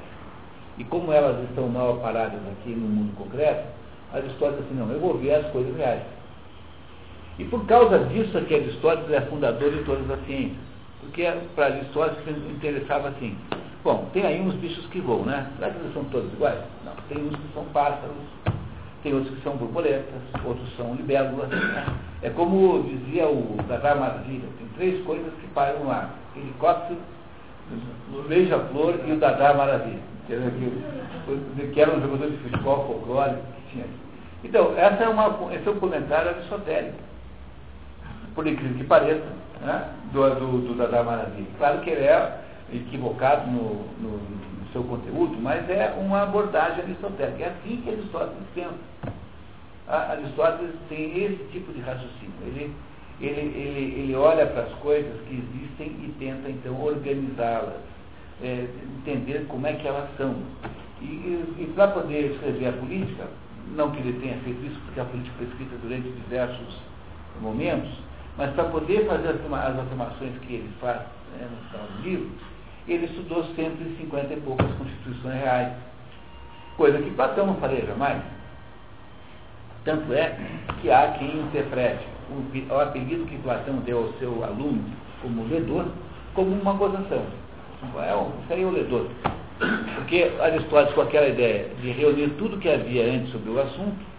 e 0.78 0.84
como 0.84 1.12
elas 1.12 1.42
estão 1.48 1.68
mal 1.68 1.98
paradas 1.98 2.40
aqui 2.52 2.70
no 2.70 2.88
mundo 2.88 3.14
concreto, 3.16 3.66
Aristóteles 4.12 4.64
assim, 4.64 4.74
não, 4.74 4.90
eu 4.90 4.98
vou 4.98 5.16
ver 5.18 5.34
as 5.34 5.46
coisas 5.52 5.76
reais. 5.76 6.02
E 7.38 7.44
por 7.44 7.64
causa 7.66 7.98
disso 8.06 8.36
é 8.36 8.40
que 8.42 8.54
Aristóteles 8.54 9.10
é 9.12 9.20
fundador 9.22 9.70
de 9.70 9.84
todas 9.84 10.10
as 10.10 10.24
ciências. 10.26 10.58
Porque 11.00 11.30
para 11.54 11.66
Aristóteles 11.66 12.36
interessava 12.50 13.08
assim, 13.08 13.36
bom, 13.84 14.08
tem 14.12 14.24
aí 14.26 14.40
uns 14.40 14.54
bichos 14.54 14.84
que 14.86 15.00
voam, 15.00 15.24
né? 15.24 15.50
Será 15.56 15.70
que 15.70 15.78
eles 15.78 15.92
são 15.94 16.04
todos 16.04 16.32
iguais? 16.32 16.60
Não, 16.84 16.92
tem 17.08 17.18
uns 17.24 17.36
que 17.36 17.54
são 17.54 17.64
pássaros, 17.66 18.16
tem 19.02 19.14
outros 19.14 19.34
que 19.36 19.42
são 19.42 19.56
borboletas, 19.56 20.20
outros 20.44 20.76
são 20.76 20.94
libélulas. 20.94 21.48
Né? 21.48 21.86
É 22.22 22.30
como 22.30 22.82
dizia 22.82 23.28
o 23.28 23.56
Dadar 23.68 23.98
Maravilha, 23.98 24.48
tem 24.58 24.68
três 24.76 25.04
coisas 25.04 25.32
que 25.40 25.46
param 25.48 25.84
no. 25.84 26.20
Helicóptero, 26.36 27.00
o 28.12 28.22
Beija-Flor 28.22 29.00
e 29.06 29.12
o 29.12 29.16
Dadar 29.16 29.56
Maravilha. 29.56 30.10
Que 30.26 31.80
era 31.80 31.90
um 31.90 32.00
jogador 32.00 32.30
de 32.30 32.36
futebol 32.38 32.86
folclórico 32.86 33.42
que 33.56 33.72
tinha. 33.72 33.84
Então, 34.44 34.74
essa 34.76 35.02
é 35.02 35.08
uma, 35.08 35.52
esse 35.52 35.68
é 35.68 35.70
um 35.70 35.80
comentário 35.80 36.30
aristotélico 36.30 37.10
por 38.34 38.46
incrível 38.46 38.76
que 38.76 38.84
pareça, 38.84 39.26
né, 39.60 39.88
do, 40.12 40.34
do, 40.36 40.68
do 40.68 40.74
Dada 40.74 41.02
Maravilha. 41.02 41.46
Claro 41.58 41.80
que 41.80 41.90
ele 41.90 42.04
é 42.04 42.40
equivocado 42.72 43.50
no, 43.50 43.84
no, 44.00 44.20
seu 44.72 44.82
conteúdo, 44.84 45.36
mas 45.40 45.68
é 45.68 45.94
uma 45.98 46.22
abordagem 46.22 46.82
aristotélica. 46.84 47.44
É 47.44 47.48
assim 47.48 47.80
que 47.82 47.90
Aristóteles 47.90 48.46
pensa. 48.54 48.74
A 49.88 50.12
Aristóteles 50.12 50.74
tem 50.88 51.24
esse 51.24 51.44
tipo 51.52 51.72
de 51.72 51.80
raciocínio. 51.80 52.32
Ele, 52.42 52.74
ele, 53.20 53.40
ele, 53.40 54.00
ele 54.00 54.14
olha 54.14 54.46
para 54.46 54.62
as 54.62 54.72
coisas 54.74 55.20
que 55.26 55.34
existem 55.34 55.88
e 55.88 56.14
tenta, 56.18 56.48
então, 56.48 56.80
organizá-las, 56.80 57.80
é, 58.42 58.66
entender 58.98 59.46
como 59.48 59.66
é 59.66 59.74
que 59.74 59.86
elas 59.86 60.08
são. 60.16 60.34
E, 61.00 61.04
e, 61.04 61.72
para 61.74 61.88
poder 61.88 62.32
escrever 62.32 62.68
a 62.68 62.72
política, 62.72 63.26
não 63.74 63.90
que 63.90 63.98
ele 64.00 64.20
tenha 64.20 64.36
feito 64.38 64.64
isso, 64.64 64.80
porque 64.84 65.00
a 65.00 65.04
política 65.04 65.34
foi 65.38 65.46
escrita 65.46 65.76
durante 65.82 66.08
diversos 66.10 66.76
momentos, 67.40 67.90
mas 68.36 68.52
para 68.54 68.64
poder 68.64 69.06
fazer 69.06 69.28
as 69.28 69.78
afirmações 69.78 70.38
que 70.42 70.54
ele 70.54 70.70
faz 70.80 71.00
né, 71.38 71.48
no 71.50 71.68
final 71.68 71.86
do 71.86 72.02
livro, 72.02 72.30
ele 72.88 73.06
estudou 73.06 73.44
150 73.44 74.34
e 74.34 74.40
poucas 74.40 74.70
constituições 74.72 75.34
reais. 75.34 75.72
Coisa 76.76 76.98
que 76.98 77.10
Platão 77.10 77.46
não 77.46 77.56
faria 77.56 77.84
jamais. 77.84 78.22
Tanto 79.84 80.12
é 80.12 80.36
que 80.80 80.90
há 80.90 81.08
quem 81.18 81.40
interprete 81.40 82.04
o, 82.30 82.72
o 82.72 82.80
apelido 82.80 83.26
que 83.26 83.38
Platão 83.38 83.76
deu 83.76 83.98
ao 83.98 84.12
seu 84.14 84.44
aluno 84.44 84.84
como 85.22 85.46
ledor, 85.46 85.86
como 86.34 86.50
uma 86.50 86.72
gozação. 86.72 87.24
É, 87.96 88.52
aí 88.52 88.62
é 88.62 88.66
o 88.66 88.70
ledor. 88.70 89.08
Porque 89.94 90.30
Aristóteles, 90.40 90.94
com 90.94 91.02
aquela 91.02 91.28
ideia 91.28 91.68
de 91.80 91.90
reunir 91.92 92.30
tudo 92.38 92.58
que 92.58 92.68
havia 92.68 93.04
antes 93.04 93.30
sobre 93.30 93.50
o 93.50 93.60
assunto, 93.60 94.10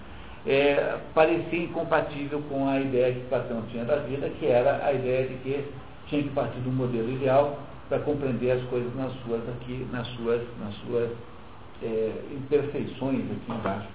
é, 0.46 0.98
parecia 1.14 1.64
incompatível 1.64 2.42
com 2.50 2.68
a 2.68 2.80
ideia 2.80 3.14
que 3.14 3.22
Platão 3.22 3.64
tinha 3.72 3.86
da 3.86 3.98
vida, 3.98 4.30
que 4.40 4.46
era 4.46 4.84
a 4.84 4.94
ideia 4.94 5.28
de 5.28 5.36
que 5.36 5.66
tinha 6.08 6.24
que 6.24 6.30
partir 6.30 6.60
de 6.60 6.70
um 6.70 6.74
modelo 6.74 7.12
ideal 7.12 7.60
para 7.92 8.00
compreender 8.00 8.52
as 8.52 8.64
coisas 8.70 8.96
nas 8.96 9.12
suas 9.26 9.42
aqui, 9.50 9.86
nas 9.92 10.08
suas, 10.16 10.42
nas 10.62 10.74
suas 10.76 11.10
é, 11.84 12.12
imperfeições 12.32 13.20
aqui 13.20 13.52
embaixo. 13.52 13.90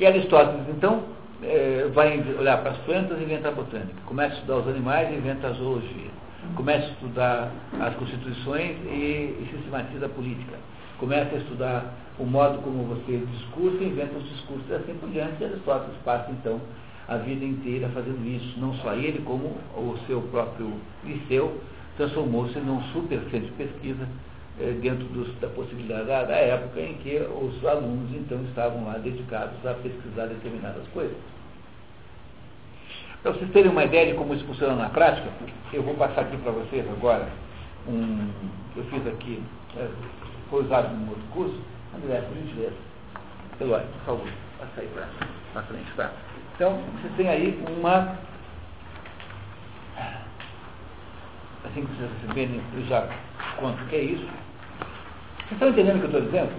E 0.00 0.04
Aristóteles, 0.04 0.66
então, 0.70 1.04
é, 1.40 1.88
vai 1.94 2.18
olhar 2.36 2.62
para 2.62 2.72
as 2.72 2.78
plantas 2.78 3.16
e 3.20 3.22
inventa 3.22 3.50
a 3.50 3.52
botânica. 3.52 3.94
Começa 4.06 4.34
a 4.34 4.38
estudar 4.38 4.56
os 4.56 4.66
animais 4.66 5.08
e 5.08 5.18
inventa 5.18 5.46
a 5.46 5.52
zoologia. 5.52 6.10
Começa 6.56 6.86
a 6.86 6.90
estudar 6.90 7.52
as 7.80 7.94
constituições 7.94 8.76
e, 8.86 9.36
e 9.40 9.48
sistematiza 9.52 10.06
a 10.06 10.08
política. 10.08 10.58
Começa 10.98 11.36
a 11.36 11.38
estudar 11.38 11.94
o 12.18 12.24
modo 12.24 12.58
como 12.62 12.82
você 12.92 13.18
discursa, 13.18 13.84
inventa 13.84 14.18
os 14.18 14.28
discursos 14.30 14.68
e 14.68 14.74
assim 14.74 14.94
por 14.94 15.08
diante. 15.10 15.40
E 15.40 15.44
Aristóteles 15.44 15.96
passa, 16.04 16.28
então, 16.32 16.60
a 17.06 17.18
vida 17.18 17.44
inteira 17.44 17.88
fazendo 17.90 18.26
isso. 18.26 18.58
Não 18.58 18.74
só 18.78 18.94
ele, 18.94 19.22
como 19.24 19.56
o 19.76 19.96
seu 20.08 20.20
próprio 20.22 20.72
liceu 21.04 21.60
transformou-se 21.96 22.58
num 22.60 22.82
super 22.92 23.20
centro 23.30 23.48
de 23.48 23.52
pesquisa 23.52 24.08
é, 24.60 24.72
dentro 24.72 25.04
dos, 25.06 25.34
da 25.40 25.48
possibilidade 25.48 26.06
da, 26.06 26.24
da, 26.24 26.34
época 26.34 26.80
em 26.80 26.94
que 26.94 27.16
os 27.16 27.64
alunos 27.64 28.10
então 28.14 28.42
estavam 28.44 28.84
lá 28.84 28.98
dedicados 28.98 29.64
a 29.64 29.74
pesquisar 29.74 30.26
determinadas 30.26 30.86
coisas. 30.88 31.16
Para 33.22 33.32
vocês 33.32 33.50
terem 33.52 33.70
uma 33.70 33.84
ideia 33.84 34.12
de 34.12 34.18
como 34.18 34.34
isso 34.34 34.44
funciona 34.46 34.74
na 34.74 34.88
prática, 34.88 35.28
eu 35.72 35.82
vou 35.82 35.94
passar 35.94 36.22
aqui 36.22 36.36
para 36.38 36.52
vocês 36.52 36.86
agora 36.90 37.28
um. 37.86 38.28
Eu 38.76 38.84
fiz 38.84 39.06
aqui, 39.06 39.42
é, 39.76 39.88
foi 40.48 40.64
usado 40.64 40.94
no 40.94 41.10
outro 41.10 41.24
curso, 41.32 41.60
André, 41.94 42.20
por 42.20 42.34
gentileza. 42.36 42.90
Eloy, 43.60 43.82
por 43.82 44.00
favor, 44.06 44.28
passa 44.58 44.80
aí 44.80 44.88
para 45.52 45.62
frente, 45.64 45.92
tá? 45.96 46.10
Então, 46.54 46.78
vocês 46.94 47.14
têm 47.16 47.28
aí 47.28 47.62
uma. 47.78 48.16
Assim 51.64 51.84
que 51.84 51.96
vocês 51.96 52.10
receberem, 52.22 52.60
eu 52.74 52.86
já 52.86 53.08
conto 53.58 53.82
o 53.82 53.86
que 53.86 53.96
é 53.96 54.02
isso. 54.02 54.24
Vocês 54.24 55.52
estão 55.52 55.68
entendendo 55.68 55.96
o 55.96 55.98
que 55.98 56.04
eu 56.04 56.20
estou 56.20 56.22
dizendo? 56.22 56.52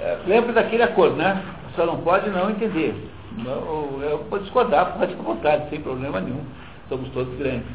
É, 0.00 0.18
lembra 0.26 0.52
daquele 0.52 0.82
acordo, 0.82 1.16
né? 1.16 1.42
Só 1.74 1.86
não 1.86 1.98
pode 1.98 2.30
não 2.30 2.50
entender. 2.50 2.94
Não, 3.38 4.00
eu 4.02 4.18
pode 4.30 4.44
discordar, 4.44 4.96
pode 4.98 5.14
à 5.14 5.16
vontade, 5.16 5.70
sem 5.70 5.80
problema 5.80 6.20
nenhum. 6.20 6.44
Somos 6.88 7.08
todos 7.10 7.34
grandes. 7.38 7.66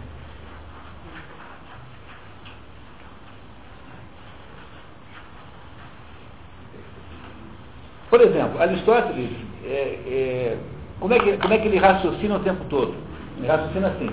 Por 8.09 8.21
exemplo, 8.21 8.61
Aristóteles, 8.61 9.31
é, 9.65 9.99
é, 10.07 10.57
como, 10.99 11.13
é 11.13 11.19
que, 11.19 11.37
como 11.37 11.53
é 11.53 11.57
que 11.57 11.67
ele 11.67 11.77
raciocina 11.77 12.35
o 12.35 12.39
tempo 12.39 12.63
todo? 12.65 12.95
Ele 13.37 13.47
raciocina 13.47 13.87
assim. 13.89 14.09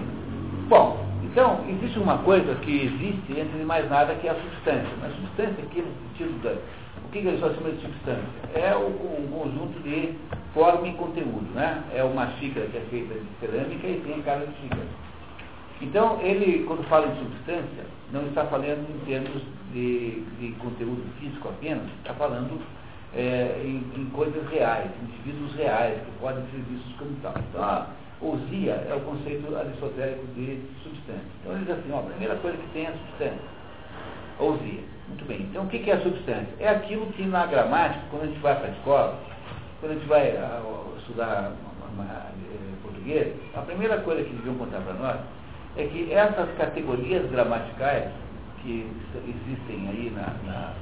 Bom, 0.69 1.04
então, 1.35 1.65
existe 1.69 1.99
uma 1.99 2.19
coisa 2.19 2.55
que 2.55 2.83
existe 2.83 3.41
entre 3.41 3.65
mais 3.65 3.91
nada 3.91 4.15
que 4.15 4.29
é 4.29 4.31
a 4.31 4.37
substância. 4.37 4.89
Mas 5.03 5.13
substância 5.17 5.65
aqui 5.65 5.83
no 5.83 5.93
sentido 6.13 6.43
da. 6.45 6.53
O 6.53 7.11
que, 7.11 7.23
que 7.23 7.27
Aristóteles 7.27 7.61
chama 7.61 7.75
de 7.75 7.83
substância? 7.83 8.25
É 8.55 8.77
o, 8.77 8.87
um 8.87 9.27
conjunto 9.33 9.83
de 9.83 10.15
forma 10.55 10.87
e 10.87 10.93
conteúdo. 10.93 11.53
Né? 11.53 11.83
É 11.93 12.05
uma 12.05 12.29
xícara 12.39 12.69
que 12.69 12.77
é 12.77 12.81
feita 12.83 13.15
de 13.15 13.27
cerâmica 13.41 13.85
e 13.85 14.01
tem 14.07 14.21
a 14.21 14.23
cara 14.23 14.47
de 14.47 14.55
xícara. 14.61 14.87
Então, 15.83 16.21
ele, 16.23 16.63
quando 16.69 16.89
fala 16.89 17.09
em 17.09 17.17
substância, 17.17 17.85
não 18.13 18.29
está 18.29 18.45
falando 18.45 18.87
em 18.89 19.05
termos 19.05 19.43
de, 19.73 20.21
de 20.39 20.53
conteúdo 20.61 21.03
físico 21.19 21.49
apenas, 21.49 21.83
está 21.99 22.15
falando 22.15 22.63
é, 23.13 23.61
em, 23.65 23.83
em, 24.01 24.05
coisas 24.11 24.49
reais, 24.51 24.89
indivíduos 25.03 25.53
reais, 25.57 25.99
que 25.99 26.13
podem 26.21 26.45
ser 26.53 26.63
vistos 26.71 26.95
como 26.97 27.11
tal. 27.23 27.35
Então, 27.51 27.65
a 27.65 27.89
ousia 28.21 28.73
é 28.89 28.95
o 28.95 29.01
conceito 29.01 29.55
aristotélico 29.57 30.27
de 30.35 30.61
substância. 30.83 31.27
Então, 31.41 31.53
ele 31.53 31.65
diz 31.65 31.79
assim, 31.79 31.93
ó, 31.93 32.01
a 32.01 32.03
primeira 32.03 32.37
coisa 32.37 32.57
que 32.57 32.69
tem 32.73 32.87
é 32.87 32.89
a 32.89 32.93
substância. 32.93 33.55
Ousia. 34.39 34.81
Muito 35.09 35.25
bem. 35.27 35.43
Então, 35.43 35.65
o 35.65 35.69
que 35.69 35.91
é 35.91 35.95
a 35.95 36.01
substância? 36.01 36.49
É 36.59 36.69
aquilo 36.69 37.07
que 37.13 37.25
na 37.25 37.47
gramática, 37.47 38.05
quando 38.11 38.23
a 38.23 38.27
gente 38.27 38.41
vai 38.41 38.57
para 38.57 38.69
a 38.69 38.71
escola, 38.71 39.21
quando 39.81 39.93
a 39.93 39.95
gente 39.95 40.09
vai 40.09 40.37
a, 40.37 40.63
a 40.63 40.99
estudar 40.99 41.53
uma, 41.93 42.05
uma, 42.05 42.13
é, 42.15 42.33
português, 42.83 43.35
a 43.55 43.61
primeira 43.61 43.99
coisa 43.99 44.25
que 44.25 44.33
deviam 44.33 44.55
contar 44.55 44.81
para 44.81 44.95
nós 44.95 45.21
é 45.77 45.85
que 45.85 46.13
essas 46.13 46.49
categorias 46.57 47.31
gramaticais 47.31 48.11
que 48.63 48.91
existem 49.29 49.89
aí 49.89 50.13
na, 50.15 50.33
na, 50.47 50.75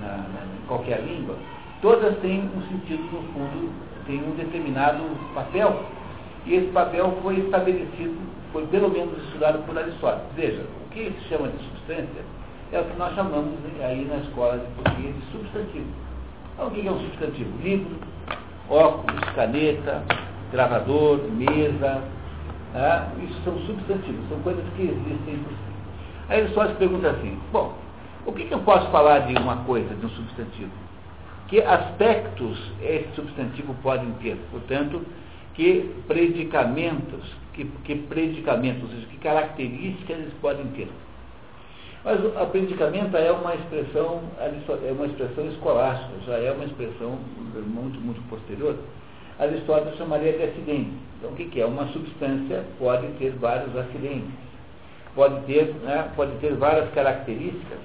na, 0.00 0.44
em 0.44 0.66
qualquer 0.66 1.00
língua, 1.00 1.36
todas 1.82 2.16
têm 2.18 2.42
um 2.42 2.62
sentido, 2.68 3.02
no 3.02 3.22
fundo, 3.32 3.72
têm 4.06 4.22
um 4.22 4.36
determinado 4.36 5.02
papel. 5.34 5.84
E 6.46 6.54
esse 6.54 6.66
papel 6.68 7.16
foi 7.22 7.38
estabelecido, 7.38 8.16
foi 8.52 8.66
pelo 8.66 8.90
menos 8.90 9.16
estudado 9.24 9.64
por 9.66 9.78
Aristóteles. 9.78 10.26
Veja, 10.36 10.62
o 10.62 10.90
que 10.90 11.12
se 11.12 11.28
chama 11.28 11.48
de 11.48 11.58
substância 11.64 12.22
é 12.72 12.80
o 12.80 12.84
que 12.84 12.98
nós 12.98 13.14
chamamos 13.14 13.54
aí 13.80 14.04
na 14.04 14.16
escola 14.16 14.58
de 14.58 14.66
português 14.74 15.14
de 15.14 15.32
substantivo. 15.32 15.86
Então, 16.52 16.68
o 16.68 16.70
que 16.70 16.86
é 16.86 16.90
um 16.90 17.00
substantivo? 17.00 17.62
Livro, 17.62 17.96
óculos, 18.68 19.24
caneta, 19.34 20.02
gravador, 20.52 21.20
mesa. 21.30 22.02
Né? 22.74 23.08
Isso 23.24 23.40
são 23.44 23.58
substantivos, 23.60 24.28
são 24.28 24.38
coisas 24.40 24.64
que 24.76 24.82
existem 24.82 25.38
por 25.38 25.52
si. 25.52 25.74
Aí 26.28 26.40
Aristóteles 26.40 26.76
pergunta 26.78 27.10
assim, 27.10 27.38
bom, 27.52 27.74
o 28.26 28.32
que, 28.32 28.44
que 28.44 28.54
eu 28.54 28.60
posso 28.60 28.90
falar 28.90 29.20
de 29.20 29.34
uma 29.36 29.56
coisa, 29.64 29.94
de 29.94 30.06
um 30.06 30.10
substantivo? 30.10 30.70
que 31.48 31.60
aspectos 31.62 32.58
esse 32.82 33.08
substantivo 33.14 33.74
podem 33.82 34.10
ter, 34.22 34.36
portanto, 34.50 35.02
que 35.54 35.94
predicamentos, 36.06 37.32
que, 37.54 37.64
que 37.84 37.94
predicamentos, 37.94 38.82
ou 38.82 38.88
seja, 38.90 39.06
que 39.06 39.18
características 39.18 40.18
eles 40.18 40.34
podem 40.40 40.66
ter. 40.68 40.88
Mas 42.04 42.22
o 42.22 42.46
predicamento 42.50 43.16
é 43.16 43.32
uma 43.32 43.54
expressão, 43.54 44.20
é 44.38 44.92
uma 44.92 45.06
expressão 45.06 45.46
escolástica, 45.46 46.12
já 46.26 46.36
é 46.36 46.52
uma 46.52 46.64
expressão 46.64 47.18
muito, 47.66 47.98
muito 47.98 48.20
posterior. 48.28 48.76
Aristóteles 49.38 49.96
chamaria 49.96 50.32
de 50.32 50.42
acidente. 50.42 50.92
Então, 51.18 51.30
o 51.30 51.34
que, 51.34 51.60
é? 51.60 51.64
Uma 51.64 51.86
substância 51.88 52.62
pode 52.78 53.06
ter 53.18 53.30
vários 53.40 53.74
acidentes, 53.74 54.30
pode 55.14 55.40
ter, 55.46 55.74
né, 55.82 56.10
pode 56.14 56.32
ter 56.40 56.54
várias 56.54 56.90
características 56.90 57.78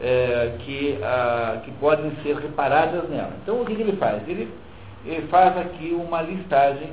é, 0.00 0.56
que, 0.58 0.98
a, 1.00 1.60
que 1.64 1.70
podem 1.72 2.10
ser 2.24 2.36
reparadas 2.36 3.08
nela. 3.08 3.32
Então, 3.42 3.60
o 3.60 3.64
que, 3.64 3.76
que 3.76 3.82
ele 3.82 3.96
faz? 3.96 4.28
Ele, 4.28 4.48
ele 5.04 5.26
faz 5.28 5.56
aqui 5.56 5.92
uma 5.92 6.22
listagem 6.22 6.92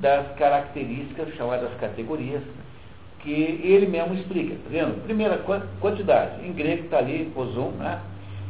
das 0.00 0.26
características, 0.36 1.34
chamadas 1.34 1.70
categorias, 1.80 2.42
que 3.20 3.30
ele 3.30 3.86
mesmo 3.86 4.14
explica. 4.14 4.54
Tá 4.54 4.70
vendo? 4.70 5.04
Primeira 5.04 5.38
quantidade. 5.80 6.44
Em 6.46 6.52
grego 6.52 6.84
está 6.84 6.98
ali, 6.98 7.30
poson, 7.34 7.70
né? 7.78 8.00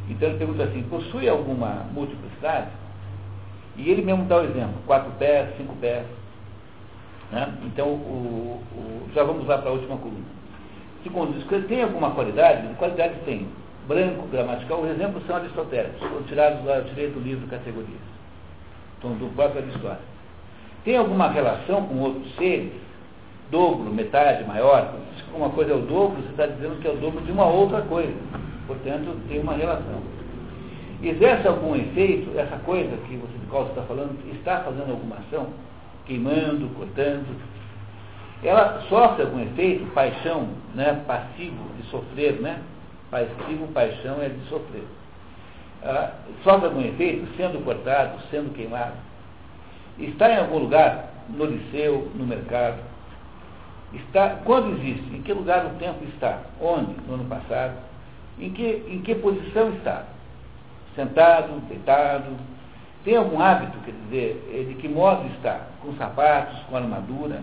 Então 0.09 0.29
ele 0.29 0.37
pergunta 0.37 0.63
assim, 0.63 0.83
possui 0.83 1.29
alguma 1.29 1.85
multiplicidade? 1.93 2.67
E 3.77 3.89
ele 3.89 4.01
mesmo 4.01 4.25
dá 4.25 4.37
o 4.37 4.43
exemplo, 4.43 4.75
quatro 4.85 5.11
pés, 5.13 5.49
cinco 5.57 5.75
pés. 5.77 6.05
Né? 7.31 7.51
Então, 7.65 7.87
o, 7.87 8.61
o, 8.75 9.09
já 9.15 9.23
vamos 9.23 9.47
lá 9.47 9.57
para 9.57 9.69
a 9.69 9.73
última 9.73 9.97
coluna. 9.97 10.25
Segundo, 11.03 11.33
diz 11.33 11.67
tem 11.67 11.83
alguma 11.83 12.11
qualidade? 12.11 12.67
Qualidade 12.75 13.15
tem 13.25 13.47
branco 13.87 14.27
gramatical, 14.27 14.81
os 14.81 14.89
exemplos 14.89 15.25
são 15.25 15.35
aristotélicos, 15.35 15.99
tirados 16.27 16.63
lá, 16.65 16.79
do 16.79 17.19
livro 17.19 17.47
Categorias, 17.47 17.99
do 19.11 19.33
próprio 19.35 19.61
Aristóteles. 19.61 20.13
Tem 20.83 20.97
alguma 20.97 21.29
relação 21.29 21.83
com 21.85 21.99
outros 21.99 22.35
seres? 22.35 22.71
Dobro, 23.51 23.93
metade, 23.93 24.43
maior? 24.45 24.93
Se 25.15 25.23
uma 25.35 25.49
coisa 25.49 25.71
é 25.73 25.75
o 25.75 25.81
dobro, 25.81 26.21
você 26.21 26.29
está 26.29 26.45
dizendo 26.47 26.81
que 26.81 26.87
é 26.87 26.91
o 26.91 26.97
dobro 26.97 27.21
de 27.21 27.31
uma 27.31 27.45
outra 27.45 27.81
coisa. 27.81 28.13
Portanto, 28.67 29.15
tem 29.27 29.39
uma 29.39 29.53
relação. 29.53 30.01
Exerce 31.01 31.47
algum 31.47 31.75
efeito, 31.75 32.37
essa 32.37 32.57
coisa 32.57 32.95
que 33.07 33.17
você, 33.17 33.37
de 33.37 33.45
qual 33.47 33.63
você 33.63 33.71
está 33.71 33.83
falando, 33.83 34.17
está 34.33 34.59
fazendo 34.61 34.91
alguma 34.91 35.17
ação? 35.17 35.47
Queimando, 36.05 36.69
cortando? 36.75 37.35
Ela 38.43 38.81
sofre 38.89 39.23
algum 39.23 39.41
efeito, 39.41 39.85
paixão, 39.93 40.47
né, 40.75 41.01
passivo 41.05 41.63
de 41.77 41.83
sofrer, 41.89 42.41
né? 42.41 42.59
passivo 43.13 43.67
paixão 43.67 44.21
é 44.21 44.29
de 44.29 44.39
sofrer. 44.49 44.83
Ah, 45.83 46.11
sofre 46.43 46.67
algum 46.67 46.81
efeito 46.81 47.27
sendo 47.35 47.63
cortado, 47.63 48.19
sendo 48.31 48.53
queimado. 48.53 48.93
Está 49.99 50.31
em 50.31 50.37
algum 50.37 50.59
lugar, 50.59 51.09
no 51.29 51.45
liceu, 51.45 52.11
no 52.15 52.25
mercado. 52.25 52.77
Está, 53.93 54.37
quando 54.43 54.77
existe? 54.77 55.15
Em 55.15 55.21
que 55.21 55.33
lugar 55.33 55.65
o 55.65 55.77
tempo 55.77 56.03
está? 56.05 56.39
Onde? 56.59 56.95
No 57.07 57.15
ano 57.15 57.25
passado. 57.25 57.73
Em 58.39 58.49
que, 58.51 58.83
em 58.87 59.01
que 59.01 59.13
posição 59.15 59.73
está? 59.73 60.05
Sentado, 60.95 61.59
deitado. 61.67 62.35
Tem 63.03 63.17
algum 63.17 63.41
hábito, 63.41 63.77
quer 63.79 63.93
dizer, 64.05 64.65
de 64.69 64.75
que 64.75 64.87
modo 64.87 65.27
está? 65.35 65.67
Com 65.81 65.93
sapatos, 65.95 66.57
com 66.69 66.77
armadura? 66.77 67.41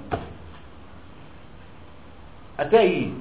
Até 2.56 2.78
aí, 2.78 3.14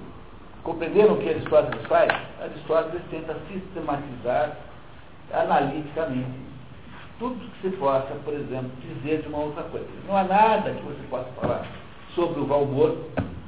Compreenderam 0.63 1.13
o 1.13 1.17
que 1.17 1.29
Aristóteles 1.29 1.85
faz? 1.87 2.11
Aristóteles 2.41 3.01
tenta 3.09 3.35
sistematizar 3.51 4.57
analiticamente 5.33 6.49
tudo 7.19 7.35
que 7.35 7.69
se 7.69 7.77
possa, 7.77 8.13
por 8.23 8.33
exemplo, 8.33 8.71
dizer 8.81 9.21
de 9.21 9.27
uma 9.27 9.39
outra 9.39 9.63
coisa. 9.63 9.87
Não 10.07 10.15
há 10.15 10.23
nada 10.23 10.71
que 10.71 10.81
você 10.83 11.01
possa 11.09 11.29
falar 11.39 11.67
sobre 12.15 12.39
o 12.39 12.45
Valmor, 12.45 12.97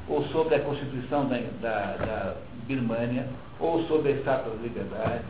ou 0.07 0.23
sobre 0.25 0.55
a 0.55 0.59
Constituição 0.59 1.27
da, 1.27 1.37
da, 1.61 1.95
da 1.97 2.35
Birmânia, 2.67 3.27
ou 3.59 3.83
sobre 3.87 4.11
a 4.11 4.15
Estátua 4.15 4.53
da 4.55 4.61
Liberdade, 4.61 5.23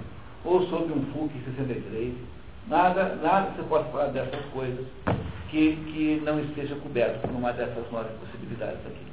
ou 0.43 0.68
sobre 0.68 0.91
um 0.91 1.06
FUC 1.14 1.32
63. 1.56 2.16
Nada, 2.68 3.16
nada 3.22 3.52
você 3.56 3.64
possa 3.64 3.86
falar 3.86 4.08
dessas 4.08 4.43
coisas 4.54 4.86
que, 5.49 5.76
que 5.76 6.22
não 6.26 6.39
esteja 6.39 6.76
coberto 6.76 7.20
por 7.28 7.32
uma 7.32 7.52
dessas 7.54 7.91
nove 7.91 8.10
possibilidades 8.20 8.80
aqui. 8.88 9.11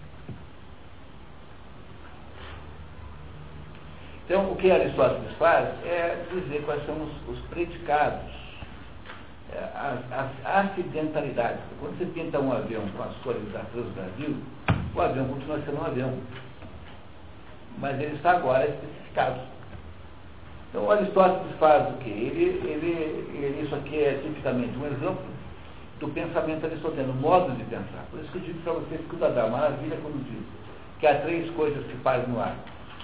Então, 4.28 4.52
o 4.52 4.56
que 4.56 4.70
Aristóteles 4.70 5.32
faz 5.38 5.66
é 5.86 6.22
dizer 6.30 6.62
quais 6.66 6.84
são 6.84 6.94
os, 7.02 7.10
os 7.30 7.42
predicados, 7.46 8.30
é, 9.50 9.58
as, 9.74 10.12
as, 10.12 10.66
acidentalidades. 10.66 11.60
Quando 11.80 11.96
você 11.96 12.04
pinta 12.04 12.38
um 12.38 12.52
avião 12.52 12.86
com 12.94 13.02
as 13.04 13.16
cores 13.22 13.40
da 13.54 13.60
Brasil, 13.60 14.36
o 14.94 15.00
avião 15.00 15.28
continua 15.28 15.58
sendo 15.64 15.80
um 15.80 15.86
avião. 15.86 16.12
Mas 17.78 17.98
ele 17.98 18.16
está 18.16 18.32
agora 18.32 18.68
especificado. 18.68 19.40
Então, 20.68 20.90
Aristóteles 20.90 21.56
faz 21.58 21.88
o 21.88 21.96
quê? 21.96 22.10
Ele, 22.10 22.68
ele, 22.68 23.42
ele, 23.42 23.62
isso 23.64 23.74
aqui 23.76 23.98
é 23.98 24.20
tipicamente 24.22 24.76
um 24.76 24.88
exemplo 24.88 25.24
do 26.00 26.08
pensamento 26.08 26.66
aristoteliano, 26.66 27.14
o 27.14 27.16
modo 27.16 27.56
de 27.56 27.64
pensar. 27.64 28.04
Por 28.10 28.20
isso 28.20 28.30
que 28.30 28.36
eu 28.36 28.42
digo 28.42 28.60
para 28.60 28.74
vocês 28.74 29.00
que 29.08 29.16
o 29.16 29.18
Dadá 29.18 29.46
maravilha 29.46 29.96
quando 30.02 30.22
diz 30.30 30.44
que 31.00 31.06
há 31.06 31.18
três 31.22 31.48
coisas 31.52 31.82
que 31.86 31.96
faz 31.98 32.28
no 32.28 32.38
ar, 32.38 32.56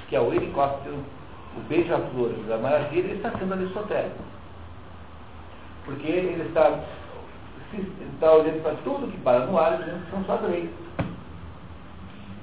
que 0.09 0.16
é 0.16 0.20
o 0.20 0.32
helicóptero, 0.32 0.96
o 1.57 1.61
beija-flor 1.68 2.30
da 2.48 2.59
maravilha, 2.59 3.07
ele 3.07 3.16
está 3.16 3.30
sendo 3.38 3.55
aristotélico. 3.55 4.22
Porque 5.84 6.07
ele 6.07 6.42
está, 6.42 6.80
está 8.14 8.32
olhando 8.32 8.62
para 8.62 8.74
tudo 8.84 9.11
que 9.11 9.18
para 9.18 9.46
no 9.46 9.59
ar 9.59 9.74
e 9.74 9.84
dizendo 9.84 10.05
que 10.05 10.11
são 10.11 10.24
só 10.24 10.36
três. 10.38 10.68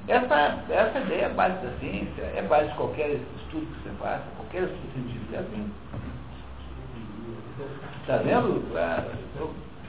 Essa, 0.08 0.64
essa 0.70 1.00
ideia 1.00 1.26
é 1.26 1.30
base 1.30 1.56
da 1.66 1.72
ciência, 1.80 2.22
é 2.36 2.42
base 2.42 2.70
de 2.70 2.76
qualquer 2.76 3.12
estudo 3.12 3.66
que 3.66 3.84
você 3.84 3.96
faça, 4.00 4.24
qualquer 4.36 4.64
estudo 4.64 4.94
científico 4.94 5.36
é 5.36 5.38
assim. 5.40 5.72
Está 8.02 8.18
vendo? 8.18 8.72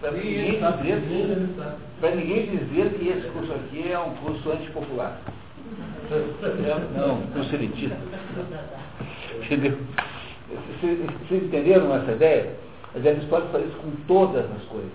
Para 0.01 0.11
ninguém, 0.11 0.61
dizer, 0.61 2.17
ninguém 2.17 2.57
dizer 2.57 2.99
que 2.99 3.09
esse 3.09 3.29
curso 3.31 3.53
aqui 3.53 3.91
é 3.91 3.99
um 3.99 4.15
curso 4.17 4.51
antipopular. 4.51 5.19
Não, 6.97 7.15
um 7.15 7.27
curso 7.29 7.55
elitista. 7.55 7.97
Entendeu? 9.45 9.79
Vocês 10.81 11.43
entenderam 11.43 11.95
essa 11.95 12.13
ideia? 12.13 12.57
Mas 12.95 13.05
eles 13.05 13.25
podem 13.25 13.49
fazer 13.51 13.65
isso 13.65 13.79
com 13.79 13.91
todas 14.07 14.45
as 14.45 14.63
coisas. 14.65 14.91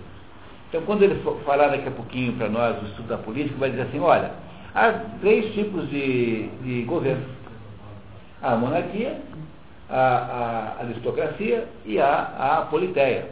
Então, 0.68 0.82
quando 0.82 1.02
ele 1.02 1.20
falar 1.44 1.68
daqui 1.68 1.88
a 1.88 1.92
pouquinho 1.92 2.34
para 2.34 2.48
nós 2.48 2.80
o 2.82 2.86
estudo 2.86 3.08
da 3.08 3.18
política, 3.18 3.58
vai 3.58 3.70
dizer 3.70 3.82
assim, 3.82 4.00
olha, 4.00 4.32
há 4.74 4.92
três 5.20 5.52
tipos 5.54 5.88
de, 5.88 6.48
de 6.62 6.82
governo. 6.82 7.24
A 8.42 8.54
monarquia, 8.54 9.20
a, 9.88 10.76
a 10.78 10.82
aristocracia 10.82 11.66
e 11.84 11.98
a, 11.98 12.58
a 12.60 12.66
politeia. 12.66 13.30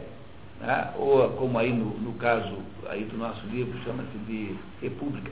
Né? 0.59 0.91
Ou 0.97 1.29
como 1.29 1.57
aí 1.59 1.71
no, 1.71 1.85
no 1.99 2.13
caso 2.13 2.57
aí 2.89 3.03
do 3.03 3.17
nosso 3.17 3.45
livro 3.47 3.77
chama-se 3.83 4.17
de 4.25 4.55
república. 4.81 5.31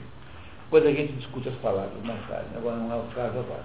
Depois 0.66 0.84
a 0.84 0.90
gente 0.90 1.12
discute 1.14 1.48
as 1.48 1.54
palavras 1.56 1.92
mais 2.04 2.20
tarde, 2.28 2.46
agora 2.56 2.76
não 2.76 2.92
é 2.92 2.96
o 2.96 3.14
caso 3.14 3.38
agora. 3.38 3.62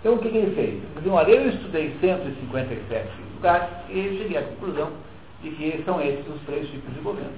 Então 0.00 0.14
o 0.14 0.18
que, 0.18 0.30
que 0.30 0.38
ele 0.38 0.54
fez? 0.54 0.68
Ele 0.70 0.82
disse, 0.96 1.30
eu 1.30 1.48
estudei 1.50 1.94
157 2.00 3.08
lugares 3.34 3.68
e 3.90 4.18
cheguei 4.18 4.38
à 4.38 4.42
conclusão 4.42 4.90
de 5.42 5.50
que 5.50 5.82
são 5.84 6.00
esses 6.00 6.26
os 6.26 6.40
três 6.46 6.68
tipos 6.70 6.94
de 6.94 7.00
governo. 7.00 7.32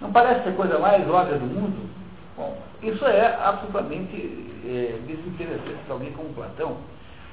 Não 0.00 0.10
parece 0.10 0.48
a 0.48 0.52
coisa 0.52 0.78
mais 0.78 1.08
óbvia 1.08 1.38
do 1.38 1.44
mundo? 1.44 1.90
Bom, 2.36 2.56
isso 2.82 3.04
é 3.04 3.36
absolutamente 3.44 4.16
é, 4.64 4.98
desinteressante 5.06 5.84
para 5.84 5.94
alguém 5.94 6.12
como 6.12 6.32
Platão, 6.32 6.78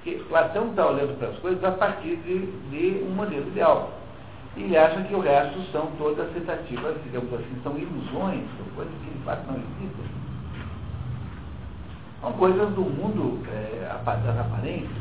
porque 0.04 0.22
Platão 0.28 0.70
está 0.70 0.88
olhando 0.88 1.18
para 1.18 1.30
as 1.30 1.40
coisas 1.40 1.64
a 1.64 1.72
partir 1.72 2.18
de, 2.18 2.46
de 2.70 3.04
um 3.06 3.12
modelo 3.12 3.48
ideal. 3.48 3.94
E 4.58 4.64
ele 4.64 4.76
acha 4.76 5.04
que 5.04 5.14
o 5.14 5.20
resto 5.20 5.62
são 5.72 5.86
todas 6.00 6.34
tentativas, 6.34 6.98
digamos 7.04 7.32
assim, 7.32 7.62
são 7.62 7.78
ilusões, 7.78 8.44
são 8.58 8.66
coisas 8.76 8.94
que 9.04 9.12
de 9.12 9.24
fato 9.24 9.46
não 9.46 9.56
existem. 9.56 10.06
São 12.22 12.34
coisas 12.34 12.70
do 12.74 12.82
mundo 12.82 13.40
é, 13.48 13.88
das 14.04 14.40
aparências, 14.40 14.98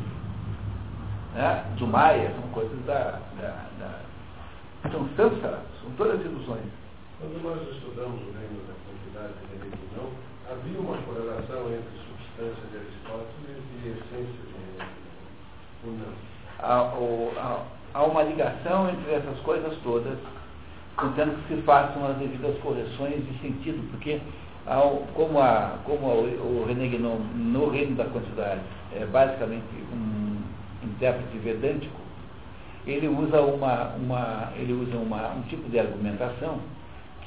né? 1.33 1.65
do 1.75 1.87
Maia, 1.87 2.31
são 2.39 2.47
coisas 2.51 2.85
da, 2.85 3.19
da, 3.41 3.65
da 3.79 3.99
são 4.91 5.09
samsara, 5.17 5.61
são 5.81 5.91
todas 5.97 6.23
ilusões. 6.23 6.69
Quando 7.19 7.41
nós 7.41 7.59
estudamos 7.75 8.21
o 8.21 8.31
reino 8.37 8.61
da 8.69 8.77
quantidade 8.85 9.33
e 9.41 9.57
da 9.57 9.65
religião, 9.65 10.11
havia 10.51 10.79
uma 10.79 10.97
correlação 11.01 11.65
entre 11.73 11.97
substância 12.05 12.63
de 12.69 12.77
Aristóteles 12.77 13.63
e 13.73 13.89
essência 13.89 14.37
de 14.45 14.57
ou 15.83 15.93
não? 15.93 16.27
Há, 16.59 16.93
há, 17.93 18.03
uma 18.03 18.23
ligação 18.23 18.89
entre 18.89 19.13
essas 19.13 19.39
coisas 19.39 19.75
todas, 19.83 20.17
contanto 20.95 21.35
que 21.47 21.55
se 21.55 21.61
façam 21.61 22.05
as 22.07 22.17
devidas 22.17 22.57
correções 22.59 23.25
de 23.25 23.39
sentido, 23.39 23.89
porque 23.91 24.19
ao, 24.65 25.03
como, 25.13 25.39
a, 25.39 25.77
como 25.85 26.07
o, 26.07 26.63
o 26.63 26.65
René 26.67 26.87
Guénon, 26.87 27.19
no 27.35 27.69
reino 27.69 27.95
da 27.95 28.05
quantidade, 28.05 28.61
é 28.95 29.05
basicamente 29.05 29.65
um 29.93 30.37
intérprete 30.83 31.37
vedântico, 31.37 32.07
ele 32.85 33.07
usa, 33.07 33.41
uma, 33.41 33.89
uma, 33.95 34.53
ele 34.55 34.73
usa 34.73 34.95
uma, 34.97 35.33
um 35.33 35.41
tipo 35.43 35.69
de 35.69 35.79
argumentação 35.79 36.59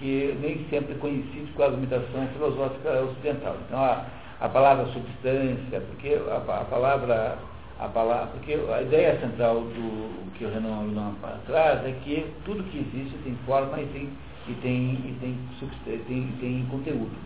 que 0.00 0.34
nem 0.40 0.66
sempre 0.70 0.94
é 0.94 0.98
conhecido 0.98 1.54
com 1.54 1.62
a 1.62 1.66
argumentação 1.66 2.26
filosófica 2.32 3.02
ocidental. 3.02 3.54
Então, 3.66 3.78
a, 3.78 4.04
a 4.40 4.48
palavra 4.48 4.86
substância, 4.86 5.80
porque 5.88 6.18
a, 6.28 6.36
a, 6.36 6.64
palavra, 6.64 7.36
a 7.80 7.88
palavra, 7.88 8.26
porque 8.26 8.52
a 8.52 8.82
ideia 8.82 9.18
central 9.20 9.62
do 9.62 10.30
que 10.34 10.44
o 10.44 10.50
Renan, 10.50 10.88
Renan 10.88 11.14
traz 11.46 11.84
é 11.86 11.92
que 12.04 12.26
tudo 12.44 12.62
que 12.64 12.78
existe 12.78 13.16
tem 13.24 13.34
forma 13.46 13.80
e 13.80 13.86
tem, 13.86 14.08
e 14.48 14.54
tem, 14.60 14.92
e 14.92 15.16
tem, 15.18 15.98
tem, 16.06 16.32
tem 16.40 16.66
conteúdo. 16.70 17.16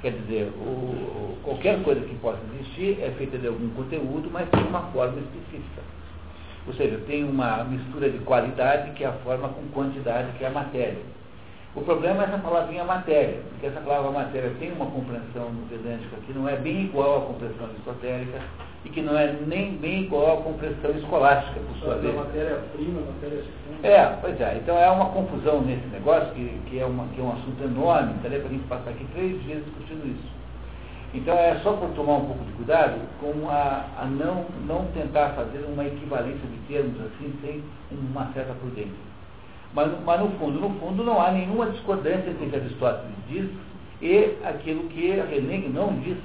Quer 0.00 0.12
dizer, 0.12 0.48
o, 0.56 1.36
qualquer 1.44 1.82
coisa 1.82 2.00
que 2.00 2.14
possa 2.16 2.40
existir 2.54 2.98
é 3.02 3.10
feita 3.18 3.36
de 3.36 3.46
algum 3.46 3.68
conteúdo, 3.70 4.30
mas 4.32 4.48
tem 4.48 4.64
uma 4.64 4.80
forma 4.92 5.20
específica. 5.20 5.82
Ou 6.66 6.72
seja, 6.72 6.98
tem 7.06 7.24
uma 7.24 7.62
mistura 7.64 8.08
de 8.08 8.18
qualidade, 8.20 8.92
que 8.92 9.04
é 9.04 9.08
a 9.08 9.12
forma, 9.12 9.50
com 9.50 9.62
quantidade, 9.68 10.32
que 10.38 10.44
é 10.44 10.46
a 10.46 10.50
matéria. 10.50 11.02
O 11.74 11.82
problema 11.82 12.22
é 12.22 12.26
essa 12.26 12.38
palavrinha 12.38 12.84
matéria, 12.84 13.40
porque 13.50 13.66
essa 13.66 13.80
palavra 13.80 14.10
matéria 14.10 14.52
tem 14.58 14.72
uma 14.72 14.86
compreensão 14.86 15.50
no 15.50 15.66
vedântico 15.66 16.16
que 16.26 16.32
não 16.32 16.48
é 16.48 16.56
bem 16.56 16.84
igual 16.84 17.18
à 17.18 17.26
compreensão 17.26 17.66
aristotélica 17.66 18.40
e 18.84 18.88
que 18.88 19.00
não 19.00 19.16
é 19.16 19.32
nem 19.46 19.76
bem 19.76 20.02
igual 20.02 20.38
à 20.38 20.42
compreensão 20.42 20.90
escolástica, 20.90 21.60
por 21.60 21.76
sua 21.76 21.94
vez. 21.96 22.14
matéria-prima, 22.14 23.00
matéria-segunda. 23.00 23.88
É, 23.88 24.18
pois 24.20 24.40
é. 24.40 24.56
Então 24.56 24.76
é 24.76 24.90
uma 24.90 25.06
confusão 25.06 25.62
nesse 25.62 25.86
negócio, 25.88 26.32
que, 26.34 26.60
que, 26.66 26.78
é, 26.78 26.84
uma, 26.84 27.06
que 27.08 27.20
é 27.20 27.24
um 27.24 27.32
assunto 27.32 27.62
enorme, 27.62 28.14
daria 28.22 28.40
para 28.40 28.48
a 28.48 28.52
gente 28.52 28.66
passar 28.66 28.90
aqui 28.90 29.06
três 29.14 29.42
dias 29.44 29.64
discutindo 29.64 30.06
isso. 30.06 30.42
Então 31.14 31.34
é 31.34 31.60
só 31.62 31.74
por 31.74 31.90
tomar 31.90 32.14
um 32.14 32.26
pouco 32.26 32.44
de 32.44 32.52
cuidado 32.52 32.98
com 33.20 33.48
a, 33.50 33.84
a 33.98 34.06
não, 34.06 34.46
não 34.66 34.86
tentar 34.94 35.30
fazer 35.30 35.64
uma 35.68 35.84
equivalência 35.84 36.48
de 36.48 36.58
termos 36.66 36.98
assim, 37.00 37.32
sem 37.42 37.62
uma 37.90 38.32
certa 38.32 38.54
prudência. 38.54 39.12
Mas, 39.74 39.90
mas 40.04 40.20
no 40.20 40.30
fundo, 40.38 40.60
no 40.60 40.70
fundo, 40.80 41.04
não 41.04 41.20
há 41.20 41.30
nenhuma 41.30 41.66
discordância 41.66 42.30
entre 42.30 42.46
o 42.46 42.50
que 42.50 42.56
Aristóteles 42.56 43.14
diz 43.28 43.50
e 44.00 44.36
aquilo 44.44 44.88
que 44.88 45.10
René 45.10 45.68
não 45.68 45.94
diz. 46.00 46.16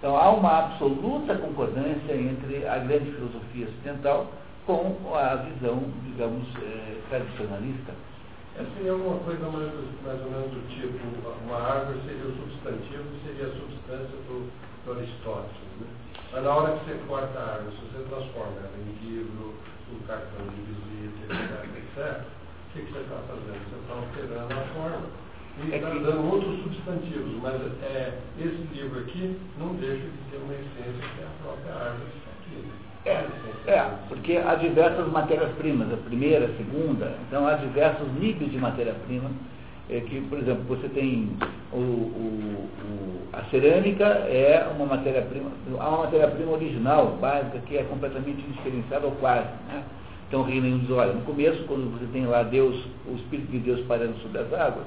Então 0.00 0.16
há 0.16 0.30
uma 0.30 0.60
absoluta 0.60 1.36
concordância 1.36 2.16
entre 2.16 2.66
a 2.66 2.78
grande 2.78 3.12
filosofia 3.12 3.68
ocidental 3.68 4.32
com 4.64 4.96
a 5.14 5.36
visão, 5.36 5.76
digamos, 6.04 6.48
é, 6.56 6.96
tradicionalista. 7.10 7.92
Seria 8.76 8.92
alguma 8.92 9.18
coisa 9.20 9.44
mais, 9.44 9.72
mais 10.02 10.20
ou 10.24 10.30
menos 10.30 10.50
do 10.52 10.68
tipo, 10.72 10.96
uma 11.44 11.60
árvore 11.60 12.00
seria 12.06 12.24
o 12.24 12.32
substantivo 12.32 13.04
e 13.12 13.28
seria 13.28 13.52
a 13.52 13.56
substância 13.60 14.16
do, 14.24 14.50
do 14.86 14.92
Aristóteles. 14.92 15.68
Né? 15.80 15.86
Mas 16.32 16.44
na 16.44 16.54
hora 16.54 16.78
que 16.78 16.84
você 16.86 16.98
corta 17.06 17.38
a 17.38 17.52
árvore, 17.60 17.76
se 17.76 17.92
você 17.92 18.08
transforma 18.08 18.56
ela 18.56 18.72
em 18.80 19.04
livro, 19.04 19.54
um 19.92 20.06
cartão 20.06 20.48
de 20.48 20.60
visita, 20.64 21.28
etc., 21.76 22.24
o 22.24 22.72
que 22.72 22.92
você 22.92 23.00
está 23.00 23.16
fazendo? 23.28 23.60
Você 23.68 23.76
está 23.76 23.94
alterando 24.00 24.54
a 24.54 24.64
forma. 24.72 25.19
E 25.62 25.74
está 25.74 25.88
é 25.88 25.92
dando 25.92 26.32
outros 26.32 26.62
substantivos, 26.62 27.42
mas 27.42 27.60
é, 27.82 28.14
esse 28.38 28.66
livro 28.72 29.00
aqui 29.00 29.36
não 29.58 29.74
deixa 29.74 30.02
de 30.04 30.30
ter 30.30 30.38
uma 30.38 30.54
essência 30.54 31.08
que 31.14 31.20
é 31.20 31.26
a 31.26 31.42
própria 31.42 31.74
árvore 31.74 32.10
que 32.12 32.30
aqui. 32.30 32.66
Né? 32.66 32.90
É, 33.66 33.70
é, 33.70 33.94
porque 34.08 34.36
há 34.36 34.54
diversas 34.54 35.06
matérias-primas, 35.08 35.92
a 35.92 35.96
primeira, 35.96 36.46
a 36.46 36.56
segunda, 36.56 37.14
então 37.26 37.46
há 37.46 37.54
diversos 37.54 38.08
níveis 38.18 38.50
de 38.50 38.58
matéria-prima, 38.58 39.30
é, 39.90 40.00
que, 40.00 40.20
por 40.22 40.38
exemplo, 40.38 40.64
você 40.64 40.88
tem 40.88 41.30
o, 41.72 41.76
o, 41.76 42.68
o 42.82 43.20
a 43.32 43.44
cerâmica 43.44 44.04
é 44.04 44.66
uma 44.76 44.86
matéria-prima, 44.86 45.50
há 45.78 45.88
uma 45.88 46.04
matéria-prima 46.04 46.52
original, 46.52 47.18
básica, 47.20 47.58
que 47.60 47.76
é 47.76 47.84
completamente 47.84 48.40
indiferenciada 48.40 49.06
ou 49.06 49.12
quase, 49.12 49.48
né? 49.68 49.84
Então 50.26 50.42
Rei 50.42 50.60
diz, 50.60 50.90
olha, 50.90 51.12
no 51.12 51.22
começo, 51.22 51.64
quando 51.64 51.90
você 51.90 52.06
tem 52.12 52.24
lá 52.24 52.44
Deus, 52.44 52.76
o 53.06 53.16
Espírito 53.16 53.50
de 53.50 53.58
Deus 53.58 53.80
parando 53.86 54.16
sobre 54.18 54.38
as 54.38 54.52
águas, 54.52 54.86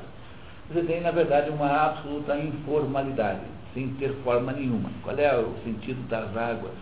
você 0.74 0.84
tem, 0.84 1.01
na 1.01 1.11
verdade, 1.11 1.49
uma 1.49 1.69
absoluta 1.69 2.38
informalidade, 2.38 3.41
sem 3.74 3.89
ter 3.95 4.13
forma 4.24 4.51
nenhuma. 4.51 4.89
Qual 5.03 5.17
é 5.17 5.38
o 5.38 5.53
sentido 5.63 6.07
das 6.09 6.36
águas? 6.36 6.74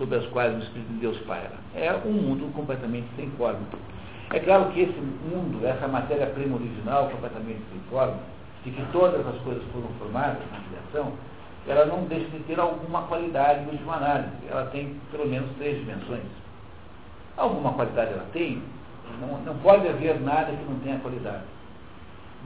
sobre 0.00 0.16
as 0.16 0.26
quais 0.28 0.56
o 0.56 0.58
Espírito 0.60 0.88
de 0.94 1.00
Deus 1.00 1.18
paira. 1.26 1.52
É 1.74 1.92
um 2.06 2.12
mundo 2.12 2.50
completamente 2.54 3.06
sem 3.16 3.28
forma. 3.32 3.60
É 4.32 4.40
claro 4.40 4.72
que 4.72 4.80
esse 4.80 4.98
mundo, 4.98 5.60
essa 5.66 5.86
matéria-prima 5.86 6.56
original 6.56 7.10
completamente 7.10 7.60
sem 7.70 7.80
forma, 7.90 8.16
de 8.64 8.70
que 8.70 8.82
todas 8.92 9.26
as 9.26 9.36
coisas 9.42 9.62
foram 9.72 9.88
formadas 9.98 10.38
na 10.50 10.60
criação, 10.60 11.12
ela 11.68 11.84
não 11.84 12.04
deixa 12.04 12.30
de 12.30 12.38
ter 12.44 12.58
alguma 12.58 13.02
qualidade 13.02 13.64
de 13.64 13.70
última 13.72 13.96
análise. 13.96 14.32
Ela 14.50 14.64
tem 14.66 14.96
pelo 15.10 15.28
menos 15.28 15.50
três 15.58 15.78
dimensões. 15.78 16.24
Alguma 17.36 17.74
qualidade 17.74 18.12
ela 18.12 18.26
tem, 18.32 18.62
não, 19.20 19.38
não 19.42 19.54
pode 19.58 19.86
haver 19.86 20.18
nada 20.20 20.46
que 20.52 20.64
não 20.64 20.78
tenha 20.80 20.98
qualidade. 21.00 21.44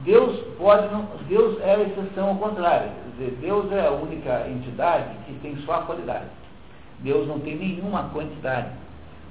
Deus 0.03 0.39
pode 0.57 0.91
não, 0.91 1.07
Deus 1.27 1.59
é 1.61 1.75
a 1.75 1.81
exceção 1.81 2.29
ao 2.29 2.35
contrário. 2.35 2.89
Quer 2.89 3.25
dizer, 3.25 3.37
Deus 3.41 3.71
é 3.71 3.87
a 3.87 3.91
única 3.91 4.47
entidade 4.49 5.15
que 5.25 5.33
tem 5.39 5.55
só 5.65 5.75
a 5.75 5.81
qualidade. 5.83 6.25
Deus 6.99 7.27
não 7.27 7.39
tem 7.39 7.55
nenhuma 7.55 8.09
quantidade. 8.09 8.69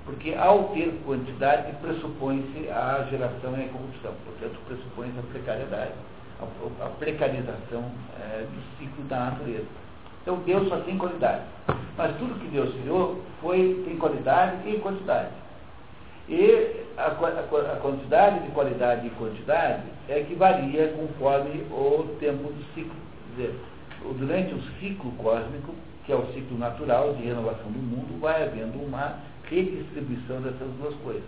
Porque 0.04 0.34
ao 0.34 0.64
ter 0.68 0.92
quantidade, 1.04 1.72
pressupõe-se 1.80 2.68
a 2.68 3.06
geração 3.10 3.56
e 3.56 3.64
a 3.64 3.68
corrupção. 3.68 4.12
Portanto, 4.24 4.58
pressupõe-se 4.66 5.18
a 5.18 5.22
precariedade, 5.22 5.92
a, 6.40 6.84
a 6.84 6.88
precarização 6.90 7.84
é, 8.20 8.44
do 8.44 8.78
ciclo 8.78 9.04
da 9.04 9.30
natureza. 9.30 9.66
Então 10.22 10.38
Deus 10.46 10.68
só 10.68 10.78
tem 10.78 10.98
qualidade. 10.98 11.42
Mas 11.96 12.16
tudo 12.16 12.40
que 12.40 12.48
Deus 12.48 12.74
criou 12.80 13.22
foi, 13.40 13.82
tem 13.86 13.96
qualidade 13.96 14.68
e 14.68 14.78
quantidade. 14.78 15.30
E 16.28 16.84
a, 16.96 17.02
a, 17.02 17.72
a 17.72 17.76
quantidade 17.80 18.40
de 18.40 18.50
qualidade 18.52 19.06
e 19.06 19.10
quantidade 19.10 19.82
é 20.08 20.20
que 20.20 20.34
varia 20.34 20.88
conforme 20.88 21.62
o 21.70 22.16
tempo 22.18 22.44
do 22.52 22.64
ciclo. 22.74 22.96
Quer 23.36 23.42
dizer, 23.42 23.60
durante 24.18 24.54
o 24.54 24.62
ciclo 24.80 25.10
cósmico, 25.12 25.74
que 26.04 26.12
é 26.12 26.16
o 26.16 26.26
ciclo 26.32 26.58
natural 26.58 27.14
de 27.14 27.24
renovação 27.24 27.70
do 27.70 27.78
mundo, 27.78 28.20
vai 28.20 28.42
havendo 28.42 28.78
uma 28.82 29.16
redistribuição 29.50 30.40
dessas 30.40 30.68
duas 30.80 30.94
coisas. 30.96 31.22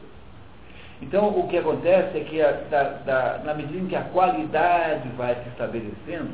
Então, 1.02 1.28
o 1.28 1.46
que 1.48 1.58
acontece 1.58 2.16
é 2.16 2.20
que, 2.20 2.40
a, 2.40 2.52
da, 2.70 2.82
da, 3.04 3.40
na 3.44 3.54
medida 3.54 3.78
em 3.78 3.86
que 3.86 3.96
a 3.96 4.04
qualidade 4.04 5.08
vai 5.10 5.34
se 5.34 5.48
estabelecendo, 5.50 6.30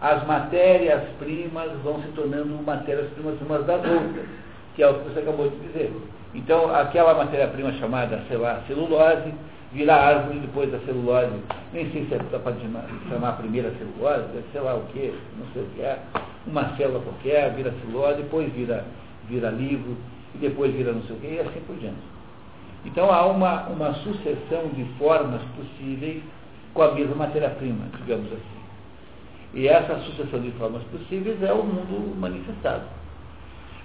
as 0.00 0.24
matérias-primas 0.26 1.72
vão 1.82 2.00
se 2.02 2.08
tornando 2.08 2.62
matérias-primas 2.62 3.40
umas 3.40 3.64
das 3.64 3.84
outras, 3.84 4.26
que 4.76 4.82
é 4.82 4.88
o 4.88 5.00
que 5.00 5.10
você 5.10 5.20
acabou 5.20 5.48
de 5.48 5.56
dizer. 5.56 5.92
Então, 6.34 6.74
aquela 6.74 7.14
matéria-prima 7.14 7.72
chamada, 7.74 8.20
sei 8.28 8.36
lá, 8.36 8.60
celulose, 8.66 9.32
vira 9.72 9.94
árvore 9.94 10.40
depois 10.40 10.70
da 10.70 10.78
celulose. 10.80 11.32
Nem 11.72 11.90
sei 11.92 12.06
se 12.06 12.14
é 12.14 12.38
para 12.38 12.54
chamar 13.08 13.28
a 13.28 13.32
primeira 13.32 13.72
celulose, 13.78 14.44
sei 14.52 14.60
lá 14.60 14.74
o 14.74 14.82
que, 14.92 15.14
não 15.38 15.46
sei 15.52 15.62
o 15.62 15.66
que 15.74 15.82
é. 15.82 15.98
Uma 16.46 16.76
célula 16.76 17.00
qualquer 17.00 17.52
vira 17.54 17.72
celulose, 17.80 18.22
depois 18.22 18.52
vira, 18.52 18.84
vira 19.28 19.50
livro, 19.50 19.96
e 20.34 20.38
depois 20.38 20.72
vira 20.74 20.92
não 20.92 21.02
sei 21.02 21.16
o 21.16 21.20
que, 21.20 21.26
e 21.26 21.40
assim 21.40 21.60
por 21.66 21.76
diante. 21.76 22.14
Então 22.84 23.10
há 23.12 23.26
uma, 23.26 23.66
uma 23.68 23.94
sucessão 23.94 24.68
de 24.74 24.84
formas 24.98 25.40
possíveis 25.56 26.22
com 26.74 26.82
a 26.82 26.92
mesma 26.92 27.14
matéria-prima, 27.14 27.86
digamos 27.98 28.26
assim. 28.26 28.64
E 29.54 29.68
essa 29.68 29.98
sucessão 30.00 30.40
de 30.40 30.50
formas 30.52 30.82
possíveis 30.84 31.40
é 31.42 31.52
o 31.52 31.62
mundo 31.62 32.14
manifestado. 32.18 32.82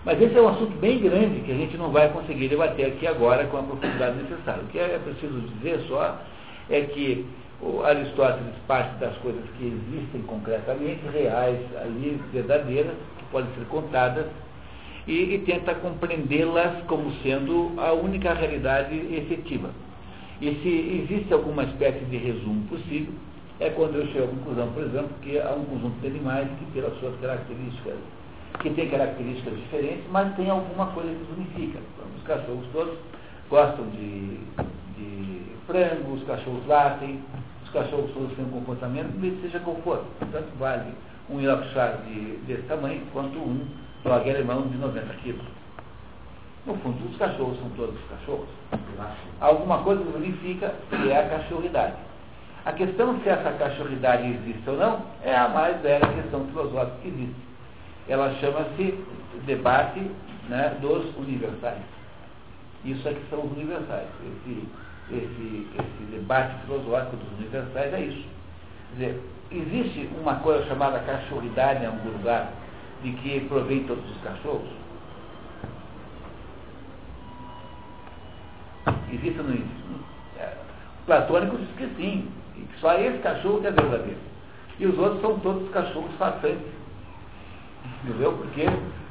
Mas 0.06 0.22
esse 0.22 0.38
é 0.38 0.41
um 0.41 0.47
assunto 0.47 0.78
bem 0.80 1.00
grande 1.00 1.41
que 1.41 1.52
a 1.52 1.56
gente 1.56 1.76
não 1.78 1.91
vai 1.91 2.10
conseguir 2.10 2.47
debater 2.47 2.88
aqui 2.88 3.06
agora 3.06 3.45
com 3.45 3.58
a 3.58 3.64
profundidade 3.64 4.18
necessária. 4.18 4.64
O 4.64 4.68
que 4.68 4.80
é 4.80 5.00
preciso 5.04 5.41
dizer 5.41 5.82
só 5.88 6.20
é 6.70 6.82
que 6.82 7.26
Aristóteles 7.84 8.56
parte 8.68 8.97
das 9.00 9.18
coisas 9.18 9.43
que 9.58 9.66
existem 9.66 10.22
concretamente, 10.22 11.02
reais, 11.12 11.60
ali, 11.82 12.20
verdadeiras, 12.32 12.95
que 13.18 13.26
podem 13.32 13.50
ser 13.54 13.66
contadas, 13.66 14.28
e, 15.06 15.36
e 15.36 15.39
tenta 15.39 15.76
compreendê-las 15.76 16.84
como 16.84 17.12
sendo 17.22 17.74
a 17.78 17.91
única 17.91 18.34
realidade 18.34 18.95
efetiva. 19.14 19.72
E 20.41 20.56
se 20.62 21.04
existe 21.04 21.34
alguma 21.34 21.64
espécie 21.64 22.06
de 22.06 22.16
resumo 22.16 22.66
possível, 22.68 23.14
é 23.60 23.70
quando 23.72 23.95
eu 23.95 24.08
chego 24.08 24.26
à 24.26 24.28
conclusão, 24.28 24.72
por 24.72 24.84
exemplo, 24.84 25.10
que 25.22 25.38
há 25.38 25.52
um 25.52 25.66
conjunto 25.66 26.00
de 26.00 26.08
animais 26.08 26.47
que, 26.58 26.66
pelas 26.72 26.97
suas 27.00 27.20
características, 27.20 27.95
que 28.62 28.70
tem 28.72 28.89
características 28.89 29.56
diferentes, 29.58 30.04
mas 30.12 30.36
tem 30.36 30.50
alguma 30.50 30.88
coisa 30.88 31.10
que 31.10 31.22
os 31.22 31.38
unifica. 31.38 31.80
Os 32.18 32.24
cachorros 32.24 32.66
todos 32.74 32.97
gostam 33.50 33.86
de, 33.89 34.38
de 34.97 35.41
frango, 35.66 36.14
os 36.14 36.24
cachorros 36.24 36.66
latem, 36.68 37.22
os 37.64 37.70
cachorros 37.70 38.12
todos 38.12 38.36
têm 38.36 38.45
um 38.45 38.50
comportamento, 38.50 39.41
seja 39.41 39.60
qual 39.60 39.78
for. 39.78 40.04
Tanto 40.32 40.58
vale 40.58 40.91
um 41.30 41.39
Yorkshire 41.39 41.97
de, 42.08 42.38
desse 42.47 42.64
tamanho 42.64 43.02
quanto 43.14 43.38
um 43.38 43.66
Dog 44.04 44.30
alemão 44.30 44.62
de 44.62 44.78
90 44.78 45.14
quilos. 45.16 45.45
No 46.66 46.76
fundo, 46.78 47.10
os 47.10 47.18
cachorros 47.18 47.58
são 47.60 47.70
todos 47.72 48.00
cachorros. 48.10 48.47
Alguma 49.39 49.80
coisa 49.84 50.02
unifica 50.16 50.74
que 50.89 51.10
é 51.10 51.18
a 51.18 51.30
cachorridade. 51.30 51.95
A 52.66 52.74
questão 52.74 53.20
se 53.22 53.30
essa 53.30 53.52
cachorridade 53.54 54.28
existe 54.28 54.70
ou 54.70 54.78
não 54.78 55.02
é 55.24 55.36
a 55.36 55.50
mais 55.50 55.82
velha 55.82 56.08
questão 56.08 56.45
filosófica 56.47 56.97
que 57.02 57.08
existe. 57.08 57.49
Ela 58.10 58.34
chama-se 58.41 58.97
debate 59.45 60.01
né, 60.49 60.76
dos 60.82 61.16
universais. 61.16 61.80
Isso 62.84 63.07
é 63.07 63.14
que 63.14 63.22
são 63.30 63.45
os 63.45 63.51
universais. 63.51 64.07
Esse, 64.26 64.68
esse, 65.12 65.68
esse 65.78 66.12
debate 66.12 66.55
filosófico 66.66 67.18
dos 67.18 67.39
universais 67.39 67.93
é 67.93 68.01
isso. 68.01 68.28
Quer 68.89 68.95
dizer, 68.95 69.24
existe 69.51 70.10
uma 70.20 70.36
coisa 70.36 70.66
chamada 70.66 70.99
cachorridade 70.99 71.84
em 71.84 71.88
algum 71.88 72.10
lugar 72.10 72.51
de 73.03 73.12
que 73.12 73.41
provém 73.41 73.84
todos 73.84 74.03
os 74.10 74.22
cachorros? 74.22 74.70
Existe 79.12 79.39
ou 79.39 79.45
não 79.45 79.53
existe? 79.53 79.80
É, 80.38 80.53
Platônico 81.05 81.57
diz 81.57 81.70
que 81.78 81.88
sim, 81.95 82.32
que 82.55 82.80
só 82.80 82.93
esse 82.95 83.20
cachorro 83.20 83.62
que 83.62 83.68
é 83.68 83.72
verdadeiro. 83.72 84.20
E 84.80 84.86
os 84.86 84.97
outros 84.97 85.22
são 85.22 85.38
todos 85.39 85.70
cachorros 85.72 86.14
façantes. 86.18 86.79
Entendeu? 88.04 88.34
Porque 88.34 88.66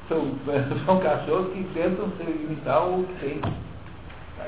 são, 0.08 0.32
são 0.86 1.00
cachorros 1.00 1.52
que 1.52 1.64
tentam 1.74 2.10
imitar 2.20 2.86
o 2.86 3.04
que 3.04 3.14
tem. 3.20 3.40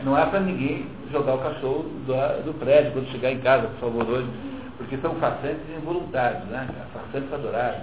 Não 0.02 0.16
é 0.16 0.24
para 0.26 0.40
ninguém 0.40 0.86
jogar 1.12 1.34
o 1.34 1.38
cachorro 1.38 1.82
do, 2.06 2.44
do, 2.44 2.58
prédio 2.58 2.92
quando 2.92 3.10
chegar 3.10 3.32
em 3.32 3.40
casa, 3.40 3.68
por 3.68 3.90
favor, 3.90 4.08
hoje, 4.08 4.28
porque 4.78 4.96
são 4.98 5.14
façantes 5.16 5.60
involuntários, 5.76 6.44
né? 6.44 6.66
Façantes 6.94 7.32
adoráveis. 7.32 7.82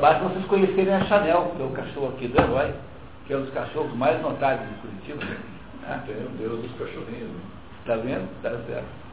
Basta 0.00 0.24
vocês 0.24 0.44
conhecerem 0.46 0.94
a 0.94 1.04
Chanel, 1.04 1.52
que 1.56 1.62
é 1.62 1.66
o 1.66 1.70
cachorro 1.70 2.08
aqui 2.08 2.26
do 2.26 2.40
herói, 2.40 2.72
que 3.26 3.32
é 3.32 3.36
um 3.36 3.42
dos 3.42 3.54
cachorros 3.54 3.94
mais 3.94 4.20
notáveis 4.20 4.68
de 4.68 4.74
Curitiba. 4.76 5.24
Né? 5.82 6.02
Tem 6.06 6.16
o 6.16 6.28
Deus 6.38 6.62
dos 6.62 6.72
cachorrinhos. 6.72 7.30
Está 7.82 7.96
vendo? 7.96 8.28
Está 8.36 8.50
certo. 8.66 9.03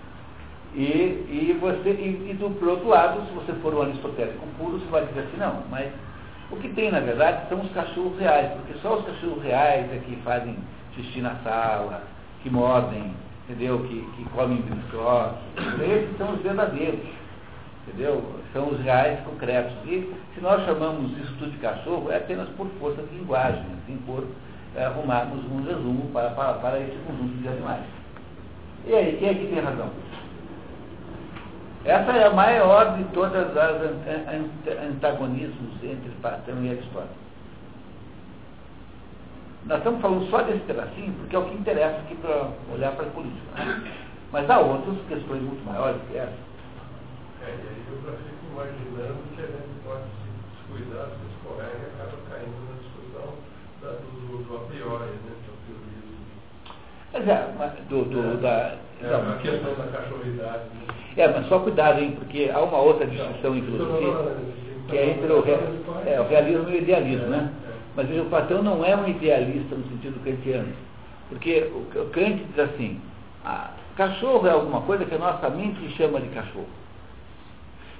E, 0.73 1.27
e 1.29 1.57
você, 1.59 1.89
e, 1.91 2.31
e 2.31 2.33
do, 2.33 2.49
por 2.51 2.69
outro 2.69 2.87
lado, 2.87 3.25
se 3.27 3.33
você 3.33 3.53
for 3.61 3.73
um 3.73 3.81
aristotélico 3.81 4.45
puro, 4.57 4.79
você 4.79 4.89
vai 4.89 5.05
dizer 5.05 5.21
assim, 5.21 5.37
não, 5.37 5.63
mas 5.69 5.91
o 6.49 6.55
que 6.57 6.69
tem, 6.69 6.91
na 6.91 6.99
verdade, 6.99 7.49
são 7.49 7.59
os 7.59 7.71
cachorros 7.71 8.17
reais, 8.17 8.51
porque 8.53 8.79
só 8.81 8.95
os 8.95 9.05
cachorros 9.05 9.43
reais 9.43 9.91
é 9.91 9.97
que 10.05 10.15
fazem 10.23 10.57
xixi 10.95 11.21
na 11.21 11.35
sala, 11.43 12.03
que 12.41 12.49
mordem, 12.49 13.13
entendeu? 13.47 13.79
Que, 13.79 14.01
que 14.15 14.29
comem 14.29 14.61
biscoitos. 14.61 15.39
Esses 15.81 16.17
são 16.17 16.33
os 16.33 16.41
verdadeiros. 16.41 16.99
Entendeu? 17.87 18.23
São 18.53 18.69
os 18.69 18.79
reais 18.81 19.19
concretos. 19.21 19.73
E 19.85 20.13
se 20.35 20.41
nós 20.41 20.63
chamamos 20.65 21.17
isso 21.17 21.33
tudo 21.39 21.51
de 21.51 21.57
cachorro, 21.57 22.11
é 22.11 22.17
apenas 22.17 22.47
por 22.49 22.67
força 22.79 23.01
de 23.01 23.15
linguagem, 23.15 23.65
assim, 23.83 23.97
por 24.05 24.25
é, 24.75 24.85
arrumarmos 24.85 25.43
um 25.51 25.63
resumo 25.63 26.09
para, 26.13 26.29
para, 26.31 26.53
para 26.53 26.79
esse 26.79 26.95
conjunto 27.07 27.41
de 27.41 27.47
animais. 27.47 27.83
E 28.85 28.93
aí, 28.93 29.17
quem 29.17 29.29
é 29.29 29.33
que 29.33 29.47
tem 29.47 29.59
razão? 29.59 29.89
Essa 31.83 32.11
é 32.11 32.27
a 32.27 32.29
maior 32.29 32.95
de 32.95 33.03
todas 33.05 33.57
as 33.57 33.81
antagonismos 34.87 35.83
entre 35.83 36.11
Platão 36.21 36.63
e 36.63 36.69
Aristóteles. 36.69 37.21
Nós 39.65 39.79
estamos 39.79 40.01
falando 40.01 40.29
só 40.29 40.43
desse 40.43 40.59
pedacinho 40.59 41.13
porque 41.13 41.35
é 41.35 41.39
o 41.39 41.45
que 41.45 41.55
interessa 41.55 41.97
aqui 41.97 42.15
para 42.15 42.49
olhar 42.71 42.91
para 42.93 43.07
a 43.07 43.09
política. 43.09 43.41
Né? 43.55 43.91
Mas 44.31 44.49
há 44.49 44.59
outras 44.59 44.97
questões 45.07 45.41
muito 45.41 45.65
maiores 45.65 46.01
que 46.09 46.17
essa. 46.17 46.31
É, 47.41 47.49
e 47.49 47.49
aí 47.49 47.83
eu 47.89 47.97
fico 47.97 48.45
imaginando 48.53 49.17
que 49.35 49.41
a 49.41 49.47
gente 49.47 49.75
pode 49.83 50.03
se 50.03 50.29
descuidar, 50.53 51.07
se 51.09 51.25
escorrer 51.33 51.73
e 51.81 51.85
acaba 51.97 52.17
caindo 52.29 52.61
na 52.69 52.77
discussão 52.77 53.33
da, 53.81 53.89
do, 53.89 54.43
do 54.43 54.55
a 54.55 54.59
priori, 54.67 55.05
né? 55.05 55.33
Do 55.41 55.71
Mas 57.13 57.27
é, 57.27 57.81
do, 57.89 58.05
do, 58.05 58.19
é, 58.19 58.37
da, 58.37 58.77
é, 59.01 59.15
a 59.15 59.37
questão 59.41 59.75
da 59.75 59.91
cachorridade. 59.91 60.63
Né? 60.75 61.00
É, 61.17 61.27
mas 61.27 61.47
só 61.47 61.59
cuidado, 61.59 61.99
hein, 61.99 62.15
porque 62.17 62.49
há 62.53 62.59
uma 62.61 62.77
outra 62.77 63.05
discussão 63.05 63.53
filosofia, 63.61 64.35
que 64.87 64.97
é 64.97 65.09
entre 65.11 65.31
o, 65.31 65.43
é, 66.05 66.19
o 66.19 66.27
realismo 66.27 66.69
e 66.69 66.73
o 66.73 66.77
idealismo, 66.77 67.27
né? 67.27 67.51
Mas 67.95 68.07
veja, 68.07 68.21
o 68.21 68.25
Platão 68.25 68.63
não 68.63 68.85
é 68.85 68.95
um 68.95 69.07
idealista 69.07 69.75
no 69.75 69.83
sentido 69.89 70.23
kantiano. 70.23 70.73
Porque 71.29 71.69
o 71.95 72.09
Kant 72.11 72.43
diz 72.43 72.59
assim, 72.59 72.99
ah, 73.43 73.71
cachorro 73.95 74.47
é 74.47 74.51
alguma 74.51 74.81
coisa 74.81 75.05
que 75.05 75.15
a 75.15 75.19
nossa 75.19 75.49
mente 75.49 75.89
chama 75.95 76.19
de 76.21 76.27
cachorro. 76.29 76.67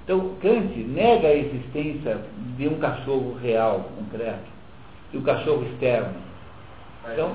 Então, 0.03 0.35
Kant 0.41 0.75
nega 0.77 1.27
a 1.27 1.35
existência 1.35 2.19
de 2.57 2.67
um 2.67 2.79
cachorro 2.79 3.37
real, 3.41 3.89
concreto, 3.97 4.49
e 5.13 5.17
um 5.17 5.21
cachorro 5.21 5.63
externo. 5.63 6.13
Então, 7.03 7.31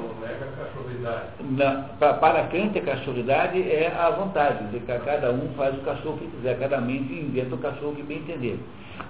cachorridade. 0.57 1.27
Na, 1.41 2.14
para, 2.14 2.45
Kant, 2.45 2.79
a 2.79 2.83
cachorridade 2.83 3.61
é 3.62 3.89
a 3.89 4.11
vontade, 4.11 4.64
de 4.69 4.79
que 4.79 4.99
cada 4.99 5.33
um 5.33 5.53
faz 5.57 5.75
o 5.75 5.83
cachorro 5.83 6.19
que 6.19 6.29
quiser, 6.29 6.59
cada 6.59 6.81
mente 6.81 7.12
inventa 7.12 7.55
o 7.55 7.59
cachorro 7.59 7.97
que 7.97 8.03
bem 8.03 8.19
entender. 8.19 8.61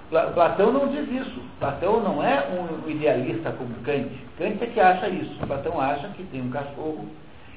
Platão 0.09 0.71
não 0.71 0.87
diz 0.87 1.09
isso. 1.11 1.39
Platão 1.59 2.01
não 2.01 2.23
é 2.23 2.47
um 2.49 2.89
idealista 2.89 3.51
como 3.51 3.73
Kant. 3.83 4.09
Kant 4.37 4.63
é 4.63 4.67
que 4.67 4.79
acha 4.79 5.07
isso. 5.09 5.35
Platão 5.45 5.79
acha 5.79 6.07
que 6.09 6.23
tem 6.23 6.41
um 6.41 6.49
cachorro 6.49 7.05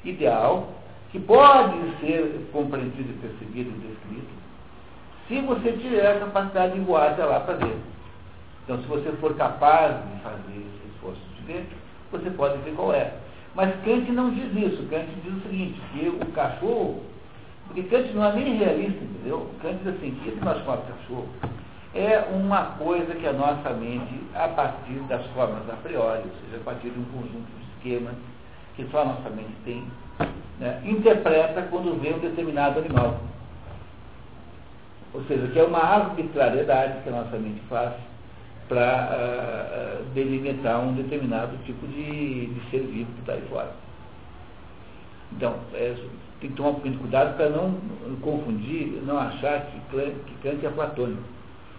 ideal 0.05 0.67
que 1.11 1.19
pode 1.19 1.77
ser 1.99 2.49
compreendido 2.53 3.13
percebido 3.19 3.69
e 3.69 3.87
descrito, 3.87 4.41
se 5.27 5.41
você 5.41 5.73
tiver 5.73 6.09
a 6.09 6.19
capacidade 6.19 6.73
de 6.73 6.79
voar 6.79 7.11
até 7.11 7.25
lá 7.25 7.41
para 7.41 7.55
dentro. 7.55 7.91
Então, 8.63 8.81
se 8.81 8.87
você 8.87 9.11
for 9.13 9.35
capaz 9.35 9.95
de 10.07 10.21
fazer 10.21 10.51
esse 10.51 10.93
esforço 10.93 11.21
de 11.35 11.53
dentro, 11.53 11.80
você 12.11 12.29
pode 12.31 12.57
ver 12.59 12.75
qual 12.75 12.93
é. 12.93 13.13
Mas 13.55 13.73
Kant 13.83 14.11
não 14.11 14.31
diz 14.31 14.51
isso. 14.55 14.87
Kant 14.89 15.07
diz 15.23 15.33
o 15.33 15.41
seguinte, 15.41 15.81
que 15.93 16.07
o 16.07 16.25
cachorro, 16.31 17.01
porque 17.67 17.83
Kant 17.83 18.13
não 18.13 18.25
é 18.25 18.33
nem 18.33 18.57
realista, 18.57 19.03
entendeu? 19.03 19.49
Kant 19.61 19.77
diz 19.83 19.95
assim, 19.95 20.11
que 20.21 20.29
esse 20.29 20.43
nosso 20.43 20.59
chamado 20.61 20.83
cachorro 20.87 21.27
é 21.93 22.19
uma 22.33 22.63
coisa 22.77 23.13
que 23.15 23.27
a 23.27 23.33
nossa 23.33 23.69
mente, 23.71 24.13
a 24.33 24.47
partir 24.47 24.99
das 25.09 25.25
formas 25.27 25.69
a 25.69 25.75
priori, 25.83 26.19
ou 26.19 26.31
seja, 26.45 26.57
a 26.57 26.63
partir 26.63 26.89
de 26.89 26.99
um 26.99 27.05
conjunto 27.05 27.47
de 27.57 27.63
esquemas 27.75 28.15
que 28.75 28.87
só 28.89 29.01
a 29.01 29.05
nossa 29.05 29.29
mente 29.29 29.53
tem, 29.65 29.83
né, 30.59 30.81
interpreta 30.85 31.67
quando 31.69 31.99
vê 32.01 32.13
um 32.13 32.19
determinado 32.19 32.79
animal. 32.79 33.19
Ou 35.13 35.21
seja, 35.25 35.47
que 35.47 35.59
é 35.59 35.63
uma 35.63 35.79
arbitrariedade 35.79 37.03
que 37.03 37.09
a 37.09 37.11
nossa 37.11 37.37
mente 37.37 37.61
faz 37.67 37.93
para 38.71 39.99
uh, 39.99 40.13
delimitar 40.13 40.79
um 40.79 40.93
determinado 40.93 41.57
tipo 41.65 41.85
de, 41.87 42.45
de 42.45 42.69
ser 42.69 42.83
vivo 42.83 43.11
que 43.15 43.19
está 43.19 43.33
aí 43.33 43.43
fora. 43.49 43.69
Então, 45.35 45.55
é, 45.73 45.93
tem 46.39 46.51
que 46.51 46.55
tomar 46.55 46.69
um 46.69 46.79
de 46.79 46.97
cuidado 46.97 47.35
para 47.35 47.49
não 47.49 47.75
confundir, 48.21 49.01
não 49.05 49.19
achar 49.19 49.65
que, 49.65 49.77
que 49.91 50.33
Kant 50.41 50.65
é 50.65 50.69
platônico. 50.69 51.21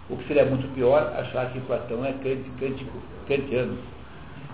O 0.07 0.17
que 0.17 0.27
seria 0.27 0.45
muito 0.45 0.71
pior, 0.75 1.11
achar 1.17 1.51
que 1.51 1.59
Platão 1.61 2.05
é 2.05 2.11
Kant, 2.11 2.43
Kant, 2.59 2.85
kantiano. 3.27 3.75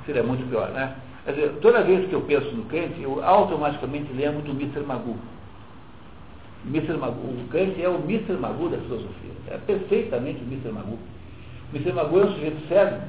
Seria 0.06 0.24
muito 0.24 0.48
pior, 0.50 0.70
né? 0.70 0.96
Quer 1.26 1.34
dizer, 1.34 1.52
toda 1.62 1.84
vez 1.84 2.08
que 2.08 2.14
eu 2.14 2.22
penso 2.22 2.50
no 2.56 2.64
Kant, 2.66 2.94
eu 3.02 3.22
automaticamente 3.22 4.14
lembro 4.14 4.42
do 4.44 4.52
Mr. 4.52 4.80
Magoo. 4.80 5.18
Mr. 6.66 6.94
Magoo. 6.94 7.32
O 7.32 7.48
Kant 7.50 7.82
é 7.82 7.90
o 7.90 7.96
Mr. 7.96 8.38
Magoo 8.40 8.70
da 8.70 8.78
filosofia. 8.78 9.32
É 9.50 9.58
perfeitamente 9.58 10.42
o 10.42 10.48
Mr. 10.48 10.72
Magoo. 10.72 11.00
O. 11.74 11.94
Magoo 11.94 12.22
é 12.22 12.26
um 12.26 12.34
sujeito 12.34 12.68
sério 12.68 13.00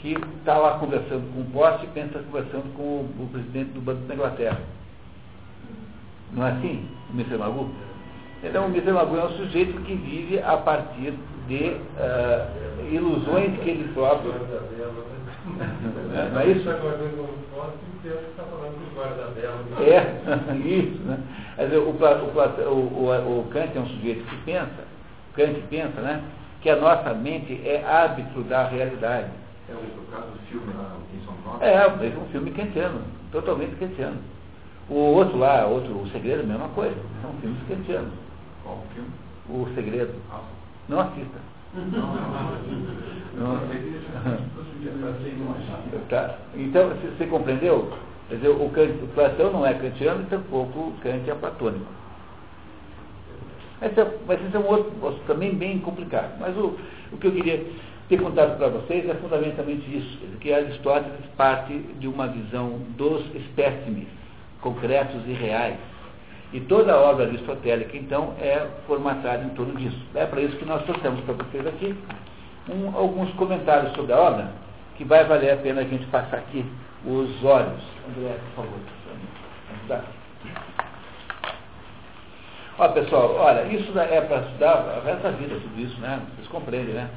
que 0.00 0.16
está 0.38 0.56
lá 0.56 0.78
conversando 0.78 1.32
com 1.34 1.40
o 1.40 1.44
poste 1.52 1.84
e 1.86 1.88
pensa 1.88 2.20
conversando 2.20 2.72
com 2.76 2.82
o, 2.82 3.14
o, 3.20 3.28
presidente 3.32 3.70
do 3.70 3.80
Banco 3.80 4.02
da 4.02 4.14
Inglaterra. 4.14 4.60
Não 6.32 6.46
é 6.46 6.50
assim, 6.52 6.88
o 7.10 7.14
Mr. 7.14 7.36
Magoo? 7.36 7.70
Então, 8.42 8.66
o 8.66 8.68
Mr. 8.68 8.92
Magoo 8.92 9.18
é 9.18 9.24
um 9.24 9.30
sujeito 9.30 9.80
que 9.82 9.94
vive 9.94 10.40
a 10.40 10.56
partir 10.58 11.14
de 11.48 11.64
uh, 11.64 12.94
ilusões 12.94 13.58
que 13.60 13.70
ele 13.70 13.92
próprio. 13.92 14.32
Não 16.32 16.40
é 16.40 16.46
isso? 16.46 16.68
É, 19.80 20.54
isso, 20.56 21.02
né? 21.02 21.18
Quer 21.56 21.64
dizer, 21.64 21.78
o, 21.78 21.90
o, 21.90 23.08
o, 23.08 23.40
o 23.40 23.48
Kant 23.50 23.76
é 23.76 23.80
um 23.80 23.86
sujeito 23.86 24.24
que 24.24 24.36
pensa, 24.44 24.84
Kant 25.34 25.60
pensa, 25.68 26.00
né? 26.00 26.22
Que 26.60 26.70
a 26.70 26.76
nossa 26.76 27.14
mente 27.14 27.60
é 27.64 27.84
árbitro 27.84 28.42
da 28.44 28.66
realidade. 28.66 29.30
É 29.68 29.72
o 29.72 30.10
caso 30.10 30.32
do 30.32 30.38
filme 30.48 30.72
lá 30.74 30.96
em 31.14 31.24
São 31.24 31.34
Paulo? 31.44 31.62
É, 31.62 31.74
é 31.74 32.18
um 32.18 32.26
filme 32.30 32.50
kantiano, 32.50 33.00
totalmente 33.30 33.76
kantiano. 33.76 34.18
O 34.88 34.94
outro 34.94 35.38
lá, 35.38 35.66
outro, 35.66 35.92
O 35.92 36.08
Segredo, 36.10 36.40
a 36.40 36.46
mesma 36.46 36.68
coisa. 36.70 36.96
São 37.20 37.32
filmes 37.40 37.60
kantianos. 37.68 38.12
Qual 38.62 38.82
filme? 38.94 39.10
O 39.48 39.68
Segredo. 39.74 40.14
Ah. 40.32 40.40
Não 40.88 41.00
assista. 41.00 41.38
Não, 41.74 43.60
tá? 46.08 46.38
Então, 46.54 46.88
você 46.88 47.26
compreendeu? 47.26 47.92
Quer 48.28 48.36
dizer, 48.36 48.48
o, 48.48 48.70
Kant, 48.70 48.92
o 49.02 49.08
Platão 49.08 49.52
não 49.52 49.66
é 49.66 49.74
kantiano 49.74 50.22
e 50.22 50.26
tampouco 50.26 50.78
o 50.78 50.94
Kant 51.02 51.28
é 51.28 51.34
platônico. 51.34 51.86
Esse 53.82 54.00
é, 54.00 54.18
mas 54.26 54.44
esse 54.44 54.56
é 54.56 54.58
um 54.58 54.66
outro, 54.66 55.20
também 55.26 55.54
bem 55.54 55.78
complicado. 55.78 56.38
Mas 56.40 56.56
o, 56.56 56.76
o 57.12 57.16
que 57.18 57.26
eu 57.26 57.32
queria 57.32 57.64
ter 58.08 58.20
contado 58.20 58.56
para 58.56 58.68
vocês 58.68 59.08
é 59.08 59.14
fundamentalmente 59.14 59.84
isso, 59.96 60.18
que 60.40 60.52
Aristóteles 60.52 61.24
parte 61.36 61.76
de 61.98 62.08
uma 62.08 62.26
visão 62.28 62.78
dos 62.96 63.24
espécimes 63.34 64.06
concretos 64.60 65.20
e 65.26 65.32
reais 65.32 65.78
e 66.52 66.60
toda 66.60 66.94
a 66.94 67.00
obra 67.00 67.26
aristotélica, 67.26 67.96
então, 67.96 68.34
é 68.40 68.66
formatada 68.86 69.44
em 69.44 69.50
torno 69.50 69.74
disso. 69.76 70.00
É 70.14 70.24
para 70.24 70.40
isso 70.40 70.56
que 70.56 70.64
nós 70.64 70.82
trouxemos 70.84 71.20
para 71.20 71.34
vocês 71.34 71.66
aqui 71.66 71.94
um, 72.70 72.96
alguns 72.96 73.30
comentários 73.34 73.92
sobre 73.94 74.12
a 74.12 74.18
obra, 74.18 74.48
que 74.96 75.04
vai 75.04 75.24
valer 75.24 75.52
a 75.52 75.56
pena 75.56 75.82
a 75.82 75.84
gente 75.84 76.06
passar 76.06 76.38
aqui 76.38 76.64
os 77.04 77.44
olhos. 77.44 77.82
André, 78.08 78.36
por 78.54 78.64
favor. 78.64 78.78
Ajudar. 79.74 80.17
Ó, 82.78 82.88
pessoal, 82.90 83.34
olha, 83.34 83.64
isso 83.72 83.98
é 83.98 84.20
para 84.20 84.40
estudar 84.42 84.74
a 84.74 85.02
resto 85.04 85.22
da 85.22 85.30
vida, 85.32 85.56
tudo 85.60 85.80
isso, 85.80 86.00
né? 86.00 86.22
Vocês 86.36 86.48
compreendem, 86.48 86.94
né? 86.94 87.10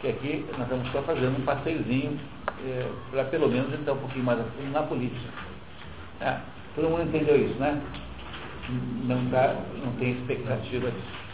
Que 0.00 0.08
aqui 0.08 0.44
nós 0.52 0.62
estamos 0.62 0.90
só 0.90 1.02
fazendo 1.02 1.38
um 1.38 1.44
passeiozinho 1.44 2.18
é, 2.66 2.86
para 3.10 3.24
pelo 3.24 3.48
menos 3.48 3.72
entrar 3.72 3.92
um 3.92 3.98
pouquinho 3.98 4.24
mais 4.24 4.40
na 4.72 4.82
política. 4.82 5.32
É, 6.20 6.36
todo 6.74 6.90
mundo 6.90 7.02
entendeu 7.02 7.36
isso, 7.36 7.58
né? 7.60 7.80
não, 9.04 9.24
dá, 9.26 9.54
não 9.84 9.92
tem 9.92 10.12
expectativa 10.12 10.90
disso. 10.90 11.27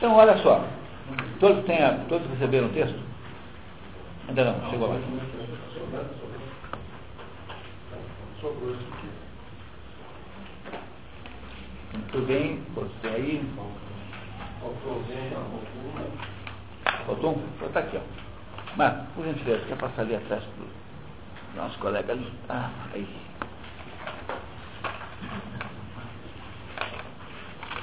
Então, 0.00 0.16
olha 0.16 0.34
só. 0.38 0.64
Todos, 1.40 1.62
têm 1.66 1.76
a, 1.84 1.92
todos 2.08 2.26
receberam 2.30 2.68
o 2.68 2.70
texto? 2.70 2.98
Ainda 4.28 4.44
não, 4.46 4.70
chegou 4.70 4.88
lá. 4.88 4.94
Muito 11.92 12.26
bem, 12.26 12.62
você 12.74 13.08
aí. 13.08 13.46
Faltou 17.04 17.36
um? 17.36 17.66
Está 17.66 17.80
aqui, 17.80 17.98
ó. 17.98 18.00
Mas, 18.76 19.06
por 19.14 19.26
gentileza, 19.26 19.66
quer 19.66 19.76
passar 19.76 20.00
ali 20.00 20.16
atrás 20.16 20.42
para 20.42 20.64
o 21.62 21.62
nosso 21.62 21.78
colega 21.78 22.14
ali? 22.14 22.32
Ah, 22.48 22.70
aí. 22.94 23.06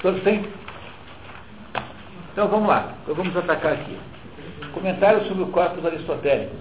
Todos 0.02 0.20
têm? 0.24 0.67
Então 2.32 2.48
vamos 2.48 2.68
lá, 2.68 2.94
então 3.02 3.14
vamos 3.14 3.36
atacar 3.36 3.72
aqui. 3.72 3.98
Comentário 4.72 5.26
sobre 5.26 5.42
o 5.42 5.48
corpus 5.48 5.84
aristotélico. 5.84 6.54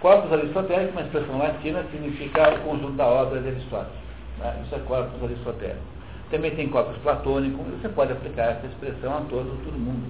Corpus 0.00 0.32
aristotélico, 0.32 0.92
uma 0.92 1.02
expressão 1.02 1.38
latina, 1.38 1.84
significa 1.90 2.54
o 2.54 2.58
conjunto 2.60 2.92
da 2.92 3.06
obra 3.06 3.40
de 3.40 3.48
Aristóteles. 3.48 3.98
Né? 4.38 4.62
Isso 4.64 4.74
é 4.74 4.78
corpus 4.80 5.22
aristotélico. 5.22 5.96
Também 6.30 6.50
tem 6.56 6.68
corpus 6.68 6.96
platônico, 6.98 7.62
você 7.62 7.88
pode 7.88 8.12
aplicar 8.12 8.52
essa 8.52 8.66
expressão 8.66 9.16
a 9.16 9.20
todo, 9.22 9.56
todo 9.64 9.78
mundo, 9.78 10.06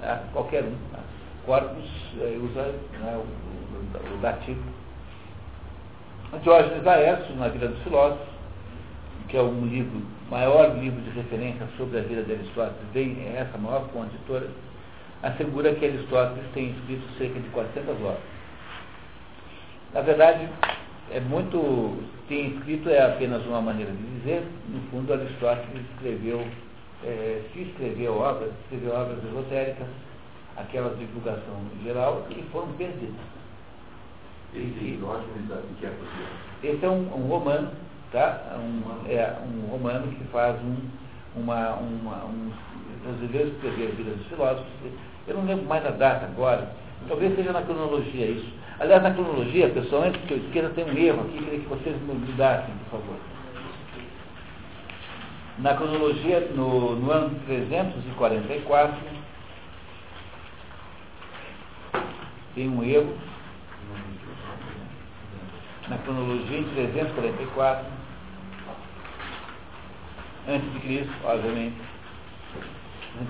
né? 0.00 0.22
qualquer 0.32 0.64
um. 0.64 0.70
Né? 0.70 1.00
Corpus 1.44 1.90
eh, 2.20 2.38
usa 2.42 2.62
né, 3.00 3.16
o, 3.16 3.18
o, 3.18 4.14
o 4.14 4.18
dativo. 4.18 4.62
Diógenes 6.42 6.82
na 7.36 7.48
Vida 7.48 7.68
dos 7.68 7.82
Filósofos, 7.82 8.31
que 9.32 9.38
é 9.38 9.42
um 9.42 9.64
livro, 9.64 10.02
maior 10.30 10.76
livro 10.78 11.00
de 11.00 11.08
referência 11.08 11.66
sobre 11.78 11.98
a 11.98 12.02
vida 12.02 12.22
de 12.22 12.32
Aristóteles, 12.34 12.76
vem 12.92 13.16
é 13.26 13.38
essa 13.38 13.56
maior 13.56 13.88
fonte 13.88 14.14
todas, 14.26 14.50
assegura 15.22 15.74
que 15.74 15.86
Aristóteles 15.86 16.44
tem 16.52 16.68
escrito 16.72 17.02
cerca 17.16 17.40
de 17.40 17.48
400 17.48 17.96
obras. 18.02 18.18
Na 19.94 20.02
verdade, 20.02 20.46
é 21.10 21.18
muito. 21.20 21.96
Tem 22.28 22.48
escrito 22.56 22.90
é 22.90 23.02
apenas 23.02 23.44
uma 23.46 23.62
maneira 23.62 23.90
de 23.90 24.02
dizer, 24.18 24.46
no 24.68 24.80
fundo 24.90 25.14
Aristóteles 25.14 25.82
escreveu, 25.94 26.46
é, 27.02 27.40
se 27.54 27.62
escreveu 27.62 28.18
obras, 28.18 28.50
escreveu 28.64 28.94
obras 28.94 29.18
esotéricas, 29.24 29.88
aquelas 30.58 30.98
de 30.98 31.06
divulgação 31.06 31.56
geral, 31.82 32.26
que 32.28 32.42
foram 32.52 32.68
perdidas. 32.74 33.14
Esse, 34.54 34.98
esse 36.62 36.84
é 36.84 36.88
um, 36.88 37.08
um, 37.14 37.28
romano, 37.28 37.70
tá? 38.12 38.56
Um, 38.58 39.10
é 39.10 39.36
um 39.44 39.70
romano 39.70 40.06
que 40.08 40.24
faz 40.24 40.56
um, 40.60 40.76
uma, 41.40 41.74
uma, 41.74 42.24
um 42.26 42.52
brasileiro 43.02 43.48
escrever 43.48 43.92
a 43.92 43.94
vida 43.96 44.10
dos 44.10 44.26
filósofos. 44.26 44.68
Eu 45.26 45.36
não 45.36 45.44
lembro 45.44 45.66
mais 45.66 45.84
a 45.86 45.90
data 45.90 46.26
agora, 46.26 46.70
talvez 47.08 47.34
seja 47.34 47.52
na 47.52 47.62
cronologia 47.62 48.26
isso 48.26 48.62
Aliás, 48.82 49.00
na 49.00 49.12
cronologia, 49.12 49.68
pessoal, 49.68 50.02
antes 50.02 50.20
que 50.22 50.32
eu 50.32 50.38
esqueça, 50.38 50.70
tem 50.70 50.84
um 50.84 50.96
erro 50.96 51.20
aqui, 51.20 51.38
queria 51.38 51.60
que 51.60 51.68
vocês 51.68 51.96
me 52.02 52.14
mudassem, 52.14 52.74
por 52.90 52.98
favor. 52.98 53.16
Na 55.58 55.74
cronologia, 55.74 56.40
no, 56.52 56.96
no 56.96 57.12
ano 57.12 57.38
344, 57.46 58.96
tem 62.56 62.68
um 62.68 62.82
erro. 62.82 63.16
Na 65.88 65.98
cronologia, 65.98 66.58
em 66.58 66.64
344, 66.64 67.86
antes 70.48 70.72
de 70.72 70.80
Cristo, 70.80 71.12
obviamente. 71.24 71.76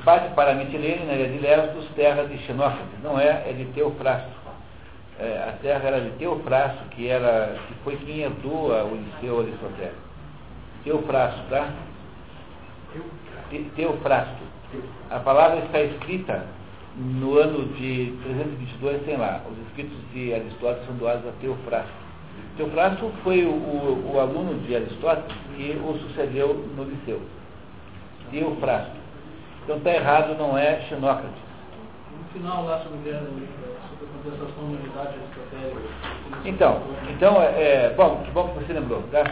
Parte 0.05 0.34
para 0.34 0.55
Mitilene, 0.55 1.06
na 1.06 1.14
ilha 1.14 1.28
de 1.28 1.39
Lesbos, 1.39 1.89
terra 1.97 2.24
de 2.24 2.39
Xenófrates. 2.39 3.02
Não 3.02 3.18
é, 3.18 3.48
é 3.48 3.52
de 3.52 3.64
Teofrasto 3.72 4.43
é, 5.18 5.48
a 5.48 5.52
terra 5.62 5.89
era 5.89 6.01
de 6.01 6.10
Teofrasto, 6.16 6.84
que, 6.90 7.06
era, 7.06 7.56
que 7.68 7.74
foi 7.84 7.97
quem 7.97 8.22
herdou 8.22 8.70
o 8.70 8.97
Liceu 8.97 9.40
Aristotélico. 9.40 9.97
Teofrasto, 10.82 11.43
tá? 11.48 11.70
Teofrasto. 13.76 14.43
A 15.10 15.20
palavra 15.20 15.60
está 15.60 15.80
escrita 15.80 16.44
no 16.97 17.39
ano 17.39 17.68
de 17.74 18.18
322, 18.24 19.02
tem 19.05 19.16
lá. 19.16 19.43
Os 19.48 19.59
escritos 19.68 19.97
de 20.12 20.34
Aristóteles 20.34 20.86
são 20.86 20.97
doados 20.97 21.26
a 21.28 21.32
Teofrasto. 21.40 22.01
Teofrasto 22.56 23.10
foi 23.22 23.44
o, 23.44 23.50
o, 23.50 24.12
o 24.14 24.20
aluno 24.20 24.54
de 24.60 24.76
Aristóteles 24.76 25.32
que 25.56 25.80
o 25.82 25.98
sucedeu 25.98 26.54
no 26.76 26.84
Liceu. 26.84 27.20
Teofrasto. 28.30 28.96
Então 29.64 29.76
está 29.76 29.90
errado, 29.92 30.36
não 30.38 30.56
é 30.59 30.80
Xenócrates. 30.88 31.30
No 32.18 32.24
final 32.32 32.64
lá 32.64 32.78
sobre, 32.80 33.10
sobre 33.10 33.14
a 33.14 34.30
compensação 34.30 34.64
da 34.64 34.78
unidade 34.78 35.14
aristotélica. 35.16 36.12
Então, 36.44 36.82
então 37.10 37.42
é, 37.42 37.86
é, 37.86 37.94
bom, 37.96 38.22
que 38.24 38.30
bom 38.32 38.48
que 38.48 38.64
você 38.64 38.72
lembrou, 38.72 39.02
tá? 39.10 39.24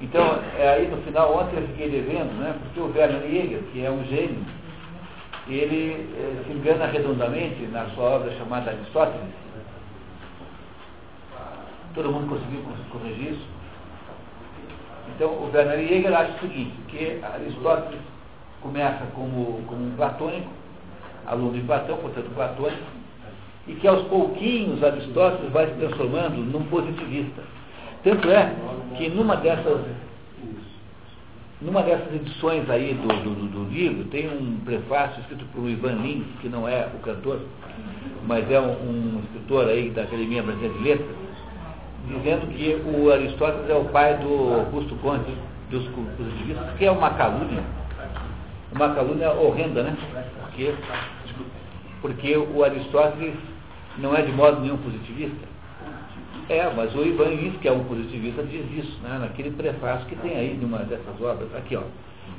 Então, 0.00 0.38
é, 0.58 0.68
aí 0.68 0.88
no 0.88 0.98
final, 0.98 1.36
ontem 1.36 1.56
eu 1.56 1.66
fiquei 1.68 1.90
devendo, 1.90 2.38
né? 2.38 2.54
Porque 2.62 2.80
o 2.80 2.92
Werner 2.94 3.22
Jäger, 3.22 3.62
que 3.72 3.84
é 3.84 3.90
um 3.90 4.04
gênio, 4.04 4.44
ele 5.48 6.08
é, 6.16 6.44
se 6.44 6.52
engana 6.52 6.86
redondamente 6.86 7.62
na 7.72 7.86
sua 7.90 8.04
obra 8.04 8.32
chamada 8.36 8.70
Aristóteles. 8.70 9.26
Todo 11.94 12.12
mundo 12.12 12.28
conseguiu 12.28 12.62
corrigir 12.90 13.32
isso? 13.32 13.46
Então, 15.14 15.30
o 15.30 15.50
Werner 15.52 15.88
Jäger 15.88 16.14
acha 16.14 16.32
o 16.32 16.38
seguinte, 16.40 16.74
que 16.88 17.20
Aristóteles 17.24 18.00
começa 18.60 19.04
como, 19.14 19.62
como 19.66 19.86
um 19.86 19.94
platônico, 19.96 20.48
aluno 21.26 21.52
de 21.52 21.60
Platão, 21.60 21.96
portanto 21.98 22.30
platônico, 22.34 22.82
e 23.66 23.74
que 23.74 23.86
aos 23.86 24.06
pouquinhos 24.08 24.82
Aristóteles 24.82 25.52
vai 25.52 25.66
se 25.66 25.74
transformando 25.74 26.36
num 26.36 26.64
positivista. 26.64 27.42
Tanto 28.02 28.30
é 28.30 28.54
que 28.96 29.08
numa 29.08 29.36
dessas, 29.36 29.80
numa 31.60 31.82
dessas 31.82 32.14
edições 32.14 32.68
aí 32.70 32.94
do, 32.94 33.08
do, 33.08 33.48
do 33.48 33.70
livro, 33.70 34.04
tem 34.04 34.28
um 34.28 34.60
prefácio 34.64 35.20
escrito 35.20 35.44
por 35.52 35.68
Ivan 35.68 35.94
Lins, 35.94 36.26
que 36.40 36.48
não 36.48 36.68
é 36.68 36.88
o 36.94 36.98
cantor, 37.00 37.40
mas 38.26 38.50
é 38.50 38.60
um, 38.60 38.70
um 38.70 39.22
escritor 39.24 39.68
aí 39.68 39.90
da 39.90 40.02
Academia 40.02 40.42
Brasileira 40.42 40.74
de 40.74 40.84
Letras, 40.84 41.27
dizendo 42.08 42.46
que 42.48 42.82
o 42.90 43.12
Aristóteles 43.12 43.68
é 43.70 43.74
o 43.74 43.84
pai 43.86 44.16
do 44.18 44.54
Augusto 44.54 44.94
Conte 44.96 45.32
dos 45.70 45.86
positivistas, 45.88 46.76
que 46.78 46.84
é 46.84 46.90
uma 46.90 47.10
calúnia, 47.10 47.62
uma 48.72 48.94
calúnia 48.94 49.30
horrenda, 49.32 49.82
né? 49.82 49.96
Porque, 50.40 50.74
porque 52.00 52.36
o 52.36 52.64
Aristóteles 52.64 53.34
não 53.98 54.14
é 54.16 54.22
de 54.22 54.32
modo 54.32 54.60
nenhum 54.60 54.78
positivista. 54.78 55.46
É, 56.48 56.72
mas 56.74 56.94
o 56.94 57.04
Ivan 57.04 57.28
Lins, 57.28 57.58
que 57.60 57.68
é 57.68 57.72
um 57.72 57.84
positivista, 57.84 58.42
diz 58.42 58.64
isso, 58.72 58.98
né? 59.02 59.18
naquele 59.20 59.50
prefácio 59.50 60.06
que 60.06 60.16
tem 60.16 60.34
aí 60.34 60.56
de 60.56 60.64
uma 60.64 60.78
dessas 60.78 61.20
obras. 61.20 61.54
Aqui, 61.54 61.76
ó. 61.76 61.82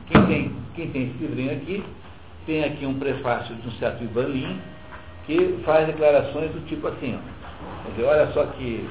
Quem 0.08 0.26
tem, 0.26 0.56
quem 0.76 0.90
tem 0.90 1.04
esse 1.04 1.18
livrinho 1.20 1.52
aqui, 1.52 1.84
tem 2.48 2.64
aqui 2.64 2.86
um 2.88 2.98
prefácio 2.98 3.54
de 3.54 3.68
um 3.68 3.72
certo 3.74 4.04
Ivan 4.04 4.28
Lins, 4.30 4.58
que 5.28 5.60
faz 5.64 5.86
declarações 5.86 6.52
do 6.52 6.66
tipo 6.66 6.88
assim, 6.88 7.16
ó. 7.16 7.92
Dizer, 7.92 8.04
olha 8.06 8.32
só 8.32 8.46
que, 8.46 8.90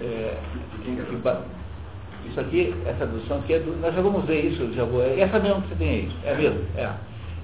é, 0.00 0.36
que 0.84 2.28
isso 2.28 2.40
aqui, 2.40 2.74
essa 2.86 3.06
tradução 3.06 3.38
aqui, 3.38 3.54
é 3.54 3.58
do, 3.58 3.76
nós 3.80 3.94
já 3.94 4.00
vamos 4.00 4.24
ver 4.24 4.46
isso, 4.46 4.72
já 4.72 4.84
vou, 4.84 5.02
é 5.02 5.20
essa 5.20 5.38
mesmo 5.38 5.62
que 5.62 5.68
você 5.68 5.74
tem 5.76 5.88
aí, 5.88 6.10
é 6.24 6.34
mesmo, 6.34 6.60
é. 6.76 6.90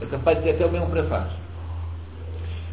É 0.02 0.06
capaz 0.10 0.38
de 0.38 0.44
ter 0.44 0.50
até 0.52 0.66
o 0.66 0.70
mesmo 0.70 0.88
prefácio. 0.88 1.36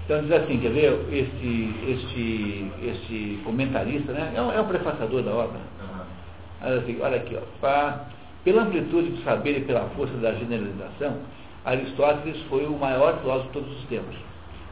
Então 0.05 0.21
diz 0.21 0.31
assim, 0.31 0.57
quer 0.59 0.71
ver, 0.71 1.05
este, 1.11 1.75
este, 1.85 2.71
este 2.81 3.39
comentarista, 3.43 4.13
né? 4.13 4.31
É 4.33 4.41
um, 4.41 4.51
é 4.53 4.61
um 4.61 4.67
prefaciador 4.67 5.21
da 5.21 5.31
obra. 5.31 5.59
Uhum. 5.81 6.77
Assim, 6.77 6.97
olha 7.01 7.17
aqui, 7.17 7.35
ó, 7.35 7.41
pra, 7.59 8.05
pela 8.45 8.63
amplitude 8.63 9.09
do 9.09 9.23
saber 9.23 9.57
e 9.57 9.61
pela 9.61 9.81
força 9.97 10.13
da 10.15 10.33
generalização, 10.33 11.17
Aristóteles 11.65 12.41
foi 12.43 12.65
o 12.65 12.77
maior 12.77 13.19
filósofo 13.19 13.47
de 13.47 13.53
todos 13.53 13.77
os 13.77 13.83
tempos. 13.87 14.15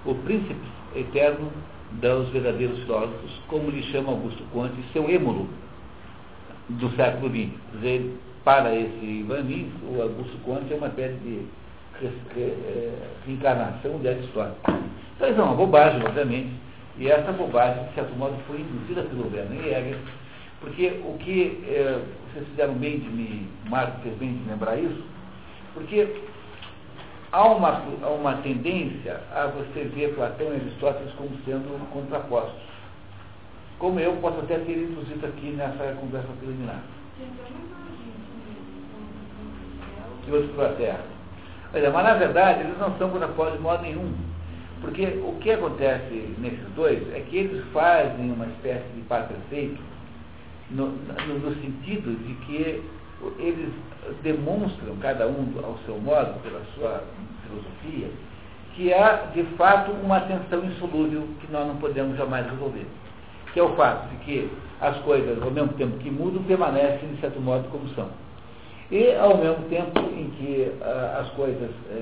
O 0.05 0.15
príncipe 0.15 0.55
eterno 0.95 1.51
dos 2.01 2.29
verdadeiros 2.29 2.79
filósofos, 2.79 3.31
como 3.47 3.69
lhe 3.69 3.83
chama 3.83 4.11
Augusto 4.11 4.43
Conte, 4.51 4.75
seu 4.93 5.09
êmulo 5.09 5.47
do 6.69 6.89
século 6.95 7.29
XX. 7.29 7.49
Dizer, 7.73 8.17
para 8.43 8.75
esse 8.75 9.05
Ivan 9.05 9.43
o 9.83 10.01
Augusto 10.01 10.37
Conte 10.43 10.73
é 10.73 10.75
uma 10.75 10.87
espécie 10.87 11.15
de 11.15 11.45
é, 12.37 12.93
reencarnação 13.25 13.99
de 13.99 14.07
Aristóteles. 14.07 14.57
Então 15.15 15.29
isso 15.29 15.39
é 15.39 15.43
uma 15.43 15.55
bobagem, 15.55 16.01
obviamente, 16.03 16.51
e 16.97 17.09
essa 17.09 17.31
bobagem, 17.31 17.85
de 17.85 17.93
certo 17.93 18.15
modo, 18.15 18.35
foi 18.47 18.59
induzida 18.59 19.03
pelo 19.03 19.33
Werner 19.33 19.63
Jäger, 19.63 19.97
porque 20.59 21.01
o 21.05 21.17
que 21.17 21.63
é, 21.67 22.01
vocês 22.31 22.47
fizeram 22.49 22.73
bem 22.73 22.99
de 22.99 23.09
me, 23.09 23.47
Marco 23.69 24.01
fez 24.01 24.15
bem 24.17 24.33
de 24.33 24.49
lembrar 24.49 24.77
isso, 24.77 25.03
porque 25.73 26.07
há 27.35 27.47
uma, 27.47 27.81
há 28.01 28.09
uma 28.09 28.37
tendência 28.37 29.19
a 29.33 29.47
você 29.47 29.83
ver 29.93 30.15
Platão 30.15 30.47
e 30.53 30.55
Aristóteles 30.55 31.13
como 31.15 31.29
sendo 31.43 31.91
contrapostos. 31.91 32.63
Como 33.77 33.99
eu 33.99 34.13
posso 34.17 34.39
até 34.39 34.57
ter 34.59 34.77
introduzido 34.77 35.25
aqui 35.25 35.47
nessa 35.47 35.97
conversa 35.99 36.29
preliminar. 36.39 36.81
E 40.25 40.31
outros 40.31 40.55
para 40.55 40.69
a 40.69 40.73
Terra. 40.75 41.03
Mas 41.73 42.03
na 42.03 42.13
verdade, 42.13 42.61
eles 42.61 42.77
não 42.79 42.97
são 42.97 43.09
contrapostos 43.09 43.57
de 43.57 43.63
modo 43.63 43.81
nenhum. 43.81 44.13
Porque 44.79 45.03
o 45.03 45.37
que 45.41 45.51
acontece 45.51 46.35
nesses 46.37 46.69
dois 46.73 47.01
é 47.13 47.19
que 47.19 47.37
eles 47.37 47.65
fazem 47.73 48.31
uma 48.31 48.45
espécie 48.45 48.87
de 48.95 49.01
par 49.01 49.27
perfeito 49.27 49.81
no, 50.69 50.87
no, 50.87 51.39
no 51.39 51.55
sentido 51.61 52.15
de 52.25 52.33
que 52.45 52.83
eles 53.39 53.73
demonstram, 54.21 54.95
cada 54.97 55.27
um 55.27 55.53
ao 55.63 55.77
seu 55.85 55.97
modo, 55.97 56.39
pela 56.41 56.61
sua 56.75 57.03
filosofia, 57.47 58.09
que 58.75 58.93
há 58.93 59.27
de 59.33 59.43
fato 59.57 59.91
uma 59.91 60.19
tensão 60.21 60.63
insolúvel 60.65 61.27
que 61.39 61.51
nós 61.51 61.67
não 61.67 61.77
podemos 61.77 62.17
jamais 62.17 62.45
resolver. 62.49 62.85
Que 63.53 63.59
é 63.59 63.63
o 63.63 63.75
fato 63.75 64.09
de 64.09 64.15
que 64.25 64.49
as 64.81 64.97
coisas, 64.99 65.41
ao 65.41 65.51
mesmo 65.51 65.73
tempo 65.73 65.97
que 65.99 66.11
mudam, 66.11 66.43
permanecem, 66.43 67.09
de 67.13 67.21
certo 67.21 67.39
modo, 67.39 67.67
como 67.69 67.87
são. 67.95 68.09
E, 68.91 69.15
ao 69.15 69.37
mesmo 69.37 69.63
tempo 69.69 69.99
em 69.99 70.29
que 70.31 70.71
ah, 70.81 71.21
as 71.21 71.29
coisas 71.31 71.71
é, 71.89 71.93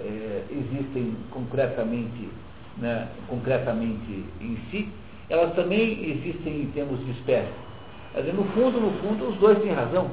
é, 0.00 0.44
existem 0.50 1.16
concretamente, 1.30 2.28
né, 2.76 3.08
concretamente 3.28 4.24
em 4.40 4.58
si, 4.70 4.88
elas 5.30 5.54
também 5.54 6.10
existem 6.10 6.62
em 6.62 6.66
termos 6.72 6.98
de 7.04 7.12
espécie. 7.12 7.52
Dizer, 8.16 8.34
no 8.34 8.44
fundo, 8.44 8.80
no 8.80 8.90
fundo, 9.00 9.28
os 9.28 9.36
dois 9.36 9.58
têm 9.60 9.72
razão. 9.72 10.10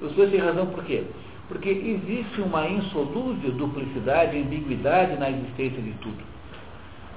Os 0.00 0.12
dois 0.12 0.30
têm 0.30 0.40
razão 0.40 0.66
por 0.66 0.84
quê? 0.84 1.04
Porque 1.48 1.68
existe 1.68 2.40
uma 2.40 2.66
insolúvel 2.68 3.52
duplicidade, 3.52 4.36
ambiguidade 4.36 5.16
na 5.18 5.30
existência 5.30 5.80
de 5.80 5.92
tudo. 5.94 6.24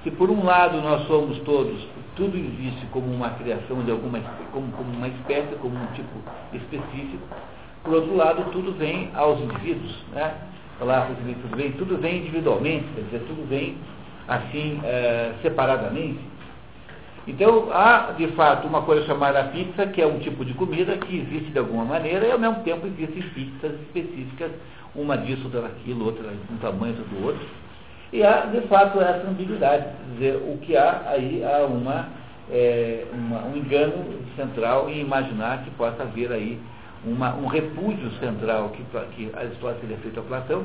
Se 0.04 0.10
por 0.12 0.30
um 0.30 0.44
lado 0.44 0.80
nós 0.80 1.06
somos 1.06 1.38
todos, 1.40 1.86
tudo 2.16 2.36
existe 2.36 2.86
como 2.92 3.12
uma 3.12 3.30
criação 3.30 3.82
de 3.82 3.90
alguma 3.90 4.20
como, 4.52 4.70
como 4.72 4.90
uma 4.92 5.08
espécie, 5.08 5.54
como 5.56 5.74
um 5.74 5.86
tipo 5.88 6.18
específico, 6.54 7.26
por 7.82 7.94
outro 7.94 8.14
lado, 8.14 8.50
tudo 8.52 8.72
vem 8.72 9.10
aos 9.14 9.40
indivíduos, 9.40 9.96
né? 10.12 10.34
Falar 10.78 11.06
tudo 11.06 11.56
vem, 11.56 11.72
tudo 11.72 11.98
vem 11.98 12.18
individualmente, 12.18 12.86
quer 12.94 13.02
dizer, 13.02 13.20
tudo 13.26 13.48
vem 13.48 13.76
assim, 14.28 14.80
é, 14.84 15.34
separadamente. 15.42 16.18
Então, 17.26 17.68
há, 17.70 18.12
de 18.16 18.28
fato, 18.28 18.66
uma 18.66 18.82
coisa 18.82 19.04
chamada 19.06 19.44
pizza, 19.44 19.86
que 19.86 20.00
é 20.00 20.06
um 20.06 20.18
tipo 20.18 20.44
de 20.44 20.54
comida 20.54 20.96
que 20.96 21.18
existe 21.18 21.50
de 21.50 21.58
alguma 21.58 21.84
maneira, 21.84 22.26
e 22.26 22.32
ao 22.32 22.38
mesmo 22.38 22.62
tempo 22.62 22.86
existem 22.86 23.22
pizzas 23.34 23.72
específicas, 23.82 24.50
uma 24.94 25.16
disso, 25.16 25.44
outra 25.44 25.62
daquilo, 25.62 26.06
outra 26.06 26.24
um 26.50 26.56
tamanho, 26.56 26.96
outra 26.96 27.04
do 27.04 27.26
outro. 27.26 27.46
E 28.12 28.24
há, 28.24 28.46
de 28.46 28.62
fato, 28.62 29.00
essa 29.00 29.28
ambiguidade. 29.28 29.84
Quer 29.84 30.12
dizer, 30.14 30.36
o 30.36 30.58
que 30.58 30.76
há 30.76 31.02
aí, 31.06 31.44
há 31.44 31.64
uma, 31.66 32.08
é, 32.50 33.04
uma, 33.12 33.44
um 33.44 33.56
engano 33.56 33.92
central 34.34 34.88
em 34.88 35.00
imaginar 35.00 35.62
que 35.62 35.70
possa 35.72 36.02
haver 36.02 36.32
aí 36.32 36.58
uma, 37.04 37.34
um 37.34 37.46
repúdio 37.46 38.10
central 38.18 38.70
que, 38.70 38.82
que 39.14 39.30
Aristóteles 39.36 39.80
teria 39.80 39.96
feito 39.98 40.20
a 40.20 40.22
Platão, 40.22 40.64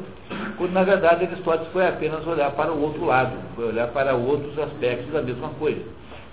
quando 0.57 0.73
na 0.73 0.83
verdade 0.83 1.25
Aristóteles 1.25 1.71
foi 1.71 1.87
apenas 1.87 2.25
olhar 2.25 2.51
para 2.51 2.73
o 2.73 2.81
outro 2.81 3.05
lado, 3.05 3.37
foi 3.55 3.67
olhar 3.67 3.87
para 3.89 4.15
outros 4.15 4.57
aspectos 4.57 5.11
da 5.13 5.21
mesma 5.21 5.49
coisa. 5.59 5.83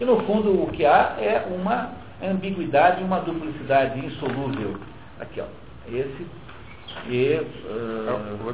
E 0.03 0.05
no 0.05 0.19
fundo 0.25 0.65
o 0.65 0.67
que 0.73 0.85
há 0.85 1.15
é 1.21 1.47
uma 1.49 1.93
ambiguidade, 2.21 3.05
uma 3.05 3.21
duplicidade 3.21 4.05
insolúvel. 4.05 4.77
Aqui, 5.21 5.41
ó. 5.41 5.45
Esse 5.89 6.27
e. 7.07 7.37
Uh, 7.37 8.53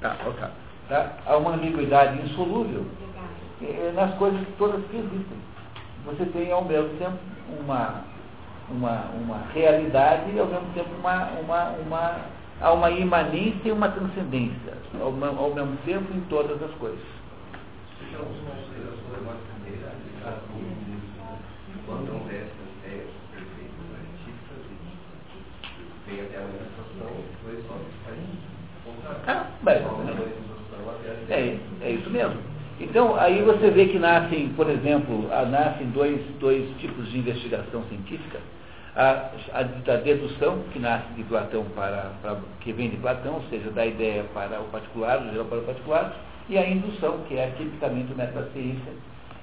tá, 0.00 0.16
ok. 0.26 0.48
Tá? 0.88 1.12
Há 1.24 1.36
uma 1.36 1.54
ambiguidade 1.54 2.20
insolúvel 2.20 2.84
nas 3.94 4.12
coisas 4.14 4.40
todas 4.58 4.84
que 4.86 4.96
existem. 4.96 5.38
Você 6.04 6.24
tem 6.26 6.50
ao 6.50 6.64
mesmo 6.64 6.88
tempo 6.98 7.16
uma 7.60 8.02
uma, 8.68 9.04
uma 9.22 9.42
realidade 9.54 10.32
e 10.34 10.40
ao 10.40 10.48
mesmo 10.48 10.66
tempo 10.74 10.90
uma, 10.98 11.28
uma, 11.44 11.68
uma, 11.86 12.16
há 12.60 12.72
uma 12.72 12.90
imanência 12.90 13.68
e 13.68 13.70
uma 13.70 13.88
transcendência, 13.88 14.72
ao, 15.00 15.14
ao 15.38 15.54
mesmo 15.54 15.76
tempo 15.84 16.12
em 16.12 16.20
todas 16.22 16.60
as 16.60 16.72
coisas. 16.72 16.98
Vem 26.06 26.20
até 26.20 26.38
a 26.38 26.40
manifestação, 26.40 26.86
ah, 29.26 29.46
bem, 29.62 29.76
é, 31.28 31.58
é 31.82 31.90
isso 31.90 32.10
mesmo. 32.10 32.36
Então, 32.78 33.16
aí 33.16 33.42
você 33.42 33.70
vê 33.70 33.86
que 33.86 33.98
nascem, 33.98 34.48
por 34.50 34.68
exemplo, 34.68 35.28
nascem 35.50 35.86
dois, 35.90 36.20
dois 36.38 36.68
tipos 36.78 37.08
de 37.10 37.18
investigação 37.18 37.82
científica. 37.84 38.38
A, 38.94 39.30
a, 39.52 39.62
da 39.62 39.96
dedução, 39.96 40.62
que 40.72 40.78
nasce 40.78 41.12
de 41.14 41.22
Platão 41.24 41.64
para, 41.74 42.12
para, 42.22 42.38
que 42.60 42.72
vem 42.72 42.90
de 42.90 42.96
Platão, 42.96 43.34
ou 43.34 43.42
seja, 43.50 43.70
da 43.70 43.84
ideia 43.84 44.24
para 44.32 44.60
o 44.60 44.64
particular, 44.64 45.18
do 45.18 45.30
geral 45.30 45.44
para 45.46 45.58
o 45.58 45.62
particular, 45.62 46.16
e 46.48 46.56
a 46.56 46.68
indução, 46.68 47.18
que 47.28 47.36
é 47.36 47.50
tipicamente 47.58 48.12
o 48.12 48.16
método 48.16 48.46
da 48.46 48.52
ciência, 48.52 48.92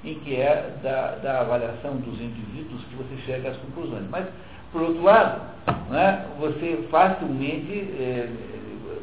em 0.04 0.16
que 0.20 0.36
é 0.36 0.76
da, 0.82 1.16
da 1.22 1.42
avaliação 1.42 1.98
dos 1.98 2.20
indivíduos 2.20 2.82
que 2.86 2.96
você 2.96 3.16
chega 3.26 3.50
às 3.50 3.58
conclusões. 3.58 4.06
Mas, 4.10 4.26
por 4.74 4.82
outro 4.82 5.04
lado, 5.04 5.42
né, 5.90 6.26
você 6.40 6.86
facilmente, 6.92 7.72
é, 7.98 8.28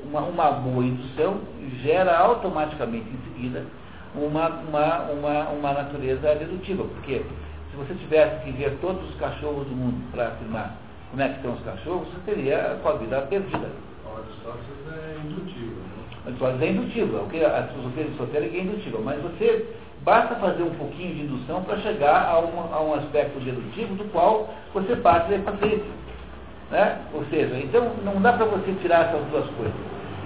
uma, 0.05 0.21
uma 0.21 0.51
boa 0.51 0.85
indução 0.85 1.39
gera 1.83 2.19
automaticamente 2.19 3.07
em 3.09 3.33
seguida 3.33 3.65
uma, 4.15 4.49
uma, 4.49 4.99
uma, 5.13 5.49
uma 5.51 5.73
natureza 5.73 6.35
dedutiva, 6.35 6.85
porque 6.85 7.23
se 7.71 7.77
você 7.77 7.95
tivesse 7.95 8.45
que 8.45 8.51
ver 8.53 8.77
todos 8.81 9.09
os 9.09 9.15
cachorros 9.17 9.67
do 9.69 9.75
mundo 9.75 10.11
para 10.11 10.29
afirmar 10.29 10.77
como 11.11 11.23
é 11.23 11.29
que 11.29 11.37
estão 11.37 11.53
os 11.53 11.63
cachorros, 11.63 12.09
você 12.09 12.33
teria 12.33 12.73
a 12.73 12.79
sua 12.81 12.93
vida 12.95 13.21
perdida. 13.23 13.69
Aristóteles 14.07 14.87
é 14.89 15.21
indutivo, 15.25 15.77
né? 15.77 16.27
Aristóteles 16.27 16.63
é 16.63 16.71
indutivo, 16.71 17.17
a 17.19 17.63
filosofia 17.69 18.05
aristotélica 18.05 18.57
é 18.57 18.61
indutiva, 18.61 18.99
mas 18.99 19.23
você 19.23 19.69
basta 20.05 20.35
fazer 20.37 20.63
um 20.63 20.75
pouquinho 20.75 21.15
de 21.15 21.23
indução 21.23 21.63
para 21.63 21.79
chegar 21.79 22.29
a, 22.29 22.39
uma, 22.39 22.75
a 22.75 22.81
um 22.81 22.95
aspecto 22.95 23.39
dedutivo 23.41 23.95
do 23.95 24.05
qual 24.13 24.49
você 24.73 24.97
parte 24.97 25.37
para 25.39 25.57
frente. 25.57 25.85
Né? 26.71 26.99
Ou 27.13 27.25
seja, 27.27 27.57
então 27.57 27.91
não 28.05 28.21
dá 28.23 28.33
para 28.33 28.47
você 28.47 28.73
tirar 28.81 29.09
essas 29.09 29.25
duas 29.27 29.47
coisas. 29.51 29.75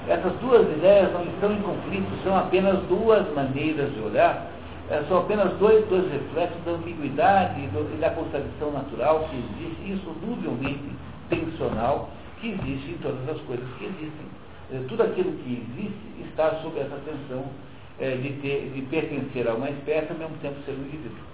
Essas 0.07 0.33
duas 0.35 0.63
ideias 0.77 1.11
não 1.13 1.25
estão 1.25 1.51
em 1.51 1.63
conflito, 1.63 2.23
são 2.23 2.37
apenas 2.37 2.79
duas 2.89 3.27
maneiras 3.35 3.91
de 3.95 4.01
olhar, 4.01 4.51
é, 4.91 5.03
são 5.09 5.19
apenas 5.19 5.51
dois, 5.55 5.83
dois 5.87 6.11
reflexos 6.13 6.63
da 6.67 6.73
ambiguidade 6.73 7.61
e 7.63 7.97
da 7.99 8.11
contradição 8.11 8.71
natural 8.71 9.27
que 9.31 9.37
existe, 9.37 9.93
insoluvelmente 9.93 10.91
tensional, 11.31 12.11
que 12.39 12.49
existe 12.49 12.91
em 12.91 12.99
todas 12.99 13.27
as 13.31 13.41
coisas 13.47 13.67
que 13.79 13.85
existem. 13.87 14.27
É, 14.73 14.85
tudo 14.89 15.05
aquilo 15.05 15.33
que 15.33 15.65
existe 15.65 16.29
está 16.29 16.51
sob 16.61 16.79
essa 16.79 16.99
tensão 17.07 17.45
é, 18.01 18.17
de, 18.17 18.33
ter, 18.41 18.71
de 18.75 18.83
pertencer 18.83 19.49
a 19.49 19.55
uma 19.55 19.71
espécie 19.71 20.11
ao 20.13 20.19
mesmo 20.19 20.37
tempo 20.39 20.57
ser 20.65 20.73
um 20.73 20.83
indivíduo. 20.83 21.25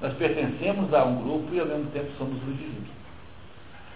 Nós 0.00 0.12
pertencemos 0.14 0.92
a 0.92 1.04
um 1.04 1.22
grupo 1.22 1.54
e 1.54 1.60
ao 1.60 1.66
mesmo 1.66 1.86
tempo 1.90 2.10
somos 2.18 2.42
um 2.42 2.50
indivíduo. 2.50 2.94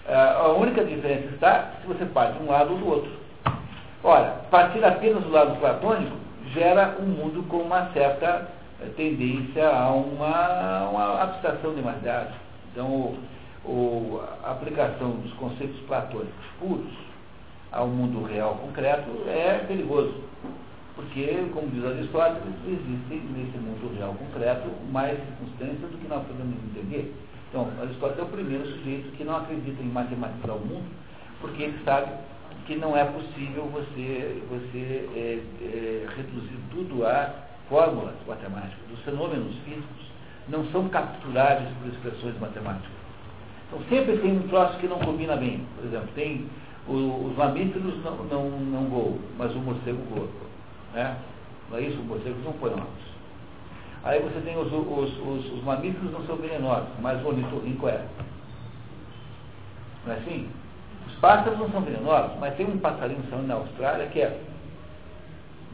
É, 0.07 0.15
a 0.15 0.49
única 0.49 0.85
diferença 0.85 1.35
está 1.35 1.73
se 1.81 1.87
você 1.87 2.05
parte 2.07 2.39
de 2.39 2.45
um 2.45 2.51
lado 2.51 2.73
ou 2.73 2.79
do 2.79 2.89
outro. 2.89 3.11
Ora, 4.03 4.41
partir 4.51 4.83
apenas 4.83 5.23
do 5.23 5.31
lado 5.31 5.59
platônico 5.61 6.17
gera 6.55 6.97
um 6.99 7.05
mundo 7.05 7.47
com 7.49 7.59
uma 7.59 7.91
certa 7.93 8.49
é, 8.81 8.87
tendência 8.97 9.69
a 9.69 9.91
uma, 9.91 10.89
uma 10.89 11.23
abstração 11.23 11.75
demasiada. 11.75 12.33
Então, 12.73 12.87
o, 12.87 13.19
o, 13.65 14.23
a 14.43 14.53
aplicação 14.53 15.11
dos 15.11 15.33
conceitos 15.35 15.79
platônicos 15.81 16.47
puros 16.59 16.93
ao 17.71 17.87
mundo 17.87 18.25
real 18.25 18.55
concreto 18.55 19.11
é 19.29 19.65
perigoso. 19.69 20.15
Porque, 21.01 21.49
como 21.55 21.67
diz 21.69 21.83
Aristóteles, 21.83 22.55
existem 22.67 23.21
nesse 23.33 23.57
mundo 23.57 23.91
real 23.97 24.15
concreto 24.15 24.69
mais 24.93 25.19
circunstâncias 25.19 25.91
do 25.91 25.97
que 25.97 26.07
nós 26.09 26.27
podemos 26.27 26.55
entender. 26.71 27.15
Então, 27.49 27.69
Aristóteles 27.81 28.19
é 28.19 28.23
o 28.23 28.27
primeiro 28.27 28.67
sujeito 28.67 29.11
que 29.17 29.25
não 29.25 29.39
acredita 29.39 29.83
em 29.83 29.87
matematizar 29.87 30.55
o 30.55 30.61
mundo, 30.61 30.85
porque 31.41 31.63
ele 31.63 31.79
sabe 31.87 32.13
que 32.67 32.77
não 32.77 32.95
é 32.95 33.05
possível 33.07 33.65
você, 33.73 34.43
você 34.51 35.09
é, 35.17 35.39
é, 35.63 36.07
reduzir 36.17 36.59
tudo 36.71 37.07
a 37.07 37.35
fórmulas 37.71 38.17
matemáticas. 38.29 38.79
Os 38.93 39.01
fenômenos 39.01 39.57
físicos 39.65 40.07
não 40.51 40.67
são 40.67 40.87
capturáveis 40.91 41.71
por 41.79 41.89
expressões 41.89 42.39
matemáticas. 42.39 42.93
Então 43.69 43.81
sempre 43.89 44.19
tem 44.19 44.37
um 44.37 44.49
troço 44.49 44.79
que 44.79 44.87
não 44.87 44.99
combina 44.99 45.35
bem. 45.37 45.65
Por 45.77 45.87
exemplo, 45.87 46.09
tem 46.15 46.47
o, 46.87 47.31
os 47.31 47.37
mamíferos 47.39 48.05
não, 48.05 48.17
não, 48.25 48.51
não 48.51 48.85
voam, 48.91 49.19
mas 49.39 49.55
o 49.55 49.61
morcego 49.61 50.03
voa. 50.15 50.50
Né? 50.95 51.17
Não 51.71 51.79
é 51.79 51.83
isso? 51.83 51.99
Os 51.99 52.07
morcegos 52.07 52.45
não 52.45 52.53
põem 52.55 52.73
ovos. 52.73 53.11
Aí 54.03 54.19
você 54.21 54.41
tem 54.41 54.57
os, 54.57 54.73
os, 54.73 55.19
os, 55.19 55.53
os 55.53 55.63
mamíferos 55.63 56.11
não 56.11 56.25
são 56.25 56.37
venenosos, 56.37 56.89
mas 57.01 57.23
o 57.23 57.29
ornitorrinco 57.29 57.87
é. 57.89 58.03
Não 60.07 60.15
é 60.15 60.17
assim? 60.17 60.49
Os 61.07 61.15
pássaros 61.17 61.59
não 61.59 61.71
são 61.71 61.83
venenosos, 61.83 62.39
mas 62.41 62.55
tem 62.57 62.67
um 62.67 62.79
passarinho 62.79 63.23
são 63.29 63.43
na 63.43 63.55
Austrália 63.55 64.07
que 64.07 64.21
é. 64.21 64.41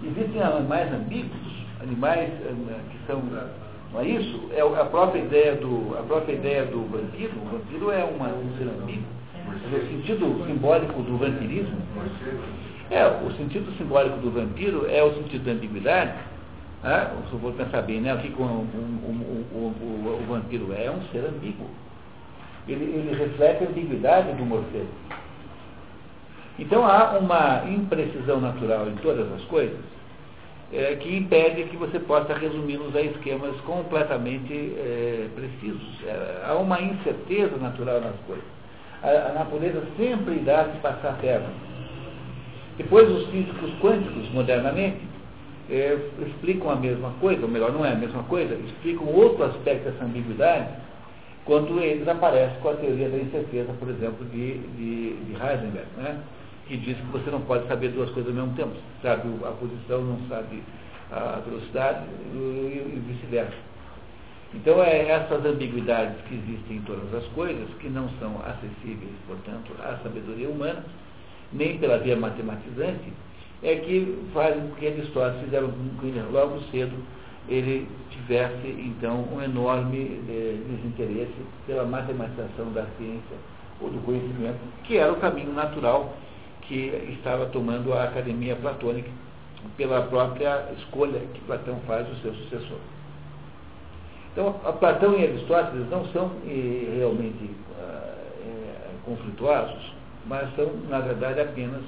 Existem 0.02 0.43
animais 0.43 0.93
ambíguos, 0.93 1.64
animais 1.80 2.28
eh, 2.28 2.80
que 2.90 3.06
são. 3.06 3.22
Não 3.93 4.01
é 4.01 4.09
isso? 4.09 4.51
É 4.52 4.60
a 4.60 4.84
própria 4.84 5.20
ideia 5.20 5.55
do, 5.55 5.97
a 5.97 6.02
própria 6.02 6.34
ideia 6.34 6.66
do 6.66 6.82
vampiro. 6.90 7.32
O 7.40 7.59
vampiro 7.59 7.90
é 7.93 8.05
uma, 8.05 8.28
um 8.28 8.56
ser 8.59 8.64
ambíguo. 8.64 9.06
O 9.47 9.86
sentido 9.88 10.44
simbólico 10.47 11.01
do 11.02 11.16
vampirismo 11.16 11.78
é, 12.90 13.04
o 13.06 13.32
sentido 13.32 13.72
simbólico 13.76 14.18
do 14.18 14.30
vampiro 14.30 14.86
é 14.88 15.02
o 15.02 15.12
sentido 15.14 15.44
da 15.44 15.52
ambiguidade. 15.52 16.14
Né? 16.82 17.10
Se 17.28 17.32
eu 17.32 17.38
vou 17.38 17.52
pensar 17.52 17.82
bem, 17.82 18.00
né? 18.00 18.14
o 18.14 18.18
que 18.18 18.28
o, 18.30 18.44
o, 18.44 20.20
o, 20.20 20.26
vampiro 20.28 20.72
é? 20.72 20.86
É 20.86 20.90
um 20.90 21.02
ser 21.10 21.24
ambíguo. 21.26 21.68
Ele, 22.68 22.84
ele 22.84 23.16
reflete 23.16 23.64
a 23.64 23.68
ambiguidade 23.68 24.32
do 24.32 24.44
morcego. 24.44 24.88
Então 26.58 26.86
há 26.86 27.18
uma 27.18 27.64
imprecisão 27.68 28.40
natural 28.40 28.88
em 28.88 28.96
todas 28.96 29.30
as 29.32 29.42
coisas 29.42 29.78
é, 30.72 30.96
que 30.96 31.16
impede 31.16 31.64
que 31.64 31.76
você 31.76 31.98
possa 31.98 32.34
resumi-los 32.34 32.94
a 32.94 33.02
esquemas 33.02 33.60
completamente 33.62 34.52
é, 34.52 35.28
precisos. 35.34 36.04
É, 36.04 36.44
há 36.46 36.54
uma 36.54 36.80
incerteza 36.80 37.56
natural 37.56 38.00
nas 38.00 38.16
coisas. 38.26 38.44
A, 39.02 39.30
a 39.30 39.32
natureza 39.32 39.82
sempre 39.96 40.36
irá 40.36 40.64
se 40.72 40.78
passar 40.78 41.18
perto 41.20 41.76
depois, 42.77 43.09
os 43.11 43.27
físicos 43.28 43.70
quânticos, 43.81 44.31
modernamente, 44.32 45.01
é, 45.70 45.98
explicam 46.27 46.70
a 46.70 46.77
mesma 46.77 47.11
coisa, 47.20 47.43
ou 47.43 47.48
melhor, 47.48 47.73
não 47.73 47.85
é 47.85 47.93
a 47.93 47.97
mesma 47.97 48.23
coisa, 48.24 48.55
explicam 48.55 49.07
outro 49.07 49.44
aspecto 49.44 49.85
dessa 49.85 50.05
ambiguidade, 50.05 50.69
quando 51.44 51.81
eles 51.81 52.07
aparecem 52.07 52.59
com 52.61 52.69
a 52.69 52.74
teoria 52.74 53.09
da 53.09 53.19
incerteza, 53.19 53.73
por 53.78 53.89
exemplo, 53.89 54.24
de, 54.27 54.59
de, 54.59 55.15
de 55.15 55.32
Heisenberg, 55.32 55.86
né? 55.97 56.20
que 56.66 56.77
diz 56.77 56.97
que 56.97 57.07
você 57.12 57.31
não 57.31 57.40
pode 57.43 57.66
saber 57.69 57.90
duas 57.90 58.11
coisas 58.11 58.28
ao 58.31 58.43
mesmo 58.43 58.57
tempo. 58.57 58.73
Sabe 59.01 59.23
a 59.44 59.53
posição, 59.53 60.03
não 60.03 60.19
sabe 60.28 60.62
a 61.12 61.40
velocidade 61.47 62.05
e, 62.35 63.03
vice-versa. 63.07 63.55
Então, 64.55 64.82
é 64.82 65.09
essas 65.09 65.44
ambiguidades 65.44 66.16
que 66.28 66.35
existem 66.35 66.78
em 66.78 66.82
todas 66.82 67.15
as 67.15 67.24
coisas, 67.28 67.69
que 67.78 67.89
não 67.89 68.09
são 68.19 68.40
acessíveis, 68.44 69.12
portanto, 69.27 69.73
à 69.81 69.98
sabedoria 70.03 70.48
humana, 70.48 70.85
nem 71.57 71.78
pela 71.78 71.99
via 71.99 72.16
matematizante, 72.16 73.12
é 73.62 73.77
que 73.77 74.19
fazem 74.33 74.69
com 74.69 74.74
que 74.77 74.87
Aristóteles 74.87 75.45
fizeram 75.45 75.70
com 75.70 76.01
que 76.01 76.12
logo 76.31 76.61
cedo 76.70 76.95
ele 77.49 77.87
tivesse, 78.11 78.66
então, 78.66 79.24
um 79.33 79.43
enorme 79.43 80.20
eh, 80.28 80.57
desinteresse 80.69 81.35
pela 81.66 81.85
matematização 81.85 82.73
da 82.73 82.85
ciência 82.99 83.37
ou 83.81 83.91
do 83.91 84.01
conhecimento, 84.05 84.59
que 84.85 84.97
era 84.97 85.12
o 85.12 85.16
caminho 85.16 85.53
natural 85.53 86.12
que 86.62 86.93
estava 87.16 87.47
tomando 87.47 87.93
a 87.93 88.05
academia 88.05 88.57
platônica 88.57 89.09
pela 89.77 90.03
própria 90.03 90.69
escolha 90.78 91.20
que 91.35 91.41
Platão 91.43 91.78
faz 91.87 92.07
do 92.07 92.16
seu 92.16 92.35
sucessor. 92.35 92.78
Então, 94.33 94.53
Platão 94.78 95.19
e 95.19 95.24
Aristóteles 95.24 95.89
não 95.89 96.05
são 96.07 96.31
eh, 96.47 96.97
realmente 96.99 97.51
ah, 97.78 98.15
eh, 98.45 98.91
conflituosos, 99.05 99.95
mas 100.28 100.55
são, 100.57 100.73
na 100.89 101.01
verdade, 101.01 101.40
apenas 101.40 101.82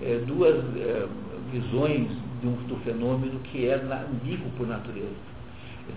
é, 0.00 0.18
duas 0.26 0.56
é, 0.76 1.06
visões 1.50 2.08
um, 2.44 2.54
do 2.66 2.76
fenômeno 2.84 3.38
que 3.40 3.68
é 3.68 3.74
ambíguo 3.74 4.50
por 4.56 4.66
natureza. 4.66 5.32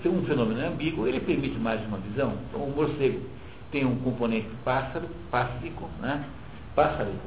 Se 0.02 0.10
um 0.10 0.23
fenômeno 0.26 0.61
é 0.61 0.68
ambíguo, 0.68 1.07
ele 1.07 1.19
permite 1.19 1.57
mais 1.57 1.80
de 1.80 1.88
uma 1.88 1.97
visão. 1.97 2.34
Então, 2.49 2.61
o 2.61 2.76
morcego 2.76 3.22
tem 3.72 3.85
um 3.85 3.95
componente 3.97 4.47
pássaro, 4.64 5.07
pássico, 5.31 5.89
né? 6.02 6.26
pássarico, 6.76 7.18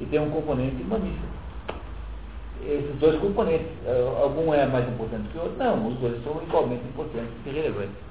e 0.00 0.06
tem 0.06 0.20
um 0.20 0.30
componente 0.30 0.82
mamífero. 0.84 1.38
Esses 2.66 2.96
dois 2.98 3.18
componentes, 3.20 3.68
é, 3.86 4.22
algum 4.22 4.52
é 4.52 4.66
mais 4.66 4.88
importante 4.88 5.28
que 5.28 5.38
o 5.38 5.42
outro? 5.42 5.58
Não, 5.58 5.88
os 5.88 5.98
dois 5.98 6.22
são 6.24 6.42
igualmente 6.42 6.84
importantes 6.84 7.32
e 7.46 7.50
relevantes. 7.50 8.08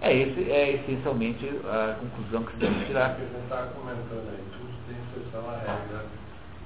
É, 0.00 0.16
esse 0.16 0.50
é 0.50 0.76
essencialmente 0.76 1.46
a 1.66 1.96
conclusão 2.00 2.42
que 2.44 2.52
se 2.52 2.58
deve 2.58 2.86
tirar. 2.86 3.16
Você 3.16 3.38
está 3.44 3.68
comentando 3.74 4.30
aí, 4.30 4.42
tudo 4.52 4.69
regra. 5.58 6.04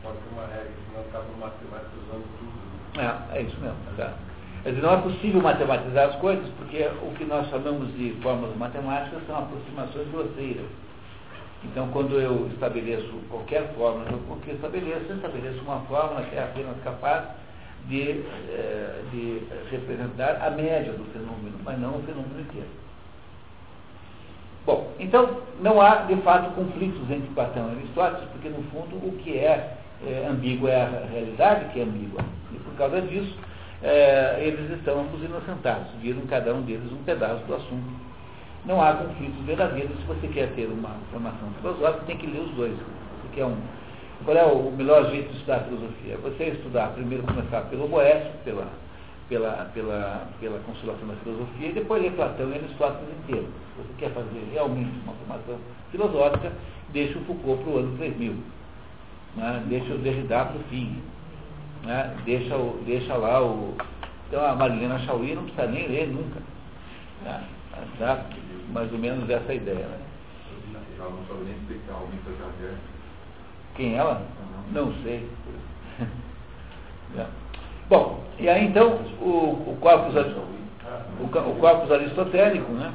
Pode 0.02 0.18
ter 0.18 0.32
uma 0.32 0.46
regra, 0.46 0.72
senão 0.88 1.00
acaba 1.00 1.24
matematizando 1.40 2.24
tudo. 2.38 3.00
É, 3.00 3.38
é 3.38 3.42
isso 3.42 3.58
mesmo. 3.60 3.76
Tá. 3.96 4.12
Quer 4.62 4.70
dizer, 4.70 4.82
não 4.82 4.94
é 4.94 5.00
possível 5.02 5.42
matematizar 5.42 6.08
as 6.08 6.16
coisas, 6.16 6.48
porque 6.56 6.88
o 7.02 7.12
que 7.16 7.24
nós 7.24 7.48
chamamos 7.50 7.92
de 7.96 8.16
fórmulas 8.22 8.56
matemáticas 8.56 9.20
são 9.26 9.36
aproximações 9.36 10.08
grosseiras. 10.08 10.66
Então, 11.64 11.88
quando 11.88 12.20
eu 12.20 12.48
estabeleço 12.48 13.10
qualquer 13.30 13.72
fórmula, 13.74 14.06
eu 14.10 14.36
que 14.44 14.50
estabeleço, 14.50 15.06
eu 15.08 15.16
estabeleço 15.16 15.60
uma 15.62 15.80
fórmula 15.80 16.22
que 16.22 16.36
é 16.36 16.42
apenas 16.42 16.76
capaz 16.82 17.24
de, 17.88 18.22
eh, 18.48 19.02
de 19.10 19.42
representar 19.70 20.40
a 20.42 20.50
média 20.50 20.92
do 20.92 21.04
fenômeno, 21.12 21.58
mas 21.64 21.78
não 21.78 21.96
o 21.96 22.02
fenômeno 22.02 22.40
inteiro. 22.40 22.83
Bom, 24.66 24.90
então 24.98 25.42
não 25.60 25.80
há 25.80 25.96
de 25.96 26.16
fato 26.22 26.54
conflitos 26.54 27.10
entre 27.10 27.28
Platão 27.34 27.68
e 27.68 27.76
Aristóteles, 27.76 28.28
porque 28.32 28.48
no 28.48 28.62
fundo 28.70 28.96
o 28.96 29.12
que 29.18 29.36
é, 29.36 29.76
é 30.06 30.26
ambíguo 30.28 30.68
é 30.68 30.82
a 30.82 31.06
realidade 31.10 31.72
que 31.72 31.80
é 31.80 31.82
ambígua. 31.82 32.24
E 32.52 32.56
por 32.58 32.74
causa 32.74 33.02
disso, 33.02 33.36
é, 33.82 34.38
eles 34.40 34.70
estão 34.70 35.00
ambos 35.00 35.22
inocentados, 35.22 35.88
viram 36.00 36.22
cada 36.22 36.54
um 36.54 36.62
deles 36.62 36.90
um 36.90 37.04
pedaço 37.04 37.44
do 37.44 37.54
assunto. 37.54 38.04
Não 38.64 38.80
há 38.80 38.94
conflitos 38.94 39.44
verdadeiros. 39.44 39.94
Se 39.98 40.06
você 40.06 40.26
quer 40.28 40.48
ter 40.54 40.66
uma 40.66 40.96
formação 41.10 41.50
filosófica, 41.60 42.06
tem 42.06 42.16
que 42.16 42.26
ler 42.26 42.40
os 42.40 42.50
dois. 42.52 42.72
Você 42.72 43.34
quer 43.34 43.44
um, 43.44 43.56
qual 44.24 44.36
é 44.36 44.44
o 44.44 44.70
melhor 44.70 45.10
jeito 45.10 45.28
de 45.28 45.36
estudar 45.36 45.60
filosofia? 45.60 46.16
Você 46.22 46.44
estudar, 46.44 46.94
primeiro 46.94 47.24
começar 47.24 47.60
pelo 47.68 47.86
Boécio, 47.86 48.30
pela, 48.42 48.68
pela, 49.28 49.70
pela, 49.72 50.28
pela 50.40 50.58
consolação 50.60 51.08
da 51.08 51.14
filosofia, 51.16 51.68
e 51.68 51.72
depois 51.72 52.02
ler 52.02 52.12
Platão 52.12 52.50
e 52.50 52.54
Aristóteles 52.54 53.14
inteiro. 53.22 53.46
Se 53.46 53.82
você 53.82 53.94
quer 53.98 54.10
fazer 54.10 54.48
realmente 54.52 54.90
uma 55.04 55.14
formação 55.14 55.58
filosófica, 55.90 56.52
deixa 56.92 57.18
o 57.18 57.24
Foucault 57.24 57.62
para 57.62 57.72
o 57.72 57.78
ano 57.78 57.96
3000. 57.98 58.34
Né? 59.36 59.64
Deixa 59.68 59.94
o 59.94 59.98
Derrida 59.98 60.44
para 60.44 60.56
o 60.56 60.64
fim 60.64 61.02
né? 61.84 62.16
deixa, 62.24 62.56
o, 62.56 62.82
deixa 62.86 63.14
lá 63.14 63.42
o. 63.42 63.76
Então 64.28 64.44
a 64.44 64.54
Marilena 64.54 64.98
Chauí 65.00 65.34
não 65.34 65.44
precisa 65.44 65.66
nem 65.66 65.86
ler 65.88 66.08
nunca. 66.08 66.40
Né? 67.22 67.44
Mais 68.72 68.92
ou 68.92 68.98
menos 68.98 69.28
essa 69.28 69.54
ideia. 69.54 69.86
Né? 69.86 70.00
Ela 70.98 71.10
não 71.10 71.26
sabe 71.26 71.44
nem 71.44 71.54
explicar 71.54 71.96
o 71.96 72.08
Mito 72.08 72.30
Xavier. 72.30 72.74
Quem 73.74 73.94
ela? 73.96 74.26
Não 74.72 74.92
sei. 75.02 75.28
Bom, 77.88 78.24
e 78.38 78.48
aí 78.48 78.66
então 78.66 78.98
o, 79.20 79.72
o, 79.72 79.78
corpus, 79.80 80.14
o, 80.16 81.24
o 81.24 81.56
corpus 81.60 81.90
aristotélico, 81.92 82.72
né? 82.72 82.92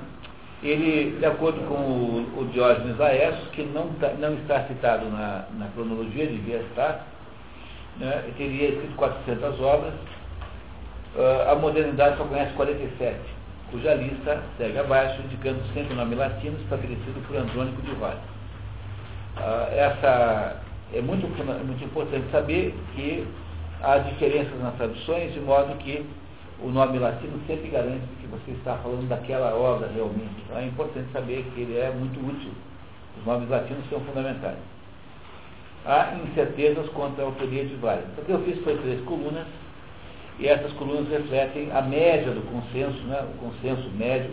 ele, 0.63 1.17
de 1.17 1.25
acordo 1.25 1.59
com 1.67 1.75
o, 1.75 2.41
o 2.41 2.45
Diógenes 2.51 2.97
Laércio, 2.97 3.45
que 3.51 3.63
não, 3.63 3.87
tá, 3.93 4.09
não 4.19 4.33
está 4.35 4.63
citado 4.63 5.05
na, 5.09 5.45
na 5.57 5.67
cronologia, 5.73 6.27
devia 6.27 6.57
estar, 6.57 7.07
né, 7.97 8.23
teria 8.37 8.69
escrito 8.69 8.95
400 8.95 9.61
obras, 9.61 9.93
uh, 11.15 11.51
a 11.51 11.55
modernidade 11.55 12.17
só 12.17 12.25
conhece 12.25 12.51
47, 12.53 13.17
cuja 13.71 13.93
lista 13.93 14.43
segue 14.57 14.77
abaixo, 14.79 15.21
indicando 15.21 15.61
sempre 15.73 15.93
o 15.93 15.95
nome 15.95 16.15
estabelecido 16.15 17.25
por 17.27 17.37
Andrônico 17.37 17.81
de 17.81 17.93
Vale. 17.95 18.19
Uh, 19.37 19.73
essa 19.73 20.61
é 20.93 21.01
muito, 21.01 21.25
muito 21.65 21.83
importante 21.83 22.29
saber 22.31 22.75
que 22.95 23.25
há 23.81 23.97
diferenças 23.99 24.59
nas 24.61 24.75
traduções, 24.75 25.33
de 25.33 25.39
modo 25.39 25.77
que 25.77 26.05
o 26.61 26.69
nome 26.69 26.99
latino 26.99 27.39
sempre 27.47 27.69
garante 27.69 28.05
que 28.19 28.27
você 28.27 28.51
está 28.51 28.75
falando 28.77 29.07
daquela 29.07 29.55
obra 29.55 29.89
realmente. 29.93 30.43
Então 30.45 30.57
é 30.57 30.65
importante 30.65 31.11
saber 31.11 31.45
que 31.53 31.61
ele 31.61 31.77
é 31.77 31.89
muito 31.91 32.19
útil. 32.19 32.51
Os 33.17 33.25
nomes 33.25 33.49
latinos 33.49 33.87
são 33.89 33.99
fundamentais 34.01 34.57
há 35.85 36.15
incertezas 36.23 36.87
quanto 36.89 37.19
à 37.21 37.25
autoria 37.25 37.65
de 37.65 37.75
vários. 37.75 38.05
Então, 38.11 38.23
o 38.23 38.25
que 38.25 38.31
eu 38.31 38.53
fiz 38.53 38.63
foi 38.63 38.77
três 38.77 39.01
colunas, 39.01 39.47
e 40.39 40.47
essas 40.47 40.71
colunas 40.73 41.09
refletem 41.09 41.71
a 41.71 41.81
média 41.81 42.31
do 42.31 42.41
consenso, 42.49 43.01
né, 43.07 43.21
o 43.21 43.37
consenso 43.39 43.89
médio, 43.97 44.31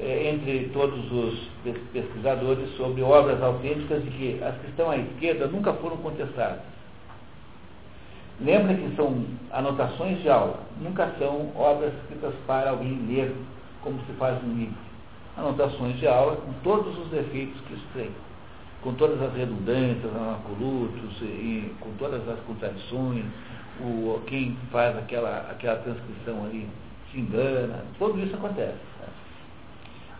é, 0.00 0.30
entre 0.30 0.70
todos 0.72 1.12
os 1.12 1.48
pesquisadores 1.92 2.68
sobre 2.76 3.00
obras 3.02 3.40
autênticas 3.40 4.02
e 4.04 4.10
que 4.10 4.42
as 4.42 4.56
que 4.56 4.66
estão 4.70 4.90
à 4.90 4.96
esquerda 4.96 5.46
nunca 5.46 5.72
foram 5.74 5.96
contestadas. 5.98 6.73
Lembre 8.40 8.74
que 8.74 8.96
são 8.96 9.24
anotações 9.52 10.20
de 10.22 10.28
aula, 10.28 10.58
nunca 10.80 11.10
são 11.18 11.52
obras 11.56 11.92
escritas 11.94 12.34
para 12.46 12.70
alguém 12.70 13.06
ler, 13.08 13.34
como 13.82 13.98
se 14.06 14.12
faz 14.14 14.42
um 14.42 14.54
livro. 14.54 14.76
Anotações 15.36 15.96
de 15.98 16.06
aula 16.06 16.36
com 16.36 16.52
todos 16.64 16.98
os 16.98 17.08
defeitos 17.08 17.60
que 17.62 17.74
isso 17.74 17.86
tem 17.94 18.10
com 18.84 18.92
todas 18.94 19.20
as 19.22 19.34
redundâncias, 19.34 20.14
anacolutos, 20.14 21.18
com 21.80 21.90
todas 21.98 22.28
as 22.28 22.38
contradições, 22.40 23.24
o, 23.80 24.20
quem 24.26 24.56
faz 24.70 24.96
aquela, 24.98 25.38
aquela 25.50 25.76
transcrição 25.76 26.44
ali 26.44 26.68
se 27.10 27.18
engana, 27.18 27.82
tudo 27.98 28.20
isso 28.20 28.36
acontece. 28.36 28.78
Né? 29.00 29.06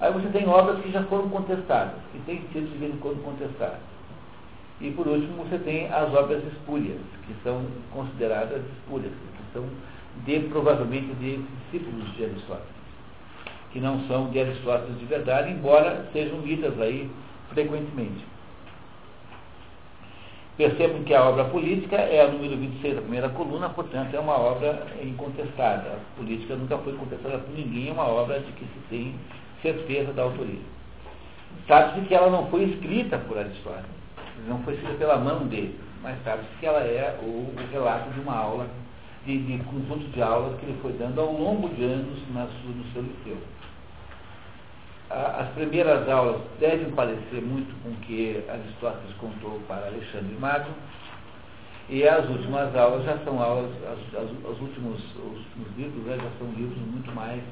Aí 0.01 0.12
você 0.12 0.28
tem 0.28 0.49
obras 0.49 0.81
que 0.81 0.91
já 0.91 1.03
foram 1.05 1.28
contestadas, 1.28 1.95
que 2.11 2.19
têm 2.20 2.41
sido 2.53 2.73
de 2.73 2.78
vez 2.78 2.95
em 2.95 2.99
quando 2.99 3.23
contestadas. 3.23 3.94
E 4.81 4.91
por 4.91 5.07
último 5.07 5.45
você 5.45 5.59
tem 5.59 5.87
as 5.87 6.13
obras 6.13 6.43
espúrias, 6.53 6.99
que 7.27 7.35
são 7.43 7.65
consideradas 7.93 8.63
espúrias, 8.79 9.13
que 9.13 9.53
são 9.53 9.65
de, 10.25 10.41
provavelmente 10.49 11.15
de 11.15 11.37
discípulos 11.37 12.13
de 12.17 12.25
Aristóteles, 12.25 12.69
que 13.73 13.81
não 13.81 14.01
são 14.07 14.31
de 14.31 14.41
Aristóteles 14.41 14.99
de 14.99 15.05
verdade, 15.05 15.53
embora 15.53 16.07
sejam 16.13 16.41
lidas 16.41 16.79
aí 16.81 17.11
frequentemente. 17.51 18.25
Percebam 20.57 21.03
que 21.03 21.13
a 21.13 21.25
obra 21.25 21.47
política 21.47 21.97
é 21.97 22.21
a 22.25 22.29
número 22.29 22.57
26 22.57 22.95
da 22.95 23.01
primeira 23.01 23.29
coluna, 23.31 23.71
portanto 23.71 24.15
é 24.15 24.21
uma 24.21 24.39
obra 24.39 24.87
incontestada. 25.03 25.89
A 25.89 26.17
política 26.17 26.55
nunca 26.55 26.79
foi 26.79 26.93
contestada 26.93 27.39
por 27.39 27.53
ninguém, 27.53 27.89
é 27.89 27.93
uma 27.93 28.07
obra 28.07 28.39
de 28.39 28.53
que 28.53 28.65
se 28.65 28.81
tem 28.89 29.15
certeza 29.63 30.13
da 30.13 30.23
autoria. 30.23 30.61
Sabe-se 31.67 32.07
que 32.07 32.15
ela 32.15 32.31
não 32.31 32.47
foi 32.51 32.65
escrita 32.65 33.19
por 33.19 33.37
Aristóteles, 33.37 34.03
não 34.47 34.62
foi 34.62 34.74
escrita 34.74 34.97
pela 34.97 35.19
mão 35.19 35.47
dele, 35.47 35.78
mas 36.02 36.23
sabe-se 36.24 36.48
que 36.61 36.66
ela 36.66 36.81
é 36.81 37.19
o, 37.23 37.55
relato 37.70 38.11
de 38.11 38.20
uma 38.20 38.36
aula, 38.36 38.66
de, 39.24 39.39
de 39.39 39.65
conjunto 39.65 40.06
de 40.11 40.23
aulas 40.23 40.59
que 40.59 40.66
ele 40.66 40.78
foi 40.82 40.93
dando 40.93 41.20
ao 41.20 41.32
longo 41.32 41.69
de 41.70 41.85
anos 41.85 42.19
na, 42.32 42.44
no 42.44 42.93
seu 42.93 43.02
liceu. 43.02 43.39
As 45.11 45.48
primeiras 45.51 46.09
aulas 46.09 46.40
devem 46.59 46.90
parecer 46.93 47.40
muito 47.40 47.74
com 47.82 47.90
o 47.90 47.97
que 47.97 48.43
Aristóteles 48.48 49.15
contou 49.16 49.61
para 49.69 49.86
Alexandre 49.86 50.35
Magno, 50.39 50.74
e 51.89 52.09
as 52.09 52.27
últimas 52.28 52.74
aulas 52.74 53.05
já 53.05 53.19
são 53.19 53.43
aulas, 53.43 53.70
as, 53.85 54.20
as, 54.20 54.31
os, 54.31 54.61
últimos, 54.61 55.02
os 55.16 55.39
últimos 55.39 55.77
livros 55.77 56.05
né, 56.06 56.16
já 56.16 56.39
são 56.39 56.48
livros 56.56 56.78
muito 56.78 57.15
mais 57.15 57.43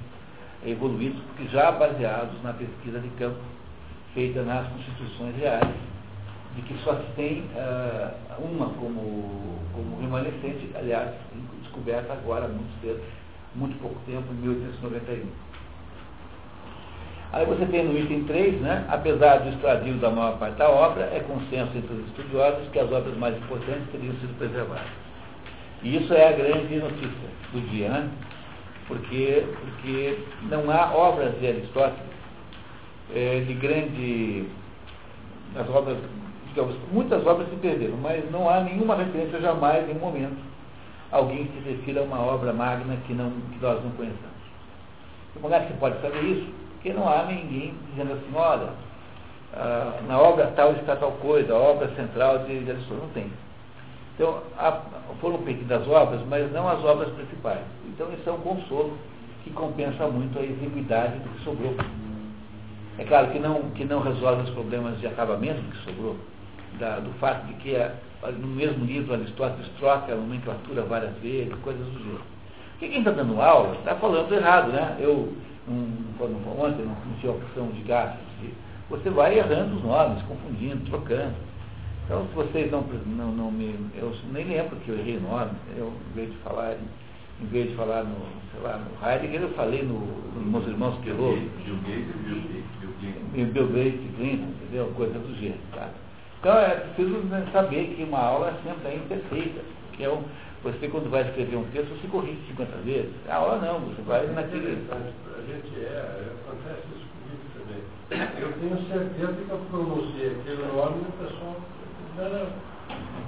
evoluídos, 0.64 1.20
porque 1.22 1.48
já 1.48 1.70
baseados 1.72 2.42
na 2.42 2.52
pesquisa 2.54 2.98
de 2.98 3.08
campo 3.10 3.38
feita 4.14 4.42
nas 4.42 4.66
constituições 4.68 5.36
reais, 5.36 5.74
de 6.54 6.62
que 6.62 6.76
só 6.84 6.94
se 6.96 7.06
tem 7.16 7.40
uh, 7.54 8.42
uma 8.42 8.66
como, 8.74 9.58
como 9.72 10.00
remanescente, 10.00 10.70
aliás, 10.74 11.10
descoberta 11.62 12.12
agora, 12.12 12.48
muito 12.48 12.80
cedo, 12.80 13.02
muito 13.54 13.78
pouco 13.80 13.98
tempo, 14.06 14.32
em 14.32 14.36
1891. 14.36 15.26
Aí 17.32 17.46
você 17.46 17.64
tem 17.64 17.84
no 17.84 17.98
item 17.98 18.24
3, 18.24 18.60
né, 18.60 18.84
apesar 18.90 19.38
do 19.38 19.48
extradio 19.48 19.94
da 19.94 20.10
maior 20.10 20.38
parte 20.38 20.58
da 20.58 20.68
obra, 20.68 21.04
é 21.04 21.20
consenso 21.20 21.76
entre 21.76 21.94
os 21.94 22.06
estudiosos 22.08 22.68
que 22.70 22.78
as 22.78 22.92
obras 22.92 23.16
mais 23.16 23.34
importantes 23.38 23.90
teriam 23.90 24.14
sido 24.16 24.36
preservadas. 24.36 24.86
E 25.82 25.96
isso 25.96 26.12
é 26.12 26.28
a 26.28 26.32
grande 26.32 26.76
notícia 26.76 27.28
do 27.52 27.60
dia, 27.70 27.88
né? 27.88 28.10
Porque, 28.86 29.44
porque 29.60 30.18
não 30.42 30.70
há 30.70 30.94
obras 30.94 31.38
de 31.40 31.46
Aristóteles 31.46 32.12
é, 33.14 33.40
de 33.40 33.54
grande. 33.54 34.46
As 35.56 35.68
obras, 35.68 35.98
digamos, 36.54 36.76
muitas 36.92 37.26
obras 37.26 37.48
se 37.48 37.56
perderam, 37.56 37.96
mas 37.96 38.30
não 38.30 38.48
há 38.48 38.60
nenhuma 38.60 38.94
referência 38.94 39.40
jamais, 39.40 39.88
em 39.88 39.94
momento, 39.94 40.36
alguém 41.10 41.46
se 41.46 41.68
refira 41.68 42.00
a 42.00 42.04
uma 42.04 42.20
obra 42.20 42.52
magna 42.52 42.96
que, 43.06 43.14
não, 43.14 43.30
que 43.30 43.58
nós 43.60 43.82
não 43.82 43.90
conhecemos. 43.92 44.32
Como 45.40 45.54
é 45.54 45.60
que 45.60 45.68
você 45.68 45.78
pode 45.78 46.00
saber 46.02 46.22
isso? 46.22 46.46
Porque 46.74 46.92
não 46.92 47.08
há 47.08 47.24
ninguém 47.24 47.74
dizendo 47.90 48.12
assim, 48.12 48.30
olha, 48.34 48.68
ah, 49.54 50.00
na 50.06 50.18
obra 50.18 50.52
tal 50.54 50.72
está 50.72 50.94
tal 50.96 51.12
coisa, 51.12 51.54
a 51.54 51.58
obra 51.58 51.88
central 51.94 52.40
de 52.40 52.64
Jesus, 52.64 52.86
não 52.90 53.08
tem. 53.08 53.30
Então, 54.14 54.42
há, 54.58 54.78
foram 55.20 55.38
pedidas 55.38 55.88
obras, 55.88 56.20
mas 56.28 56.52
não 56.52 56.68
as 56.68 56.84
obras 56.84 57.08
principais. 57.14 57.60
Então, 57.86 58.12
isso 58.12 58.28
é 58.28 58.32
um 58.32 58.40
consolo 58.40 58.98
que 59.42 59.50
compensa 59.50 60.06
muito 60.06 60.38
a 60.38 60.42
exiguidade 60.42 61.18
do 61.18 61.28
que 61.30 61.44
sobrou. 61.44 61.74
É 62.98 63.04
claro 63.04 63.30
que 63.30 63.38
não, 63.38 63.70
que 63.70 63.84
não 63.84 64.00
resolve 64.00 64.42
os 64.42 64.50
problemas 64.50 65.00
de 65.00 65.06
acabamento 65.06 65.62
que 65.62 65.76
sobrou, 65.84 66.16
da, 66.82 66.98
do 66.98 67.12
fato 67.20 67.46
de 67.46 67.54
que 67.54 67.76
a, 67.76 67.92
no 68.32 68.48
mesmo 68.48 68.84
livro 68.84 69.14
Aristóteles 69.14 69.70
troca 69.78 70.12
a 70.12 70.16
nomenclatura 70.16 70.82
várias 70.82 71.14
vezes, 71.18 71.54
coisas 71.62 71.86
do 71.86 71.98
gênero. 72.00 72.22
Porque 72.72 72.88
quem 72.88 72.98
está 72.98 73.12
dando 73.12 73.40
aula 73.40 73.76
está 73.76 73.94
falando 73.94 74.34
errado, 74.34 74.72
né? 74.72 74.96
Eu, 74.98 75.32
um, 75.68 75.86
ontem 76.58 76.84
não 76.84 76.96
tinha 77.20 77.32
opção 77.32 77.68
de 77.68 77.82
gastos, 77.82 78.20
você 78.90 79.08
vai 79.10 79.38
errando 79.38 79.76
os 79.76 79.84
nomes, 79.84 80.22
confundindo, 80.24 80.84
trocando. 80.90 81.34
Então, 82.04 82.26
se 82.26 82.34
vocês 82.34 82.70
não, 82.70 82.82
não, 83.06 83.32
não 83.32 83.50
me. 83.50 83.74
Eu 83.96 84.12
nem 84.32 84.44
lembro 84.44 84.76
que 84.76 84.88
eu 84.88 84.98
errei 84.98 85.20
nome, 85.20 85.52
eu, 85.76 85.92
em 86.10 86.14
vez 86.14 86.30
de 86.30 86.36
falar 86.38 86.76
Em 87.40 87.46
vez 87.46 87.70
de 87.70 87.76
falar 87.76 88.02
no, 88.02 88.16
sei 88.50 88.60
lá, 88.60 88.78
no 88.78 89.08
Heidegger, 89.08 89.42
eu 89.42 89.50
falei 89.50 89.82
no, 89.84 90.00
no 90.34 90.42
Meus 90.50 90.66
Irmãos 90.66 90.96
Perot. 91.04 91.38
Bill 91.38 91.76
Gates 91.86 92.14
Bill. 92.26 93.12
E 93.34 93.44
Bill 93.44 93.68
Gates 93.68 94.00
e 94.00 94.12
Clinton, 94.16 94.48
entendeu? 94.62 94.92
Coisa 94.96 95.18
do 95.18 95.34
jeito, 95.38 95.60
tá? 95.74 95.88
Então 96.42 96.58
é 96.58 96.74
preciso 96.74 97.18
né, 97.30 97.46
saber 97.52 97.94
que 97.94 98.02
uma 98.02 98.18
aula 98.18 98.52
sempre 98.64 98.88
é 98.88 98.96
imperfeita. 98.96 99.60
Que 99.92 100.02
é 100.02 100.10
um, 100.10 100.24
você, 100.64 100.88
quando 100.88 101.08
vai 101.08 101.22
escrever 101.22 101.54
um 101.54 101.70
texto, 101.70 101.94
você 101.94 102.08
corrige 102.08 102.42
50 102.48 102.78
vezes. 102.78 103.14
A 103.28 103.36
aula 103.36 103.58
não, 103.58 103.78
você 103.78 104.02
vai 104.02 104.26
naquele. 104.26 104.90
A 104.90 105.40
gente 105.46 105.84
é, 105.86 106.34
acontece 106.42 106.82
isso 106.98 107.06
comigo 107.14 107.46
também. 107.54 108.42
Eu 108.42 108.52
tenho 108.58 108.76
certeza 108.88 109.32
que 109.38 109.50
eu 109.50 109.58
pronunciei 109.70 110.34
aquele 110.34 110.66
nome 110.66 111.04
e 111.04 111.08
o 111.08 111.28
pessoal. 111.28 111.56
Não, 112.18 112.28
não. 112.28 112.46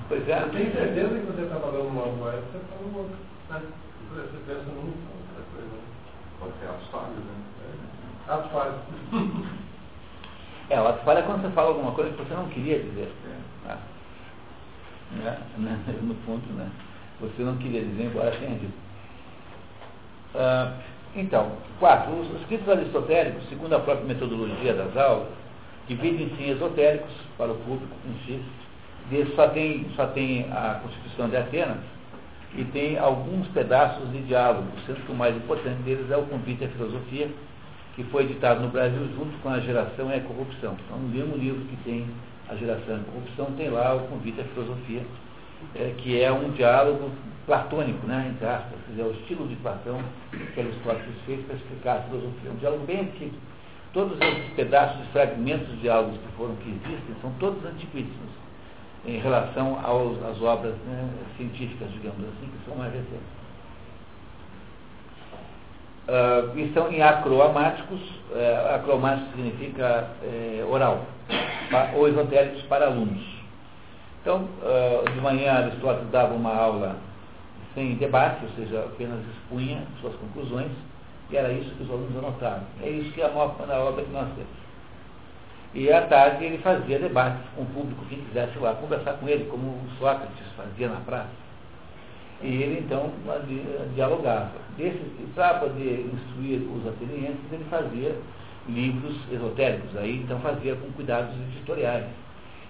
Pois 0.08 0.28
é. 0.28 0.42
Eu 0.42 0.50
tenho 0.50 0.72
certeza 0.72 1.14
que 1.14 1.26
você 1.26 1.42
está 1.42 1.60
falando 1.60 1.86
uma 1.86 2.02
coisa, 2.02 2.42
você 2.50 2.58
está 2.58 2.74
falando 2.74 2.98
outra. 2.98 3.16
Né? 3.50 3.62
Você 4.10 4.38
pensa 4.44 4.70
num, 4.74 4.90
outra 4.90 5.42
coisa. 5.54 5.70
Pode 6.40 6.52
ser 6.58 6.66
as 6.66 6.82
falhas, 6.90 7.14
né? 7.14 7.44
Atos 8.26 8.50
falhos. 8.50 9.63
É, 10.70 10.80
o 10.80 10.86
ato 10.86 11.04
falha 11.04 11.18
é 11.18 11.22
quando 11.22 11.42
você 11.42 11.50
fala 11.50 11.68
alguma 11.68 11.92
coisa 11.92 12.10
que 12.10 12.22
você 12.22 12.34
não 12.34 12.48
queria 12.48 12.78
dizer. 12.78 13.12
É. 13.66 13.68
Tá? 13.68 13.78
Né? 15.58 15.78
No 16.02 16.14
fundo, 16.26 16.52
né? 16.54 16.70
Você 17.20 17.42
não 17.42 17.56
queria 17.56 17.82
dizer, 17.82 18.04
embora 18.04 18.30
tenha 18.32 18.58
dito. 18.58 18.72
Ah, 20.34 20.72
então, 21.14 21.52
quatro, 21.78 22.12
os 22.12 22.40
escritos 22.40 22.68
aristotélicos, 22.68 23.48
segundo 23.48 23.74
a 23.74 23.80
própria 23.80 24.06
metodologia 24.06 24.74
das 24.74 24.96
aulas, 24.96 25.28
dividem-se 25.86 26.42
em 26.42 26.50
esotéricos 26.50 27.12
para 27.38 27.52
o 27.52 27.56
público 27.56 27.94
em 28.06 28.26
si. 28.26 28.42
Desse 29.10 29.34
só 29.36 29.48
tem, 29.48 29.86
só 29.94 30.06
tem 30.06 30.50
a 30.50 30.80
Constituição 30.82 31.28
de 31.28 31.36
Atenas 31.36 31.78
e 32.56 32.64
tem 32.64 32.98
alguns 32.98 33.46
pedaços 33.48 34.10
de 34.10 34.22
diálogo, 34.22 34.66
sendo 34.86 35.04
que 35.04 35.12
o 35.12 35.14
mais 35.14 35.36
importante 35.36 35.82
deles 35.82 36.10
é 36.10 36.16
o 36.16 36.22
Convite 36.22 36.64
à 36.64 36.68
Filosofia, 36.68 37.28
que 37.94 38.02
foi 38.04 38.24
editado 38.24 38.60
no 38.60 38.68
Brasil 38.68 39.06
junto 39.16 39.36
com 39.42 39.48
a 39.48 39.60
Geração 39.60 40.10
e 40.10 40.14
a 40.14 40.20
Corrupção. 40.20 40.76
Então, 40.84 40.98
no 40.98 41.08
mesmo 41.08 41.36
livro 41.36 41.64
que 41.66 41.76
tem 41.84 42.06
a 42.48 42.54
Geração 42.56 42.96
e 42.96 43.00
a 43.00 43.04
Corrupção, 43.04 43.46
tem 43.56 43.70
lá 43.70 43.94
o 43.94 44.00
Convite 44.08 44.40
à 44.40 44.44
Filosofia, 44.44 45.02
é, 45.74 45.94
que 45.98 46.20
é 46.20 46.32
um 46.32 46.50
diálogo 46.50 47.10
platônico, 47.46 48.06
né, 48.06 48.32
entre 48.34 48.46
aspas, 48.46 48.78
é 48.98 49.02
o 49.02 49.12
estilo 49.12 49.46
de 49.46 49.56
Platão 49.56 50.00
que 50.30 50.60
Aristóteles 50.60 51.14
fez 51.26 51.44
para 51.46 51.56
explicar 51.56 51.98
a 51.98 52.02
filosofia. 52.02 52.50
Um 52.50 52.56
diálogo 52.56 52.84
bem 52.84 53.00
antigo. 53.00 53.36
Todos 53.92 54.20
esses 54.20 54.52
pedaços 54.54 55.06
fragmentos 55.12 55.68
de 55.68 55.76
diálogos 55.82 56.18
que 56.18 56.36
foram 56.36 56.56
que 56.56 56.68
existem 56.68 57.14
são 57.20 57.30
todos 57.38 57.64
antiquíssimos 57.64 58.30
em 59.06 59.18
relação 59.18 59.78
aos, 59.84 60.22
às 60.24 60.40
obras 60.42 60.74
né, 60.86 61.08
científicas, 61.36 61.90
digamos 61.92 62.20
assim, 62.20 62.46
que 62.46 62.64
são 62.64 62.76
mais 62.76 62.92
recentes. 62.92 63.43
Uh, 66.06 66.58
e 66.58 66.70
são 66.74 66.92
em 66.92 67.00
acroamáticos, 67.00 67.98
uh, 68.30 68.74
acromático 68.74 69.30
significa 69.30 70.10
uh, 70.22 70.70
oral, 70.70 71.00
ou 71.94 72.06
esotéricos 72.06 72.62
para 72.64 72.86
alunos. 72.86 73.24
Então, 74.20 74.48
uh, 74.62 75.10
de 75.10 75.20
manhã 75.20 75.52
Aristóteles 75.54 76.10
dava 76.10 76.34
uma 76.34 76.54
aula 76.54 76.96
sem 77.74 77.94
debate, 77.94 78.44
ou 78.44 78.50
seja, 78.50 78.80
apenas 78.80 79.18
expunha 79.34 79.82
suas 80.02 80.14
conclusões, 80.16 80.70
e 81.30 81.36
era 81.36 81.50
isso 81.52 81.70
que 81.74 81.82
os 81.82 81.90
alunos 81.90 82.16
anotaram. 82.18 82.64
É 82.82 82.88
isso 82.90 83.10
que 83.12 83.22
é 83.22 83.26
a 83.26 83.30
maior 83.30 83.54
na 83.66 83.78
obra 83.78 84.04
que 84.04 84.10
nós 84.10 84.28
temos. 84.28 84.64
E 85.74 85.90
à 85.90 86.02
tarde 86.02 86.44
ele 86.44 86.58
fazia 86.58 86.98
debates 86.98 87.40
com 87.56 87.62
o 87.62 87.66
público, 87.66 88.04
quem 88.10 88.18
quisesse 88.18 88.58
lá 88.58 88.74
conversar 88.74 89.14
com 89.14 89.26
ele, 89.26 89.46
como 89.46 89.80
Sócrates 89.98 90.52
fazia 90.56 90.88
na 90.88 91.00
praça. 91.00 91.43
E 92.44 92.62
ele 92.62 92.80
então 92.80 93.10
dialogava. 93.94 94.52
Para 95.34 95.54
poder 95.60 96.10
instruir 96.12 96.60
os 96.60 96.86
atenienses, 96.86 97.40
ele 97.50 97.64
fazia 97.70 98.14
livros 98.68 99.16
esotéricos, 99.32 99.96
aí 99.96 100.20
então 100.22 100.38
fazia 100.40 100.76
com 100.76 100.92
cuidados 100.92 101.34
editoriais. 101.52 102.04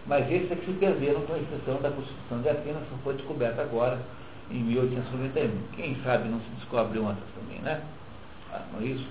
Mas 0.07 0.31
esses 0.31 0.51
é 0.51 0.55
que 0.55 0.67
se 0.67 0.73
perderam 0.79 1.23
com 1.23 1.35
a 1.35 1.39
exceção 1.39 1.81
da 1.83 1.91
Constituição 1.91 2.41
de 2.41 2.49
Atenas, 2.51 2.83
que 2.83 3.03
foi 3.03 3.15
descoberta 3.15 3.63
agora, 3.63 3.99
em 4.51 4.63
1891. 4.63 5.51
Quem 5.75 5.97
sabe 6.05 6.29
não 6.29 6.39
se 6.39 6.51
descobre 6.61 6.99
outras 6.99 7.25
também, 7.35 7.61
né? 7.61 7.83
Ah, 8.53 8.63
não 8.73 8.81
é 8.81 8.85
isso? 8.85 9.09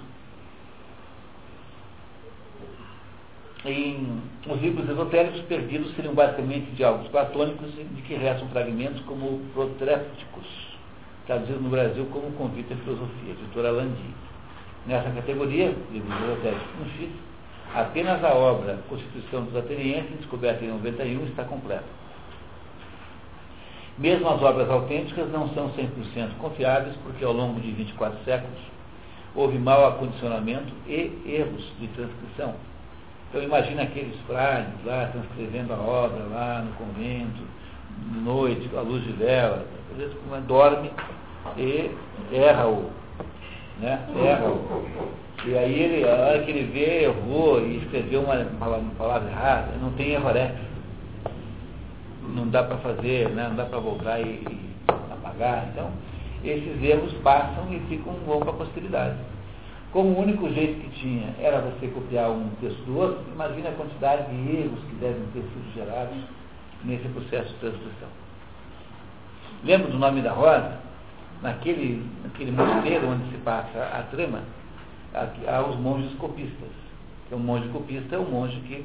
Em, 3.65 4.21
os 4.45 4.61
livros 4.61 4.89
esotéricos 4.89 5.39
perdidos 5.43 5.95
seriam 5.95 6.13
basicamente 6.13 6.69
diálogos 6.71 7.07
platônicos 7.07 7.73
de 7.73 8.01
que 8.01 8.13
restam 8.15 8.49
fragmentos 8.49 8.99
como 9.03 9.39
protrépticos, 9.53 10.45
traduzido 11.25 11.61
no 11.61 11.69
Brasil 11.69 12.05
como 12.11 12.33
Convite 12.33 12.73
à 12.73 12.75
Filosofia, 12.75 13.31
editora 13.31 13.71
Landi. 13.71 14.03
Nessa 14.85 15.09
categoria, 15.11 15.73
livros 15.93 16.13
esotéricos 16.23 16.67
com 16.77 16.85
X, 16.89 17.09
apenas 17.73 18.21
a 18.21 18.33
obra 18.33 18.79
Constituição 18.89 19.45
dos 19.45 19.55
Atenienses, 19.55 20.17
descoberta 20.17 20.65
em 20.65 20.67
91, 20.67 21.23
está 21.27 21.45
completa. 21.45 21.85
Mesmo 23.97 24.27
as 24.27 24.41
obras 24.41 24.69
autênticas 24.69 25.31
não 25.31 25.47
são 25.53 25.69
100% 25.69 26.37
confiáveis, 26.37 26.97
porque 27.01 27.23
ao 27.23 27.31
longo 27.31 27.61
de 27.61 27.71
24 27.71 28.25
séculos 28.25 28.59
houve 29.33 29.57
mau 29.57 29.87
acondicionamento 29.87 30.73
e 30.85 31.13
erros 31.25 31.63
de 31.79 31.87
transcrição 31.87 32.55
então 33.33 33.41
imagina 33.41 33.81
aqueles 33.81 34.15
frades 34.27 34.71
lá 34.85 35.07
transcrevendo 35.07 35.73
a 35.73 35.77
obra 35.77 36.23
lá 36.25 36.61
no 36.61 36.71
convento, 36.73 37.41
de 38.11 38.19
noite, 38.19 38.69
a 38.77 38.81
luz 38.81 39.03
de 39.03 39.11
vela, 39.13 39.65
às 39.91 39.97
vezes 39.97 40.15
dorme 40.47 40.91
e 41.57 41.89
erra 42.31 42.67
o, 42.67 42.91
né? 43.79 44.05
Erra 44.23 44.45
o. 44.45 44.85
E 45.47 45.57
aí 45.57 45.81
ele, 45.81 46.07
a 46.07 46.13
hora 46.13 46.43
que 46.43 46.51
ele 46.51 46.71
vê, 46.71 47.05
errou 47.05 47.59
e 47.59 47.77
escreveu 47.77 48.21
uma, 48.21 48.35
uma 48.35 48.95
palavra 48.99 49.27
errada, 49.27 49.71
não 49.81 49.91
tem 49.93 50.11
errorex. 50.11 50.53
Não 52.35 52.47
dá 52.49 52.61
para 52.61 52.77
fazer, 52.77 53.29
né? 53.29 53.47
não 53.47 53.55
dá 53.55 53.65
para 53.65 53.79
voltar 53.79 54.19
e, 54.19 54.25
e 54.25 54.75
apagar. 55.11 55.69
Então, 55.71 55.89
esses 56.43 56.83
erros 56.83 57.11
passam 57.23 57.73
e 57.73 57.79
ficam 57.89 58.13
vão 58.27 58.41
para 58.41 58.51
a 58.51 58.53
posteridade. 58.53 59.15
Como 59.93 60.09
o 60.09 60.21
único 60.21 60.49
jeito 60.49 60.81
que 60.81 60.89
tinha 61.01 61.35
era 61.39 61.61
você 61.61 61.87
copiar 61.87 62.31
um 62.31 62.49
texto 62.59 62.83
do 62.83 62.97
outro, 62.97 63.23
imagine 63.31 63.67
a 63.67 63.73
quantidade 63.73 64.25
de 64.25 64.57
erros 64.57 64.79
que 64.89 64.95
devem 64.95 65.23
ter 65.33 65.41
sido 65.41 65.73
gerados 65.75 66.17
nesse 66.83 67.07
processo 67.09 67.49
de 67.49 67.59
transcrição. 67.59 68.09
Lembra 69.63 69.89
do 69.89 69.99
nome 69.99 70.23
da 70.23 70.33
Rosa? 70.33 70.79
Naquele, 71.43 72.03
naquele 72.23 72.51
mosteiro 72.51 73.07
onde 73.07 73.29
se 73.29 73.37
passa 73.43 73.83
a 73.83 74.01
trama, 74.09 74.41
há 75.13 75.61
os 75.61 75.75
monges 75.75 76.11
copistas. 76.17 76.69
É 77.31 77.35
um 77.35 77.39
monge 77.39 77.69
copista 77.69 78.15
é 78.15 78.17
o 78.17 78.23
monge 78.23 78.59
que 78.61 78.83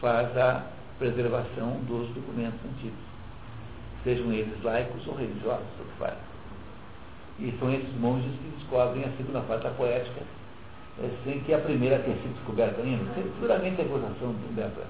faz 0.00 0.36
a 0.36 0.64
preservação 0.98 1.78
dos 1.86 2.08
documentos 2.08 2.58
antigos, 2.64 2.98
sejam 4.02 4.32
eles 4.32 4.60
laicos 4.64 5.06
ou 5.06 5.14
religiosos, 5.14 5.66
o 5.80 5.84
que 5.84 5.98
faz. 6.00 6.14
E 7.38 7.54
são 7.60 7.72
esses 7.72 7.94
monges 8.00 8.32
que 8.32 8.58
descobrem 8.58 9.04
a 9.04 9.16
segunda 9.16 9.40
parte 9.42 9.62
da 9.62 9.70
poética 9.70 10.20
é, 11.02 11.10
sem 11.24 11.40
que 11.40 11.54
a 11.54 11.58
primeira 11.58 11.98
tenha 12.00 12.16
sido 12.16 12.34
descoberta 12.34 12.82
ainda. 12.82 13.04
Seguramente 13.14 13.80
a 13.80 13.84
acusação 13.84 14.32
do 14.32 14.50
Humberto 14.50 14.80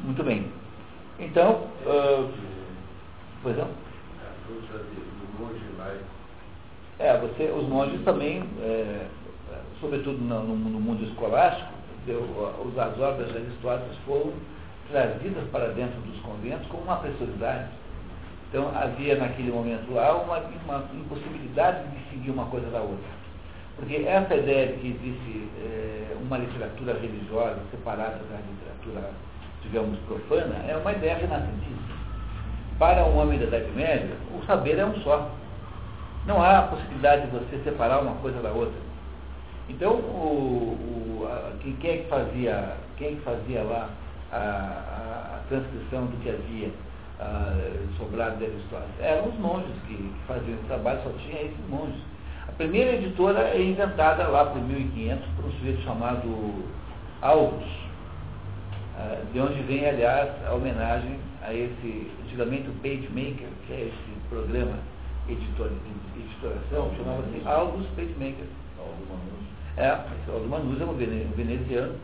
Muito 0.00 0.22
bem. 0.22 0.50
Então, 1.18 1.68
uh, 1.86 2.30
pois 3.42 3.56
não? 3.56 3.68
É, 6.98 7.18
você, 7.18 7.50
os 7.50 7.68
monges 7.68 8.04
também, 8.04 8.44
é, 8.60 9.06
sobretudo 9.80 10.18
no, 10.18 10.44
no, 10.44 10.80
mundo 10.80 11.04
escolástico, 11.04 11.72
deu, 12.06 12.22
as 12.76 13.00
obras 13.00 13.34
Aristóteles 13.34 13.96
foram 14.06 14.32
trazidas 14.90 15.48
para 15.50 15.68
dentro 15.68 16.00
dos 16.02 16.20
conventos 16.20 16.66
com 16.68 16.78
uma 16.78 16.96
preciosidade 16.96 17.68
então 18.54 18.70
havia 18.72 19.16
naquele 19.16 19.50
momento 19.50 19.92
lá 19.92 20.14
uma, 20.14 20.38
uma 20.38 20.84
impossibilidade 20.94 21.88
de 21.88 22.10
seguir 22.10 22.30
uma 22.30 22.46
coisa 22.46 22.70
da 22.70 22.78
outra. 22.78 23.10
Porque 23.74 23.96
essa 24.06 24.32
ideia 24.32 24.68
de 24.68 24.74
que 24.74 24.86
existe 24.90 25.48
é, 25.60 26.16
uma 26.22 26.38
literatura 26.38 26.92
religiosa 26.92 27.58
separada 27.72 28.20
da 28.30 28.38
literatura, 28.48 29.10
digamos, 29.60 29.98
profana, 30.06 30.54
é 30.68 30.76
uma 30.76 30.92
ideia 30.92 31.16
renascentista. 31.16 31.94
Para 32.78 33.04
um 33.04 33.18
homem 33.18 33.40
da 33.40 33.46
Idade 33.46 33.72
Média, 33.72 34.16
o 34.32 34.46
saber 34.46 34.78
é 34.78 34.86
um 34.86 34.94
só. 35.00 35.32
Não 36.24 36.40
há 36.40 36.62
possibilidade 36.62 37.26
de 37.26 37.36
você 37.36 37.60
separar 37.64 38.02
uma 38.02 38.14
coisa 38.18 38.40
da 38.40 38.50
outra. 38.50 38.80
Então, 39.68 39.94
o, 39.94 41.18
o, 41.20 41.26
a, 41.26 41.56
quem, 41.60 41.90
é 41.90 41.96
que 41.96 42.08
fazia, 42.08 42.76
quem 42.98 43.08
é 43.08 43.10
que 43.16 43.22
fazia 43.22 43.64
lá 43.64 43.90
a, 44.30 44.36
a, 44.36 45.36
a 45.38 45.40
transcrição 45.48 46.06
do 46.06 46.22
que 46.22 46.30
havia 46.30 46.70
sobrado 47.98 48.38
de 48.38 48.44
Aristóteles. 48.44 49.00
Eram 49.00 49.28
os 49.28 49.38
monges 49.38 49.74
que, 49.86 49.96
que 49.96 50.14
faziam 50.26 50.54
esse 50.54 50.66
trabalho, 50.66 51.00
só 51.02 51.10
tinha 51.10 51.42
esses 51.42 51.68
monges. 51.68 52.00
A 52.48 52.52
primeira 52.52 52.92
editora 52.92 53.40
é 53.40 53.62
inventada 53.62 54.26
lá 54.28 54.46
por 54.46 54.60
1500 54.60 55.26
por 55.36 55.46
um 55.46 55.52
sujeito 55.52 55.82
chamado 55.82 56.64
Alvos, 57.22 57.64
de 59.32 59.40
onde 59.40 59.62
vem, 59.62 59.88
aliás, 59.88 60.30
a 60.46 60.54
homenagem 60.54 61.18
a 61.42 61.52
esse, 61.52 62.10
antigamente 62.24 62.68
o 62.68 62.72
PageMaker, 62.74 63.48
que 63.66 63.72
é 63.72 63.80
esse 63.88 64.28
programa 64.28 64.78
editor, 65.28 65.68
de 65.68 66.20
editoração, 66.20 66.90
chamava-se 66.96 67.42
Aldous 67.46 67.86
PageMaker. 67.96 68.46
É, 69.76 69.88
Aldo 70.28 70.48
Manuz 70.48 70.80
é 70.80 70.84
um 70.84 70.94
veneziano, 70.94 71.94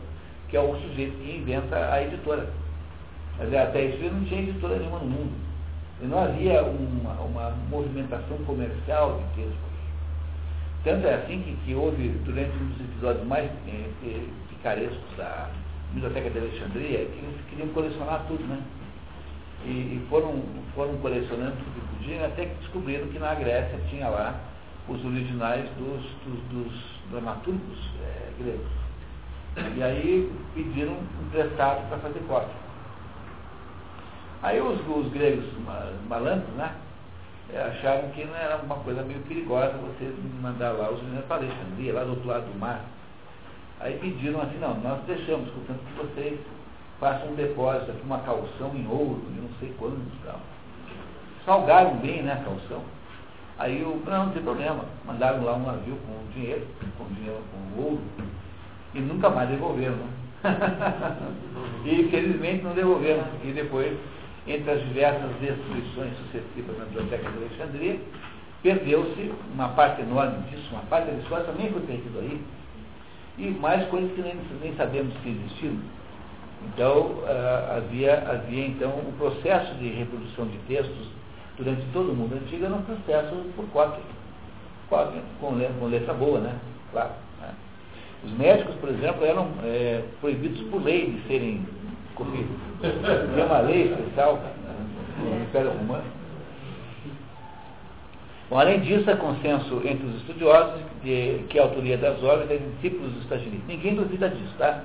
que 0.49 0.57
é 0.57 0.59
o 0.59 0.75
sujeito 0.75 1.17
que 1.17 1.37
inventa 1.37 1.77
a 1.77 2.03
editora. 2.03 2.49
Mas 3.41 3.51
até 3.55 3.85
isso 3.85 4.13
não 4.13 4.23
tinha 4.25 4.43
editora 4.43 4.77
nenhuma 4.77 4.99
no 4.99 5.05
mundo. 5.07 5.33
E 5.99 6.05
não 6.05 6.23
havia 6.23 6.61
uma, 6.63 7.13
uma 7.21 7.49
movimentação 7.71 8.37
comercial 8.45 9.17
de 9.17 9.41
textos. 9.41 9.71
Tanto 10.83 11.07
é 11.07 11.15
assim 11.15 11.41
que, 11.41 11.55
que 11.65 11.73
houve, 11.73 12.09
durante 12.23 12.55
um 12.55 12.67
dos 12.67 12.81
episódios 12.81 13.25
mais 13.25 13.49
eh, 13.67 14.25
picarescos 14.47 15.17
da 15.17 15.49
Biblioteca 15.91 16.29
de 16.29 16.37
Alexandria, 16.37 16.99
que 16.99 17.17
eles 17.17 17.41
queriam 17.49 17.67
colecionar 17.69 18.25
tudo, 18.27 18.43
né? 18.43 18.61
E, 19.65 19.69
e 19.69 20.05
foram, 20.07 20.43
foram 20.75 20.97
colecionando 20.97 21.55
tudo 21.57 21.73
que 21.73 21.97
podiam, 21.97 22.25
até 22.25 22.45
que 22.45 22.55
descobriram 22.59 23.07
que 23.07 23.17
na 23.17 23.33
Grécia 23.33 23.79
tinha 23.89 24.07
lá 24.07 24.39
os 24.87 25.03
originais 25.03 25.67
dos, 25.79 26.03
dos, 26.25 26.43
dos 26.51 26.73
dramaturgos 27.09 27.89
é, 28.03 28.29
gregos. 28.39 28.81
E 29.77 29.83
aí 29.83 30.31
pediram 30.53 30.95
emprestado 31.25 31.87
para 31.89 31.97
fazer 31.97 32.19
cópia. 32.27 32.70
Aí 34.41 34.59
os, 34.59 34.79
os 34.87 35.11
gregos 35.11 35.45
malandros, 36.07 36.49
né? 36.55 36.73
É, 37.53 37.63
acharam 37.63 38.09
que 38.11 38.23
não 38.23 38.35
era 38.35 38.57
uma 38.57 38.77
coisa 38.77 39.03
meio 39.03 39.19
perigosa 39.21 39.73
você 39.73 40.13
mandar 40.41 40.71
lá 40.71 40.89
os 40.89 40.99
originais 40.99 41.25
para 41.25 41.37
Alexandria, 41.37 41.93
lá 41.93 42.03
do 42.03 42.11
outro 42.11 42.27
lado 42.27 42.45
do 42.45 42.59
mar. 42.59 42.81
Aí 43.79 43.97
pediram 43.99 44.41
assim, 44.41 44.57
não, 44.59 44.75
nós 44.79 45.01
deixamos, 45.05 45.49
portanto 45.49 45.79
que 45.85 45.93
vocês 45.97 46.39
façam 46.99 47.31
um 47.31 47.35
depósito 47.35 47.91
aqui, 47.91 48.01
uma 48.05 48.19
calção 48.19 48.71
em 48.75 48.87
ouro, 48.87 49.21
de 49.27 49.41
não 49.41 49.49
sei 49.59 49.73
quantos 49.77 49.99
tal. 50.23 50.39
Salgaram 51.45 51.97
bem, 51.97 52.21
né, 52.21 52.33
a 52.33 52.45
calção. 52.45 52.81
Aí 53.57 53.83
o 53.83 54.01
não, 54.05 54.25
não 54.25 54.31
tem 54.31 54.43
problema. 54.43 54.85
Mandaram 55.05 55.43
lá 55.43 55.55
um 55.55 55.65
navio 55.65 55.97
com 56.07 56.31
dinheiro, 56.33 56.65
com 56.97 57.05
dinheiro, 57.13 57.41
com 57.51 57.81
ouro, 57.81 58.01
e 58.93 58.99
nunca 58.99 59.29
mais 59.29 59.49
devolveram. 59.49 59.95
Né? 59.95 60.07
e 61.85 62.07
felizmente 62.09 62.63
não 62.63 62.73
devolveram. 62.73 63.23
E 63.43 63.51
depois, 63.51 63.97
entre 64.47 64.71
as 64.71 64.81
diversas 64.87 65.29
destruições 65.39 66.13
sucessivas 66.17 66.77
na 66.77 66.85
Biblioteca 66.85 67.29
de 67.29 67.37
Alexandria, 67.37 67.99
perdeu-se 68.63 69.31
uma 69.53 69.69
parte 69.69 70.01
enorme 70.01 70.37
disso, 70.49 70.67
uma 70.71 70.83
parte 70.83 71.11
história 71.21 71.45
também 71.45 71.71
foi 71.71 71.81
perdida 71.81 72.19
aí, 72.19 72.41
e 73.37 73.49
mais 73.49 73.87
coisas 73.89 74.11
que 74.13 74.21
nem, 74.21 74.35
nem 74.61 74.75
sabemos 74.75 75.13
que 75.17 75.29
existiram. 75.29 75.77
Então, 76.67 77.23
uh, 77.23 77.77
havia, 77.77 78.19
havia 78.29 78.67
então 78.67 78.89
o 78.89 79.13
processo 79.17 79.73
de 79.75 79.89
reprodução 79.89 80.45
de 80.45 80.57
textos 80.67 81.07
durante 81.57 81.81
todo 81.91 82.11
o 82.11 82.15
mundo 82.15 82.35
antigo 82.35 82.65
era 82.65 82.73
um 82.73 82.83
processo 82.83 83.35
por 83.55 83.65
cópia, 83.69 84.03
cópia 84.89 85.21
com, 85.39 85.59
com 85.79 85.85
letra 85.85 86.13
boa, 86.13 86.39
né? 86.39 86.55
Claro. 86.91 87.11
Né? 87.39 87.49
Os 88.23 88.31
médicos, 88.33 88.75
por 88.75 88.89
exemplo, 88.89 89.25
eram 89.25 89.47
é, 89.63 90.03
proibidos 90.19 90.61
por 90.69 90.83
lei 90.83 91.11
de 91.11 91.27
serem 91.27 91.65
copiados. 92.25 93.33
Tinha 93.33 93.45
uma 93.45 93.59
lei 93.59 93.91
especial 93.91 94.39
no 95.19 95.43
Império 95.43 95.71
Romano. 95.71 96.03
Bom, 98.49 98.59
além 98.59 98.81
disso, 98.81 99.09
há 99.09 99.15
consenso 99.15 99.81
entre 99.85 100.05
os 100.05 100.15
estudiosos 100.17 100.81
de 101.03 101.45
que 101.49 101.57
a 101.57 101.63
autoria 101.63 101.97
das 101.97 102.21
obras 102.21 102.51
é 102.51 102.57
discípulos 102.57 103.13
dos 103.13 103.25
Taginistas. 103.27 103.67
Ninguém 103.67 103.95
duvida 103.95 104.27
disso, 104.27 104.53
tá? 104.57 104.83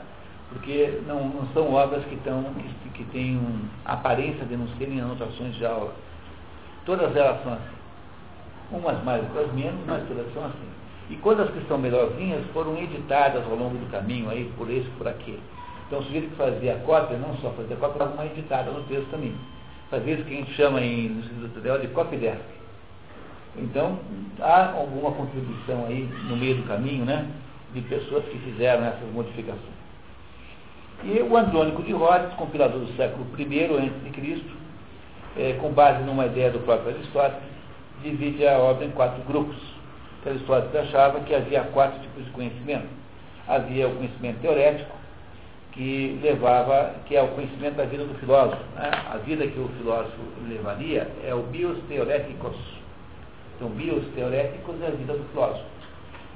Porque 0.50 1.00
não, 1.06 1.28
não 1.28 1.48
são 1.52 1.74
obras 1.74 2.04
que, 2.04 2.16
tão, 2.18 2.44
que, 2.44 2.90
que 2.90 3.04
têm 3.10 3.36
um, 3.36 3.68
aparência 3.84 4.44
de 4.44 4.56
não 4.56 4.68
serem 4.78 5.00
anotações 5.00 5.54
de 5.56 5.66
aula. 5.66 5.92
Todas 6.84 7.14
elas 7.16 7.42
são 7.42 7.54
assim. 7.54 7.76
Umas 8.70 9.02
mais, 9.02 9.22
outras 9.24 9.52
menos, 9.52 9.80
mas 9.84 10.06
todas 10.06 10.32
são 10.32 10.44
assim. 10.44 10.68
E 11.10 11.16
quando 11.16 11.52
que 11.52 11.66
são 11.66 11.76
melhorzinhas 11.76 12.44
foram 12.52 12.76
editadas 12.78 13.44
ao 13.44 13.56
longo 13.56 13.76
do 13.78 13.90
caminho, 13.90 14.30
aí, 14.30 14.50
por 14.56 14.70
esse, 14.70 14.88
por 14.90 15.08
aquele. 15.08 15.42
Então 15.86 16.00
o 16.00 16.04
sujeito 16.04 16.30
que 16.30 16.36
fazia 16.36 16.74
a 16.74 16.78
cópia, 16.80 17.16
não 17.18 17.36
só 17.36 17.50
fazia 17.50 17.76
a 17.76 17.78
cópia, 17.78 17.94
estava 17.94 18.14
uma 18.14 18.26
editada 18.26 18.70
no 18.70 18.82
texto 18.84 19.08
também. 19.10 19.34
Fazia 19.90 20.14
isso 20.14 20.24
que 20.24 20.34
a 20.34 20.36
gente 20.36 20.54
chama 20.54 20.80
em, 20.80 21.08
no 21.08 21.20
Instituto 21.20 21.80
de 21.80 21.88
copy 21.88 22.16
desk. 22.16 22.42
Então, 23.56 23.98
há 24.40 24.72
alguma 24.72 25.12
contribuição 25.12 25.86
aí 25.86 26.08
no 26.28 26.36
meio 26.36 26.56
do 26.56 26.64
caminho, 26.64 27.04
né? 27.04 27.26
De 27.72 27.80
pessoas 27.82 28.24
que 28.24 28.38
fizeram 28.38 28.84
essas 28.84 29.10
modificações. 29.12 29.76
E 31.04 31.20
o 31.20 31.36
Andrônico 31.36 31.82
de 31.82 31.92
Rhodes, 31.92 32.34
compilador 32.34 32.80
do 32.80 32.96
século 32.96 33.26
I 33.38 33.64
a.C., 33.64 34.42
é, 35.38 35.52
com 35.60 35.70
base 35.70 36.02
numa 36.02 36.26
ideia 36.26 36.50
do 36.50 36.60
próprio 36.60 36.94
Aristóteles, 36.94 37.44
divide 38.02 38.46
a 38.46 38.58
obra 38.58 38.86
em 38.86 38.90
quatro 38.90 39.22
grupos. 39.24 39.56
Aristóteles 40.24 40.74
achava 40.74 41.20
que 41.20 41.34
havia 41.34 41.62
quatro 41.64 42.00
tipos 42.00 42.24
de 42.24 42.30
conhecimento. 42.32 42.88
Havia 43.46 43.86
o 43.86 43.94
conhecimento 43.94 44.40
teorético, 44.40 44.96
que 45.76 46.18
levava, 46.22 46.94
que 47.04 47.14
é 47.14 47.22
o 47.22 47.28
conhecimento 47.28 47.76
da 47.76 47.84
vida 47.84 48.04
do 48.04 48.14
filósofo. 48.18 48.62
Né? 48.74 48.90
A 49.12 49.18
vida 49.18 49.46
que 49.46 49.60
o 49.60 49.68
filósofo 49.78 50.22
levaria 50.48 51.06
é 51.22 51.34
o 51.34 51.42
bios 51.42 51.78
teoreticos. 51.86 52.56
Então, 53.54 53.68
bios 53.68 54.04
teoréticos 54.14 54.80
é 54.82 54.86
a 54.86 54.90
vida 54.90 55.12
do 55.12 55.24
filósofo. 55.30 55.64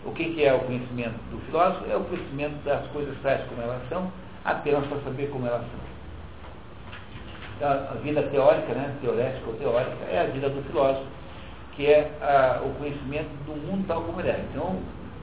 O 0.04 0.12
que, 0.12 0.24
que 0.34 0.44
é 0.44 0.52
o 0.52 0.60
conhecimento 0.60 1.16
do 1.30 1.38
filósofo? 1.46 1.90
É 1.90 1.96
o 1.96 2.04
conhecimento 2.04 2.62
das 2.64 2.86
coisas 2.88 3.16
tais 3.22 3.42
como 3.48 3.62
elas 3.62 3.80
são, 3.88 4.12
apenas 4.44 4.86
para 4.86 5.00
saber 5.00 5.30
como 5.30 5.46
elas 5.46 5.62
são. 5.62 5.90
Então, 7.56 7.70
a 7.70 7.94
vida 8.02 8.22
teórica, 8.24 8.72
né, 8.74 8.94
teorética 9.00 9.46
ou 9.46 9.54
teórica, 9.54 10.04
é 10.10 10.20
a 10.20 10.24
vida 10.24 10.48
do 10.48 10.62
filósofo, 10.64 11.06
que 11.76 11.86
é 11.86 12.10
a, 12.20 12.62
o 12.62 12.74
conhecimento 12.74 13.28
do 13.46 13.52
mundo 13.52 13.86
tal 13.86 14.02
como 14.02 14.20
ele 14.20 14.30
é. 14.30 14.44
Então, 14.50 14.80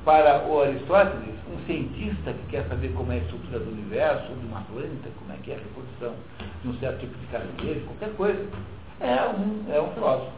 para 0.07 0.47
o 0.47 0.61
Aristóteles, 0.61 1.35
um 1.51 1.65
cientista 1.65 2.31
que 2.31 2.47
quer 2.51 2.65
saber 2.69 2.93
como 2.93 3.11
é 3.11 3.15
a 3.15 3.17
estrutura 3.17 3.59
do 3.59 3.71
universo, 3.71 4.33
de 4.35 4.45
uma 4.45 4.61
planta, 4.61 5.09
como 5.19 5.33
é 5.33 5.35
que 5.43 5.51
é 5.51 5.55
a 5.55 5.57
reprodução 5.57 6.13
de 6.63 6.69
um 6.69 6.79
certo 6.79 7.01
tipo 7.01 7.17
de 7.19 7.25
caranguejo, 7.27 7.85
qualquer 7.87 8.15
coisa, 8.15 8.47
é 9.01 9.27
um, 9.27 9.65
é 9.69 9.81
um 9.81 9.91
filósofo. 9.91 10.31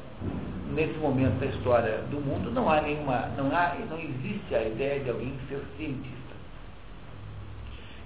Nesse 0.74 0.98
momento 0.98 1.40
da 1.40 1.46
história 1.46 2.00
do 2.10 2.20
mundo 2.20 2.50
não 2.50 2.68
há 2.68 2.82
nenhuma, 2.82 3.30
não 3.38 3.56
há, 3.56 3.76
não 3.88 4.00
existe 4.00 4.56
a 4.56 4.64
ideia 4.64 5.02
de 5.02 5.12
alguém 5.12 5.36
ser 5.48 5.62
cientista. 5.78 6.18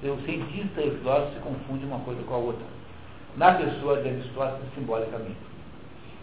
O 0.03 0.19
cientista 0.25 0.81
e 0.81 0.89
o 0.89 0.97
filósofo 0.97 1.33
se 1.35 1.39
confundem 1.39 1.87
uma 1.87 1.99
coisa 1.99 2.21
com 2.23 2.33
a 2.33 2.37
outra. 2.39 2.65
Na 3.37 3.53
pessoa 3.53 4.01
de 4.01 4.09
Aristóteles, 4.09 4.67
simbolicamente. 4.75 5.37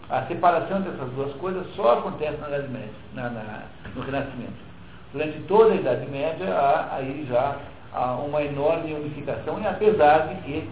A 0.07 0.23
separação 0.27 0.81
dessas 0.81 1.09
duas 1.13 1.33
coisas 1.37 1.65
só 1.75 1.97
acontece 1.97 2.37
na 2.37 2.47
Idade 2.47 2.67
Média, 2.67 2.93
na, 3.15 3.29
na, 3.31 3.63
no 3.95 4.01
Renascimento. 4.03 4.70
Durante 5.13 5.39
toda 5.41 5.73
a 5.73 5.75
Idade 5.75 6.09
Média 6.09 6.53
há 6.53 6.95
aí 6.95 7.25
já 7.29 7.57
há 7.93 8.13
uma 8.15 8.41
enorme 8.41 8.93
unificação, 8.93 9.59
e 9.59 9.67
apesar 9.67 10.27
de 10.27 10.41
que 10.43 10.69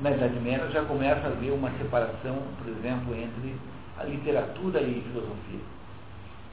na 0.00 0.10
Idade 0.10 0.38
Média 0.40 0.68
já 0.70 0.84
começa 0.84 1.26
a 1.26 1.30
haver 1.30 1.52
uma 1.52 1.70
separação, 1.78 2.36
por 2.58 2.68
exemplo, 2.68 3.14
entre 3.14 3.56
a 3.98 4.04
literatura 4.04 4.80
e 4.80 4.98
a 4.98 5.08
filosofia, 5.08 5.60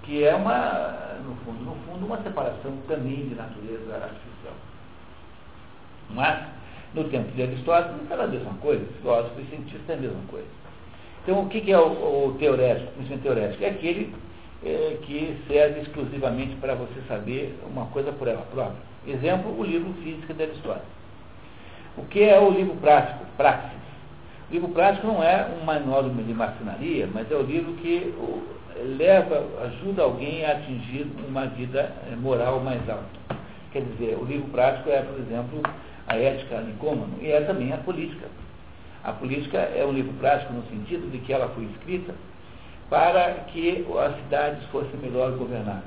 que 0.03 0.23
é 0.23 0.33
uma, 0.33 1.17
no 1.25 1.35
fundo, 1.43 1.65
no 1.65 1.75
fundo, 1.85 2.05
uma 2.05 2.21
separação 2.23 2.71
também 2.87 3.27
de 3.27 3.35
natureza 3.35 3.95
artificial. 3.95 4.53
Mas, 6.11 6.47
no 6.93 7.03
tempo 7.05 7.31
de 7.31 7.43
Aristóteles, 7.43 8.09
era 8.09 8.23
a 8.23 8.27
mesma 8.27 8.53
coisa, 8.55 8.85
filósofo 9.01 9.41
e 9.41 9.45
cientista 9.45 9.91
é 9.91 9.95
a 9.95 9.99
mesma 9.99 10.21
coisa. 10.29 10.47
Então, 11.23 11.43
o 11.43 11.49
que 11.49 11.71
é 11.71 11.77
o, 11.77 12.27
o 12.27 12.35
teorético, 12.39 12.91
o 12.97 13.17
teorético? 13.19 13.63
É 13.63 13.69
aquele 13.69 14.15
é, 14.63 14.97
que 15.03 15.37
serve 15.47 15.81
exclusivamente 15.81 16.55
para 16.57 16.75
você 16.75 17.01
saber 17.07 17.57
uma 17.69 17.85
coisa 17.87 18.11
por 18.11 18.27
ela 18.27 18.45
própria. 18.51 18.89
Exemplo, 19.07 19.57
o 19.57 19.63
livro 19.63 19.93
Física 20.03 20.33
de 20.33 20.43
Aristóteles. 20.43 20.99
O 21.97 22.05
que 22.05 22.23
é 22.23 22.39
o 22.39 22.49
livro 22.49 22.75
prático? 22.75 23.25
Praxis. 23.37 23.79
O 24.49 24.53
livro 24.53 24.69
prático 24.69 25.07
não 25.07 25.23
é 25.23 25.47
um 25.59 25.63
manual 25.63 26.03
de 26.03 26.33
marcenaria, 26.33 27.07
mas 27.13 27.31
é 27.31 27.35
o 27.35 27.41
livro 27.41 27.73
que 27.73 28.13
leva, 28.97 29.45
ajuda 29.65 30.03
alguém 30.03 30.45
a 30.45 30.53
atingir 30.53 31.07
uma 31.27 31.45
vida 31.47 31.91
é, 32.11 32.15
moral 32.15 32.59
mais 32.59 32.81
alta. 32.89 33.05
Quer 33.71 33.83
dizer, 33.83 34.17
o 34.19 34.25
livro 34.25 34.47
prático 34.49 34.89
é, 34.89 35.01
por 35.01 35.19
exemplo, 35.19 35.61
a 36.07 36.17
ética 36.17 36.61
nicômano 36.61 37.13
e 37.21 37.31
é 37.31 37.41
também 37.41 37.71
a 37.71 37.77
política. 37.77 38.27
A 39.03 39.11
política 39.13 39.57
é 39.57 39.85
um 39.85 39.91
livro 39.91 40.13
prático 40.13 40.53
no 40.53 40.63
sentido 40.63 41.09
de 41.11 41.19
que 41.19 41.31
ela 41.31 41.49
foi 41.49 41.65
escrita 41.65 42.13
para 42.89 43.33
que 43.51 43.85
as 43.99 44.15
cidades 44.23 44.63
fossem 44.71 44.99
melhor 45.01 45.31
governadas. 45.33 45.83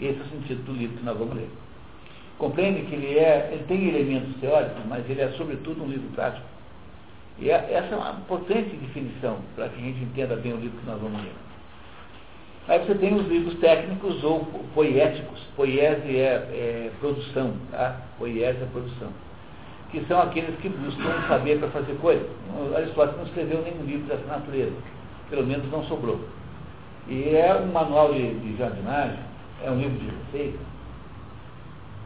Esse 0.00 0.18
é 0.18 0.22
o 0.22 0.26
sentido 0.26 0.64
do 0.64 0.72
livro 0.72 0.96
que 0.96 1.04
nós 1.04 1.16
vamos 1.16 1.36
ler. 1.36 1.48
Compreende 2.38 2.82
que 2.82 2.94
ele, 2.94 3.18
é, 3.18 3.50
ele 3.52 3.64
tem 3.64 3.88
elementos 3.88 4.34
teóricos, 4.40 4.84
mas 4.88 5.08
ele 5.08 5.20
é 5.20 5.28
sobretudo 5.32 5.84
um 5.84 5.88
livro 5.88 6.08
prático. 6.14 6.46
E 7.38 7.50
é, 7.50 7.54
essa 7.72 7.94
é 7.94 7.96
uma 7.96 8.14
potente 8.26 8.76
definição 8.76 9.38
para 9.54 9.68
que 9.68 9.80
a 9.80 9.84
gente 9.84 10.02
entenda 10.02 10.34
bem 10.36 10.52
o 10.52 10.56
livro 10.56 10.78
que 10.78 10.86
nós 10.86 11.00
vamos 11.00 11.22
ler. 11.22 11.32
Aí 12.66 12.78
você 12.78 12.94
tem 12.94 13.14
os 13.14 13.26
livros 13.28 13.54
técnicos 13.60 14.24
ou 14.24 14.44
poéticos. 14.74 15.40
Poiese 15.54 16.16
é, 16.16 16.32
é 16.32 16.90
produção, 16.98 17.54
tá? 17.70 18.00
Poiese 18.18 18.62
é 18.62 18.66
produção. 18.72 19.10
que 19.90 20.04
são 20.06 20.20
aqueles 20.20 20.58
que 20.58 20.68
buscam 20.68 21.28
saber 21.28 21.60
para 21.60 21.68
fazer 21.68 21.94
coisas. 22.00 22.26
Aristóteles 22.74 23.16
não 23.16 23.26
escreveu 23.26 23.62
nenhum 23.62 23.84
livro 23.84 24.06
dessa 24.06 24.26
natureza, 24.26 24.72
pelo 25.30 25.46
menos 25.46 25.70
não 25.70 25.84
sobrou. 25.84 26.20
E 27.08 27.36
é 27.36 27.54
um 27.54 27.72
manual 27.72 28.12
de, 28.12 28.34
de 28.34 28.56
jardinagem, 28.56 29.18
é 29.62 29.70
um 29.70 29.78
livro 29.78 29.98
de 29.98 30.06
receita, 30.06 30.58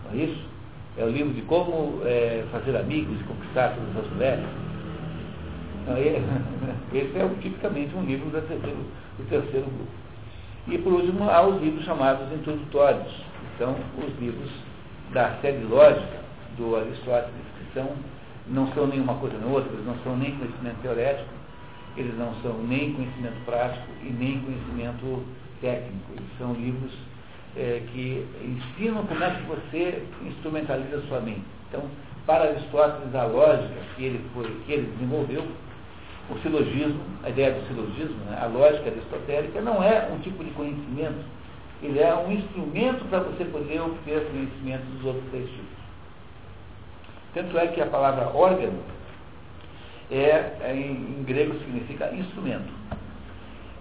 não 0.04 0.12
é 0.12 0.24
isso? 0.24 0.48
É 0.96 1.04
o 1.04 1.06
um 1.06 1.10
livro 1.10 1.32
de 1.32 1.42
como 1.42 2.00
é, 2.04 2.44
fazer 2.50 2.76
amigos 2.76 3.20
e 3.20 3.24
conquistar 3.24 3.74
todas 3.74 4.04
as 4.04 4.12
mulheres. 4.12 4.44
Então, 5.82 5.96
esse 6.92 7.16
é 7.16 7.28
tipicamente 7.40 7.94
um 7.94 8.04
livro 8.04 8.28
do 8.30 8.32
terceiro, 8.32 8.76
do 9.16 9.28
terceiro 9.28 9.66
grupo. 9.66 9.98
E 10.66 10.76
por 10.78 10.92
último, 10.92 11.30
há 11.30 11.46
os 11.46 11.62
livros 11.62 11.84
chamados 11.84 12.30
introdutórios, 12.32 13.06
que 13.08 13.58
são 13.58 13.76
os 13.96 14.20
livros 14.20 14.50
da 15.12 15.30
série 15.40 15.64
lógica 15.64 16.18
do 16.58 16.76
Aristóteles, 16.76 17.32
que 17.56 17.72
são, 17.72 17.88
não 18.48 18.66
são 18.72 18.86
nenhuma 18.86 19.14
coisa 19.14 19.38
nem 19.38 19.50
outra, 19.50 19.70
não 19.86 19.96
são 20.04 20.16
nem 20.16 20.36
conhecimento 20.36 20.76
teorético, 20.82 21.30
eles 22.00 22.16
não 22.16 22.34
são 22.42 22.62
nem 22.62 22.92
conhecimento 22.92 23.44
prático 23.44 23.86
e 24.02 24.10
nem 24.10 24.40
conhecimento 24.40 25.24
técnico. 25.60 26.12
Eles 26.12 26.28
são 26.38 26.52
livros 26.54 26.92
é, 27.56 27.82
que 27.92 28.26
ensinam 28.42 29.04
como 29.06 29.22
é 29.22 29.30
que 29.30 29.42
você 29.42 30.02
instrumentaliza 30.26 30.98
a 30.98 31.02
sua 31.02 31.20
mente. 31.20 31.44
Então, 31.68 31.82
para 32.26 32.44
Aristóteles, 32.44 33.14
a 33.14 33.24
lógica 33.24 33.80
que 33.96 34.04
ele, 34.04 34.20
foi, 34.34 34.44
que 34.66 34.72
ele 34.72 34.92
desenvolveu 34.92 35.44
o 36.30 36.38
silogismo, 36.40 37.00
a 37.24 37.30
ideia 37.30 37.52
do 37.52 37.66
silogismo, 37.66 38.16
né, 38.26 38.38
a 38.40 38.46
lógica 38.46 38.90
aristotélica, 38.90 39.60
não 39.62 39.82
é 39.82 40.08
um 40.12 40.18
tipo 40.18 40.44
de 40.44 40.50
conhecimento, 40.50 41.24
ele 41.82 41.98
é 41.98 42.14
um 42.14 42.30
instrumento 42.30 43.04
para 43.08 43.20
você 43.20 43.44
poder 43.46 43.80
obter 43.80 44.26
conhecimento 44.30 44.84
dos 44.96 45.04
outros 45.06 45.24
três 45.30 45.48
tipos. 45.48 45.78
Tanto 47.34 47.58
é 47.58 47.66
que 47.68 47.80
a 47.80 47.86
palavra 47.86 48.28
órgano 48.28 48.78
é, 50.10 50.56
é 50.60 50.74
em, 50.74 51.20
em 51.20 51.24
grego 51.24 51.58
significa 51.58 52.12
instrumento. 52.14 52.72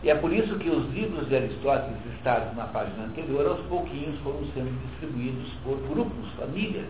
E 0.04 0.10
é 0.10 0.16
por 0.16 0.32
isso 0.32 0.58
que 0.60 0.70
os 0.70 0.94
livros 0.94 1.28
de 1.28 1.36
Aristóteles 1.36 1.98
listados 2.06 2.56
na 2.56 2.66
página 2.66 3.06
anterior, 3.06 3.48
aos 3.48 3.60
pouquinhos 3.68 4.20
foram 4.20 4.46
sendo 4.54 4.72
distribuídos 4.90 5.52
por 5.64 5.78
grupos, 5.90 6.30
famílias 6.38 6.86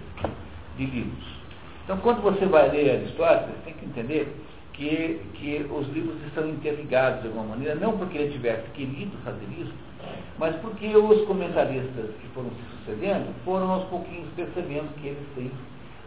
de 0.77 0.85
livros. 0.85 1.38
Então, 1.84 1.97
quando 1.99 2.22
você 2.22 2.45
vai 2.45 2.69
ler 2.69 2.97
Aristóteles, 2.97 3.55
tem 3.64 3.73
que 3.73 3.85
entender 3.85 4.35
que, 4.73 5.22
que 5.35 5.65
os 5.72 5.88
livros 5.93 6.22
estão 6.27 6.49
interligados 6.49 7.22
de 7.22 7.27
alguma 7.27 7.45
maneira, 7.45 7.76
não 7.76 7.97
porque 7.97 8.18
ele 8.18 8.34
tivesse 8.34 8.69
querido 8.72 9.11
fazer 9.23 9.47
isso, 9.57 9.73
mas 10.38 10.55
porque 10.57 10.95
os 10.95 11.26
comentaristas 11.26 12.11
que 12.22 12.27
foram 12.34 12.49
se 12.49 12.77
sucedendo 12.77 13.34
foram 13.43 13.72
aos 13.72 13.85
pouquinhos 13.85 14.27
percebendo 14.35 14.93
que 15.01 15.07
eles 15.07 15.27
têm 15.35 15.51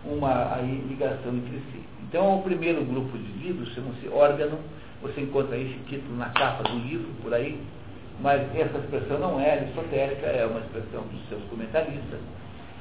uma 0.05 0.55
aí, 0.55 0.85
ligação 0.89 1.35
entre 1.35 1.57
si. 1.73 1.82
Então, 2.11 2.41
o 2.41 2.43
primeiro 2.43 2.85
grupo 2.85 3.16
de 3.16 3.32
livros 3.35 3.73
chama-se 3.73 4.09
Órgano, 4.09 4.59
você 5.01 5.20
encontra 5.20 5.57
esse 5.57 5.78
título 5.87 6.16
na 6.16 6.28
capa 6.31 6.65
do 6.65 6.77
livro, 6.81 7.07
por 7.23 7.32
aí, 7.32 7.57
mas 8.20 8.43
essa 8.57 8.78
expressão 8.78 9.20
não 9.20 9.41
é 9.41 9.53
aristotélica, 9.53 10.27
é 10.27 10.45
uma 10.45 10.59
expressão 10.59 11.03
dos 11.03 11.28
seus 11.28 11.41
comentaristas. 11.45 12.19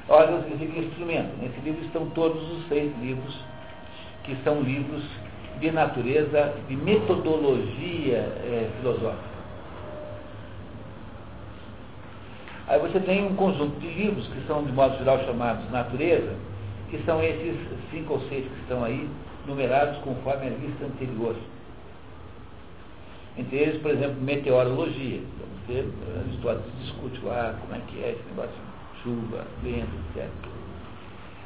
Órgão 0.08 0.42
significa 0.42 0.80
instrumento. 0.80 1.40
Nesse 1.40 1.60
livro 1.60 1.80
estão 1.84 2.10
todos 2.10 2.42
os 2.42 2.66
seis 2.66 2.92
livros, 3.00 3.38
que 4.24 4.34
são 4.42 4.62
livros 4.62 5.04
de 5.60 5.70
natureza, 5.70 6.52
de 6.66 6.74
metodologia 6.74 8.16
é, 8.16 8.68
filosófica. 8.80 9.30
Aí 12.66 12.80
você 12.80 12.98
tem 12.98 13.24
um 13.24 13.36
conjunto 13.36 13.78
de 13.78 13.86
livros 13.86 14.26
que 14.26 14.44
são, 14.48 14.64
de 14.64 14.72
modo 14.72 14.98
geral, 14.98 15.24
chamados 15.24 15.70
natureza, 15.70 16.34
que 16.90 17.02
são 17.04 17.22
esses 17.22 17.56
cinco 17.90 18.14
ou 18.14 18.20
seis 18.28 18.44
que 18.44 18.60
estão 18.62 18.84
aí, 18.84 19.08
numerados 19.46 19.98
conforme 19.98 20.48
a 20.48 20.50
lista 20.50 20.84
anterior. 20.84 21.36
Entre 23.38 23.56
eles, 23.56 23.80
por 23.80 23.92
exemplo, 23.92 24.20
meteorologia. 24.20 25.18
Então, 25.18 25.46
você, 25.66 25.86
Aristóteles 26.18 26.78
discute 26.80 27.24
lá 27.24 27.54
como 27.60 27.74
é 27.74 27.80
que 27.86 28.02
é 28.02 28.10
esse 28.10 28.24
negócio 28.28 28.50
de 28.50 29.02
chuva, 29.02 29.46
vento, 29.62 29.88
etc. 30.16 30.28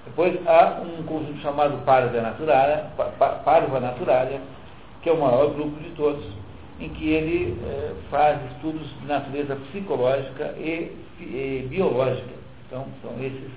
Depois 0.07 0.39
há 0.47 0.83
um 0.83 1.03
conjunto 1.05 1.41
chamado 1.41 1.85
Parva 1.85 2.21
Naturalia, 2.21 2.91
Parva 3.45 3.81
Naturalia, 3.81 4.41
que 5.03 5.09
é 5.09 5.13
o 5.13 5.21
maior 5.21 5.53
grupo 5.55 5.81
de 5.83 5.91
todos, 5.91 6.25
em 6.81 6.89
que 6.89 7.09
ele 7.09 7.59
eh, 7.63 7.95
faz 8.11 8.39
estudos 8.53 8.87
de 9.01 9.07
natureza 9.07 9.57
psicológica 9.57 10.55
e, 10.59 10.91
e 11.21 11.67
biológica. 11.71 12.35
Então, 12.67 12.87
são 13.03 13.13
esses, 13.23 13.51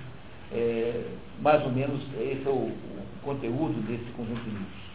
eh, 0.52 1.02
mais 1.40 1.62
ou 1.62 1.70
menos, 1.70 2.00
esse 2.20 2.42
é 2.46 2.50
o, 2.50 2.52
o 2.52 2.74
conteúdo 3.22 3.80
desse 3.86 4.10
conjunto 4.12 4.40
de 4.40 4.50
livros. 4.50 4.88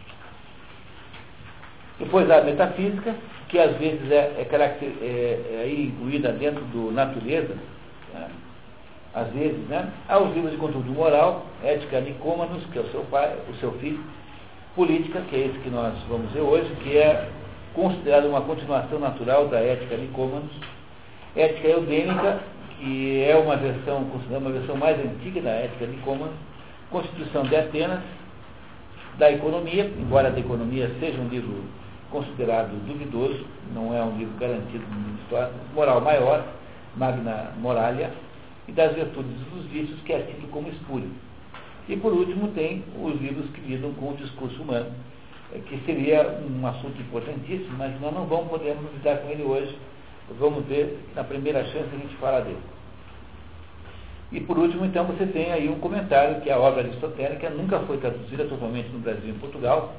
Depois 1.98 2.30
a 2.30 2.42
metafísica, 2.42 3.14
que 3.48 3.58
às 3.58 3.76
vezes 3.76 4.10
é, 4.10 4.34
é, 4.38 4.48
é, 4.50 5.62
é 5.62 5.72
incluída 5.72 6.32
dentro 6.32 6.64
do 6.66 6.90
natureza, 6.90 7.56
né? 8.12 8.28
às 9.14 9.28
vezes, 9.28 9.60
né? 9.68 9.92
Há 10.08 10.18
os 10.18 10.34
livros 10.34 10.50
de 10.50 10.58
conteúdo 10.58 10.90
moral, 10.90 11.46
ética 11.62 12.00
Nicômanos, 12.00 12.64
que 12.72 12.78
é 12.78 12.82
o 12.82 12.90
seu 12.90 13.02
pai, 13.04 13.36
o 13.48 13.54
seu 13.56 13.70
filho, 13.78 14.02
política, 14.74 15.20
que 15.30 15.36
é 15.36 15.46
esse 15.46 15.58
que 15.60 15.70
nós 15.70 15.94
vamos 16.08 16.32
ver 16.32 16.40
hoje, 16.40 16.68
que 16.82 16.98
é 16.98 17.28
considerado 17.74 18.26
uma 18.26 18.40
continuação 18.40 18.98
natural 18.98 19.46
da 19.46 19.60
ética 19.60 19.96
Nicômanos, 19.96 20.50
ética 21.36 21.68
eudêmica, 21.68 22.40
que 22.78 23.22
é 23.22 23.36
uma 23.36 23.56
versão, 23.56 24.04
considerada 24.04 24.44
uma 24.44 24.52
versão 24.52 24.76
mais 24.76 24.98
antiga 24.98 25.40
da 25.40 25.50
ética 25.50 25.86
Nicômanos, 25.86 26.34
Constituição 26.90 27.42
de 27.44 27.56
Atenas, 27.56 28.00
da 29.18 29.30
economia, 29.30 29.90
embora 29.98 30.28
a 30.28 30.38
economia 30.38 30.90
seja 30.98 31.20
um 31.20 31.28
livro 31.28 31.64
considerado 32.10 32.70
duvidoso, 32.86 33.44
não 33.72 33.94
é 33.94 34.02
um 34.02 34.16
livro 34.16 34.36
garantido 34.38 34.84
no 34.86 35.18
história, 35.22 35.50
moral 35.74 36.00
maior, 36.00 36.44
Magna 36.96 37.52
Moralia, 37.58 38.12
e 38.68 38.72
das 38.72 38.94
virtudes 38.94 39.36
dos 39.52 39.64
vícios, 39.66 40.00
que 40.04 40.12
é 40.12 40.20
tido 40.20 40.50
como 40.50 40.68
espúrio. 40.68 41.10
E 41.88 41.96
por 41.96 42.12
último 42.12 42.48
tem 42.48 42.82
os 43.02 43.20
livros 43.20 43.50
que 43.50 43.60
lidam 43.60 43.92
com 43.94 44.10
o 44.10 44.16
discurso 44.16 44.62
humano, 44.62 44.90
eh, 45.52 45.58
que 45.68 45.78
seria 45.84 46.40
um 46.48 46.66
assunto 46.66 46.98
importantíssimo, 47.00 47.76
mas 47.76 48.00
nós 48.00 48.14
não 48.14 48.26
vamos 48.26 48.48
poder 48.48 48.76
lidar 48.94 49.18
com 49.18 49.28
ele 49.28 49.42
hoje. 49.42 49.76
Vamos 50.38 50.64
ver, 50.66 50.98
na 51.14 51.22
primeira 51.22 51.64
chance 51.64 51.88
a 51.92 51.98
gente 51.98 52.16
fala 52.16 52.40
dele. 52.40 52.58
E 54.32 54.40
por 54.40 54.58
último, 54.58 54.84
então, 54.84 55.04
você 55.04 55.26
tem 55.26 55.52
aí 55.52 55.68
um 55.68 55.78
comentário 55.78 56.40
que 56.40 56.50
a 56.50 56.58
obra 56.58 56.80
aristotélica 56.80 57.50
nunca 57.50 57.78
foi 57.80 57.98
traduzida 57.98 58.44
totalmente 58.46 58.88
no 58.88 58.98
Brasil 58.98 59.26
e 59.26 59.30
em 59.30 59.38
Portugal, 59.38 59.94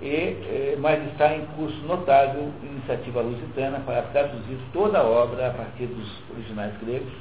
e, 0.00 0.06
eh, 0.06 0.76
mas 0.78 1.04
está 1.12 1.34
em 1.34 1.44
curso 1.56 1.76
notável, 1.86 2.50
iniciativa 2.62 3.20
lusitana, 3.20 3.80
para 3.80 4.02
traduzir 4.02 4.58
toda 4.72 4.98
a 4.98 5.04
obra 5.04 5.48
a 5.48 5.50
partir 5.50 5.86
dos 5.86 6.08
originais 6.32 6.72
gregos, 6.80 7.12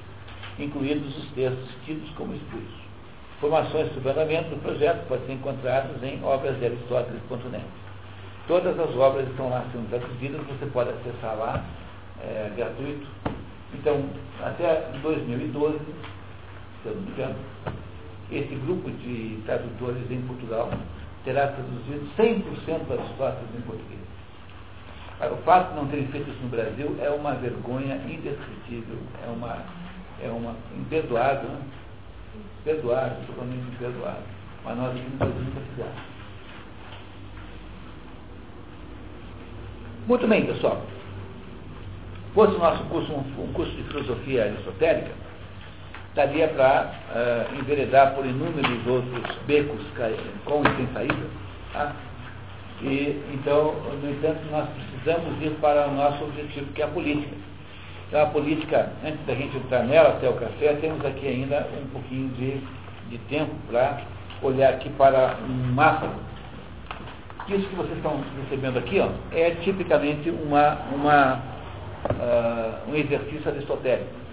incluídos 0.57 1.17
os 1.17 1.31
textos 1.31 1.69
tidos 1.85 2.09
como 2.11 2.33
espúrios. 2.33 2.87
Informações 3.37 3.93
sobre 3.93 4.09
o 4.09 4.11
andamento 4.11 4.49
do 4.49 4.61
projeto 4.61 5.07
podem 5.07 5.25
ser 5.27 5.33
encontradas 5.33 6.01
em 6.01 6.23
obras 6.23 6.57
de 6.57 6.65
Aristóteles.net. 6.65 7.65
Todas 8.47 8.79
as 8.79 8.95
obras 8.95 9.27
estão 9.27 9.49
lá 9.49 9.65
sendo 9.71 9.89
traduzidas, 9.89 10.41
você 10.47 10.65
pode 10.67 10.89
acessar 10.89 11.37
lá, 11.37 11.63
é, 12.21 12.51
gratuito. 12.55 13.07
Então, 13.73 14.03
até 14.43 14.91
2012, 15.01 15.77
se 15.77 16.87
eu 16.87 16.95
não 16.95 17.01
me 17.01 17.11
engano, 17.11 17.35
esse 18.31 18.55
grupo 18.55 18.89
de 18.89 19.41
tradutores 19.45 20.09
em 20.11 20.21
Portugal 20.21 20.69
terá 21.23 21.47
traduzido 21.47 22.07
100% 22.17 22.87
das 22.87 22.99
Aristóteles 22.99 23.49
em 23.57 23.61
português. 23.61 24.07
O 25.19 25.37
fato 25.43 25.69
de 25.69 25.75
não 25.75 25.87
terem 25.87 26.07
feito 26.07 26.29
isso 26.29 26.43
no 26.43 26.49
Brasil 26.49 26.95
é 27.01 27.09
uma 27.09 27.33
vergonha 27.35 27.95
indescritível, 28.07 28.97
é 29.25 29.29
uma 29.29 29.65
é 30.21 30.29
uma 30.29 30.55
imperdoável, 30.75 31.49
né? 31.49 31.61
Perdoável, 32.63 33.17
totalmente 33.27 33.67
imperdoável. 33.67 34.23
Mas 34.63 34.77
nós 34.77 34.95
aqui 34.95 35.09
no 35.09 35.17
Brasil 35.17 35.41
nunca 35.41 35.59
fizemos. 35.61 36.17
Muito 40.07 40.27
bem, 40.27 40.45
pessoal. 40.45 40.81
Fosse 42.33 42.55
o 42.55 42.59
nosso 42.59 42.83
curso 42.85 43.11
um, 43.11 43.43
um 43.43 43.53
curso 43.53 43.71
de 43.71 43.83
filosofia 43.83 44.45
aristotélica, 44.45 45.11
daria 46.15 46.47
para 46.49 46.91
uh, 47.15 47.59
enveredar 47.59 48.13
por 48.15 48.25
inúmeros 48.25 48.85
outros 48.87 49.35
becos 49.45 49.81
com 50.45 50.61
e 50.63 50.75
sem 50.75 50.87
saída. 50.93 51.27
Tá? 51.73 51.93
E, 52.81 53.23
então, 53.33 53.73
no 54.01 54.11
entanto, 54.11 54.39
nós 54.51 54.67
precisamos 54.69 55.41
ir 55.41 55.51
para 55.59 55.87
o 55.87 55.95
nosso 55.95 56.23
objetivo, 56.23 56.71
que 56.73 56.81
é 56.81 56.85
a 56.85 56.89
política. 56.89 57.35
Então, 58.07 58.21
a 58.21 58.25
política, 58.27 58.91
antes 59.03 59.25
da 59.25 59.33
gente 59.33 59.57
entrar 59.57 59.83
nela 59.83 60.09
até 60.09 60.29
o 60.29 60.33
café, 60.33 60.73
temos 60.79 61.03
aqui 61.05 61.27
ainda 61.27 61.67
um 61.81 61.87
pouquinho 61.87 62.29
de, 62.29 62.61
de 63.09 63.17
tempo 63.29 63.53
para 63.69 64.01
olhar 64.41 64.69
aqui 64.69 64.89
para 64.91 65.37
um 65.47 65.73
mapa. 65.73 66.09
Isso 67.49 67.67
que 67.67 67.75
vocês 67.75 67.97
estão 67.97 68.21
recebendo 68.43 68.77
aqui 68.77 68.99
ó, 68.99 69.09
é 69.31 69.51
tipicamente 69.61 70.29
uma, 70.29 70.77
uma, 70.93 71.41
uh, 72.05 72.89
um 72.89 72.95
exercício 72.95 73.49
aristotélico. 73.49 74.27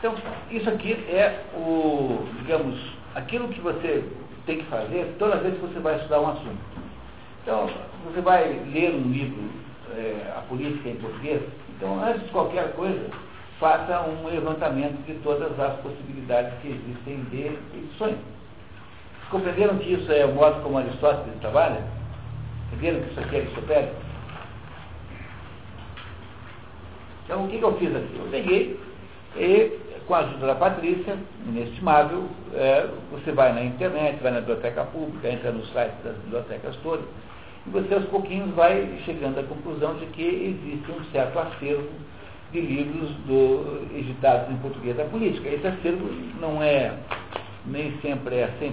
Então, 0.00 0.14
isso 0.50 0.66
aqui 0.66 0.92
é 0.92 1.44
o, 1.54 2.26
digamos, 2.38 2.80
aquilo 3.14 3.48
que 3.48 3.60
você 3.60 4.02
tem 4.46 4.56
que 4.56 4.59
fazer 4.70 5.14
toda 5.18 5.36
vez 5.36 5.54
que 5.54 5.60
você 5.60 5.80
vai 5.80 5.96
estudar 5.96 6.20
um 6.20 6.30
assunto. 6.30 6.58
Então, 7.42 7.68
você 8.04 8.20
vai 8.20 8.44
ler 8.72 8.94
um 8.94 9.10
livro, 9.10 9.42
é, 9.96 10.32
A 10.36 10.40
Política 10.42 10.88
em 10.88 10.96
Português, 10.96 11.42
então, 11.76 12.02
antes 12.04 12.22
de 12.22 12.28
qualquer 12.30 12.72
coisa, 12.72 13.10
faça 13.58 14.02
um 14.02 14.26
levantamento 14.26 15.02
de 15.06 15.14
todas 15.22 15.58
as 15.58 15.80
possibilidades 15.80 16.52
que 16.60 16.68
existem 16.68 17.24
de 17.30 17.46
edições. 17.78 18.16
Compreenderam 19.30 19.78
que 19.78 19.92
isso 19.92 20.10
é 20.12 20.24
o 20.26 20.34
modo 20.34 20.62
como 20.62 20.78
Aristóteles 20.78 21.38
trabalha? 21.40 21.82
Entenderam 22.72 23.00
que 23.00 23.10
isso 23.10 23.20
aqui 23.20 23.36
é 23.36 23.40
aristotélico? 23.40 23.94
Então, 27.24 27.44
o 27.44 27.48
que, 27.48 27.58
que 27.58 27.64
eu 27.64 27.78
fiz 27.78 27.94
aqui? 27.96 28.16
Eu 28.18 28.28
peguei 28.30 28.80
e, 29.36 29.78
com 30.10 30.16
a 30.16 30.18
ajuda 30.18 30.48
da 30.48 30.54
Patrícia, 30.56 31.16
inestimável, 31.46 32.24
é, 32.52 32.88
você 33.12 33.30
vai 33.30 33.52
na 33.52 33.62
internet, 33.62 34.20
vai 34.20 34.32
na 34.32 34.40
biblioteca 34.40 34.82
pública, 34.86 35.30
entra 35.30 35.52
no 35.52 35.64
site 35.66 35.94
das 36.02 36.16
bibliotecas 36.16 36.74
todas, 36.82 37.04
e 37.64 37.70
você 37.70 37.94
aos 37.94 38.06
pouquinhos 38.06 38.52
vai 38.56 39.00
chegando 39.04 39.38
à 39.38 39.44
conclusão 39.44 39.94
de 39.98 40.06
que 40.06 40.24
existe 40.24 40.90
um 40.90 41.04
certo 41.12 41.38
acervo 41.38 41.88
de 42.50 42.60
livros 42.60 43.10
do, 43.24 43.86
editados 43.96 44.50
em 44.50 44.56
português 44.56 44.96
da 44.96 45.04
política. 45.04 45.48
Esse 45.48 45.68
acervo 45.68 46.10
não 46.40 46.60
é, 46.60 46.92
nem 47.66 47.96
sempre 48.00 48.34
é 48.34 48.50
100% 48.60 48.72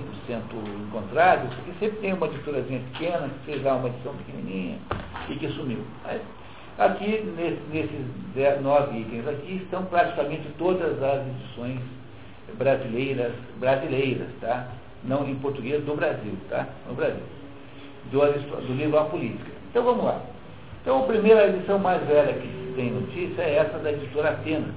encontrado, 0.87 1.55
porque 1.55 1.71
sempre 1.79 1.99
tem 1.99 2.13
uma 2.13 2.25
editorazinha 2.25 2.81
pequena 2.93 3.29
que 3.29 3.51
fez 3.51 3.63
lá 3.63 3.75
uma 3.75 3.89
edição 3.89 4.15
pequenininha 4.15 4.79
e 5.29 5.35
que 5.35 5.47
sumiu. 5.49 5.85
Mas, 6.03 6.19
aqui, 6.77 7.23
nesses 7.71 8.61
nove 8.61 8.99
itens 8.99 9.27
aqui, 9.27 9.61
estão 9.63 9.85
praticamente 9.85 10.47
todas 10.57 11.01
as 11.01 11.25
edições 11.27 11.79
brasileiras, 12.57 13.33
brasileiras, 13.59 14.27
tá? 14.41 14.67
Não 15.03 15.27
em 15.27 15.35
português 15.35 15.83
do 15.83 15.95
Brasil, 15.95 16.33
tá? 16.49 16.67
No 16.87 16.95
Brasil. 16.95 17.23
Do, 18.11 18.67
do 18.67 18.73
livro 18.73 18.97
A 18.99 19.05
Política. 19.05 19.51
Então 19.69 19.83
vamos 19.83 20.05
lá. 20.05 20.21
Então 20.81 21.03
a 21.03 21.07
primeira 21.07 21.49
edição 21.49 21.77
mais 21.79 22.01
velha 22.07 22.33
que 22.33 22.73
tem 22.75 22.91
notícia 22.91 23.41
é 23.41 23.55
essa 23.55 23.77
da 23.79 23.91
editora 23.91 24.29
Atena. 24.29 24.73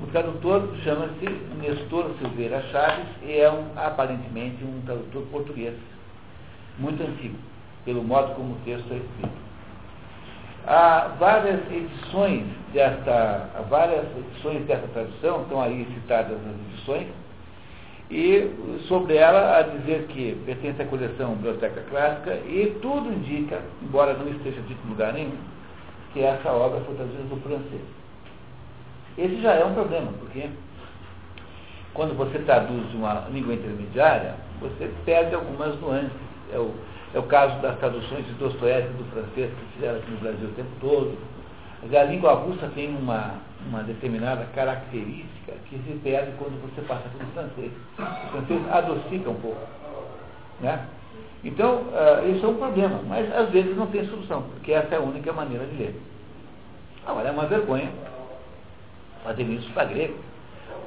O 0.00 0.06
tradutor 0.08 0.76
chama-se 0.84 1.28
Nestor 1.60 2.10
Silveira 2.18 2.62
Chaves 2.70 3.08
e 3.24 3.40
é 3.40 3.50
um, 3.50 3.66
aparentemente 3.76 4.62
um 4.62 4.80
tradutor 4.86 5.22
português, 5.32 5.74
muito 6.78 7.02
antigo, 7.02 7.36
pelo 7.84 8.04
modo 8.04 8.34
como 8.36 8.52
o 8.52 8.58
texto 8.64 8.92
é 8.92 8.96
escrito. 8.96 9.47
Há 10.70 11.14
várias 11.18 11.60
edições 11.72 12.44
desta, 12.74 13.48
várias 13.70 14.04
edições 14.18 14.66
dessa 14.66 14.86
tradução, 14.88 15.40
estão 15.40 15.62
aí 15.62 15.88
citadas 15.94 16.36
as 16.36 16.72
edições, 16.72 17.06
e 18.10 18.80
sobre 18.86 19.16
ela 19.16 19.56
a 19.56 19.62
dizer 19.62 20.06
que 20.08 20.34
pertence 20.44 20.82
à 20.82 20.84
coleção 20.84 21.36
Biblioteca 21.36 21.82
Clássica 21.88 22.34
e 22.46 22.78
tudo 22.82 23.10
indica, 23.10 23.62
embora 23.82 24.12
não 24.12 24.28
esteja 24.28 24.60
dito 24.60 24.78
em 24.84 24.90
lugar 24.90 25.14
nenhum, 25.14 25.38
que 26.12 26.20
essa 26.20 26.52
obra 26.52 26.80
foi 26.80 26.96
traduzida 26.96 27.22
do 27.22 27.40
francês. 27.40 27.82
Esse 29.16 29.40
já 29.40 29.54
é 29.54 29.64
um 29.64 29.72
problema, 29.72 30.12
porque 30.18 30.50
quando 31.94 32.14
você 32.14 32.40
traduz 32.40 32.92
uma 32.92 33.26
língua 33.30 33.54
intermediária, 33.54 34.34
você 34.60 34.90
perde 35.06 35.34
algumas 35.34 35.80
nuances. 35.80 36.12
É 36.52 36.58
o, 36.58 36.74
é 37.14 37.18
o 37.18 37.22
caso 37.22 37.58
das 37.60 37.78
traduções 37.78 38.26
de 38.26 38.32
Dostoiévski 38.34 38.92
do 38.94 39.04
francês 39.10 39.50
que 39.50 39.74
fizeram 39.74 39.98
aqui 39.98 40.10
no 40.10 40.18
Brasil 40.18 40.48
o 40.48 40.52
tempo 40.52 40.70
todo. 40.80 41.18
A 41.96 42.02
língua 42.04 42.34
russa 42.34 42.68
tem 42.74 42.94
uma, 42.94 43.34
uma 43.66 43.82
determinada 43.82 44.44
característica 44.54 45.52
que 45.68 45.78
se 45.78 46.00
perde 46.02 46.32
quando 46.38 46.60
você 46.60 46.82
passa 46.82 47.08
pelo 47.16 47.30
francês. 47.30 47.72
O 47.98 48.30
francês 48.32 48.60
adocica 48.70 49.30
um 49.30 49.40
pouco. 49.40 49.66
Né? 50.60 50.86
Então, 51.44 51.82
uh, 51.82 52.28
isso 52.34 52.44
é 52.44 52.48
um 52.48 52.56
problema, 52.56 53.00
mas 53.06 53.32
às 53.34 53.48
vezes 53.50 53.76
não 53.76 53.86
tem 53.86 54.04
solução, 54.06 54.42
porque 54.42 54.72
essa 54.72 54.96
é 54.96 54.98
a 54.98 55.00
única 55.00 55.32
maneira 55.32 55.64
de 55.66 55.76
ler. 55.76 56.00
Agora, 57.06 57.28
é 57.28 57.32
uma 57.32 57.46
vergonha 57.46 57.90
fazer 59.22 59.44
isso 59.44 59.70
para 59.72 59.84
grego, 59.84 60.18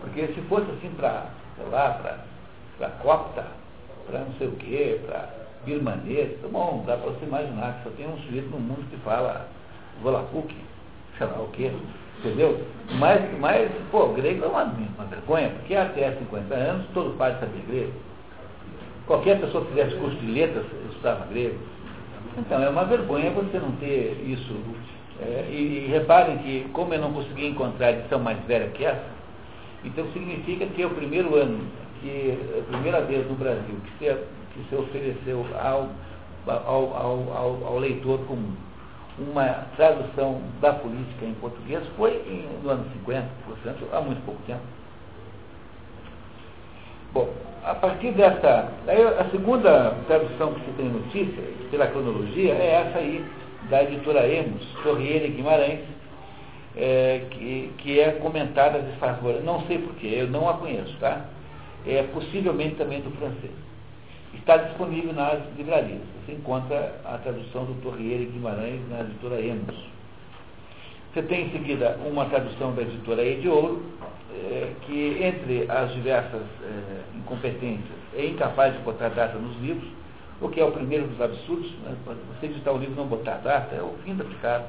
porque 0.02 0.28
se 0.28 0.42
fosse 0.42 0.70
assim 0.72 0.90
para, 0.96 1.28
sei 1.56 1.66
lá, 1.72 2.20
para 2.78 2.90
copta, 3.02 3.46
para 4.08 4.20
não 4.20 4.34
sei 4.34 4.48
o 4.48 4.56
quê, 4.58 5.00
para 5.06 5.41
birmanês, 5.66 6.40
tá 6.42 6.48
bom, 6.48 6.84
dá 6.86 6.98
para 6.98 7.12
você 7.12 7.26
imaginar 7.26 7.78
que 7.78 7.84
só 7.84 7.90
tem 7.96 8.08
um 8.08 8.18
sujeito 8.18 8.50
no 8.50 8.60
mundo 8.60 8.90
que 8.90 8.98
fala 8.98 9.48
volapuk, 10.02 10.54
sei 11.18 11.28
lá 11.28 11.40
o 11.42 11.50
quê, 11.50 11.72
entendeu? 12.20 12.66
Mas, 12.98 13.22
mas 13.40 13.72
pô, 13.92 14.10
grego 14.10 14.46
é 14.46 14.48
uma, 14.48 14.64
uma 14.64 15.06
vergonha, 15.06 15.50
porque 15.50 15.76
até 15.76 16.12
50 16.14 16.54
anos 16.54 16.86
todo 16.94 17.18
pai 17.18 17.36
sabia 17.40 17.62
grego. 17.68 17.94
Qualquer 19.08 19.40
pessoa 19.40 19.66
que 19.66 19.72
fizesse 19.72 19.96
curso 19.98 20.18
de 20.18 20.32
letras 20.32 20.66
estudava 20.90 21.26
grego. 21.28 21.58
Então, 22.38 22.62
é 22.64 22.70
uma 22.70 22.86
vergonha 22.86 23.30
você 23.32 23.60
não 23.60 23.72
ter 23.74 24.24
isso. 24.26 24.56
É, 25.22 25.48
e, 25.52 25.86
e, 25.86 25.88
reparem 25.92 26.38
que, 26.40 26.68
como 26.72 26.94
eu 26.94 27.02
não 27.02 27.14
consegui 27.14 27.48
encontrar 27.48 27.88
a 27.88 27.92
edição 27.92 28.20
mais 28.20 28.40
velha 28.46 28.70
que 28.70 28.86
essa, 28.86 29.06
então 29.84 30.06
significa 30.14 30.66
que 30.66 30.82
é 30.82 30.86
o 30.86 30.92
primeiro 30.92 31.36
ano, 31.36 31.60
que 32.00 32.10
é 32.10 32.60
a 32.60 32.64
primeira 32.72 33.02
vez 33.02 33.28
no 33.28 33.36
Brasil 33.36 33.76
que 33.86 33.92
se, 34.00 34.18
que 34.54 34.70
se 34.70 34.76
ofereceu 34.76 35.46
ao, 35.56 35.90
ao, 36.48 36.96
ao, 36.96 37.66
ao, 37.66 37.80
leitor 37.80 38.20
comum 38.26 38.56
uma 39.18 39.68
tradução 39.76 40.42
da 40.62 40.74
política 40.74 41.26
em 41.26 41.34
português 41.36 41.84
foi 41.98 42.12
em, 42.28 42.48
no 42.64 42.70
ano 42.70 42.86
50, 42.94 43.28
portanto, 43.46 43.88
há 43.92 44.02
muito 44.02 44.24
pouco 44.26 44.42
tempo. 44.48 44.62
Bom, 47.14 47.30
a 47.64 47.76
partir 47.76 48.12
dessa. 48.14 48.72
A 49.20 49.30
segunda 49.30 49.96
tradução 50.08 50.54
que 50.54 50.66
se 50.66 50.72
tem 50.78 50.90
notícia, 50.90 51.44
pela 51.70 51.88
cronologia, 51.88 52.54
é 52.54 52.88
essa 52.88 53.00
aí, 53.00 53.24
da 53.70 53.84
editora 53.84 54.28
Emos, 54.28 54.66
Torriere 54.82 55.28
Guimarães, 55.30 55.82
é, 56.76 57.22
que, 57.30 57.72
que 57.78 58.00
é 58.00 58.12
comentada 58.14 58.82
de 58.82 58.98
favor. 58.98 59.42
Não 59.44 59.62
sei 59.68 59.80
porquê, 59.80 60.08
eu 60.08 60.28
não 60.28 60.50
a 60.50 60.54
conheço, 60.56 60.96
tá? 61.00 61.26
É 61.86 62.04
possivelmente 62.14 62.76
também 62.76 63.02
do 63.02 63.12
francês. 63.12 63.52
Está 64.34 64.58
disponível 64.58 65.14
nas 65.14 65.40
livrarias. 65.58 66.02
Você 66.26 66.34
encontra 66.34 67.00
a 67.06 67.18
tradução 67.18 67.66
do 67.66 67.82
Torriere 67.82 68.26
Guimarães 68.26 68.80
na 68.90 69.02
editora 69.02 69.42
Emos. 69.42 69.76
Você 71.14 71.22
tem 71.24 71.48
em 71.48 71.52
seguida 71.52 72.00
uma 72.06 72.26
tradução 72.26 72.74
da 72.74 72.82
editora 72.82 73.24
E 73.24 73.42
de 73.42 73.50
Ouro, 73.50 73.84
que 74.86 75.22
entre 75.22 75.70
as 75.70 75.92
diversas 75.94 76.42
é, 76.64 77.18
incompetências 77.18 78.02
é 78.16 78.26
incapaz 78.28 78.74
de 78.74 78.80
botar 78.80 79.10
data 79.10 79.38
nos 79.38 79.58
livros, 79.62 79.88
o 80.40 80.50
que 80.50 80.60
é 80.60 80.66
o 80.66 80.72
primeiro 80.72 81.08
dos 81.08 81.22
absurdos. 81.22 81.72
Né? 81.84 81.96
Você 82.06 82.48
editar 82.48 82.72
o 82.72 82.78
livro 82.78 82.94
e 82.94 82.98
não 82.98 83.08
botar 83.08 83.38
data 83.38 83.76
é 83.76 83.82
o 83.82 83.94
fim 84.04 84.16
da 84.16 84.24
picada. 84.24 84.66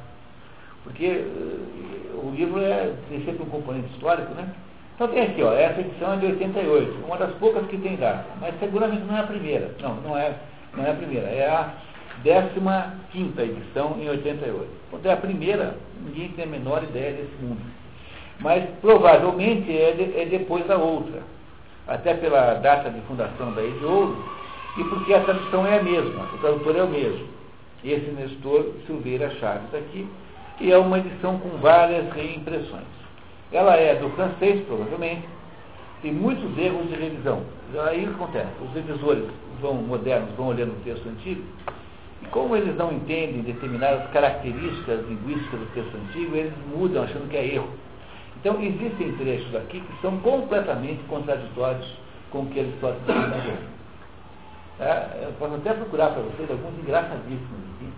Porque 0.85 1.05
é, 1.07 2.15
o 2.15 2.33
livro 2.35 2.61
é, 2.61 2.93
tem 3.09 3.25
sempre 3.25 3.43
um 3.43 3.49
componente 3.49 3.93
histórico, 3.93 4.33
né? 4.35 4.53
Então 5.03 5.15
tem 5.15 5.25
aqui, 5.25 5.43
ó, 5.43 5.53
essa 5.53 5.81
edição 5.81 6.13
é 6.13 6.17
de 6.19 6.27
88, 6.27 7.05
uma 7.05 7.17
das 7.17 7.35
poucas 7.35 7.67
que 7.67 7.77
tem 7.77 7.97
data, 7.97 8.25
mas 8.41 8.55
seguramente 8.61 9.03
não 9.03 9.17
é 9.17 9.21
a 9.21 9.25
primeira. 9.25 9.75
Não, 9.81 9.97
não 9.97 10.17
é, 10.17 10.33
não 10.77 10.87
é 10.87 10.93
a 10.93 10.95
primeira, 10.95 11.27
é 11.27 11.49
a 11.49 11.73
15 13.11 13.41
edição 13.41 13.97
em 13.99 14.09
88. 14.09 14.69
Quando 14.93 15.07
é 15.07 15.13
a 15.13 15.17
primeira, 15.17 15.75
ninguém 16.05 16.29
tem 16.29 16.45
a 16.45 16.47
menor 16.47 16.85
ideia 16.85 17.15
desse 17.15 17.35
mundo 17.43 17.61
mas 18.39 18.65
provavelmente 18.81 19.71
é, 19.77 19.93
de, 19.93 20.21
é 20.21 20.25
depois 20.27 20.67
da 20.67 20.77
outra, 20.77 21.23
até 21.87 22.15
pela 22.15 22.55
data 22.55 22.91
de 22.91 23.01
fundação 23.03 23.53
da 23.55 23.63
de 23.63 23.85
Ouro, 23.85 24.25
e 24.77 24.85
porque 24.85 25.15
a 25.15 25.23
tradução 25.23 25.67
é 25.67 25.79
a 25.79 25.83
mesma, 25.83 26.25
o 26.33 26.39
tradutor 26.39 26.77
é 26.77 26.83
o 26.83 26.89
mesmo. 26.89 27.27
Esse 27.85 28.11
Nestor 28.11 28.73
Silveira 28.87 29.31
Chaves 29.41 29.75
aqui, 29.75 30.09
e 30.61 30.73
é 30.73 30.79
uma 30.79 30.99
edição 30.99 31.39
com 31.39 31.59
várias 31.59 32.09
reimpressões. 32.13 33.02
Ela 33.53 33.77
é 33.77 33.95
do 33.97 34.09
francês, 34.11 34.65
provavelmente, 34.67 35.29
tem 36.01 36.13
muitos 36.13 36.57
erros 36.59 36.89
de 36.89 36.95
revisão. 36.95 37.43
Aí 37.87 38.07
acontece? 38.07 38.51
Os 38.61 38.73
revisores 38.75 39.25
vão, 39.61 39.75
modernos 39.75 40.35
vão 40.37 40.49
olhando 40.49 40.73
o 40.73 40.85
texto 40.85 41.09
antigo, 41.09 41.43
e 42.23 42.27
como 42.27 42.57
eles 42.57 42.77
não 42.77 42.93
entendem 42.93 43.43
determinadas 43.43 44.09
características 44.11 45.07
linguísticas 45.09 45.61
do 45.61 45.67
texto 45.75 45.95
antigo, 45.97 46.37
eles 46.37 46.53
mudam 46.75 47.03
achando 47.03 47.29
que 47.29 47.37
é 47.37 47.55
erro. 47.55 47.69
Então, 48.41 48.61
existem 48.61 49.13
trechos 49.13 49.55
aqui 49.55 49.81
que 49.81 50.01
são 50.01 50.19
completamente 50.19 51.03
contraditórios 51.05 51.87
com 52.31 52.41
o 52.41 52.47
que 52.47 52.59
eles 52.59 52.75
dizer. 52.75 53.59
É, 54.81 55.27
eu 55.27 55.33
posso 55.39 55.55
até 55.55 55.75
procurar 55.75 56.09
para 56.09 56.23
vocês 56.23 56.51
alguns 56.51 56.77
engraçadíssimos 56.81 57.61
aqui, 57.77 57.93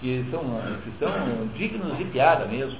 que 0.00 0.26
são, 0.30 0.42
que 0.84 0.92
são 0.98 1.46
dignos 1.56 1.96
de 1.96 2.04
piada 2.04 2.44
mesmo. 2.44 2.78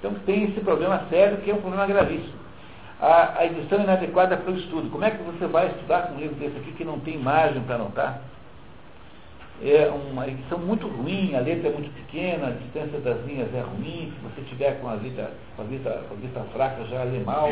Então, 0.00 0.14
tem 0.26 0.44
esse 0.44 0.60
problema 0.60 1.04
sério, 1.08 1.38
que 1.38 1.50
é 1.50 1.54
um 1.54 1.60
problema 1.60 1.86
gravíssimo. 1.86 2.40
A, 3.00 3.38
a 3.38 3.46
edição 3.46 3.80
inadequada 3.80 4.36
para 4.36 4.52
o 4.52 4.56
estudo. 4.56 4.90
Como 4.90 5.04
é 5.04 5.10
que 5.10 5.22
você 5.22 5.46
vai 5.46 5.68
estudar 5.68 6.08
com 6.08 6.14
um 6.14 6.18
livro 6.18 6.34
desse 6.34 6.56
aqui 6.56 6.72
que 6.72 6.84
não 6.84 6.98
tem 6.98 7.16
margem 7.16 7.62
para 7.62 7.76
anotar? 7.76 8.20
é 9.62 9.88
uma 9.90 10.26
edição 10.26 10.58
muito 10.58 10.86
ruim, 10.88 11.34
a 11.34 11.40
letra 11.40 11.68
é 11.68 11.72
muito 11.72 11.90
pequena, 11.94 12.48
a 12.48 12.50
distância 12.50 12.98
das 13.00 13.24
linhas 13.26 13.54
é 13.54 13.60
ruim, 13.60 14.10
se 14.10 14.22
você 14.22 14.48
tiver 14.48 14.80
com 14.80 14.88
a 14.88 14.96
vista, 14.96 15.30
com 15.54 15.62
a 15.62 15.66
com 15.66 16.40
a 16.40 16.44
fraca 16.44 16.84
já 16.86 17.02
lê 17.04 17.18
mal. 17.18 17.50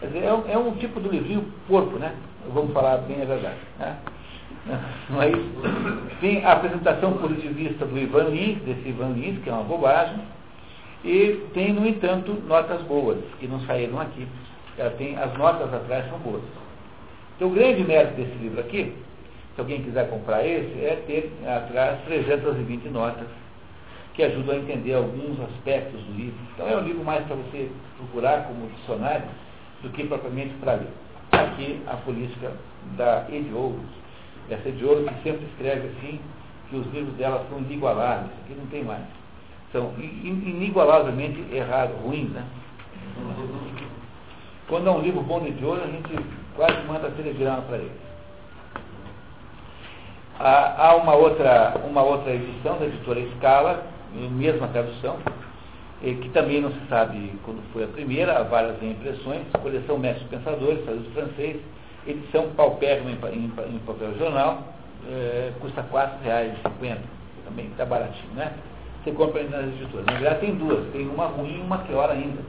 Quer 0.00 0.06
dizer, 0.06 0.24
é, 0.24 0.32
um, 0.32 0.48
é 0.48 0.58
um 0.58 0.72
tipo 0.72 0.98
do 0.98 1.08
livrinho 1.08 1.46
porco, 1.68 1.98
né? 1.98 2.14
Vamos 2.52 2.72
falar 2.72 2.96
bem 2.98 3.22
a 3.22 3.26
verdade. 3.26 3.58
Né? 3.78 3.96
Não 5.08 5.22
é 5.22 5.30
isso? 5.30 5.50
Tem 6.20 6.44
a 6.44 6.52
apresentação 6.52 7.12
positivista 7.12 7.86
do 7.86 7.96
Ivan 7.96 8.24
Lins, 8.24 8.60
desse 8.62 8.88
Ivan 8.88 9.10
Lins, 9.10 9.40
que 9.42 9.48
é 9.48 9.52
uma 9.52 9.62
bobagem, 9.62 10.18
e 11.04 11.46
tem, 11.54 11.72
no 11.72 11.86
entanto, 11.86 12.32
notas 12.46 12.82
boas, 12.82 13.18
que 13.38 13.46
não 13.46 13.60
saíram 13.60 14.00
aqui. 14.00 14.26
Ela 14.76 14.90
tem, 14.90 15.16
as 15.16 15.32
notas 15.36 15.72
atrás 15.72 16.08
são 16.08 16.18
boas. 16.18 16.42
Então, 17.36 17.48
o 17.48 17.52
grande 17.52 17.82
mérito 17.84 18.14
desse 18.14 18.36
livro 18.38 18.60
aqui 18.60 18.94
se 19.54 19.60
alguém 19.60 19.82
quiser 19.82 20.08
comprar 20.08 20.46
esse, 20.46 20.84
é 20.84 21.02
ter 21.06 21.32
atrás 21.46 22.00
320 22.06 22.88
notas 22.88 23.26
que 24.14 24.22
ajudam 24.22 24.54
a 24.54 24.58
entender 24.58 24.94
alguns 24.94 25.40
aspectos 25.40 26.00
do 26.00 26.12
livro. 26.12 26.38
Então 26.54 26.68
é 26.68 26.76
um 26.76 26.80
livro 26.80 27.04
mais 27.04 27.24
para 27.26 27.36
você 27.36 27.70
procurar 27.96 28.44
como 28.44 28.68
dicionário 28.68 29.26
do 29.82 29.90
que 29.90 30.04
propriamente 30.04 30.54
para 30.54 30.74
ler. 30.74 30.88
Aqui 31.32 31.80
a 31.86 31.96
política 31.96 32.52
da 32.96 33.26
Ediouro, 33.30 33.80
essa 34.48 34.68
Ediouro 34.68 35.04
que 35.04 35.22
sempre 35.22 35.44
escreve 35.46 35.88
assim, 35.88 36.20
que 36.68 36.76
os 36.76 36.86
livros 36.92 37.14
dela 37.16 37.44
são 37.48 37.58
inigualáveis, 37.58 38.30
aqui 38.44 38.54
não 38.54 38.66
tem 38.66 38.84
mais. 38.84 39.04
São 39.72 39.92
inigualavelmente 39.98 41.44
errados, 41.52 41.96
ruins, 42.02 42.30
né? 42.30 42.44
Quando 44.68 44.88
é 44.88 44.90
um 44.90 45.00
livro 45.00 45.20
bom 45.22 45.40
de 45.40 45.48
Ediouro, 45.48 45.82
a 45.82 45.86
gente 45.86 46.24
quase 46.56 46.80
manda 46.86 47.10
telegrama 47.10 47.62
para 47.62 47.78
ele. 47.78 47.92
Há 50.38 50.94
uma 50.96 51.14
outra, 51.14 51.74
uma 51.84 52.02
outra 52.02 52.32
edição 52.32 52.78
da 52.78 52.86
editora 52.86 53.20
Scala, 53.36 53.84
mesma 54.14 54.68
tradução, 54.68 55.18
que 56.00 56.28
também 56.30 56.62
não 56.62 56.70
se 56.70 56.80
sabe 56.88 57.38
quando 57.44 57.62
foi 57.72 57.84
a 57.84 57.88
primeira, 57.88 58.38
há 58.38 58.42
várias 58.42 58.82
impressões, 58.82 59.42
coleção 59.60 59.98
Mestres 59.98 60.28
Pensadores, 60.28 60.82
traduzido 60.84 61.12
francês, 61.12 61.60
edição 62.06 62.48
paupérrima 62.56 63.10
em, 63.30 63.44
em, 63.44 63.78
papel 63.80 64.16
jornal, 64.18 64.62
é, 65.10 65.52
custa 65.60 65.82
R$ 65.82 65.88
4,50, 65.92 66.96
também 67.44 67.66
está 67.66 67.84
baratinho, 67.84 68.32
né? 68.34 68.54
Você 69.02 69.12
compra 69.12 69.42
nas 69.44 69.66
editoras. 69.66 70.06
Na 70.06 70.12
verdade 70.12 70.40
tem 70.40 70.54
duas, 70.56 70.86
tem 70.92 71.08
uma 71.08 71.26
ruim 71.26 71.58
e 71.58 71.60
uma 71.60 71.78
pior 71.78 72.10
ainda. 72.10 72.42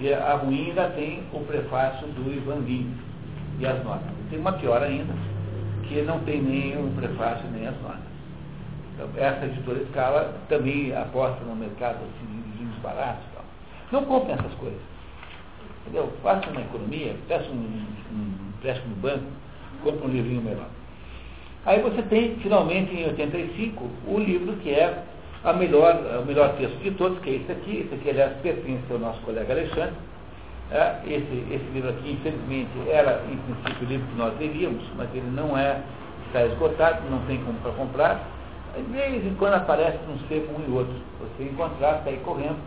E 0.00 0.12
a 0.12 0.34
ruim 0.34 0.68
ainda 0.68 0.88
tem 0.90 1.22
o 1.32 1.40
prefácio 1.40 2.08
do 2.08 2.32
Ivan 2.32 2.60
Lins 2.66 2.96
e 3.60 3.66
as 3.66 3.84
notas. 3.84 4.06
Tem 4.30 4.38
uma 4.38 4.52
pior 4.54 4.82
ainda, 4.82 5.14
que 5.84 6.02
não 6.02 6.18
tem 6.20 6.42
nem 6.42 6.76
o 6.76 6.90
prefácio 6.96 7.44
nem 7.52 7.68
as 7.68 7.80
notas. 7.82 8.14
Então, 8.94 9.08
essa 9.16 9.46
editora 9.46 9.78
Escala 9.78 10.34
também 10.48 10.94
aposta 10.94 11.44
no 11.44 11.54
mercado 11.54 11.96
assim, 11.96 12.26
de 12.26 12.58
livros 12.58 12.78
baratos. 12.78 13.24
Tal. 13.34 13.44
Não 13.92 14.04
comprem 14.04 14.34
essas 14.34 14.54
coisas. 14.54 14.80
Entendeu? 15.82 16.12
Faça 16.22 16.48
uma 16.50 16.62
economia, 16.62 17.14
peça 17.28 17.48
um, 17.50 17.86
um 18.12 18.34
empréstimo 18.56 18.94
no 18.94 19.02
banco, 19.02 19.24
compre 19.84 20.06
um 20.06 20.10
livrinho 20.10 20.42
melhor. 20.42 20.68
Aí 21.66 21.80
você 21.80 22.02
tem, 22.02 22.36
finalmente, 22.36 22.94
em 22.94 23.04
85, 23.04 23.88
o 24.06 24.18
livro 24.18 24.54
que 24.56 24.70
é 24.70 25.02
a 25.44 25.52
melhor, 25.52 25.94
o 26.22 26.26
melhor 26.26 26.56
texto 26.56 26.76
de 26.78 26.90
todos, 26.92 27.18
que 27.20 27.30
é 27.30 27.32
esse 27.34 27.52
aqui. 27.52 27.84
Esse 27.84 27.94
aqui, 27.94 28.10
aliás, 28.10 28.32
pertence 28.42 28.84
ao 28.90 28.98
nosso 28.98 29.20
colega 29.20 29.52
Alexandre. 29.52 29.94
É, 30.72 30.96
esse, 31.06 31.46
esse 31.52 31.64
livro 31.72 31.90
aqui, 31.90 32.12
infelizmente, 32.12 32.70
era 32.88 33.22
em 33.30 33.36
princípio 33.36 33.86
o 33.86 33.90
livro 33.90 34.06
que 34.06 34.16
nós 34.16 34.34
teríamos, 34.38 34.82
mas 34.96 35.08
ele 35.14 35.30
não 35.30 35.56
é, 35.56 35.82
está 36.26 36.46
esgotado, 36.46 37.08
não 37.10 37.20
tem 37.26 37.38
como 37.44 37.58
para 37.60 37.72
comprar. 37.72 38.26
De 38.74 38.82
vez 38.92 39.24
em 39.24 39.34
quando 39.34 39.54
aparece 39.54 39.98
num 40.08 40.18
sebo 40.26 40.58
um 40.58 40.64
e 40.66 40.76
outro. 40.76 40.94
Você 41.20 41.44
encontrar, 41.44 42.02
sair 42.02 42.18
correndo. 42.24 42.58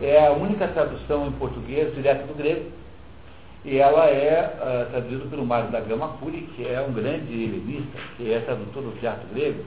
É 0.00 0.26
a 0.26 0.32
única 0.32 0.66
tradução 0.68 1.26
em 1.26 1.32
português 1.32 1.94
direto 1.94 2.26
do 2.26 2.34
grego. 2.34 2.70
E 3.64 3.78
ela 3.78 4.06
é 4.06 4.56
uh, 4.56 4.90
traduzida 4.90 5.26
pelo 5.28 5.44
Mário 5.44 5.70
da 5.70 5.80
Gama 5.80 6.08
Puri, 6.20 6.48
que 6.56 6.66
é 6.66 6.80
um 6.80 6.92
grande 6.92 7.32
helenista, 7.32 7.98
que 8.16 8.32
é 8.32 8.40
tradutor 8.40 8.82
do 8.82 8.98
teatro 9.00 9.28
grego. 9.34 9.62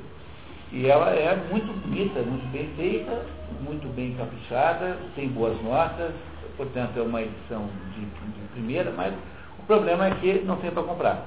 E 0.71 0.87
ela 0.87 1.09
é 1.09 1.35
muito 1.49 1.67
bonita, 1.81 2.21
muito 2.21 2.49
bem 2.51 2.69
feita, 2.77 3.25
muito 3.61 3.93
bem 3.93 4.15
caprichada, 4.15 4.97
tem 5.15 5.27
boas 5.27 5.61
notas, 5.61 6.13
portanto 6.55 6.97
é 6.97 7.01
uma 7.01 7.21
edição 7.21 7.67
de, 7.93 8.01
de 8.05 8.47
primeira, 8.53 8.91
mas 8.95 9.13
o 9.59 9.63
problema 9.63 10.07
é 10.07 10.11
que 10.15 10.41
não 10.45 10.55
tem 10.57 10.71
para 10.71 10.83
comprar. 10.83 11.25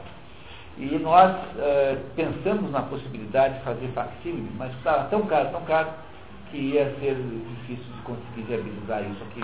E 0.79 0.99
nós 0.99 1.31
uh, 1.31 2.01
pensamos 2.17 2.71
na 2.73 2.83
possibilidade 2.83 3.59
de 3.59 3.65
fazer 3.65 3.87
facsímile, 3.89 4.51
mas 4.57 4.75
estava 4.77 5.05
tão 5.05 5.23
caro, 5.27 5.51
tão 5.51 5.61
caro, 5.63 5.91
que 6.51 6.57
ia 6.57 6.85
ser 7.01 7.15
difícil 7.15 7.93
de 7.93 8.03
conseguir 8.03 8.43
viabilizar 8.49 9.03
isso 9.03 9.23
aqui 9.25 9.41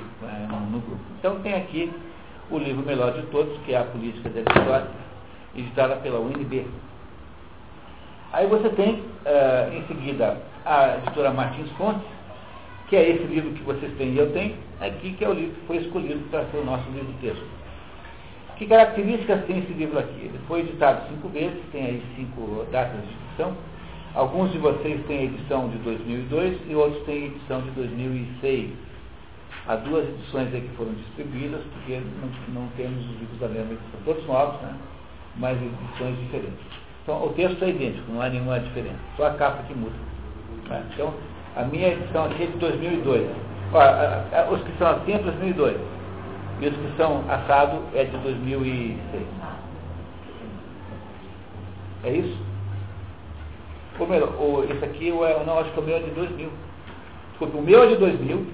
no, 0.49 0.61
no, 0.71 0.81
grupo. 0.81 1.03
Então 1.19 1.41
tem 1.41 1.55
aqui 1.55 1.93
o 2.51 2.59
livro 2.59 2.85
melhor 2.85 3.13
de 3.13 3.23
todos, 3.27 3.57
que 3.65 3.75
é 3.75 3.79
A 3.79 3.85
Política 3.85 4.29
da 4.31 4.41
História, 4.41 4.89
editada 5.55 5.97
pela 5.97 6.21
UNB. 6.21 6.67
Aí 8.33 8.47
você 8.47 8.69
tem, 8.71 8.95
uh, 8.95 9.75
em 9.75 9.83
seguida, 9.87 10.37
a 10.65 10.99
editora 10.99 11.33
Martins 11.33 11.71
Fontes, 11.73 12.07
que 12.89 12.97
é 12.97 13.09
esse 13.09 13.25
livro 13.25 13.53
que 13.53 13.63
vocês 13.63 13.93
têm 13.97 14.13
e 14.13 14.19
eu 14.19 14.33
tenho, 14.33 14.57
aqui 14.81 15.13
que 15.13 15.25
é 15.25 15.29
o 15.29 15.33
livro 15.33 15.55
que 15.55 15.67
foi 15.67 15.77
escolhido 15.79 16.21
para 16.31 16.45
ser 16.47 16.59
o 16.59 16.65
nosso 16.65 16.89
livro 16.91 17.13
texto. 17.21 17.45
Que 18.57 18.67
características 18.67 19.45
tem 19.47 19.59
esse 19.61 19.73
livro 19.73 19.99
aqui? 19.99 20.21
Ele 20.21 20.39
foi 20.47 20.61
editado 20.61 21.09
cinco 21.09 21.29
vezes, 21.29 21.59
tem 21.73 21.87
aí 21.87 22.03
cinco 22.15 22.67
datas 22.71 23.01
de 23.01 23.09
edição. 23.09 23.57
Alguns 24.15 24.53
de 24.53 24.59
vocês 24.59 25.01
têm 25.07 25.19
a 25.19 25.25
edição 25.25 25.69
de 25.69 25.79
2002 25.79 26.59
e 26.69 26.75
outros 26.75 27.03
têm 27.05 27.23
a 27.23 27.27
edição 27.27 27.63
de 27.63 27.71
2006. 27.71 28.71
Há 29.67 29.77
duas 29.77 30.09
edições 30.09 30.53
aí 30.53 30.61
que 30.61 30.77
foram 30.77 30.93
distribuídas, 30.93 31.63
porque 31.73 32.01
não, 32.21 32.63
não 32.63 32.69
temos 32.77 32.99
os 32.99 33.21
livros 33.21 33.39
da 33.41 33.49
mesma 33.49 33.73
edição. 33.73 34.01
Todos 34.05 34.27
novos, 34.27 34.61
né? 34.63 34.75
mas 35.37 35.57
edições 35.57 36.19
diferentes. 36.19 36.80
Então, 37.03 37.25
o 37.25 37.33
texto 37.33 37.65
é 37.65 37.71
idêntico, 37.71 38.13
não 38.13 38.21
há 38.21 38.29
nenhuma 38.29 38.61
diferença. 38.61 38.99
Só 39.17 39.27
a 39.27 39.35
capa 39.35 39.63
que 39.65 39.75
muda. 39.75 39.95
Né? 40.69 40.85
Então, 40.93 41.15
a 41.57 41.65
minha 41.65 41.89
edição 41.89 42.27
aqui 42.27 42.45
é 42.45 42.47
de 42.47 42.57
2002. 42.59 43.29
Ó, 43.73 44.55
os 44.55 44.63
que 44.63 44.79
são 44.79 44.89
assim 44.89 45.13
é 45.13 45.19
2002. 45.19 45.77
E 46.61 46.67
os 46.67 46.75
que 46.75 46.97
são 46.97 47.25
assado 47.29 47.81
é 47.95 48.05
de 48.05 48.17
2006. 48.19 49.27
É 52.05 52.13
isso? 52.13 52.39
Ou 53.99 54.07
melhor, 54.07 54.29
o, 54.41 54.65
esse 54.65 54.85
aqui, 54.85 55.11
o, 55.11 55.45
não, 55.45 55.59
acho 55.59 55.71
que 55.73 55.81
o 55.81 55.83
meu 55.83 55.97
é 55.97 56.01
de 56.01 56.11
2000. 56.11 56.51
Desculpa, 57.31 57.59
o 57.59 57.63
meu 57.63 57.83
é 57.83 57.87
de 57.89 57.97
2000. 57.97 58.47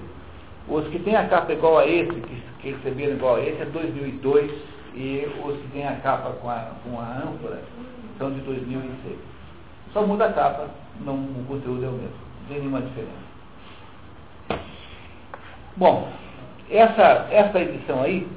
Os 0.69 0.87
que 0.87 0.99
têm 0.99 1.15
a 1.15 1.27
capa 1.27 1.53
igual 1.53 1.77
a 1.79 1.87
esse, 1.87 2.11
que, 2.11 2.41
que 2.59 2.71
receberam 2.71 3.13
igual 3.13 3.35
a 3.35 3.41
esse, 3.41 3.61
é 3.61 3.65
2002. 3.65 4.51
E 4.95 5.27
os 5.45 5.57
que 5.57 5.67
têm 5.73 5.87
a 5.87 5.95
capa 5.97 6.31
com 6.41 6.49
a, 6.49 6.71
com 6.83 6.99
a 6.99 7.03
ânfora 7.03 7.61
são 8.17 8.31
de 8.31 8.39
2006. 8.41 9.17
Só 9.93 10.05
muda 10.05 10.25
a 10.25 10.33
capa, 10.33 10.69
não, 11.01 11.15
o 11.15 11.45
conteúdo 11.47 11.85
é 11.85 11.87
o 11.87 11.91
mesmo 11.91 12.27
tem 12.47 12.59
nenhuma 12.59 12.81
diferença. 12.81 13.27
Bom, 15.75 16.09
essa, 16.69 17.27
essa 17.31 17.59
edição 17.59 18.01
aí 18.01 18.27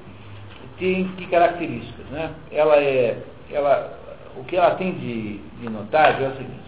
tem 0.78 1.08
que 1.08 1.26
características, 1.26 2.06
né? 2.06 2.32
Ela 2.50 2.76
é, 2.76 3.22
ela, 3.50 3.98
o 4.36 4.44
que 4.44 4.56
ela 4.56 4.74
tem 4.74 4.92
de, 4.92 5.38
de 5.38 5.68
notável 5.68 6.26
é 6.26 6.28
o 6.30 6.36
seguinte, 6.36 6.60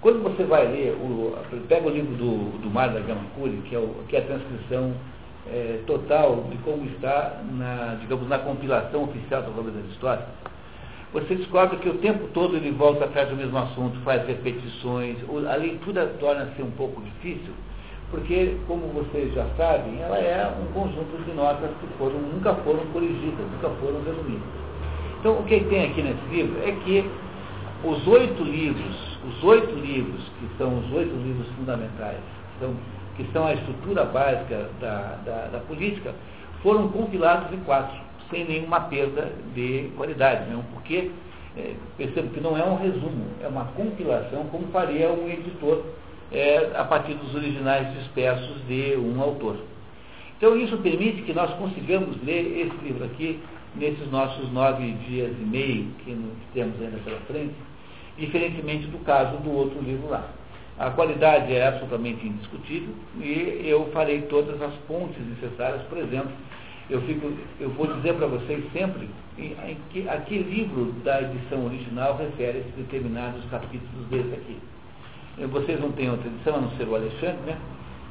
quando 0.00 0.22
você 0.22 0.44
vai 0.44 0.66
ler, 0.66 0.92
o, 0.92 1.36
pega 1.68 1.86
o 1.86 1.90
livro 1.90 2.14
do, 2.16 2.58
do 2.58 2.70
Mário 2.70 2.94
da 2.94 3.00
Gama 3.00 3.22
Cury, 3.34 3.62
que 3.68 3.74
é, 3.74 3.78
o, 3.78 4.04
que 4.08 4.16
é 4.16 4.20
a 4.20 4.24
transcrição 4.24 4.94
é, 5.46 5.80
total 5.86 6.44
de 6.50 6.56
como 6.58 6.86
está 6.86 7.40
na, 7.50 7.96
digamos, 8.00 8.28
na 8.28 8.38
compilação 8.38 9.04
oficial 9.04 9.42
das 9.42 9.56
obras 9.56 9.74
das 9.74 9.84
histórias, 9.86 10.26
você 11.12 11.34
descobre 11.34 11.78
que 11.78 11.88
o 11.88 11.94
tempo 11.94 12.28
todo 12.32 12.56
ele 12.56 12.70
volta 12.70 13.04
atrás 13.04 13.28
do 13.28 13.36
mesmo 13.36 13.58
assunto, 13.58 13.98
faz 14.04 14.24
repetições, 14.26 15.16
a 15.50 15.56
leitura 15.56 16.06
torna-se 16.20 16.62
um 16.62 16.70
pouco 16.72 17.02
difícil, 17.02 17.52
porque, 18.10 18.56
como 18.66 18.86
vocês 18.88 19.32
já 19.34 19.46
sabem, 19.56 20.00
ela 20.00 20.18
é 20.18 20.52
um 20.60 20.72
conjunto 20.72 21.22
de 21.24 21.32
notas 21.32 21.70
que 21.80 21.86
foram, 21.98 22.18
nunca 22.18 22.54
foram 22.56 22.84
corrigidas, 22.92 23.46
nunca 23.52 23.70
foram 23.80 24.02
resumidas. 24.04 24.48
Então, 25.18 25.38
o 25.38 25.44
que 25.44 25.60
tem 25.64 25.84
aqui 25.84 26.02
nesse 26.02 26.24
livro 26.30 26.56
é 26.62 26.72
que 26.84 27.04
os 27.84 28.06
oito 28.06 28.42
livros, 28.42 29.18
os 29.26 29.44
oito 29.44 29.74
livros, 29.74 30.22
que 30.38 30.48
são 30.58 30.78
os 30.78 30.92
oito 30.92 31.14
livros 31.16 31.46
fundamentais, 31.56 32.20
são, 32.60 32.74
que 33.16 33.24
são 33.32 33.46
a 33.46 33.54
estrutura 33.54 34.04
básica 34.04 34.68
da, 34.80 35.18
da, 35.24 35.48
da 35.52 35.58
política, 35.60 36.14
foram 36.62 36.88
compilados 36.88 37.52
em 37.52 37.60
quatro 37.60 37.96
sem 38.30 38.44
nenhuma 38.44 38.80
perda 38.82 39.32
de 39.54 39.90
qualidade, 39.96 40.48
mesmo 40.48 40.64
porque 40.72 41.10
é, 41.56 41.74
percebo 41.96 42.30
que 42.30 42.40
não 42.40 42.56
é 42.56 42.64
um 42.64 42.76
resumo, 42.76 43.26
é 43.42 43.48
uma 43.48 43.64
compilação, 43.66 44.46
como 44.46 44.68
faria 44.68 45.10
um 45.10 45.28
editor 45.28 45.84
é, 46.32 46.70
a 46.76 46.84
partir 46.84 47.14
dos 47.14 47.34
originais 47.34 47.92
dispersos 47.98 48.64
de 48.66 48.96
um 48.96 49.20
autor. 49.20 49.56
Então 50.38 50.56
isso 50.56 50.76
permite 50.78 51.22
que 51.22 51.32
nós 51.32 51.52
consigamos 51.54 52.16
ler 52.24 52.66
esse 52.66 52.84
livro 52.84 53.04
aqui 53.04 53.38
nesses 53.74 54.10
nossos 54.10 54.50
nove 54.52 54.92
dias 55.06 55.32
e 55.38 55.44
meio 55.44 55.86
que 56.04 56.16
temos 56.54 56.80
ainda 56.80 56.98
pela 56.98 57.18
frente, 57.20 57.54
diferentemente 58.16 58.86
do 58.86 58.98
caso 59.04 59.36
do 59.38 59.52
outro 59.52 59.80
livro 59.82 60.08
lá. 60.08 60.24
A 60.78 60.90
qualidade 60.90 61.54
é 61.54 61.66
absolutamente 61.66 62.26
indiscutível 62.26 62.94
e 63.20 63.62
eu 63.64 63.90
farei 63.92 64.22
todas 64.22 64.62
as 64.62 64.72
pontes 64.88 65.18
necessárias, 65.26 65.82
por 65.82 65.98
exemplo, 65.98 66.30
eu, 66.90 67.00
fico, 67.02 67.32
eu 67.60 67.70
vou 67.70 67.86
dizer 67.86 68.14
para 68.14 68.26
vocês 68.26 68.64
sempre 68.72 69.08
em, 69.38 69.52
em 69.70 69.76
que, 69.90 70.08
a 70.08 70.18
que 70.18 70.38
livro 70.38 70.92
da 71.04 71.22
edição 71.22 71.64
original 71.66 72.16
refere-se 72.16 72.68
determinados 72.76 73.44
capítulos 73.50 74.06
desse 74.08 74.34
aqui. 74.34 74.58
Vocês 75.46 75.80
não 75.80 75.92
têm 75.92 76.10
outra 76.10 76.28
edição, 76.28 76.56
a 76.56 76.60
não 76.60 76.70
ser 76.72 76.86
o 76.86 76.94
Alexandre, 76.94 77.40
né? 77.46 77.56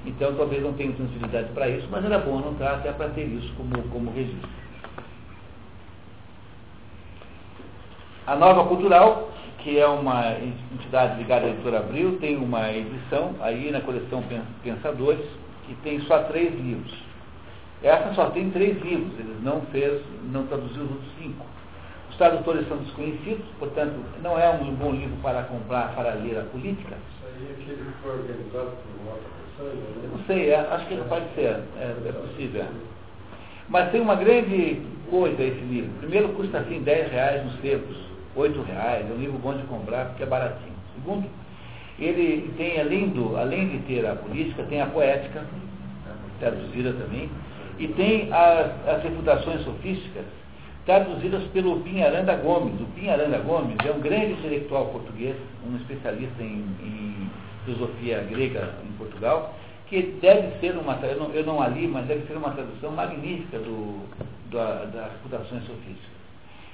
Então 0.05 0.33
talvez 0.35 0.63
não 0.63 0.73
tenham 0.73 0.95
sensibilidade 0.95 1.49
para 1.53 1.69
isso, 1.69 1.87
mas 1.91 2.03
era 2.03 2.17
bom 2.17 2.39
anotar 2.39 2.75
até 2.75 2.91
para 2.91 3.09
ter 3.09 3.25
isso 3.25 3.53
como, 3.55 3.77
como 3.89 4.11
registro. 4.11 4.49
A 8.25 8.35
Nova 8.35 8.65
Cultural, 8.65 9.29
que 9.59 9.77
é 9.77 9.85
uma 9.87 10.33
entidade 10.73 11.17
ligada 11.17 11.47
à 11.47 11.49
editora 11.49 11.79
Abril, 11.79 12.17
tem 12.19 12.37
uma 12.37 12.71
edição 12.71 13.35
aí 13.41 13.69
na 13.71 13.81
coleção 13.81 14.23
Pensadores, 14.63 15.25
que 15.67 15.75
tem 15.83 15.99
só 16.01 16.23
três 16.23 16.53
livros. 16.53 17.08
Essa 17.81 18.13
só 18.13 18.29
tem 18.31 18.49
três 18.51 18.81
livros, 18.81 19.17
eles 19.17 19.41
não 19.41 19.61
fez, 19.71 20.01
não 20.31 20.45
traduziu 20.47 20.83
os 20.83 20.91
outros 20.91 21.11
cinco. 21.17 21.45
Os 22.09 22.17
tradutores 22.17 22.67
são 22.67 22.77
desconhecidos, 22.77 23.45
portanto, 23.57 23.95
não 24.21 24.37
é 24.37 24.49
um 24.49 24.73
bom 24.75 24.91
livro 24.91 25.15
para 25.21 25.43
comprar 25.43 25.95
para 25.95 26.15
ler 26.15 26.39
a 26.39 26.43
política. 26.43 26.95
Isso 26.95 27.25
aí 27.25 27.47
é 27.47 27.51
aquele 27.53 27.85
que 27.85 28.01
foi 28.03 28.11
organizado 28.11 28.71
por 28.71 29.01
uma 29.01 29.11
outra 29.13 29.29
pessoa, 29.45 29.73
né? 29.73 30.09
Não 30.11 30.25
sei, 30.25 30.49
é, 30.49 30.59
acho 30.59 30.85
que 30.87 30.95
pode 31.07 31.25
ser, 31.35 31.61
é, 31.77 31.95
é 32.05 32.11
possível. 32.11 32.65
Mas 33.69 33.91
tem 33.91 34.01
uma 34.01 34.15
grande 34.15 34.81
coisa 35.09 35.41
esse 35.41 35.61
livro. 35.61 35.91
Primeiro 35.99 36.29
custa 36.29 36.59
assim 36.59 36.81
10 36.81 37.11
reais 37.11 37.45
nos 37.45 37.61
sebos, 37.61 37.97
8 38.35 38.61
reais, 38.63 39.09
é 39.09 39.13
um 39.13 39.17
livro 39.17 39.37
bom 39.37 39.53
de 39.53 39.63
comprar 39.63 40.07
porque 40.07 40.23
é 40.23 40.25
baratinho. 40.25 40.75
Segundo, 40.95 41.29
ele 41.97 42.53
tem, 42.57 42.79
além, 42.79 43.09
do, 43.09 43.37
além 43.37 43.69
de 43.69 43.79
ter 43.79 44.05
a 44.05 44.15
política, 44.15 44.63
tem 44.63 44.81
a 44.81 44.87
poética, 44.87 45.45
traduzida 46.39 46.93
também, 46.93 47.29
e 47.79 47.87
tem 47.87 48.31
as, 48.31 48.87
as 48.87 49.03
refutações 49.03 49.63
sofísticas, 49.63 50.25
traduzidas 50.85 51.43
pelo 51.53 51.79
Pinharanda 51.79 52.35
Gomes. 52.35 52.79
O 52.81 52.85
Pinharanda 52.93 53.37
Gomes 53.39 53.77
é 53.85 53.91
um 53.91 54.01
grande 54.01 54.33
intelectual 54.33 54.87
português, 54.87 55.35
um 55.65 55.77
especialista 55.77 56.43
em, 56.43 56.65
em 56.83 57.29
filosofia 57.63 58.27
grega 58.29 58.73
em 58.85 58.91
Portugal, 58.97 59.55
que 59.87 60.01
deve 60.21 60.59
ser 60.59 60.77
uma, 60.77 60.93
eu 61.03 61.17
não, 61.17 61.31
eu 61.31 61.45
não 61.45 61.61
a 61.61 61.67
li, 61.67 61.87
mas 61.87 62.05
deve 62.05 62.27
ser 62.27 62.37
uma 62.37 62.51
tradução 62.51 62.91
magnífica 62.91 63.57
do, 63.59 64.03
da, 64.51 64.85
das 64.85 65.11
reputações 65.13 65.63
sofísticas. 65.63 66.19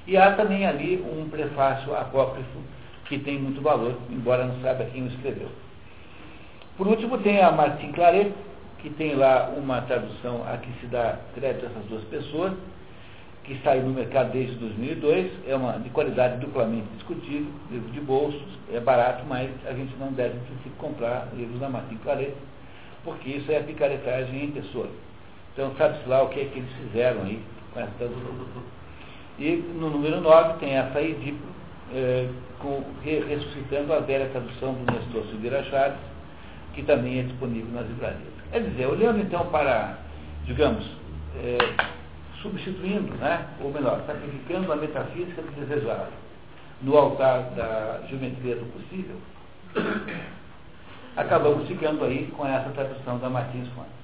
E 0.08 0.18
há 0.18 0.34
também 0.34 0.66
ali 0.66 0.98
um 0.98 1.30
prefácio 1.30 1.96
apócrifo 1.96 2.60
que 3.06 3.20
tem 3.20 3.40
muito 3.40 3.62
valor, 3.62 3.96
embora 4.10 4.46
não 4.46 4.60
saiba 4.62 4.86
quem 4.86 5.04
o 5.04 5.08
escreveu. 5.08 5.50
Por 6.78 6.88
último, 6.88 7.18
tem 7.20 7.42
a 7.42 7.52
Martin 7.52 7.92
Claret, 7.92 8.32
que 8.86 8.92
tem 8.92 9.16
lá 9.16 9.52
uma 9.58 9.82
tradução 9.82 10.44
a 10.48 10.58
que 10.58 10.72
se 10.80 10.86
dá 10.86 11.18
crédito 11.34 11.66
a 11.66 11.70
essas 11.70 11.86
duas 11.86 12.04
pessoas, 12.04 12.54
que 13.44 13.60
saiu 13.64 13.82
no 13.82 13.90
mercado 13.90 14.32
desde 14.32 14.54
2002, 14.58 15.32
é 15.48 15.56
uma 15.56 15.80
de 15.80 15.90
qualidade 15.90 16.40
duplamente 16.40 16.86
discutível, 16.94 17.48
livro 17.72 17.90
de 17.92 18.00
bolsos, 18.02 18.44
é 18.72 18.80
barato, 18.80 19.26
mas 19.28 19.50
a 19.66 19.74
gente 19.74 19.96
não 19.98 20.14
deve, 20.14 20.38
comprar 20.78 21.30
livros 21.36 21.60
da 21.60 21.68
Martin 21.68 21.96
Claret, 21.98 22.36
porque 23.04 23.28
isso 23.28 23.52
é 23.52 23.60
picaretagem 23.60 24.46
em 24.46 24.52
pessoa. 24.52 24.88
Então, 25.54 25.74
sabe-se 25.80 26.08
lá 26.08 26.22
o 26.22 26.30
que 26.30 26.42
é 26.42 26.46
que 26.46 26.60
eles 26.60 26.72
fizeram 26.74 27.24
aí 27.24 27.42
com 27.74 27.80
essa 27.80 27.92
tradução. 27.98 28.36
E 29.40 29.56
no 29.80 29.90
número 29.90 30.22
9 30.22 30.60
tem 30.60 30.76
essa 30.76 31.00
aí 31.00 31.36
é, 31.92 32.30
com, 32.60 32.84
ressuscitando 33.04 33.94
a 33.94 34.00
velha 34.02 34.30
tradução 34.30 34.76
do 34.76 34.94
Nestor 34.94 35.26
Silveira 35.32 35.64
Chaves, 35.64 36.00
que 36.76 36.84
também 36.84 37.20
é 37.20 37.24
disponível 37.24 37.72
nas 37.74 37.88
livrarias. 37.88 38.35
Quer 38.52 38.62
dizer, 38.62 38.88
olhando 38.88 39.20
então 39.20 39.46
para, 39.48 39.98
digamos, 40.46 40.86
é, 41.38 41.58
substituindo, 42.42 43.14
né, 43.16 43.48
ou 43.62 43.72
melhor, 43.72 44.02
sacrificando 44.06 44.72
a 44.72 44.76
metafísica 44.76 45.42
do 45.42 45.52
desejável 45.60 46.14
no 46.82 46.98
altar 46.98 47.42
da 47.56 48.02
geometria 48.08 48.56
do 48.56 48.66
possível, 48.72 49.16
acabamos 51.16 51.68
ficando 51.68 52.04
aí 52.04 52.28
com 52.36 52.46
essa 52.46 52.70
tradução 52.70 53.18
da 53.20 53.30
Martins 53.30 53.68
Fontes. 53.70 53.96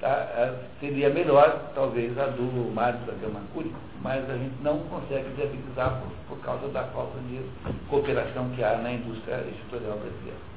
Tá? 0.00 0.08
É, 0.08 0.54
seria 0.80 1.10
melhor, 1.10 1.72
talvez, 1.74 2.16
a 2.18 2.26
do 2.26 2.72
Mário 2.72 3.00
da 3.00 3.12
Gama 3.14 3.40
Curi, 3.52 3.74
mas 4.00 4.28
a 4.30 4.34
gente 4.34 4.54
não 4.62 4.78
consegue 4.84 5.28
viabilizar 5.36 6.00
por, 6.00 6.36
por 6.36 6.44
causa 6.44 6.68
da 6.68 6.84
falta 6.84 7.18
de 7.28 7.42
cooperação 7.88 8.48
que 8.50 8.64
há 8.64 8.76
na 8.78 8.92
indústria 8.92 9.44
editorial 9.46 9.98
brasileira. 9.98 10.49